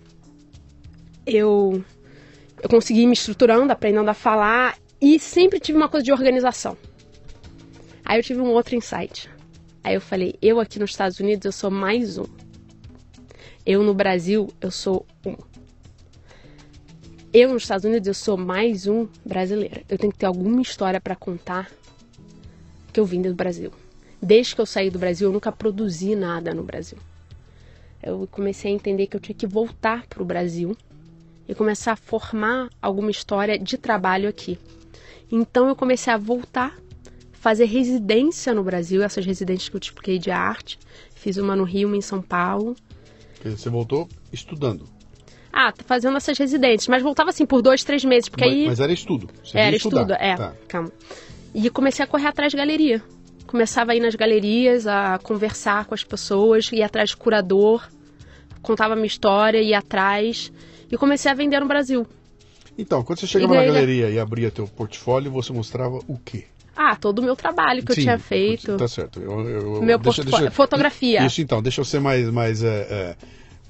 eu 1.27 1.85
eu 2.62 2.69
consegui 2.70 3.07
me 3.07 3.12
estruturando, 3.12 3.73
aprendendo 3.73 4.09
a 4.09 4.15
falar 4.15 4.78
e 5.01 5.19
sempre 5.19 5.61
tive 5.61 5.77
uma 5.77 5.89
coisa 5.89 6.05
de 6.05 6.12
organização. 6.12 6.77
Aí 8.05 8.19
eu 8.19 8.23
tive 8.23 8.41
um 8.41 8.51
outro 8.51 8.74
insight. 8.74 9.28
Aí 9.85 9.95
eu 9.95 10.01
falei, 10.01 10.37
eu 10.41 10.59
aqui 10.59 10.78
nos 10.78 10.91
Estados 10.91 11.20
Unidos 11.20 11.45
eu 11.45 11.53
sou 11.53 11.70
mais 11.70 12.16
um. 12.16 12.24
Eu 13.65 13.83
no 13.83 13.93
Brasil 13.93 14.49
eu 14.61 14.70
sou 14.70 15.07
um. 15.24 15.37
Eu 17.33 17.53
nos 17.53 17.65
Estados 17.65 17.85
Unidos 17.85 18.09
eu 18.09 18.15
sou 18.15 18.37
mais 18.39 18.87
um 18.87 19.07
brasileiro. 19.24 19.83
Eu 19.89 19.99
tenho 19.99 20.12
que 20.12 20.19
ter 20.19 20.27
alguma 20.27 20.62
história 20.62 21.01
para 21.01 21.15
contar 21.15 21.70
que 22.97 23.01
eu 23.01 23.05
vim 23.05 23.20
do 23.20 23.35
Brasil. 23.35 23.70
Desde 24.23 24.55
que 24.55 24.60
eu 24.62 24.64
saí 24.64 24.89
do 24.89 24.98
Brasil, 24.98 25.28
eu 25.28 25.32
nunca 25.32 25.52
produzi 25.52 26.16
nada 26.16 26.55
no 26.55 26.62
Brasil. 26.62 26.97
Eu 28.02 28.27
comecei 28.31 28.73
a 28.73 28.74
entender 28.74 29.06
que 29.06 29.14
eu 29.14 29.20
tinha 29.20 29.36
que 29.36 29.47
voltar 29.47 30.06
para 30.06 30.23
o 30.23 30.24
Brasil 30.24 30.74
e 31.47 31.55
começar 31.55 31.93
a 31.93 31.97
formar 31.97 32.70
alguma 32.81 33.10
história 33.10 33.59
de 33.59 33.77
trabalho 33.77 34.31
aqui. 34.31 34.59
Então 35.31 35.68
eu 35.68 35.77
comecei 35.77 36.10
a 36.10 36.16
voltar, 36.16 36.74
fazer 37.35 37.66
residência 37.66 38.55
no 38.55 38.64
Brasil, 38.64 39.02
essas 39.02 39.27
residências 39.27 39.68
que 39.68 39.77
eu 39.77 39.81
te 39.81 39.90
expliquei 39.90 40.18
de 40.18 40.31
arte. 40.31 40.78
Fiz 41.14 41.36
uma 41.36 41.55
no 41.55 41.64
Rio, 41.64 41.89
uma 41.89 41.98
em 41.98 42.01
São 42.01 42.23
Paulo. 42.23 42.74
Quer 43.43 43.51
dizer, 43.51 43.59
Você 43.59 43.68
voltou 43.68 44.09
estudando. 44.32 44.89
Ah, 45.52 45.70
tá 45.70 45.85
fazendo 45.85 46.16
essas 46.16 46.39
residências, 46.39 46.89
mas 46.89 47.02
voltava 47.02 47.28
assim 47.28 47.44
por 47.44 47.60
dois, 47.60 47.85
três 47.85 48.02
meses, 48.06 48.31
porque 48.31 48.47
mas, 48.47 48.55
aí. 48.55 48.66
mas 48.66 48.81
era 48.81 48.93
estudo. 48.93 49.28
Você 49.44 49.59
Era 49.59 49.77
estudo, 49.77 50.14
é. 50.14 50.35
Tá. 50.35 50.55
Calma. 50.66 50.90
E 51.59 51.70
comecei 51.70 52.05
a 52.05 52.07
correr 52.07 52.27
atrás 52.27 52.51
de 52.51 52.57
galeria. 52.59 53.03
Começava 53.47 53.93
a 53.93 53.97
ir 53.97 54.01
nas 54.01 54.15
galerias, 54.15 54.87
a 54.87 55.19
conversar 55.23 55.87
com 55.87 55.95
as 55.95 56.05
pessoas, 56.05 56.70
ir 56.70 56.83
atrás 56.83 57.11
de 57.11 57.16
curador. 57.16 57.89
contava 58.61 58.95
minha 58.95 59.07
história, 59.07 59.62
ia 59.62 59.78
atrás 59.78 60.53
e 60.93 60.99
comecei 60.99 61.31
a 61.31 61.35
vender 61.35 61.59
no 61.59 61.66
Brasil. 61.66 62.07
Então, 62.77 63.03
quando 63.03 63.20
você 63.20 63.27
chegava 63.27 63.55
na 63.55 63.65
galeria 63.65 64.11
e 64.11 64.19
abria 64.19 64.51
teu 64.51 64.69
portfólio, 64.69 65.31
você 65.31 65.51
mostrava 65.51 65.99
o 66.07 66.19
quê? 66.19 66.45
Ah, 66.77 66.95
todo 66.95 67.20
o 67.20 67.23
meu 67.23 67.35
trabalho 67.35 67.83
que 67.83 67.95
Sim, 67.95 68.01
eu 68.01 68.05
tinha 68.05 68.19
feito. 68.19 68.77
Tá 68.77 68.87
certo. 68.87 69.19
Eu, 69.19 69.49
eu, 69.49 69.83
meu 69.83 69.99
deixa, 69.99 70.23
deixa, 70.23 70.51
fotografia. 70.51 71.24
Isso 71.24 71.41
então, 71.41 71.62
deixa 71.62 71.81
eu 71.81 71.87
ser 71.87 72.01
mais. 72.01 72.28
mais 72.28 72.62
é, 72.62 72.69
é, 72.91 73.16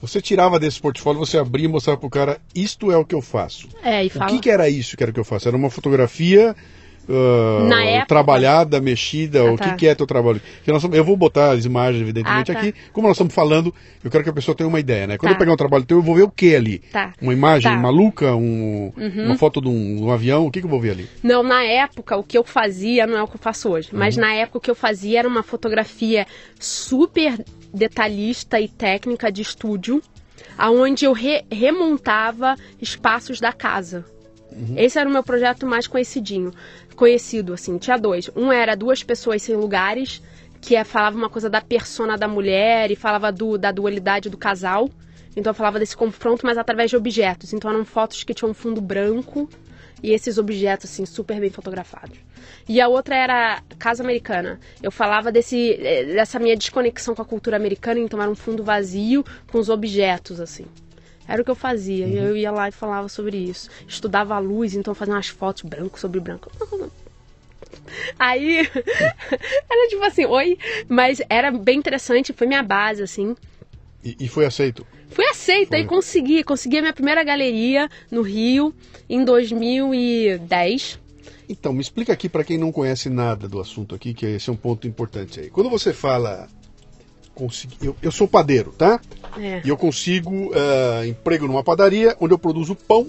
você 0.00 0.20
tirava 0.20 0.58
desse 0.58 0.80
portfólio, 0.80 1.20
você 1.20 1.38
abria 1.38 1.66
e 1.66 1.68
mostrava 1.68 2.00
pro 2.00 2.10
cara, 2.10 2.40
isto 2.52 2.90
é 2.90 2.96
o 2.96 3.04
que 3.04 3.14
eu 3.14 3.22
faço. 3.22 3.68
É, 3.80 4.02
e 4.02 4.08
o 4.08 4.10
fala... 4.10 4.32
que, 4.32 4.40
que 4.40 4.50
era 4.50 4.68
isso 4.68 4.96
que 4.96 5.04
era 5.04 5.10
o 5.10 5.14
que 5.14 5.20
eu 5.20 5.24
faço? 5.24 5.46
Era 5.46 5.56
uma 5.56 5.70
fotografia 5.70 6.56
uh, 7.08 7.72
época... 7.72 8.06
trabalhada, 8.06 8.80
mexida, 8.80 9.40
ah, 9.40 9.52
o 9.52 9.56
tá. 9.56 9.70
que, 9.70 9.76
que 9.76 9.86
é 9.86 9.94
teu 9.94 10.06
trabalho? 10.06 10.40
Eu 10.92 11.04
vou 11.04 11.16
botar 11.16 11.52
as 11.52 11.64
imagens, 11.64 12.02
evidentemente, 12.02 12.50
ah, 12.50 12.54
tá. 12.54 12.60
aqui. 12.60 12.74
Como 12.92 13.06
nós 13.06 13.16
estamos 13.16 13.34
falando, 13.34 13.74
eu 14.02 14.10
quero 14.10 14.24
que 14.24 14.30
a 14.30 14.32
pessoa 14.32 14.54
tenha 14.54 14.68
uma 14.68 14.80
ideia, 14.80 15.06
né? 15.06 15.18
Quando 15.18 15.30
tá. 15.30 15.34
eu 15.34 15.38
pegar 15.38 15.52
um 15.52 15.56
trabalho 15.56 15.84
teu, 15.84 15.98
eu 15.98 16.02
vou 16.02 16.14
ver 16.14 16.22
o 16.22 16.30
que 16.30 16.54
ali? 16.54 16.78
Tá. 16.78 17.12
Uma 17.20 17.32
imagem 17.32 17.70
tá. 17.70 17.78
maluca, 17.78 18.34
um, 18.34 18.92
uhum. 18.96 19.24
uma 19.26 19.36
foto 19.36 19.60
de 19.60 19.68
um, 19.68 20.04
um, 20.04 20.10
avião, 20.10 20.46
o 20.46 20.50
que, 20.50 20.60
que 20.60 20.66
eu 20.66 20.70
vou 20.70 20.80
ver 20.80 20.92
ali? 20.92 21.08
Não, 21.22 21.42
na 21.42 21.62
época, 21.62 22.16
o 22.16 22.22
que 22.22 22.36
eu 22.36 22.44
fazia 22.44 23.06
não 23.06 23.16
é 23.16 23.22
o 23.22 23.28
que 23.28 23.36
eu 23.36 23.40
faço 23.40 23.70
hoje, 23.70 23.90
uhum. 23.92 23.98
mas 23.98 24.16
na 24.16 24.32
época 24.34 24.58
o 24.58 24.60
que 24.60 24.70
eu 24.70 24.74
fazia 24.74 25.20
era 25.20 25.28
uma 25.28 25.42
fotografia 25.42 26.26
super 26.58 27.44
detalhista 27.72 28.60
e 28.60 28.68
técnica 28.68 29.30
de 29.30 29.42
estúdio, 29.42 30.02
aonde 30.56 31.04
eu 31.04 31.12
re 31.12 31.44
remontava 31.50 32.56
espaços 32.80 33.40
da 33.40 33.52
casa. 33.52 34.04
Uhum. 34.52 34.74
Esse 34.77 34.98
era 34.98 35.09
o 35.09 35.12
meu 35.12 35.23
projeto 35.23 35.66
mais 35.66 35.86
conhecidinho 35.86 36.52
conhecido, 36.94 37.52
assim. 37.52 37.78
Tinha 37.78 37.97
dois. 37.98 38.31
Um 38.35 38.51
era 38.51 38.74
duas 38.74 39.02
pessoas 39.02 39.43
sem 39.43 39.55
lugares, 39.55 40.23
que 40.60 40.74
é, 40.74 40.82
falava 40.82 41.16
uma 41.16 41.28
coisa 41.28 41.48
da 41.48 41.60
persona 41.60 42.16
da 42.16 42.27
mulher 42.27 42.90
e 42.90 42.97
falava 42.97 43.31
do, 43.31 43.59
da 43.59 43.70
dualidade 43.70 44.31
do 44.31 44.36
casal. 44.36 44.89
Então 45.36 45.51
eu 45.51 45.55
falava 45.55 45.78
desse 45.78 45.97
confronto, 45.97 46.47
mas 46.47 46.56
através 46.56 46.90
de 46.90 46.97
objetos. 46.97 47.52
Então 47.52 47.70
eram 47.70 47.85
fotos 47.85 48.24
que 48.24 48.32
tinham 48.32 48.51
um 48.51 48.55
fundo 48.55 48.81
branco 48.81 49.48
e 50.02 50.12
esses 50.12 50.39
objetos, 50.39 50.90
assim, 50.90 51.05
super 51.06 51.39
bem 51.39 51.51
fotografados. 51.51 52.18
E 52.68 52.81
a 52.81 52.89
outra 52.89 53.14
era 53.14 53.62
Casa 53.78 54.02
Americana. 54.02 54.59
Eu 54.82 54.90
falava 54.90 55.31
desse, 55.31 55.77
dessa 56.14 56.39
minha 56.39 56.56
desconexão 56.56 57.14
com 57.14 57.23
a 57.23 57.24
cultura 57.24 57.56
americana, 57.56 58.01
então 58.01 58.20
era 58.20 58.31
um 58.31 58.35
fundo 58.35 58.64
vazio 58.64 59.24
com 59.51 59.59
os 59.59 59.68
objetos, 59.68 60.40
assim. 60.40 60.66
Era 61.28 61.42
o 61.42 61.44
que 61.44 61.50
eu 61.50 61.54
fazia. 61.54 62.06
Uhum. 62.06 62.12
Eu 62.12 62.36
ia 62.36 62.50
lá 62.50 62.68
e 62.68 62.72
falava 62.72 63.08
sobre 63.08 63.36
isso. 63.36 63.68
Estudava 63.86 64.34
a 64.34 64.38
luz, 64.38 64.74
então 64.74 64.94
fazia 64.94 65.14
umas 65.14 65.28
fotos 65.28 65.62
branco 65.62 65.98
sobre 65.98 66.20
branco. 66.20 66.50
Aí, 68.18 68.58
era 68.68 69.88
tipo 69.88 70.04
assim, 70.04 70.24
oi, 70.24 70.58
mas 70.88 71.20
era 71.28 71.50
bem 71.50 71.78
interessante, 71.78 72.32
foi 72.32 72.46
minha 72.46 72.62
base, 72.62 73.02
assim. 73.02 73.36
E, 74.04 74.16
e 74.20 74.28
foi 74.28 74.44
aceito? 74.44 74.86
Fui 75.10 75.24
aceita 75.26 75.76
foi. 75.76 75.80
e 75.80 75.84
consegui. 75.84 76.44
Consegui 76.44 76.78
a 76.78 76.80
minha 76.80 76.92
primeira 76.92 77.24
galeria 77.24 77.88
no 78.10 78.22
Rio 78.22 78.74
em 79.08 79.24
2010. 79.24 80.98
Então, 81.48 81.72
me 81.72 81.80
explica 81.80 82.12
aqui 82.12 82.28
para 82.28 82.44
quem 82.44 82.58
não 82.58 82.72
conhece 82.72 83.08
nada 83.08 83.48
do 83.48 83.60
assunto 83.60 83.94
aqui, 83.94 84.12
que 84.12 84.26
esse 84.26 84.50
é 84.50 84.52
um 84.52 84.56
ponto 84.56 84.86
importante 84.86 85.40
aí. 85.40 85.48
Quando 85.48 85.70
você 85.70 85.92
fala 85.92 86.48
consegui, 87.36 87.76
eu, 87.82 87.94
eu 88.02 88.10
sou 88.10 88.26
padeiro, 88.26 88.72
tá? 88.72 88.98
É. 89.38 89.60
E 89.62 89.68
eu 89.68 89.76
consigo 89.76 90.30
uh, 90.30 91.04
emprego 91.06 91.46
numa 91.46 91.62
padaria 91.62 92.16
onde 92.18 92.32
eu 92.32 92.38
produzo 92.38 92.74
pão 92.74 93.06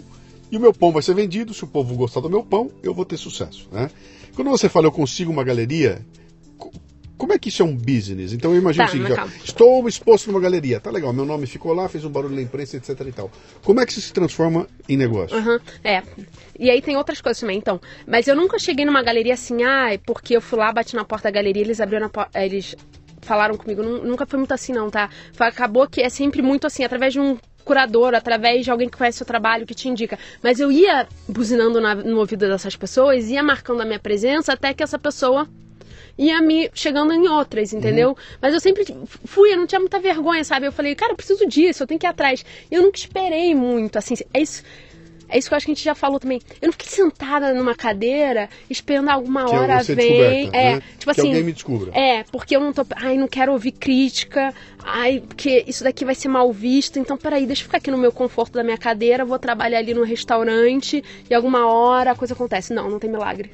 e 0.52 0.58
o 0.58 0.60
meu 0.60 0.74
pão 0.74 0.92
vai 0.92 1.02
ser 1.02 1.16
vendido. 1.16 1.54
Se 1.54 1.64
o 1.64 1.68
povo 1.68 1.96
gostar 1.96 2.20
do 2.20 2.30
meu 2.30 2.44
pão, 2.44 2.70
eu 2.84 2.94
vou 2.94 3.06
ter 3.06 3.18
sucesso, 3.18 3.68
né? 3.72 3.90
Quando 4.36 4.50
você 4.50 4.68
fala 4.70 4.86
eu 4.86 4.92
consigo 4.92 5.32
uma 5.32 5.44
galeria, 5.44 6.06
como 7.18 7.34
é 7.34 7.40
que 7.40 7.48
isso 7.48 7.62
é 7.62 7.66
um 7.66 7.74
business? 7.74 8.34
Então 8.34 8.54
eu 8.54 8.60
imagino 8.60 8.86
tá, 8.86 8.92
o 8.92 8.92
seguinte: 8.92 9.20
ó, 9.20 9.28
estou 9.44 9.88
exposto 9.88 10.28
numa 10.28 10.42
galeria, 10.42 10.80
tá 10.80 10.92
legal, 10.92 11.12
meu 11.14 11.26
nome 11.26 11.48
ficou 11.48 11.74
lá, 11.74 11.88
fez 11.88 12.04
um 12.04 12.10
barulho 12.10 12.36
na 12.36 12.42
imprensa, 12.42 12.78
etc 12.78 13.00
e 13.08 13.12
tal. 13.14 13.32
Como 13.64 13.80
é 13.80 13.86
que 13.86 13.94
isso 13.94 14.02
se 14.02 14.14
transforma 14.14 14.68
em 14.88 14.98
negócio? 14.98 15.36
Uhum, 15.38 15.58
é. 15.84 16.04
E 16.60 16.70
aí 16.70 16.82
tem 16.82 16.98
outras 16.98 17.22
coisas 17.22 17.40
também, 17.40 17.58
então. 17.58 17.80
Mas 18.06 18.28
eu 18.28 18.36
nunca 18.36 18.60
cheguei 18.60 18.86
numa 18.86 19.02
galeria 19.02 19.34
assim, 19.34 19.64
ah, 19.64 19.98
porque 20.06 20.36
eu 20.36 20.42
fui 20.42 20.60
lá, 20.60 20.72
bati 20.72 20.96
na 20.96 21.06
porta 21.06 21.30
da 21.30 21.32
galeria, 21.32 21.64
eles 21.64 21.80
abriram 21.80 22.08
a 22.08 22.10
porta. 22.10 22.44
Eles 22.44 22.76
falaram 23.28 23.58
comigo. 23.58 23.84
Nunca 23.84 24.26
foi 24.26 24.40
muito 24.40 24.54
assim, 24.54 24.72
não, 24.74 24.90
tá? 24.90 25.10
Acabou 25.38 25.88
que 25.88 26.02
é 26.02 26.10
sempre 26.10 26.42
muito 26.42 26.66
assim, 26.66 26.84
através 26.84 27.14
de 27.14 27.20
um 27.20 27.38
curador, 27.64 28.16
através 28.16 28.64
de 28.64 28.72
alguém 28.72 28.88
que 28.88 28.98
conhece 28.98 29.18
o 29.18 29.20
seu 29.20 29.28
trabalho, 29.28 29.66
que 29.66 29.76
te 29.76 29.90
indica. 29.90 30.18
Mas 30.42 30.60
eu 30.60 30.72
ia 30.72 31.06
buzinando 31.28 31.82
na, 31.82 31.94
no 31.94 32.18
ouvido 32.18 32.48
dessas 32.48 32.76
pessoas, 32.76 33.30
ia 33.30 33.44
marcando 33.44 33.82
a 33.82 33.86
minha 33.86 34.00
presença 34.00 34.54
até 34.54 34.74
que 34.74 34.82
essa 34.82 34.98
pessoa 34.98 35.48
ia 36.18 36.42
me 36.42 36.72
chegando 36.74 37.14
em 37.14 37.28
outras, 37.28 37.74
entendeu? 37.74 38.10
Uhum. 38.10 38.16
Mas 38.42 38.54
eu 38.54 38.60
sempre 38.60 38.86
fui, 39.26 39.54
eu 39.54 39.58
não 39.58 39.68
tinha 39.68 39.80
muita 39.80 40.00
vergonha, 40.00 40.44
sabe? 40.44 40.66
Eu 40.66 40.72
falei, 40.72 40.96
cara, 40.96 41.12
eu 41.12 41.16
preciso 41.16 41.46
disso, 41.46 41.84
eu 41.84 41.88
tenho 41.88 42.00
que 42.00 42.08
ir 42.08 42.10
atrás. 42.10 42.44
E 42.72 42.76
eu 42.76 42.82
nunca 42.82 42.98
esperei 42.98 43.54
muito, 43.54 43.98
assim, 43.98 44.16
é 44.34 44.42
isso. 44.42 44.64
É 45.30 45.38
isso 45.38 45.50
que 45.50 45.54
eu 45.54 45.58
acho 45.58 45.66
que 45.66 45.72
a 45.72 45.76
gente 45.76 45.84
já 45.84 45.96
falou 45.96 46.20
também. 46.20 46.40
Eu 46.62 46.68
não 46.68 46.72
fiquei 46.72 46.88
sentada 46.88 47.54
numa 47.54 47.76
cadeira 47.76 48.50
esperando 48.70 49.10
alguma 49.10 49.46
que 49.46 49.56
hora 49.56 49.84
vem. 49.84 50.50
É, 50.54 50.76
né? 50.76 50.82
tipo 50.98 51.14
que 51.14 51.20
assim. 51.20 51.30
alguém 51.30 51.44
me 51.44 51.52
descubra. 51.54 51.92
É, 51.94 52.24
porque 52.32 52.56
eu 52.56 52.62
não 52.62 52.72
tô. 52.72 52.86
Ai, 52.96 53.18
não 53.18 53.28
quero 53.28 53.52
ouvir 53.52 53.72
crítica. 53.72 54.54
Ai, 54.84 55.22
porque 55.28 55.66
isso 55.68 55.84
daqui 55.84 56.06
vai 56.06 56.16
ser 56.16 56.30
mal 56.30 56.52
visto. 56.52 56.98
Então, 56.98 57.18
peraí, 57.18 57.46
deixa 57.46 57.64
eu 57.64 57.66
ficar 57.66 57.78
aqui 57.78 57.92
no 57.92 57.98
meu 57.98 58.12
conforto 58.12 58.54
da 58.54 58.64
minha 58.64 58.78
cadeira, 58.78 59.26
vou 59.26 59.38
trabalhar 59.38 59.80
ali 59.80 59.94
no 59.94 60.04
restaurante 60.04 61.04
e 61.30 61.34
alguma 61.34 61.68
hora 61.68 62.12
a 62.12 62.16
coisa 62.16 62.34
acontece. 62.34 62.74
Não, 62.74 62.90
não 62.90 63.00
tem 63.00 63.10
milagre. 63.10 63.52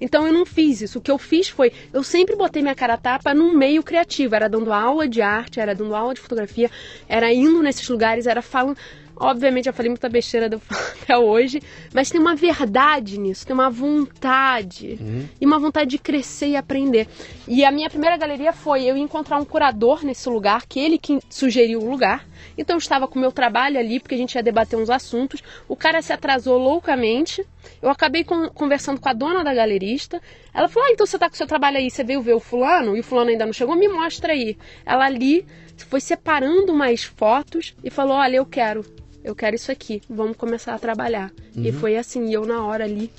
Então 0.00 0.26
eu 0.26 0.32
não 0.32 0.46
fiz 0.46 0.80
isso. 0.80 0.98
O 0.98 1.02
que 1.02 1.10
eu 1.10 1.18
fiz 1.18 1.48
foi, 1.48 1.72
eu 1.92 2.02
sempre 2.02 2.36
botei 2.36 2.62
minha 2.62 2.74
cara 2.74 2.94
a 2.94 2.96
tapa 2.96 3.34
num 3.34 3.56
meio 3.56 3.82
criativo. 3.82 4.34
Era 4.34 4.48
dando 4.48 4.72
aula 4.72 5.08
de 5.08 5.20
arte, 5.20 5.60
era 5.60 5.74
dando 5.74 5.94
aula 5.94 6.14
de 6.14 6.20
fotografia, 6.20 6.70
era 7.08 7.32
indo 7.32 7.62
nesses 7.62 7.88
lugares, 7.88 8.26
era 8.26 8.42
falando. 8.42 8.76
Obviamente, 9.20 9.66
eu 9.66 9.72
falei 9.72 9.90
muita 9.90 10.08
besteira 10.08 10.48
até 11.02 11.18
hoje, 11.18 11.60
mas 11.92 12.10
tem 12.10 12.20
uma 12.20 12.36
verdade 12.36 13.18
nisso, 13.18 13.46
tem 13.46 13.54
uma 13.54 13.70
vontade. 13.70 14.98
Uhum. 15.00 15.28
E 15.40 15.46
uma 15.46 15.58
vontade 15.58 15.90
de 15.90 15.98
crescer 15.98 16.48
e 16.48 16.56
aprender. 16.56 17.08
E 17.46 17.64
a 17.64 17.70
minha 17.72 17.90
primeira 17.90 18.16
galeria 18.16 18.52
foi 18.52 18.84
eu 18.84 18.96
encontrar 18.96 19.38
um 19.38 19.44
curador 19.44 20.04
nesse 20.04 20.28
lugar, 20.28 20.66
que 20.66 20.78
ele 20.78 20.98
que 20.98 21.18
sugeriu 21.28 21.80
o 21.80 21.90
lugar. 21.90 22.26
Então 22.56 22.74
eu 22.74 22.78
estava 22.78 23.08
com 23.08 23.18
o 23.18 23.20
meu 23.20 23.32
trabalho 23.32 23.78
ali, 23.78 23.98
porque 23.98 24.14
a 24.14 24.18
gente 24.18 24.34
ia 24.34 24.42
debater 24.42 24.78
uns 24.78 24.90
assuntos. 24.90 25.42
O 25.68 25.74
cara 25.74 26.00
se 26.00 26.12
atrasou 26.12 26.58
loucamente. 26.58 27.44
Eu 27.82 27.90
acabei 27.90 28.24
com, 28.24 28.48
conversando 28.50 29.00
com 29.00 29.08
a 29.08 29.12
dona 29.12 29.42
da 29.42 29.52
galerista. 29.52 30.20
Ela 30.54 30.68
falou: 30.68 30.88
Ah, 30.88 30.92
então 30.92 31.06
você 31.06 31.16
está 31.16 31.28
com 31.28 31.34
o 31.34 31.36
seu 31.36 31.46
trabalho 31.46 31.78
aí, 31.78 31.90
você 31.90 32.04
veio 32.04 32.22
ver 32.22 32.34
o 32.34 32.40
fulano? 32.40 32.96
E 32.96 33.00
o 33.00 33.04
fulano 33.04 33.30
ainda 33.30 33.46
não 33.46 33.52
chegou? 33.52 33.74
Me 33.74 33.88
mostra 33.88 34.32
aí. 34.32 34.56
Ela 34.86 35.06
ali 35.06 35.44
foi 35.76 36.00
separando 36.00 36.74
mais 36.74 37.04
fotos 37.04 37.74
e 37.82 37.90
falou: 37.90 38.16
Olha, 38.16 38.36
eu 38.36 38.46
quero 38.46 38.84
eu 39.28 39.36
quero 39.36 39.54
isso 39.54 39.70
aqui, 39.70 40.00
vamos 40.08 40.36
começar 40.36 40.74
a 40.74 40.78
trabalhar. 40.78 41.30
Uhum. 41.54 41.64
E 41.64 41.70
foi 41.70 41.96
assim, 41.96 42.32
eu 42.32 42.46
na 42.46 42.64
hora 42.64 42.84
ali, 42.84 43.10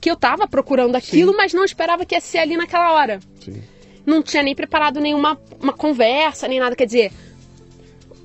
que 0.00 0.08
eu 0.08 0.16
tava 0.16 0.46
procurando 0.46 0.94
aquilo, 0.94 1.32
Sim. 1.32 1.36
mas 1.36 1.52
não 1.52 1.64
esperava 1.64 2.06
que 2.06 2.14
ia 2.14 2.20
ser 2.20 2.38
ali 2.38 2.56
naquela 2.56 2.92
hora. 2.92 3.18
Sim. 3.40 3.60
Não 4.06 4.22
tinha 4.22 4.42
nem 4.42 4.54
preparado 4.54 5.00
nenhuma 5.00 5.40
uma 5.60 5.72
conversa, 5.72 6.46
nem 6.46 6.60
nada. 6.60 6.76
Quer 6.76 6.86
dizer, 6.86 7.12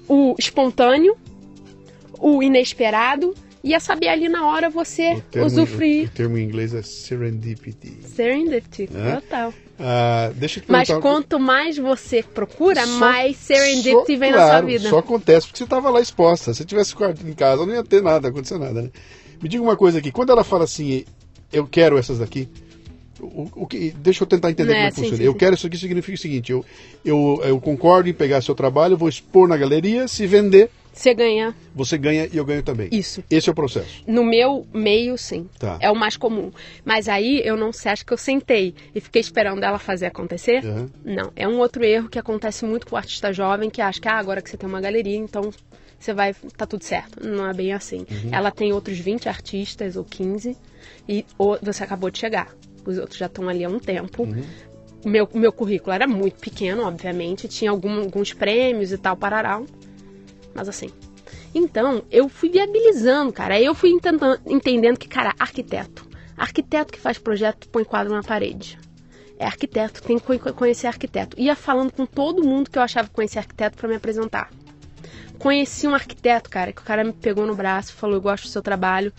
o 0.08 0.36
espontâneo, 0.38 1.18
o 2.20 2.42
inesperado, 2.44 3.34
ia 3.68 3.80
saber 3.80 4.08
ali 4.08 4.30
na 4.30 4.46
hora 4.48 4.70
você 4.70 5.14
o 5.14 5.22
termo, 5.22 5.48
usufruir. 5.48 6.04
O, 6.04 6.08
o 6.08 6.10
termo 6.10 6.38
em 6.38 6.44
inglês 6.44 6.74
é 6.74 6.82
serendipity. 6.82 8.00
Serendipity, 8.04 8.90
é? 8.96 9.16
total. 9.16 9.54
Ah, 9.80 10.32
deixa 10.36 10.60
eu 10.60 10.64
te 10.64 10.72
Mas 10.72 10.90
quanto 10.90 11.40
mais 11.40 11.78
você 11.78 12.24
procura, 12.24 12.86
só, 12.86 13.00
mais 13.00 13.38
serendipity 13.38 14.14
só, 14.14 14.20
vem 14.20 14.32
claro, 14.32 14.36
na 14.36 14.48
sua 14.48 14.62
vida. 14.62 14.90
Só 14.90 14.98
acontece 15.00 15.48
porque 15.48 15.60
você 15.60 15.64
estava 15.64 15.90
lá 15.90 16.02
exposta. 16.02 16.54
Se 16.54 16.66
tivesse 16.66 16.96
em 17.26 17.34
casa, 17.34 17.66
não 17.66 17.74
ia 17.74 17.84
ter 17.84 18.02
nada, 18.02 18.30
acontecer 18.30 18.58
nada, 18.58 18.82
né? 18.82 18.90
Me 19.42 19.48
diga 19.48 19.62
uma 19.62 19.78
coisa 19.78 20.00
aqui, 20.00 20.12
quando 20.12 20.32
ela 20.32 20.44
fala 20.44 20.64
assim, 20.64 21.06
eu 21.54 21.68
quero 21.68 21.98
essas 21.98 22.18
daqui, 22.18 22.50
o, 23.20 23.50
o 23.56 23.68
que, 23.68 23.92
deixa 23.92 24.24
eu 24.24 24.28
tentar 24.28 24.52
entender 24.52 24.72
é, 24.72 24.76
como 24.76 24.88
é 24.88 24.90
que 24.90 24.96
funciona. 24.96 25.18
Sim, 25.18 25.24
eu 25.24 25.32
sim. 25.32 25.38
quero 25.38 25.56
isso 25.56 25.68
aqui 25.68 25.78
significa 25.78 26.16
o 26.16 26.22
seguinte: 26.22 26.52
eu, 26.52 26.66
eu, 27.04 27.42
eu 27.44 27.60
concordo 27.60 28.10
em 28.10 28.14
pegar 28.14 28.42
seu 28.42 28.56
trabalho, 28.56 28.98
vou 28.98 29.10
expor 29.10 29.48
na 29.48 29.58
galeria, 29.58 30.08
se 30.08 30.26
vender, 30.26 30.70
você 30.98 31.14
ganha. 31.14 31.56
Você 31.76 31.98
ganha 31.98 32.28
e 32.32 32.38
eu 32.38 32.44
ganho 32.44 32.64
também. 32.64 32.90
Isso. 32.92 33.24
Esse 33.30 33.50
é 33.50 33.52
o 33.52 33.56
processo. 33.56 34.04
No 34.08 34.24
meu 34.24 34.66
meio, 34.74 35.18
sim. 35.18 35.48
Tá. 35.60 35.78
É 35.80 35.92
o 35.92 35.96
mais 35.96 36.18
comum. 36.18 36.52
Mas 36.84 37.08
aí 37.08 37.42
eu 37.46 37.56
não 37.56 37.72
sei, 37.72 37.92
acho 37.92 38.06
que 38.06 38.12
eu 38.12 38.18
sentei 38.18 38.74
e 38.96 39.00
fiquei 39.00 39.22
esperando 39.22 39.64
ela 39.64 39.78
fazer 39.78 40.08
acontecer. 40.08 40.64
Uhum. 40.66 40.90
Não. 41.06 41.32
É 41.36 41.48
um 41.48 41.60
outro 41.60 41.84
erro 41.84 42.10
que 42.10 42.18
acontece 42.18 42.66
muito 42.66 42.88
com 42.88 42.96
o 42.96 42.98
artista 42.98 43.32
jovem 43.32 43.70
que 43.70 43.82
acha 43.82 44.02
que 44.02 44.08
ah, 44.08 44.18
agora 44.18 44.42
que 44.42 44.50
você 44.50 44.58
tem 44.58 44.68
uma 44.68 44.82
galeria, 44.82 45.18
então 45.18 45.52
você 46.00 46.14
vai. 46.14 46.34
tá 46.56 46.66
tudo 46.66 46.84
certo. 46.84 47.26
Não 47.26 47.48
é 47.48 47.54
bem 47.54 47.74
assim. 47.74 48.00
Uhum. 48.10 48.30
Ela 48.32 48.50
tem 48.50 48.74
outros 48.74 48.98
20 48.98 49.30
artistas 49.30 49.96
ou 49.96 50.04
15 50.04 50.58
e 51.08 51.24
ou, 51.38 51.60
você 51.62 51.84
acabou 51.84 52.10
de 52.10 52.18
chegar. 52.18 52.56
Os 52.86 52.98
outros 52.98 53.20
já 53.20 53.28
estão 53.28 53.48
ali 53.48 53.64
há 53.64 53.70
um 53.70 53.80
tempo. 53.80 54.24
Uhum 54.24 54.44
meu, 55.06 55.30
meu 55.34 55.54
currículo 55.54 55.94
era 55.94 56.08
muito 56.08 56.40
pequeno, 56.40 56.84
obviamente, 56.84 57.48
tinha 57.48 57.72
algum, 57.72 58.02
alguns 58.02 58.34
prêmios 58.34 58.92
e 58.92 58.98
tal, 58.98 59.16
parará 59.16 59.62
mas 60.58 60.68
assim. 60.68 60.90
Então, 61.54 62.04
eu 62.12 62.28
fui 62.28 62.50
viabilizando, 62.50 63.32
cara. 63.32 63.56
Aí 63.56 63.64
eu 63.64 63.76
fui 63.76 63.92
entendendo, 64.48 64.98
que, 64.98 65.08
cara, 65.08 65.36
arquiteto. 65.40 66.06
Arquiteto 66.36 66.92
que 66.92 67.00
faz 67.00 67.20
projeto 67.20 67.70
põe 67.70 67.84
quadro 67.84 68.14
na 68.14 68.24
parede. 68.24 68.78
É 69.38 69.46
arquiteto, 69.46 70.02
tem 70.02 70.18
que 70.18 70.40
conhecer 70.54 70.88
arquiteto. 70.88 71.40
Ia 71.40 71.56
falando 71.56 71.92
com 71.92 72.08
todo 72.08 72.44
mundo 72.44 72.72
que 72.72 72.78
eu 72.78 72.82
achava 72.82 73.08
que 73.08 73.14
conhecia 73.14 73.40
arquiteto 73.40 73.78
para 73.78 73.88
me 73.88 73.96
apresentar. 73.96 74.50
Conheci 75.38 75.88
um 75.88 75.94
arquiteto, 75.94 76.50
cara, 76.50 76.74
que 76.74 76.82
o 76.82 76.84
cara 76.84 77.04
me 77.04 77.14
pegou 77.14 77.46
no 77.46 77.56
braço, 77.56 77.94
falou: 77.94 78.16
Eu 78.16 78.22
gosto 78.22 78.46
do 78.46 78.50
seu 78.50 78.64
trabalho. 78.64 79.14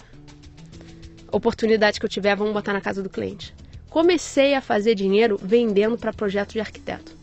Oportunidade 1.31 2.01
que 2.01 2.07
eu 2.07 2.11
tiver, 2.11 2.35
vamos 2.35 2.53
botar 2.53 2.73
na 2.73 2.81
casa 2.81 3.01
do 3.01 3.09
cliente. 3.09 3.55
Comecei 3.89 4.55
a 4.55 4.61
fazer 4.61 4.97
dinheiro 4.97 5.39
vendendo 5.41 5.97
para 5.97 6.13
projetos 6.13 6.55
de 6.55 6.61
arquiteto. 6.61 7.18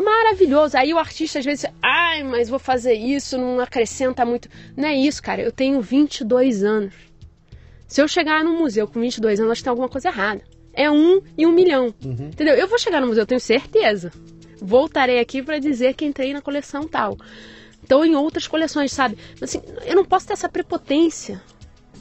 Maravilhoso. 0.00 0.76
Aí 0.78 0.94
o 0.94 0.98
artista 0.98 1.38
às 1.38 1.44
vezes, 1.44 1.66
ai, 1.82 2.22
mas 2.22 2.48
vou 2.48 2.58
fazer 2.58 2.94
isso, 2.94 3.36
não 3.36 3.60
acrescenta 3.60 4.24
muito. 4.24 4.48
Não 4.76 4.88
é 4.88 4.96
isso, 4.96 5.22
cara. 5.22 5.42
Eu 5.42 5.52
tenho 5.52 5.80
22 5.80 6.64
anos. 6.64 6.94
Se 7.86 8.00
eu 8.00 8.08
chegar 8.08 8.42
no 8.42 8.52
museu 8.52 8.86
com 8.86 9.00
22 9.00 9.40
anos, 9.40 9.52
acho 9.52 9.60
que 9.60 9.64
tem 9.64 9.70
alguma 9.70 9.88
coisa 9.88 10.08
errada. 10.08 10.42
É 10.72 10.90
um 10.90 11.20
e 11.36 11.44
um 11.44 11.52
milhão. 11.52 11.94
Uhum. 12.04 12.30
Entendeu? 12.32 12.54
Eu 12.54 12.66
vou 12.66 12.78
chegar 12.78 13.00
no 13.00 13.08
museu, 13.08 13.22
eu 13.22 13.26
tenho 13.26 13.40
certeza. 13.40 14.10
Voltarei 14.62 15.18
aqui 15.18 15.42
para 15.42 15.58
dizer 15.58 15.94
que 15.94 16.04
entrei 16.04 16.32
na 16.32 16.40
coleção 16.40 16.86
tal. 16.86 17.18
Então, 17.82 18.04
em 18.04 18.14
outras 18.14 18.46
coleções, 18.46 18.92
sabe? 18.92 19.18
Assim, 19.40 19.60
eu 19.84 19.96
não 19.96 20.04
posso 20.04 20.26
ter 20.26 20.34
essa 20.34 20.48
prepotência. 20.48 21.42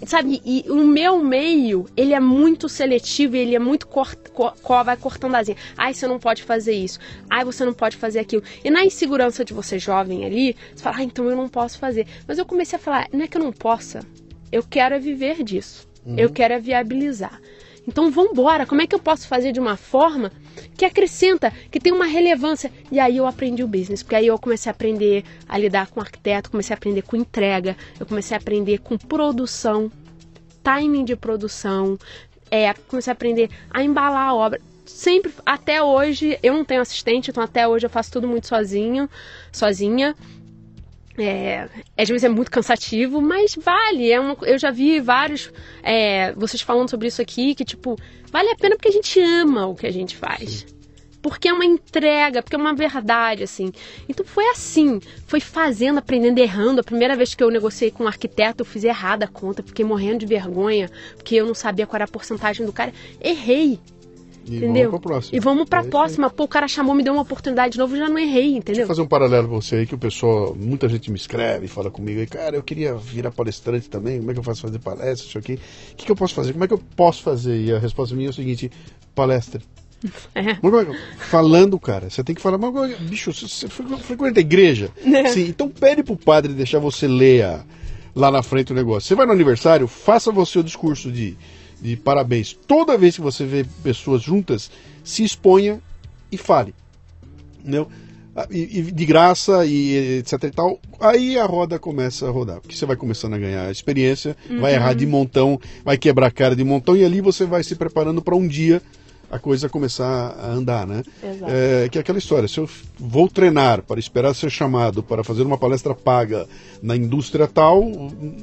Sabe, 0.05 0.41
e 0.45 0.63
o 0.69 0.85
meu 0.85 1.19
meio, 1.19 1.85
ele 1.95 2.13
é 2.13 2.19
muito 2.19 2.69
seletivo, 2.69 3.35
ele 3.35 3.55
é 3.55 3.59
muito 3.59 3.85
cort, 3.87 4.17
co, 4.29 4.83
vai 4.83 4.95
cortando 4.95 5.35
asinha. 5.35 5.57
Ai, 5.77 5.93
você 5.93 6.07
não 6.07 6.17
pode 6.17 6.43
fazer 6.43 6.73
isso. 6.73 6.99
Ai, 7.29 7.43
você 7.43 7.65
não 7.65 7.73
pode 7.73 7.97
fazer 7.97 8.19
aquilo. 8.19 8.41
E 8.63 8.69
na 8.69 8.83
insegurança 8.85 9.43
de 9.43 9.53
você 9.53 9.77
jovem 9.77 10.25
ali, 10.25 10.55
você 10.73 10.83
fala, 10.83 10.97
ah, 10.97 11.03
então 11.03 11.29
eu 11.29 11.35
não 11.35 11.49
posso 11.49 11.77
fazer. 11.77 12.07
Mas 12.27 12.37
eu 12.37 12.45
comecei 12.45 12.77
a 12.77 12.81
falar, 12.81 13.07
não 13.11 13.23
é 13.23 13.27
que 13.27 13.37
eu 13.37 13.43
não 13.43 13.51
possa, 13.51 13.99
eu 14.51 14.63
quero 14.63 14.95
é 14.95 14.99
viver 14.99 15.43
disso. 15.43 15.87
Uhum. 16.05 16.17
Eu 16.17 16.29
quero 16.29 16.53
é 16.53 16.59
viabilizar. 16.59 17.39
Então 17.87 18.11
vamos 18.11 18.31
embora. 18.31 18.65
Como 18.65 18.81
é 18.81 18.87
que 18.87 18.95
eu 18.95 18.99
posso 18.99 19.27
fazer 19.27 19.51
de 19.51 19.59
uma 19.59 19.77
forma 19.77 20.31
que 20.77 20.85
acrescenta, 20.85 21.51
que 21.71 21.79
tem 21.79 21.91
uma 21.91 22.05
relevância? 22.05 22.71
E 22.91 22.99
aí 22.99 23.17
eu 23.17 23.25
aprendi 23.25 23.63
o 23.63 23.67
business, 23.67 24.03
porque 24.03 24.15
aí 24.15 24.27
eu 24.27 24.37
comecei 24.37 24.69
a 24.69 24.73
aprender 24.73 25.23
a 25.47 25.57
lidar 25.57 25.87
com 25.87 25.99
arquiteto, 25.99 26.51
comecei 26.51 26.73
a 26.73 26.77
aprender 26.77 27.01
com 27.01 27.15
entrega, 27.15 27.75
eu 27.99 28.05
comecei 28.05 28.35
a 28.35 28.39
aprender 28.39 28.79
com 28.79 28.97
produção, 28.97 29.91
timing 30.63 31.05
de 31.05 31.15
produção, 31.15 31.97
é, 32.51 32.73
comecei 32.87 33.11
a 33.11 33.13
aprender 33.13 33.49
a 33.71 33.83
embalar 33.83 34.29
a 34.29 34.33
obra. 34.33 34.61
Sempre, 34.85 35.31
até 35.45 35.83
hoje, 35.83 36.39
eu 36.41 36.53
não 36.53 36.65
tenho 36.65 36.81
assistente, 36.81 37.29
então 37.29 37.43
até 37.43 37.67
hoje 37.67 37.85
eu 37.85 37.89
faço 37.89 38.11
tudo 38.11 38.27
muito 38.27 38.47
sozinho, 38.47 39.07
sozinha. 39.51 40.15
É, 41.19 41.69
às 41.97 42.07
vezes 42.07 42.23
é 42.23 42.29
muito 42.29 42.51
cansativo, 42.51 43.21
mas 43.21 43.55
vale. 43.55 44.11
É 44.11 44.19
uma, 44.19 44.37
eu 44.43 44.57
já 44.57 44.71
vi 44.71 44.99
vários 44.99 45.51
é, 45.83 46.33
vocês 46.33 46.61
falando 46.61 46.89
sobre 46.89 47.07
isso 47.07 47.21
aqui, 47.21 47.53
que 47.53 47.65
tipo, 47.65 47.97
vale 48.31 48.49
a 48.49 48.55
pena 48.55 48.75
porque 48.75 48.89
a 48.89 48.91
gente 48.91 49.19
ama 49.19 49.67
o 49.67 49.75
que 49.75 49.85
a 49.85 49.91
gente 49.91 50.15
faz. 50.15 50.49
Sim. 50.49 50.79
Porque 51.21 51.49
é 51.49 51.53
uma 51.53 51.65
entrega, 51.65 52.41
porque 52.41 52.55
é 52.55 52.59
uma 52.59 52.73
verdade, 52.73 53.43
assim. 53.43 53.71
Então 54.07 54.25
foi 54.25 54.45
assim, 54.51 55.01
foi 55.27 55.39
fazendo, 55.39 55.99
aprendendo, 55.99 56.39
errando. 56.39 56.79
A 56.79 56.83
primeira 56.83 57.15
vez 57.15 57.35
que 57.35 57.43
eu 57.43 57.49
negociei 57.49 57.91
com 57.91 58.05
um 58.05 58.07
arquiteto, 58.07 58.61
eu 58.61 58.65
fiz 58.65 58.83
errada 58.83 59.25
a 59.25 59.27
conta, 59.27 59.61
fiquei 59.61 59.83
morrendo 59.83 60.19
de 60.19 60.25
vergonha, 60.25 60.89
porque 61.15 61.35
eu 61.35 61.45
não 61.45 61.53
sabia 61.53 61.85
qual 61.85 61.97
era 61.97 62.05
a 62.05 62.07
porcentagem 62.07 62.65
do 62.65 62.71
cara. 62.71 62.93
Errei. 63.21 63.79
E 64.49 64.57
entendeu? 64.57 64.91
Vamos 64.91 65.01
próxima. 65.01 65.37
E 65.37 65.39
vamos 65.39 65.69
pra 65.69 65.79
é 65.79 65.83
próxima. 65.83 66.29
Pô, 66.29 66.43
o 66.43 66.47
cara 66.47 66.67
chamou, 66.67 66.95
me 66.95 67.03
deu 67.03 67.13
uma 67.13 67.21
oportunidade 67.21 67.73
de 67.73 67.79
novo, 67.79 67.95
já 67.95 68.09
não 68.09 68.17
errei, 68.17 68.49
entendeu? 68.49 68.63
Deixa 68.65 68.81
eu 68.81 68.87
fazer 68.87 69.01
um 69.01 69.07
paralelo 69.07 69.47
com 69.47 69.61
você 69.61 69.77
aí, 69.77 69.85
que 69.85 69.95
o 69.95 69.97
pessoal, 69.97 70.55
muita 70.55 70.89
gente 70.89 71.11
me 71.11 71.17
escreve, 71.17 71.67
fala 71.67 71.91
comigo 71.91 72.19
aí, 72.19 72.27
cara, 72.27 72.55
eu 72.55 72.63
queria 72.63 72.95
virar 72.95 73.31
palestrante 73.31 73.89
também, 73.89 74.17
como 74.17 74.31
é 74.31 74.33
que 74.33 74.39
eu 74.39 74.43
faço 74.43 74.61
fazer 74.61 74.79
palestra, 74.79 75.27
isso 75.27 75.37
aqui? 75.37 75.53
O 75.53 75.95
que, 75.95 76.05
que 76.05 76.11
eu 76.11 76.15
posso 76.15 76.33
fazer? 76.33 76.53
Como 76.53 76.63
é 76.63 76.67
que 76.67 76.73
eu 76.73 76.81
posso 76.95 77.21
fazer? 77.21 77.61
E 77.61 77.71
a 77.71 77.79
resposta 77.79 78.15
minha 78.15 78.29
é 78.29 78.31
o 78.31 78.33
seguinte, 78.33 78.71
palestra. 79.13 79.61
É. 80.33 80.55
Falando, 81.29 81.77
cara, 81.77 82.09
você 82.09 82.23
tem 82.23 82.33
que 82.33 82.41
falar, 82.41 82.57
mas, 82.57 82.97
bicho, 82.99 83.33
você 83.33 83.67
frequenta 83.67 84.39
a 84.39 84.41
igreja? 84.41 84.89
É. 85.03 85.27
Sim, 85.27 85.47
então 85.49 85.67
pede 85.67 86.03
pro 86.03 86.15
padre 86.15 86.53
deixar 86.53 86.79
você 86.79 87.05
ler 87.05 87.43
a, 87.43 87.65
lá 88.15 88.31
na 88.31 88.41
frente 88.41 88.71
o 88.71 88.75
negócio. 88.75 89.07
Você 89.07 89.15
vai 89.15 89.25
no 89.25 89.33
aniversário, 89.33 89.87
faça 89.87 90.31
você 90.31 90.59
o 90.59 90.63
discurso 90.63 91.11
de 91.11 91.37
de 91.81 91.95
parabéns. 91.95 92.57
Toda 92.67 92.97
vez 92.97 93.15
que 93.15 93.21
você 93.21 93.45
vê 93.45 93.65
pessoas 93.83 94.21
juntas, 94.21 94.69
se 95.03 95.23
exponha 95.23 95.79
e 96.31 96.37
fale. 96.37 96.73
Entendeu? 97.59 97.87
Ah, 98.35 98.47
e, 98.51 98.79
e, 98.79 98.81
de 98.83 99.05
graça 99.05 99.65
e 99.65 100.19
etc 100.19 100.43
e 100.43 100.51
tal, 100.51 100.79
aí 100.99 101.37
a 101.37 101.45
roda 101.45 101.79
começa 101.79 102.27
a 102.27 102.31
rodar, 102.31 102.61
porque 102.61 102.75
você 102.75 102.85
vai 102.85 102.95
começando 102.95 103.33
a 103.33 103.37
ganhar 103.37 103.69
experiência, 103.71 104.37
uhum. 104.49 104.61
vai 104.61 104.75
errar 104.75 104.93
de 104.93 105.05
montão, 105.05 105.59
vai 105.83 105.97
quebrar 105.97 106.27
a 106.27 106.31
cara 106.31 106.55
de 106.55 106.63
montão 106.63 106.95
e 106.95 107.03
ali 107.03 107.21
você 107.21 107.45
vai 107.45 107.63
se 107.63 107.75
preparando 107.75 108.21
para 108.21 108.35
um 108.35 108.47
dia 108.47 108.81
a 109.31 109.37
coisa 109.37 109.67
começar 109.67 110.35
a 110.39 110.51
andar, 110.51 110.87
né? 110.87 111.03
É, 111.47 111.89
que 111.89 111.97
é 111.97 112.01
aquela 112.01 112.17
história, 112.17 112.47
se 112.47 112.59
eu 112.59 112.69
vou 112.97 113.27
treinar 113.27 113.83
para 113.83 113.99
esperar 113.99 114.33
ser 114.33 114.49
chamado 114.49 115.03
para 115.03 115.23
fazer 115.23 115.43
uma 115.43 115.57
palestra 115.57 115.93
paga 115.93 116.47
na 116.81 116.95
indústria 116.95 117.47
tal, 117.47 117.83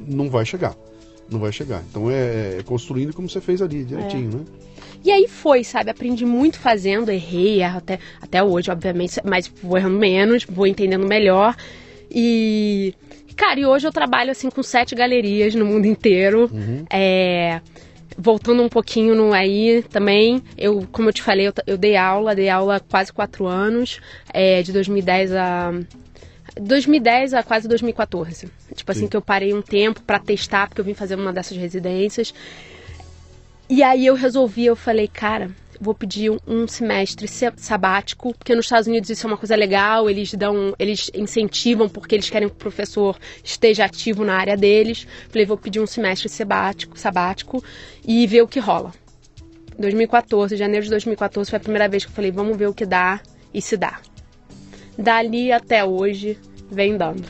não 0.07 0.29
vai 0.29 0.45
chegar 0.45 0.75
não 1.29 1.39
vai 1.39 1.51
chegar. 1.51 1.83
Então 1.89 2.09
é, 2.09 2.57
é 2.59 2.63
construindo 2.63 3.13
como 3.13 3.29
você 3.29 3.41
fez 3.41 3.61
ali, 3.61 3.83
direitinho, 3.83 4.31
é. 4.31 4.35
né? 4.35 4.45
E 5.03 5.11
aí 5.11 5.27
foi, 5.27 5.63
sabe? 5.63 5.89
Aprendi 5.89 6.25
muito 6.25 6.59
fazendo, 6.59 7.09
errei, 7.09 7.61
erro 7.61 7.77
até, 7.77 7.99
até 8.21 8.43
hoje, 8.43 8.71
obviamente, 8.71 9.21
mas 9.23 9.47
vou 9.61 9.77
errando 9.77 9.97
menos, 9.97 10.45
vou 10.49 10.67
entendendo 10.67 11.07
melhor. 11.07 11.55
E. 12.11 12.93
Cara, 13.35 13.59
e 13.59 13.65
hoje 13.65 13.87
eu 13.87 13.91
trabalho 13.91 14.31
assim 14.31 14.49
com 14.49 14.63
sete 14.63 14.95
galerias 14.95 15.53
no 15.53 15.63
mundo 15.63 15.85
inteiro. 15.85 16.49
Uhum. 16.51 16.85
É, 16.91 17.61
voltando 18.17 18.63
um 18.63 18.69
pouquinho 18.69 19.13
no 19.13 19.31
aí 19.31 19.83
também, 19.83 20.41
eu, 20.57 20.87
como 20.91 21.09
eu 21.09 21.13
te 21.13 21.21
falei, 21.21 21.47
eu, 21.47 21.53
eu 21.67 21.77
dei 21.77 21.95
aula, 21.95 22.33
dei 22.33 22.49
aula 22.49 22.79
quase 22.79 23.13
quatro 23.13 23.45
anos, 23.45 24.01
é, 24.33 24.63
de 24.63 24.73
2010 24.73 25.33
a 25.33 25.71
2010 26.59 27.33
a 27.33 27.43
quase 27.43 27.67
2014. 27.67 28.49
Tipo 28.75 28.91
assim, 28.91 29.01
Sim. 29.01 29.07
que 29.07 29.17
eu 29.17 29.21
parei 29.21 29.53
um 29.53 29.61
tempo 29.61 30.01
para 30.01 30.19
testar, 30.19 30.67
porque 30.67 30.81
eu 30.81 30.85
vim 30.85 30.93
fazer 30.93 31.15
uma 31.15 31.33
dessas 31.33 31.57
residências. 31.57 32.33
E 33.69 33.83
aí 33.83 34.05
eu 34.05 34.15
resolvi, 34.15 34.65
eu 34.65 34.75
falei, 34.75 35.07
cara, 35.07 35.51
vou 35.79 35.93
pedir 35.93 36.31
um, 36.47 36.67
semestre 36.67 37.27
sabático, 37.57 38.33
porque 38.33 38.55
nos 38.55 38.65
Estados 38.65 38.87
Unidos 38.87 39.09
isso 39.09 39.25
é 39.25 39.29
uma 39.29 39.37
coisa 39.37 39.55
legal, 39.55 40.09
eles 40.09 40.33
dão, 40.33 40.73
eles 40.79 41.11
incentivam 41.13 41.89
porque 41.89 42.15
eles 42.15 42.29
querem 42.29 42.47
que 42.47 42.55
o 42.55 42.57
professor 42.57 43.17
esteja 43.43 43.85
ativo 43.85 44.23
na 44.23 44.35
área 44.35 44.55
deles. 44.55 45.07
Falei, 45.29 45.45
vou 45.45 45.57
pedir 45.57 45.79
um 45.79 45.87
semestre 45.87 46.29
sabático, 46.29 46.97
sabático 46.97 47.63
e 48.05 48.25
ver 48.25 48.41
o 48.41 48.47
que 48.47 48.59
rola. 48.59 48.93
2014, 49.77 50.55
janeiro 50.55 50.85
de 50.85 50.89
2014 50.89 51.49
foi 51.49 51.57
a 51.57 51.59
primeira 51.59 51.87
vez 51.87 52.03
que 52.03 52.11
eu 52.11 52.15
falei, 52.15 52.31
vamos 52.31 52.57
ver 52.57 52.67
o 52.67 52.73
que 52.73 52.85
dá 52.85 53.21
e 53.53 53.61
se 53.61 53.77
dá 53.77 53.99
dali 54.97 55.51
até 55.51 55.83
hoje 55.83 56.37
vem 56.71 56.97
dando. 56.97 57.23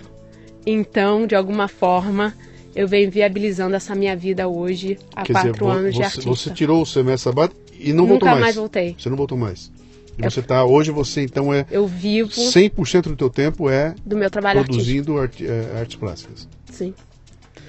Então, 0.66 1.26
de 1.26 1.36
alguma 1.36 1.68
forma, 1.68 2.34
eu 2.76 2.88
venho 2.88 3.10
viabilizando 3.10 3.76
essa 3.76 3.96
minha 3.96 4.16
vida 4.16 4.48
hoje 4.48 4.98
há 5.16 5.24
Quer 5.24 5.34
quatro 5.34 5.52
dizer, 5.54 5.66
anos 5.66 5.96
você, 5.96 5.98
de 5.98 6.04
artista. 6.04 6.30
Você 6.30 6.50
tirou 6.52 6.82
o 6.82 6.86
semestre 6.86 7.30
sabático 7.30 7.60
e 7.80 7.94
não 7.94 8.06
Nunca 8.06 8.10
voltou 8.10 8.30
mais? 8.30 8.42
mais 8.42 8.56
voltei. 8.56 8.96
Você 8.98 9.10
não 9.10 9.18
voltou 9.18 9.38
mais? 9.38 9.72
E 10.18 10.24
você 10.24 10.42
tá, 10.42 10.66
hoje 10.66 10.90
você 10.90 11.22
então 11.22 11.54
é... 11.54 11.66
Eu 11.70 11.86
vivo... 11.86 12.32
100% 12.32 13.04
do 13.04 13.16
teu 13.16 13.30
tempo 13.30 13.70
é... 13.70 13.94
Do 14.04 14.18
meu 14.18 14.32
trabalho 14.32 14.64
Produzindo 14.64 15.20
é, 15.20 15.80
artes 15.80 15.96
plásticas. 15.96 16.48
Sim 16.72 16.94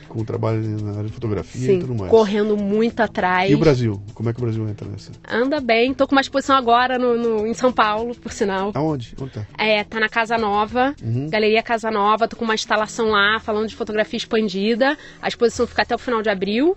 com 0.09 0.21
o 0.21 0.25
trabalho 0.25 0.61
na 0.83 0.93
área 0.93 1.05
de 1.05 1.13
fotografia 1.13 1.67
Sim, 1.67 1.77
e 1.77 1.81
tudo 1.81 1.95
mais. 1.95 2.11
correndo 2.11 2.57
muito 2.57 3.01
atrás. 3.01 3.51
E 3.51 3.55
o 3.55 3.59
Brasil? 3.59 4.03
Como 4.15 4.29
é 4.29 4.33
que 4.33 4.39
o 4.39 4.43
Brasil 4.43 4.69
entra 4.69 4.89
nessa? 4.89 5.13
Anda 5.29 5.61
bem. 5.61 5.93
Tô 5.93 6.07
com 6.07 6.13
uma 6.15 6.21
exposição 6.21 6.57
agora 6.57 6.99
no, 6.99 7.17
no 7.17 7.47
em 7.47 7.55
São 7.55 7.73
Paulo, 7.73 8.15
por 8.15 8.33
sinal. 8.33 8.73
Aonde? 8.75 9.15
Onde 9.21 9.33
tá? 9.33 9.47
É, 9.59 9.85
tá 9.85 10.01
na 10.01 10.09
Casa 10.09 10.39
Nova, 10.39 10.95
uhum. 11.03 11.29
Galeria 11.29 11.63
Casa 11.63 11.91
Nova. 11.91 12.27
Tô 12.27 12.37
com 12.37 12.45
uma 12.45 12.55
instalação 12.55 13.11
lá, 13.11 13.39
falando 13.41 13.69
de 13.69 13.77
fotografia 13.77 14.17
expandida. 14.17 14.97
A 15.21 15.29
exposição 15.29 15.67
fica 15.67 15.83
até 15.83 15.95
o 15.95 15.99
final 15.99 16.23
de 16.23 16.31
abril. 16.31 16.77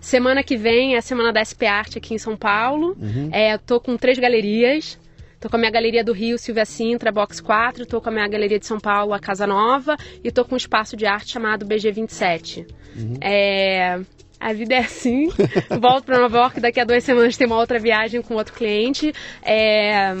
Semana 0.00 0.42
que 0.42 0.56
vem 0.56 0.96
é 0.96 0.98
a 0.98 1.02
semana 1.02 1.32
da 1.32 1.44
SP 1.46 1.62
Arte 1.64 1.98
aqui 1.98 2.12
em 2.12 2.18
São 2.18 2.36
Paulo. 2.36 2.96
Uhum. 3.00 3.28
É, 3.30 3.56
tô 3.56 3.80
com 3.80 3.96
três 3.96 4.18
galerias. 4.18 4.98
Tô 5.42 5.50
com 5.50 5.56
a 5.56 5.58
minha 5.58 5.72
galeria 5.72 6.04
do 6.04 6.12
Rio, 6.12 6.38
Silvia 6.38 6.64
Sintra, 6.64 7.10
Box 7.10 7.40
4. 7.40 7.84
Tô 7.84 8.00
com 8.00 8.10
a 8.10 8.12
minha 8.12 8.28
galeria 8.28 8.60
de 8.60 8.64
São 8.64 8.78
Paulo, 8.78 9.12
a 9.12 9.18
Casa 9.18 9.44
Nova. 9.44 9.96
E 10.22 10.30
tô 10.30 10.44
com 10.44 10.54
um 10.54 10.56
espaço 10.56 10.96
de 10.96 11.04
arte 11.04 11.32
chamado 11.32 11.66
BG27. 11.66 12.64
Uhum. 12.94 13.16
É, 13.20 13.98
a 14.38 14.52
vida 14.52 14.76
é 14.76 14.78
assim. 14.78 15.30
Volto 15.80 16.04
para 16.04 16.20
Nova 16.20 16.38
York, 16.38 16.60
daqui 16.60 16.78
a 16.78 16.84
duas 16.84 17.02
semanas 17.02 17.36
tem 17.36 17.48
uma 17.48 17.58
outra 17.58 17.80
viagem 17.80 18.22
com 18.22 18.34
outro 18.34 18.54
cliente. 18.54 19.12
É, 19.42 20.14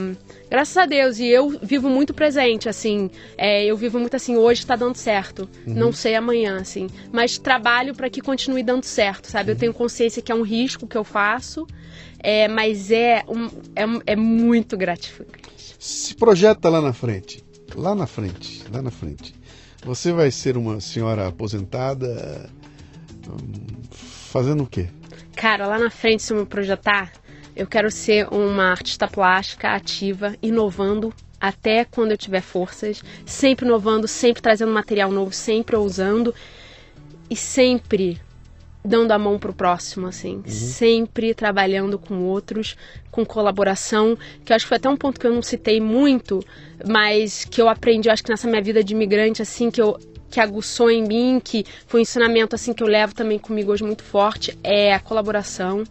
graças 0.50 0.76
a 0.76 0.86
Deus, 0.86 1.20
e 1.20 1.28
eu 1.28 1.50
vivo 1.62 1.88
muito 1.88 2.12
presente, 2.12 2.68
assim. 2.68 3.08
É, 3.38 3.64
eu 3.64 3.76
vivo 3.76 4.00
muito 4.00 4.16
assim, 4.16 4.36
hoje 4.36 4.62
está 4.62 4.74
dando 4.74 4.96
certo. 4.96 5.48
Uhum. 5.64 5.74
Não 5.74 5.92
sei 5.92 6.16
amanhã, 6.16 6.56
assim. 6.56 6.88
Mas 7.12 7.38
trabalho 7.38 7.94
para 7.94 8.10
que 8.10 8.20
continue 8.20 8.64
dando 8.64 8.82
certo, 8.82 9.26
sabe? 9.26 9.50
Uhum. 9.50 9.54
Eu 9.54 9.60
tenho 9.60 9.72
consciência 9.72 10.20
que 10.20 10.32
é 10.32 10.34
um 10.34 10.42
risco 10.42 10.84
que 10.84 10.98
eu 10.98 11.04
faço, 11.04 11.64
é, 12.22 12.48
mas 12.48 12.90
é, 12.90 13.24
um, 13.28 13.46
é, 13.74 14.12
é 14.12 14.16
muito 14.16 14.76
gratificante. 14.76 15.76
Se 15.78 16.14
projeta 16.14 16.68
lá 16.68 16.80
na 16.80 16.92
frente. 16.92 17.42
Lá 17.74 17.94
na 17.94 18.06
frente, 18.06 18.62
lá 18.72 18.82
na 18.82 18.90
frente. 18.90 19.34
Você 19.84 20.12
vai 20.12 20.30
ser 20.30 20.56
uma 20.56 20.80
senhora 20.80 21.26
aposentada 21.26 22.48
fazendo 23.90 24.62
o 24.62 24.66
quê? 24.66 24.88
Cara, 25.34 25.66
lá 25.66 25.78
na 25.78 25.90
frente, 25.90 26.22
se 26.22 26.32
eu 26.32 26.38
me 26.38 26.46
projetar, 26.46 27.12
eu 27.56 27.66
quero 27.66 27.90
ser 27.90 28.28
uma 28.32 28.70
artista 28.70 29.08
plástica 29.08 29.74
ativa, 29.74 30.36
inovando 30.42 31.12
até 31.40 31.84
quando 31.84 32.12
eu 32.12 32.16
tiver 32.16 32.40
forças, 32.40 33.02
sempre 33.26 33.66
inovando, 33.66 34.06
sempre 34.06 34.40
trazendo 34.40 34.72
material 34.72 35.10
novo, 35.10 35.32
sempre 35.32 35.74
ousando 35.74 36.32
e 37.28 37.34
sempre 37.34 38.20
dando 38.84 39.12
a 39.12 39.18
mão 39.18 39.38
pro 39.38 39.52
próximo, 39.52 40.08
assim, 40.08 40.36
uhum. 40.36 40.42
sempre 40.46 41.34
trabalhando 41.34 41.98
com 41.98 42.18
outros, 42.24 42.76
com 43.10 43.24
colaboração, 43.24 44.18
que 44.44 44.52
eu 44.52 44.56
acho 44.56 44.64
que 44.64 44.68
foi 44.70 44.76
até 44.76 44.88
um 44.88 44.96
ponto 44.96 45.20
que 45.20 45.26
eu 45.26 45.32
não 45.32 45.42
citei 45.42 45.80
muito, 45.80 46.40
mas 46.86 47.44
que 47.44 47.60
eu 47.60 47.68
aprendi, 47.68 48.08
eu 48.08 48.12
acho 48.12 48.24
que 48.24 48.30
nessa 48.30 48.48
minha 48.48 48.62
vida 48.62 48.82
de 48.82 48.92
imigrante, 48.92 49.40
assim, 49.40 49.70
que 49.70 49.80
eu 49.80 49.98
que 50.32 50.40
aguçou 50.40 50.90
em 50.90 51.06
mim, 51.06 51.38
que 51.44 51.62
foi 51.86 52.00
um 52.00 52.02
ensinamento 52.02 52.54
assim 52.54 52.72
que 52.72 52.82
eu 52.82 52.86
levo 52.86 53.14
também 53.14 53.38
comigo 53.38 53.70
hoje 53.70 53.84
muito 53.84 54.02
forte, 54.02 54.58
é 54.64 54.94
a 54.94 54.98
colaboração, 54.98 55.84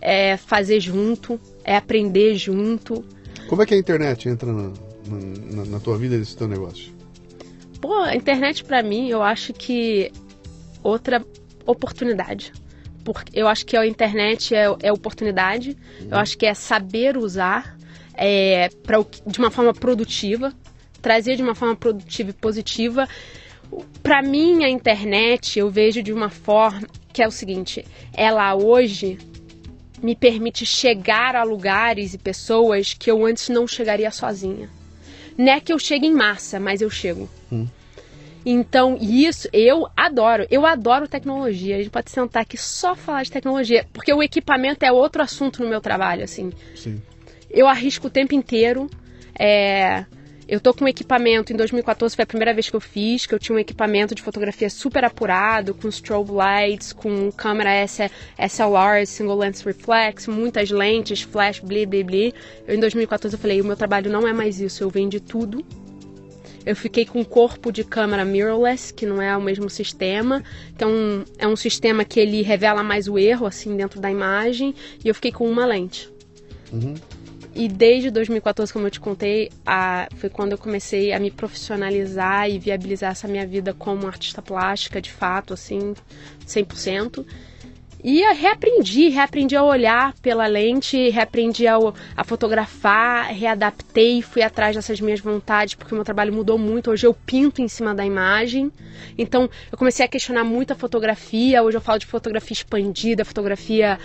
é 0.00 0.36
fazer 0.36 0.78
junto, 0.78 1.38
é 1.64 1.76
aprender 1.76 2.36
junto. 2.36 3.04
Como 3.48 3.60
é 3.60 3.66
que 3.66 3.74
a 3.74 3.76
internet 3.76 4.28
entra 4.28 4.52
na, 4.52 4.72
na, 5.08 5.64
na 5.64 5.80
tua 5.80 5.98
vida 5.98 6.16
desse 6.16 6.36
teu 6.36 6.46
negócio? 6.46 6.92
Pô, 7.80 7.92
a 7.94 8.14
internet 8.14 8.62
para 8.62 8.84
mim, 8.84 9.08
eu 9.08 9.20
acho 9.20 9.52
que 9.52 10.12
outra 10.80 11.20
oportunidade. 11.66 12.52
Porque 13.04 13.38
eu 13.38 13.48
acho 13.48 13.66
que 13.66 13.76
a 13.76 13.86
internet 13.86 14.54
é, 14.54 14.66
é 14.82 14.92
oportunidade, 14.92 15.76
uhum. 16.00 16.08
eu 16.10 16.16
acho 16.18 16.38
que 16.38 16.46
é 16.46 16.54
saber 16.54 17.16
usar 17.16 17.76
é, 18.14 18.68
pra, 18.84 18.98
de 19.26 19.38
uma 19.38 19.50
forma 19.50 19.74
produtiva, 19.74 20.52
trazer 21.00 21.36
de 21.36 21.42
uma 21.42 21.54
forma 21.54 21.74
produtiva 21.74 22.30
e 22.30 22.32
positiva. 22.32 23.08
Para 24.02 24.22
mim, 24.22 24.64
a 24.64 24.68
internet 24.68 25.58
eu 25.58 25.70
vejo 25.70 26.02
de 26.02 26.12
uma 26.12 26.30
forma 26.30 26.86
que 27.12 27.22
é 27.22 27.26
o 27.26 27.30
seguinte: 27.30 27.84
ela 28.12 28.54
hoje 28.54 29.18
me 30.02 30.16
permite 30.16 30.66
chegar 30.66 31.36
a 31.36 31.42
lugares 31.42 32.14
e 32.14 32.18
pessoas 32.18 32.94
que 32.94 33.10
eu 33.10 33.24
antes 33.24 33.48
não 33.48 33.66
chegaria 33.66 34.10
sozinha. 34.10 34.68
Não 35.38 35.52
é 35.52 35.60
que 35.60 35.72
eu 35.72 35.78
chegue 35.78 36.06
em 36.06 36.14
massa, 36.14 36.60
mas 36.60 36.82
eu 36.82 36.90
chego. 36.90 37.28
Hum. 37.50 37.66
Então, 38.44 38.98
isso 39.00 39.48
eu 39.52 39.88
adoro. 39.96 40.46
Eu 40.50 40.66
adoro 40.66 41.06
tecnologia. 41.08 41.76
A 41.76 41.78
gente 41.78 41.90
pode 41.90 42.10
sentar 42.10 42.42
aqui 42.42 42.56
só 42.56 42.94
falar 42.94 43.22
de 43.22 43.30
tecnologia, 43.30 43.86
porque 43.92 44.12
o 44.12 44.22
equipamento 44.22 44.84
é 44.84 44.92
outro 44.92 45.22
assunto 45.22 45.62
no 45.62 45.68
meu 45.68 45.80
trabalho, 45.80 46.24
assim. 46.24 46.52
Sim. 46.74 47.00
Eu 47.50 47.68
arrisco 47.68 48.08
o 48.08 48.10
tempo 48.10 48.34
inteiro. 48.34 48.90
É, 49.38 50.04
eu 50.48 50.60
tô 50.60 50.74
com 50.74 50.84
um 50.84 50.88
equipamento, 50.88 51.52
em 51.52 51.56
2014 51.56 52.14
foi 52.14 52.24
a 52.24 52.26
primeira 52.26 52.52
vez 52.52 52.68
que 52.68 52.76
eu 52.76 52.80
fiz, 52.80 53.24
que 53.26 53.34
eu 53.34 53.38
tinha 53.38 53.56
um 53.56 53.58
equipamento 53.58 54.14
de 54.14 54.20
fotografia 54.20 54.68
super 54.68 55.04
apurado, 55.04 55.72
com 55.72 55.88
strobe 55.88 56.32
lights, 56.32 56.92
com 56.92 57.30
câmera 57.32 57.70
SLR, 57.84 59.06
single 59.06 59.38
lens 59.38 59.62
reflex, 59.62 60.26
muitas 60.26 60.70
lentes, 60.70 61.22
flash, 61.22 61.60
bli, 61.60 61.86
bli, 61.86 62.04
bli. 62.04 62.34
Eu, 62.66 62.74
em 62.74 62.80
2014 62.80 63.34
eu 63.34 63.40
falei, 63.40 63.60
o 63.60 63.64
meu 63.64 63.76
trabalho 63.76 64.10
não 64.10 64.26
é 64.26 64.32
mais 64.32 64.60
isso, 64.60 64.82
eu 64.82 64.90
vendi 64.90 65.20
tudo 65.20 65.64
eu 66.64 66.76
fiquei 66.76 67.04
com 67.04 67.20
um 67.20 67.24
corpo 67.24 67.72
de 67.72 67.84
câmera 67.84 68.24
mirrorless, 68.24 68.92
que 68.92 69.04
não 69.04 69.20
é 69.20 69.36
o 69.36 69.42
mesmo 69.42 69.68
sistema. 69.68 70.42
Então 70.74 71.24
é 71.38 71.46
um 71.46 71.56
sistema 71.56 72.04
que 72.04 72.20
ele 72.20 72.42
revela 72.42 72.82
mais 72.82 73.08
o 73.08 73.18
erro 73.18 73.46
assim 73.46 73.76
dentro 73.76 74.00
da 74.00 74.10
imagem. 74.10 74.74
E 75.04 75.08
eu 75.08 75.14
fiquei 75.14 75.32
com 75.32 75.50
uma 75.50 75.66
lente. 75.66 76.08
Uhum. 76.72 76.94
E 77.54 77.68
desde 77.68 78.10
2014, 78.10 78.72
como 78.72 78.86
eu 78.86 78.90
te 78.90 79.00
contei, 79.00 79.50
a, 79.66 80.08
foi 80.16 80.30
quando 80.30 80.52
eu 80.52 80.58
comecei 80.58 81.12
a 81.12 81.20
me 81.20 81.30
profissionalizar 81.30 82.48
e 82.48 82.58
viabilizar 82.58 83.12
essa 83.12 83.28
minha 83.28 83.46
vida 83.46 83.74
como 83.74 84.06
artista 84.06 84.40
plástica, 84.40 85.02
de 85.02 85.12
fato, 85.12 85.52
assim, 85.52 85.94
100%. 86.46 87.26
E 88.04 88.20
reaprendi, 88.32 89.08
reaprendi 89.08 89.54
a 89.54 89.62
olhar 89.62 90.12
pela 90.20 90.46
lente, 90.46 91.08
reaprendi 91.10 91.68
a, 91.68 91.76
a 92.16 92.24
fotografar, 92.24 93.32
readaptei, 93.32 94.20
fui 94.20 94.42
atrás 94.42 94.74
dessas 94.74 95.00
minhas 95.00 95.20
vontades, 95.20 95.76
porque 95.76 95.92
o 95.92 95.96
meu 95.96 96.04
trabalho 96.04 96.32
mudou 96.32 96.58
muito. 96.58 96.90
Hoje 96.90 97.06
eu 97.06 97.14
pinto 97.14 97.62
em 97.62 97.68
cima 97.68 97.94
da 97.94 98.04
imagem. 98.04 98.72
Então 99.16 99.48
eu 99.70 99.78
comecei 99.78 100.04
a 100.04 100.08
questionar 100.08 100.42
muito 100.42 100.72
a 100.72 100.76
fotografia. 100.76 101.62
Hoje 101.62 101.76
eu 101.76 101.80
falo 101.80 102.00
de 102.00 102.06
fotografia 102.06 102.54
expandida, 102.54 103.24
fotografia 103.24 103.98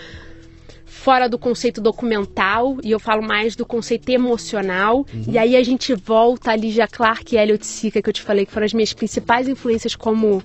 fora 0.85 1.27
do 1.27 1.37
conceito 1.37 1.81
documental 1.81 2.77
e 2.83 2.91
eu 2.91 2.99
falo 2.99 3.21
mais 3.21 3.55
do 3.55 3.65
conceito 3.65 4.09
emocional. 4.09 5.05
Uhum. 5.11 5.23
E 5.27 5.37
aí 5.37 5.55
a 5.55 5.63
gente 5.63 5.95
volta 5.95 6.51
a 6.51 6.55
Lígia 6.55 6.87
Clark 6.87 7.33
e 7.33 7.37
Elliot 7.37 7.65
Sica, 7.65 8.01
que 8.01 8.09
eu 8.09 8.13
te 8.13 8.21
falei 8.21 8.45
que 8.45 8.51
foram 8.51 8.65
as 8.65 8.73
minhas 8.73 8.93
principais 8.93 9.47
influências 9.47 9.95
como 9.95 10.43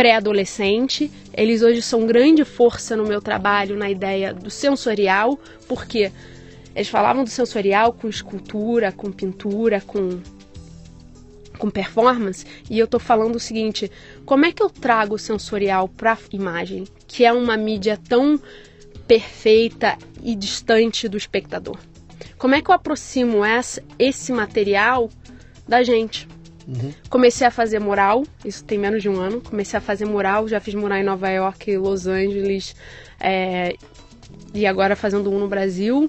pré-adolescente. 0.00 1.12
Eles 1.34 1.60
hoje 1.60 1.82
são 1.82 2.06
grande 2.06 2.42
força 2.42 2.96
no 2.96 3.04
meu 3.04 3.20
trabalho 3.20 3.76
na 3.76 3.90
ideia 3.90 4.32
do 4.32 4.48
sensorial, 4.48 5.38
porque 5.68 6.10
eles 6.74 6.88
falavam 6.88 7.22
do 7.22 7.28
sensorial 7.28 7.92
com 7.92 8.08
escultura, 8.08 8.92
com 8.92 9.12
pintura, 9.12 9.78
com 9.82 10.18
com 11.58 11.68
performance, 11.68 12.46
e 12.70 12.78
eu 12.78 12.86
tô 12.86 12.98
falando 12.98 13.34
o 13.36 13.38
seguinte, 13.38 13.92
como 14.24 14.46
é 14.46 14.52
que 14.52 14.62
eu 14.62 14.70
trago 14.70 15.16
o 15.16 15.18
sensorial 15.18 15.86
para 15.86 16.16
imagem, 16.32 16.86
que 17.06 17.22
é 17.22 17.30
uma 17.34 17.54
mídia 17.54 17.98
tão 18.08 18.40
perfeita 19.06 19.98
e 20.22 20.34
distante 20.34 21.06
do 21.06 21.18
espectador? 21.18 21.76
Como 22.38 22.54
é 22.54 22.62
que 22.62 22.70
eu 22.70 22.74
aproximo 22.74 23.44
essa, 23.44 23.82
esse 23.98 24.32
material 24.32 25.10
da 25.68 25.82
gente? 25.82 26.26
Uhum. 26.70 26.92
Comecei 27.08 27.44
a 27.44 27.50
fazer 27.50 27.80
mural, 27.80 28.24
isso 28.44 28.62
tem 28.64 28.78
menos 28.78 29.02
de 29.02 29.08
um 29.08 29.18
ano. 29.18 29.40
Comecei 29.40 29.76
a 29.76 29.80
fazer 29.80 30.04
mural, 30.04 30.46
já 30.46 30.60
fiz 30.60 30.74
mural 30.74 30.98
em 30.98 31.04
Nova 31.04 31.28
York, 31.28 31.76
Los 31.76 32.06
Angeles 32.06 32.76
é, 33.18 33.74
e 34.54 34.66
agora 34.66 34.94
fazendo 34.94 35.30
um 35.30 35.40
no 35.40 35.48
Brasil. 35.48 36.08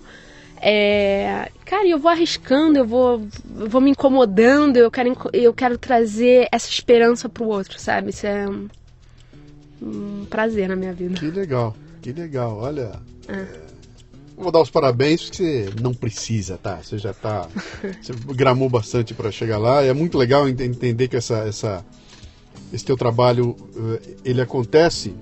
É, 0.61 1.49
cara, 1.65 1.87
eu 1.87 1.97
vou 1.97 2.11
arriscando, 2.11 2.77
eu 2.77 2.85
vou, 2.85 3.25
eu 3.57 3.67
vou 3.67 3.81
me 3.81 3.89
incomodando, 3.89 4.77
eu 4.77 4.91
quero, 4.91 5.17
eu 5.33 5.51
quero 5.51 5.75
trazer 5.75 6.47
essa 6.51 6.69
esperança 6.69 7.27
pro 7.27 7.45
outro, 7.45 7.79
sabe? 7.79 8.11
Isso 8.11 8.27
é 8.27 8.47
um, 8.47 8.69
um 9.81 10.25
prazer 10.29 10.69
na 10.69 10.75
minha 10.75 10.93
vida. 10.93 11.15
Que 11.15 11.31
legal, 11.31 11.75
que 11.99 12.11
legal. 12.11 12.59
Olha, 12.59 12.91
é. 13.27 13.70
Vou 14.41 14.51
dar 14.51 14.59
os 14.59 14.71
parabéns 14.71 15.21
porque 15.21 15.37
você 15.37 15.69
não 15.79 15.93
precisa, 15.93 16.57
tá? 16.57 16.77
Você 16.77 16.97
já 16.97 17.13
tá. 17.13 17.47
Você 18.01 18.11
gramou 18.33 18.67
bastante 18.67 19.13
para 19.13 19.31
chegar 19.31 19.59
lá. 19.59 19.83
É 19.83 19.93
muito 19.93 20.17
legal 20.17 20.49
entender 20.49 21.07
que 21.07 21.15
essa, 21.15 21.37
essa, 21.47 21.85
esse 22.73 22.83
teu 22.83 22.97
trabalho 22.97 23.55
eh, 23.75 24.15
ele 24.25 24.41
acontece 24.41 25.13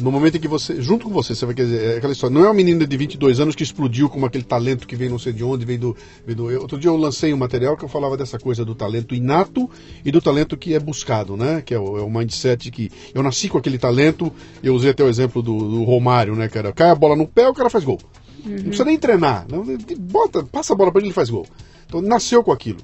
no 0.00 0.12
momento 0.12 0.36
em 0.36 0.40
que 0.40 0.48
você, 0.48 0.80
junto 0.80 1.06
com 1.06 1.12
você, 1.12 1.34
você 1.34 1.44
vai 1.44 1.54
quer 1.54 1.64
dizer, 1.64 1.94
é 1.94 1.96
aquela 1.98 2.12
história, 2.12 2.32
não 2.32 2.44
é 2.44 2.48
uma 2.48 2.54
menina 2.54 2.86
de 2.86 2.96
22 2.96 3.40
anos 3.40 3.54
que 3.54 3.62
explodiu 3.62 4.08
como 4.08 4.24
aquele 4.26 4.44
talento 4.44 4.86
que 4.86 4.96
vem 4.96 5.08
não 5.08 5.18
sei 5.18 5.32
de 5.32 5.42
onde, 5.42 5.64
vem 5.64 5.78
do, 5.78 5.96
vem 6.26 6.36
do. 6.36 6.44
Outro 6.60 6.78
dia 6.78 6.90
eu 6.90 6.96
lancei 6.96 7.34
um 7.34 7.36
material 7.36 7.76
que 7.76 7.84
eu 7.84 7.88
falava 7.88 8.16
dessa 8.16 8.38
coisa 8.38 8.64
do 8.64 8.74
talento 8.74 9.14
inato 9.14 9.68
e 10.04 10.12
do 10.12 10.20
talento 10.20 10.56
que 10.56 10.74
é 10.74 10.78
buscado, 10.78 11.36
né? 11.36 11.62
Que 11.62 11.74
é 11.74 11.78
o, 11.78 11.98
é 11.98 12.02
o 12.02 12.10
mindset 12.10 12.70
que. 12.70 12.90
Eu 13.14 13.22
nasci 13.22 13.48
com 13.48 13.58
aquele 13.58 13.78
talento, 13.78 14.32
eu 14.62 14.74
usei 14.74 14.90
até 14.90 15.02
o 15.02 15.08
exemplo 15.08 15.42
do, 15.42 15.58
do 15.58 15.84
Romário, 15.84 16.34
né, 16.34 16.48
cara? 16.48 16.72
Cai 16.72 16.90
a 16.90 16.94
bola 16.94 17.16
no 17.16 17.26
pé, 17.26 17.48
o 17.48 17.54
cara 17.54 17.68
faz 17.68 17.84
gol. 17.84 17.98
Uhum. 18.44 18.52
Não 18.52 18.62
precisa 18.62 18.84
nem 18.84 18.98
treinar. 18.98 19.46
Não, 19.50 19.64
bota, 19.98 20.44
passa 20.44 20.72
a 20.72 20.76
bola 20.76 20.92
para 20.92 21.00
ele 21.00 21.10
e 21.10 21.14
faz 21.14 21.28
gol. 21.28 21.46
Então 21.86 22.00
nasceu 22.00 22.42
com 22.44 22.52
aquilo. 22.52 22.78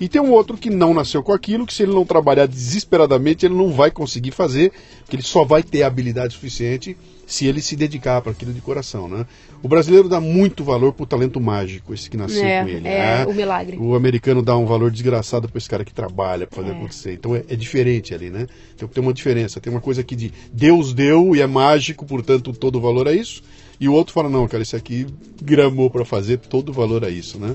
E 0.00 0.08
tem 0.08 0.20
um 0.20 0.32
outro 0.32 0.56
que 0.56 0.70
não 0.70 0.94
nasceu 0.94 1.22
com 1.22 1.32
aquilo, 1.32 1.66
que 1.66 1.74
se 1.74 1.82
ele 1.82 1.92
não 1.92 2.06
trabalhar 2.06 2.46
desesperadamente, 2.46 3.44
ele 3.44 3.54
não 3.54 3.70
vai 3.70 3.90
conseguir 3.90 4.30
fazer, 4.30 4.72
porque 5.00 5.16
ele 5.16 5.22
só 5.22 5.44
vai 5.44 5.62
ter 5.62 5.82
habilidade 5.82 6.32
suficiente 6.32 6.96
se 7.26 7.46
ele 7.46 7.60
se 7.60 7.76
dedicar 7.76 8.20
para 8.22 8.32
aquilo 8.32 8.52
de 8.52 8.60
coração, 8.60 9.08
né? 9.08 9.24
O 9.62 9.68
brasileiro 9.68 10.08
dá 10.08 10.20
muito 10.20 10.64
valor 10.64 10.92
pro 10.92 11.06
talento 11.06 11.40
mágico, 11.40 11.94
esse 11.94 12.10
que 12.10 12.16
nasceu 12.16 12.44
é, 12.44 12.62
com 12.62 12.68
ele. 12.68 12.88
É, 12.88 13.18
né? 13.18 13.26
o 13.26 13.32
milagre. 13.32 13.76
O 13.76 13.94
americano 13.94 14.42
dá 14.42 14.56
um 14.56 14.66
valor 14.66 14.90
desgraçado 14.90 15.48
para 15.48 15.58
esse 15.58 15.68
cara 15.68 15.84
que 15.84 15.94
trabalha 15.94 16.46
para 16.46 16.56
fazer 16.56 16.74
é. 16.74 16.76
acontecer. 16.76 17.12
Então 17.12 17.36
é, 17.36 17.44
é, 17.48 17.54
diferente 17.54 18.12
ali, 18.12 18.30
né? 18.30 18.46
Então 18.74 18.88
tem 18.88 19.00
uma 19.00 19.12
diferença. 19.12 19.60
Tem 19.60 19.72
uma 19.72 19.80
coisa 19.80 20.00
aqui 20.00 20.16
de 20.16 20.32
Deus 20.52 20.92
deu 20.92 21.36
e 21.36 21.40
é 21.40 21.46
mágico, 21.46 22.04
portanto 22.04 22.52
todo 22.52 22.76
o 22.76 22.80
valor 22.80 23.06
é 23.06 23.12
isso. 23.12 23.42
E 23.78 23.88
o 23.88 23.92
outro 23.92 24.12
fala, 24.12 24.28
não, 24.28 24.48
cara, 24.48 24.62
esse 24.62 24.74
aqui 24.74 25.06
gramou 25.40 25.88
para 25.88 26.04
fazer, 26.04 26.38
todo 26.38 26.70
o 26.70 26.72
valor 26.72 27.04
é 27.04 27.10
isso, 27.10 27.38
né? 27.38 27.54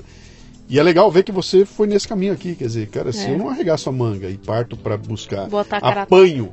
E 0.68 0.78
é 0.78 0.82
legal 0.82 1.10
ver 1.10 1.22
que 1.22 1.30
você 1.30 1.64
foi 1.64 1.86
nesse 1.86 2.08
caminho 2.08 2.32
aqui, 2.32 2.56
quer 2.56 2.66
dizer, 2.66 2.88
cara, 2.88 3.12
se 3.12 3.26
é. 3.26 3.32
eu 3.32 3.38
não 3.38 3.48
arregaço 3.48 3.88
a 3.88 3.92
manga 3.92 4.28
e 4.28 4.36
parto 4.36 4.76
para 4.76 4.96
buscar, 4.96 5.48
apanho, 5.80 6.50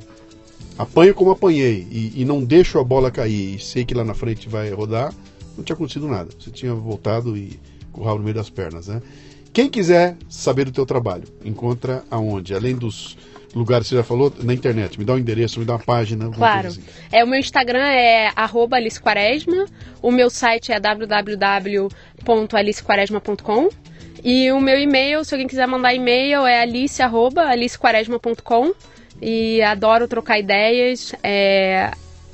apanho 0.77 1.15
como 1.15 1.31
apanhei 1.31 1.87
e, 1.89 2.21
e, 2.21 2.25
não 2.25 2.43
deixo 2.43 2.77
a 2.77 2.83
bola 2.83 3.09
cair 3.09 3.55
e 3.55 3.59
sei 3.59 3.83
que 3.83 3.93
lá 3.93 4.03
na 4.03 4.13
frente 4.13 4.47
vai 4.47 4.71
rodar, 4.71 5.11
não 5.57 5.63
tinha 5.63 5.75
acontecido 5.75 6.07
nada. 6.07 6.29
Você 6.37 6.51
tinha 6.51 6.73
voltado 6.75 7.35
e 7.35 7.59
com 7.91 8.01
o 8.01 8.03
rabo 8.03 8.19
no 8.19 8.23
meio 8.23 8.35
das 8.35 8.49
pernas, 8.49 8.87
né? 8.87 9.01
Quem 9.51 9.69
quiser 9.69 10.15
saber 10.29 10.65
do 10.65 10.71
teu 10.71 10.85
trabalho, 10.85 11.23
encontra 11.43 12.03
aonde? 12.09 12.55
Além 12.55 12.75
dos 12.75 13.17
lugares 13.53 13.85
que 13.85 13.89
você 13.89 13.97
já 13.97 14.03
falou, 14.03 14.33
na 14.41 14.53
internet. 14.53 14.97
Me 14.99 15.05
dá 15.05 15.13
um 15.13 15.19
endereço, 15.19 15.59
me 15.59 15.65
dá 15.65 15.73
uma 15.73 15.79
página. 15.79 16.29
Claro. 16.29 16.69
Assim. 16.69 16.81
É, 17.11 17.23
o 17.23 17.27
meu 17.27 17.39
Instagram 17.39 17.85
é 17.85 18.31
arroba 18.35 18.77
Alice 18.77 18.99
Quaresma, 18.99 19.65
o 20.01 20.09
meu 20.11 20.27
site 20.29 20.71
é 20.71 20.79
www.alicequaresma.com 20.79 23.69
e 24.23 24.51
o 24.51 24.61
meu 24.61 24.79
e-mail, 24.79 25.25
se 25.25 25.33
alguém 25.33 25.47
quiser 25.47 25.67
mandar 25.67 25.93
e-mail, 25.93 26.45
é 26.45 26.61
alice.alicequaresma.com. 26.61 28.73
E 29.21 29.61
adoro 29.61 30.07
trocar 30.07 30.39
ideias, 30.39 31.13
é, 31.23 31.91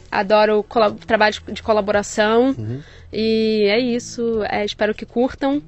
adoro 0.09 0.65
trabalho 1.05 1.35
de 1.51 1.61
colaboração. 1.61 2.55
Uhum. 2.57 2.81
E 3.11 3.65
é 3.67 3.77
isso. 3.79 4.43
É, 4.49 4.63
espero 4.63 4.93
que 4.93 5.05
curtam. 5.05 5.61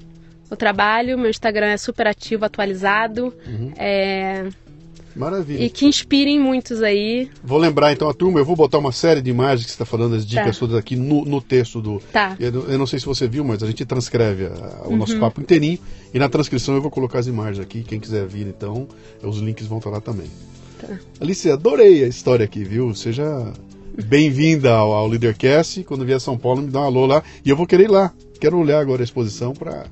o 0.49 0.56
trabalho. 0.56 1.18
Meu 1.18 1.30
Instagram 1.30 1.68
é 1.68 1.77
super 1.77 2.07
ativo, 2.07 2.45
atualizado. 2.45 3.34
Uhum. 3.48 3.73
É, 3.77 4.45
Maravilha. 5.15 5.63
e 5.63 5.69
que 5.69 5.85
inspirem 5.85 6.39
muitos 6.39 6.81
aí. 6.81 7.29
Vou 7.43 7.57
lembrar 7.57 7.91
então 7.91 8.07
a 8.09 8.13
turma, 8.13 8.39
eu 8.39 8.45
vou 8.45 8.55
botar 8.55 8.77
uma 8.77 8.91
série 8.91 9.21
de 9.21 9.29
imagens 9.29 9.63
que 9.65 9.71
você 9.71 9.75
está 9.75 9.85
falando, 9.85 10.15
as 10.15 10.25
dicas 10.25 10.55
Tá. 10.55 10.59
todas 10.59 10.75
aqui 10.77 10.95
no, 10.95 11.25
no 11.25 11.41
texto 11.41 11.81
do. 11.81 12.01
Tá. 12.11 12.35
Eu, 12.39 12.51
não- 12.51 12.61
eu 12.63 12.77
não 12.77 12.85
sei 12.88 12.99
se 12.99 13.05
você 13.05 13.27
viu, 13.27 13.43
mas 13.43 13.61
a 13.63 13.67
gente 13.67 13.83
transcreve 13.85 14.45
a- 14.45 14.83
o 14.85 14.89
Uhum. 14.91 14.97
nosso 14.97 15.17
papo 15.19 15.41
inteirinho 15.41 15.79
e 16.13 16.19
na 16.19 16.29
transcrição 16.29 16.75
eu 16.75 16.81
vou 16.81 16.91
colocar 16.91 17.19
as 17.19 17.27
imagens 17.27 17.59
aqui. 17.59 17.83
Quem 17.83 17.99
quiser 17.99 18.25
vir, 18.27 18.47
então, 18.47 18.88
os 19.23 19.38
links 19.39 19.65
vão 19.67 19.79
estar 19.79 19.89
lá 19.89 19.99
também. 20.01 20.27
Tá. 20.79 20.88
Alice, 21.19 21.49
adorei 21.49 22.03
a 22.03 22.07
história 22.07 22.43
aqui, 22.45 22.63
viu? 22.63 22.93
Seja 22.95 23.53
bem-vinda 24.05 24.71
ao, 24.73 24.93
ao 24.93 25.07
Leadercast. 25.07 25.83
Quando 25.83 26.05
vier 26.05 26.17
a 26.17 26.19
São 26.19 26.38
Paulo, 26.38 26.61
me 26.61 26.69
dá 26.71 26.81
um 26.81 26.85
alô 26.85 27.05
lá. 27.05 27.23
E 27.45 27.49
eu 27.49 27.55
vou 27.55 27.67
querer 27.67 27.83
ir 27.83 27.91
lá. 27.91 28.11
Quero 28.39 28.57
olhar 28.57 28.79
agora 28.79 29.01
a 29.01 29.03
exposição 29.03 29.53
para 29.53 29.85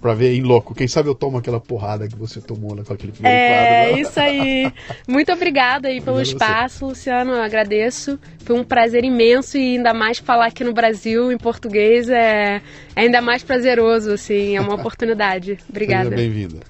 para 0.00 0.14
ver 0.14 0.34
em 0.34 0.42
loco. 0.42 0.74
Quem 0.74 0.86
sabe 0.86 1.08
eu 1.08 1.14
tomo 1.14 1.38
aquela 1.38 1.60
porrada 1.60 2.06
que 2.06 2.16
você 2.16 2.40
tomou 2.40 2.74
lá 2.74 2.84
com 2.84 2.92
aquele 2.92 3.12
primeiro 3.12 3.36
quadro. 3.36 3.54
É, 3.54 4.00
isso 4.00 4.20
aí. 4.20 4.72
Muito 5.08 5.32
obrigada 5.32 5.88
aí 5.88 6.00
pelo 6.00 6.18
Obrigado 6.18 6.42
espaço, 6.42 6.86
Luciano. 6.86 7.32
Eu 7.32 7.42
agradeço. 7.42 8.18
Foi 8.44 8.58
um 8.58 8.64
prazer 8.64 9.04
imenso 9.04 9.56
e 9.56 9.76
ainda 9.76 9.92
mais 9.92 10.18
falar 10.18 10.46
aqui 10.46 10.64
no 10.64 10.72
Brasil 10.72 11.32
em 11.32 11.38
português 11.38 12.08
é, 12.08 12.62
é 12.94 13.00
ainda 13.00 13.20
mais 13.20 13.42
prazeroso, 13.42 14.12
assim. 14.12 14.56
É 14.56 14.60
uma 14.60 14.74
oportunidade. 14.76 15.58
Obrigada. 15.68 16.10
Seja 16.10 16.16
bem-vinda. 16.16 16.60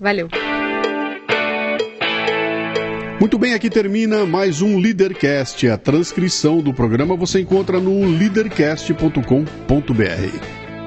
Valeu. 0.00 0.28
Muito 3.20 3.38
bem, 3.38 3.54
aqui 3.54 3.70
termina 3.70 4.26
mais 4.26 4.60
um 4.60 4.78
Leadercast. 4.78 5.68
A 5.68 5.78
transcrição 5.78 6.60
do 6.60 6.74
programa 6.74 7.14
você 7.14 7.40
encontra 7.40 7.78
no 7.78 8.04
leadercast.com.br. 8.04 10.61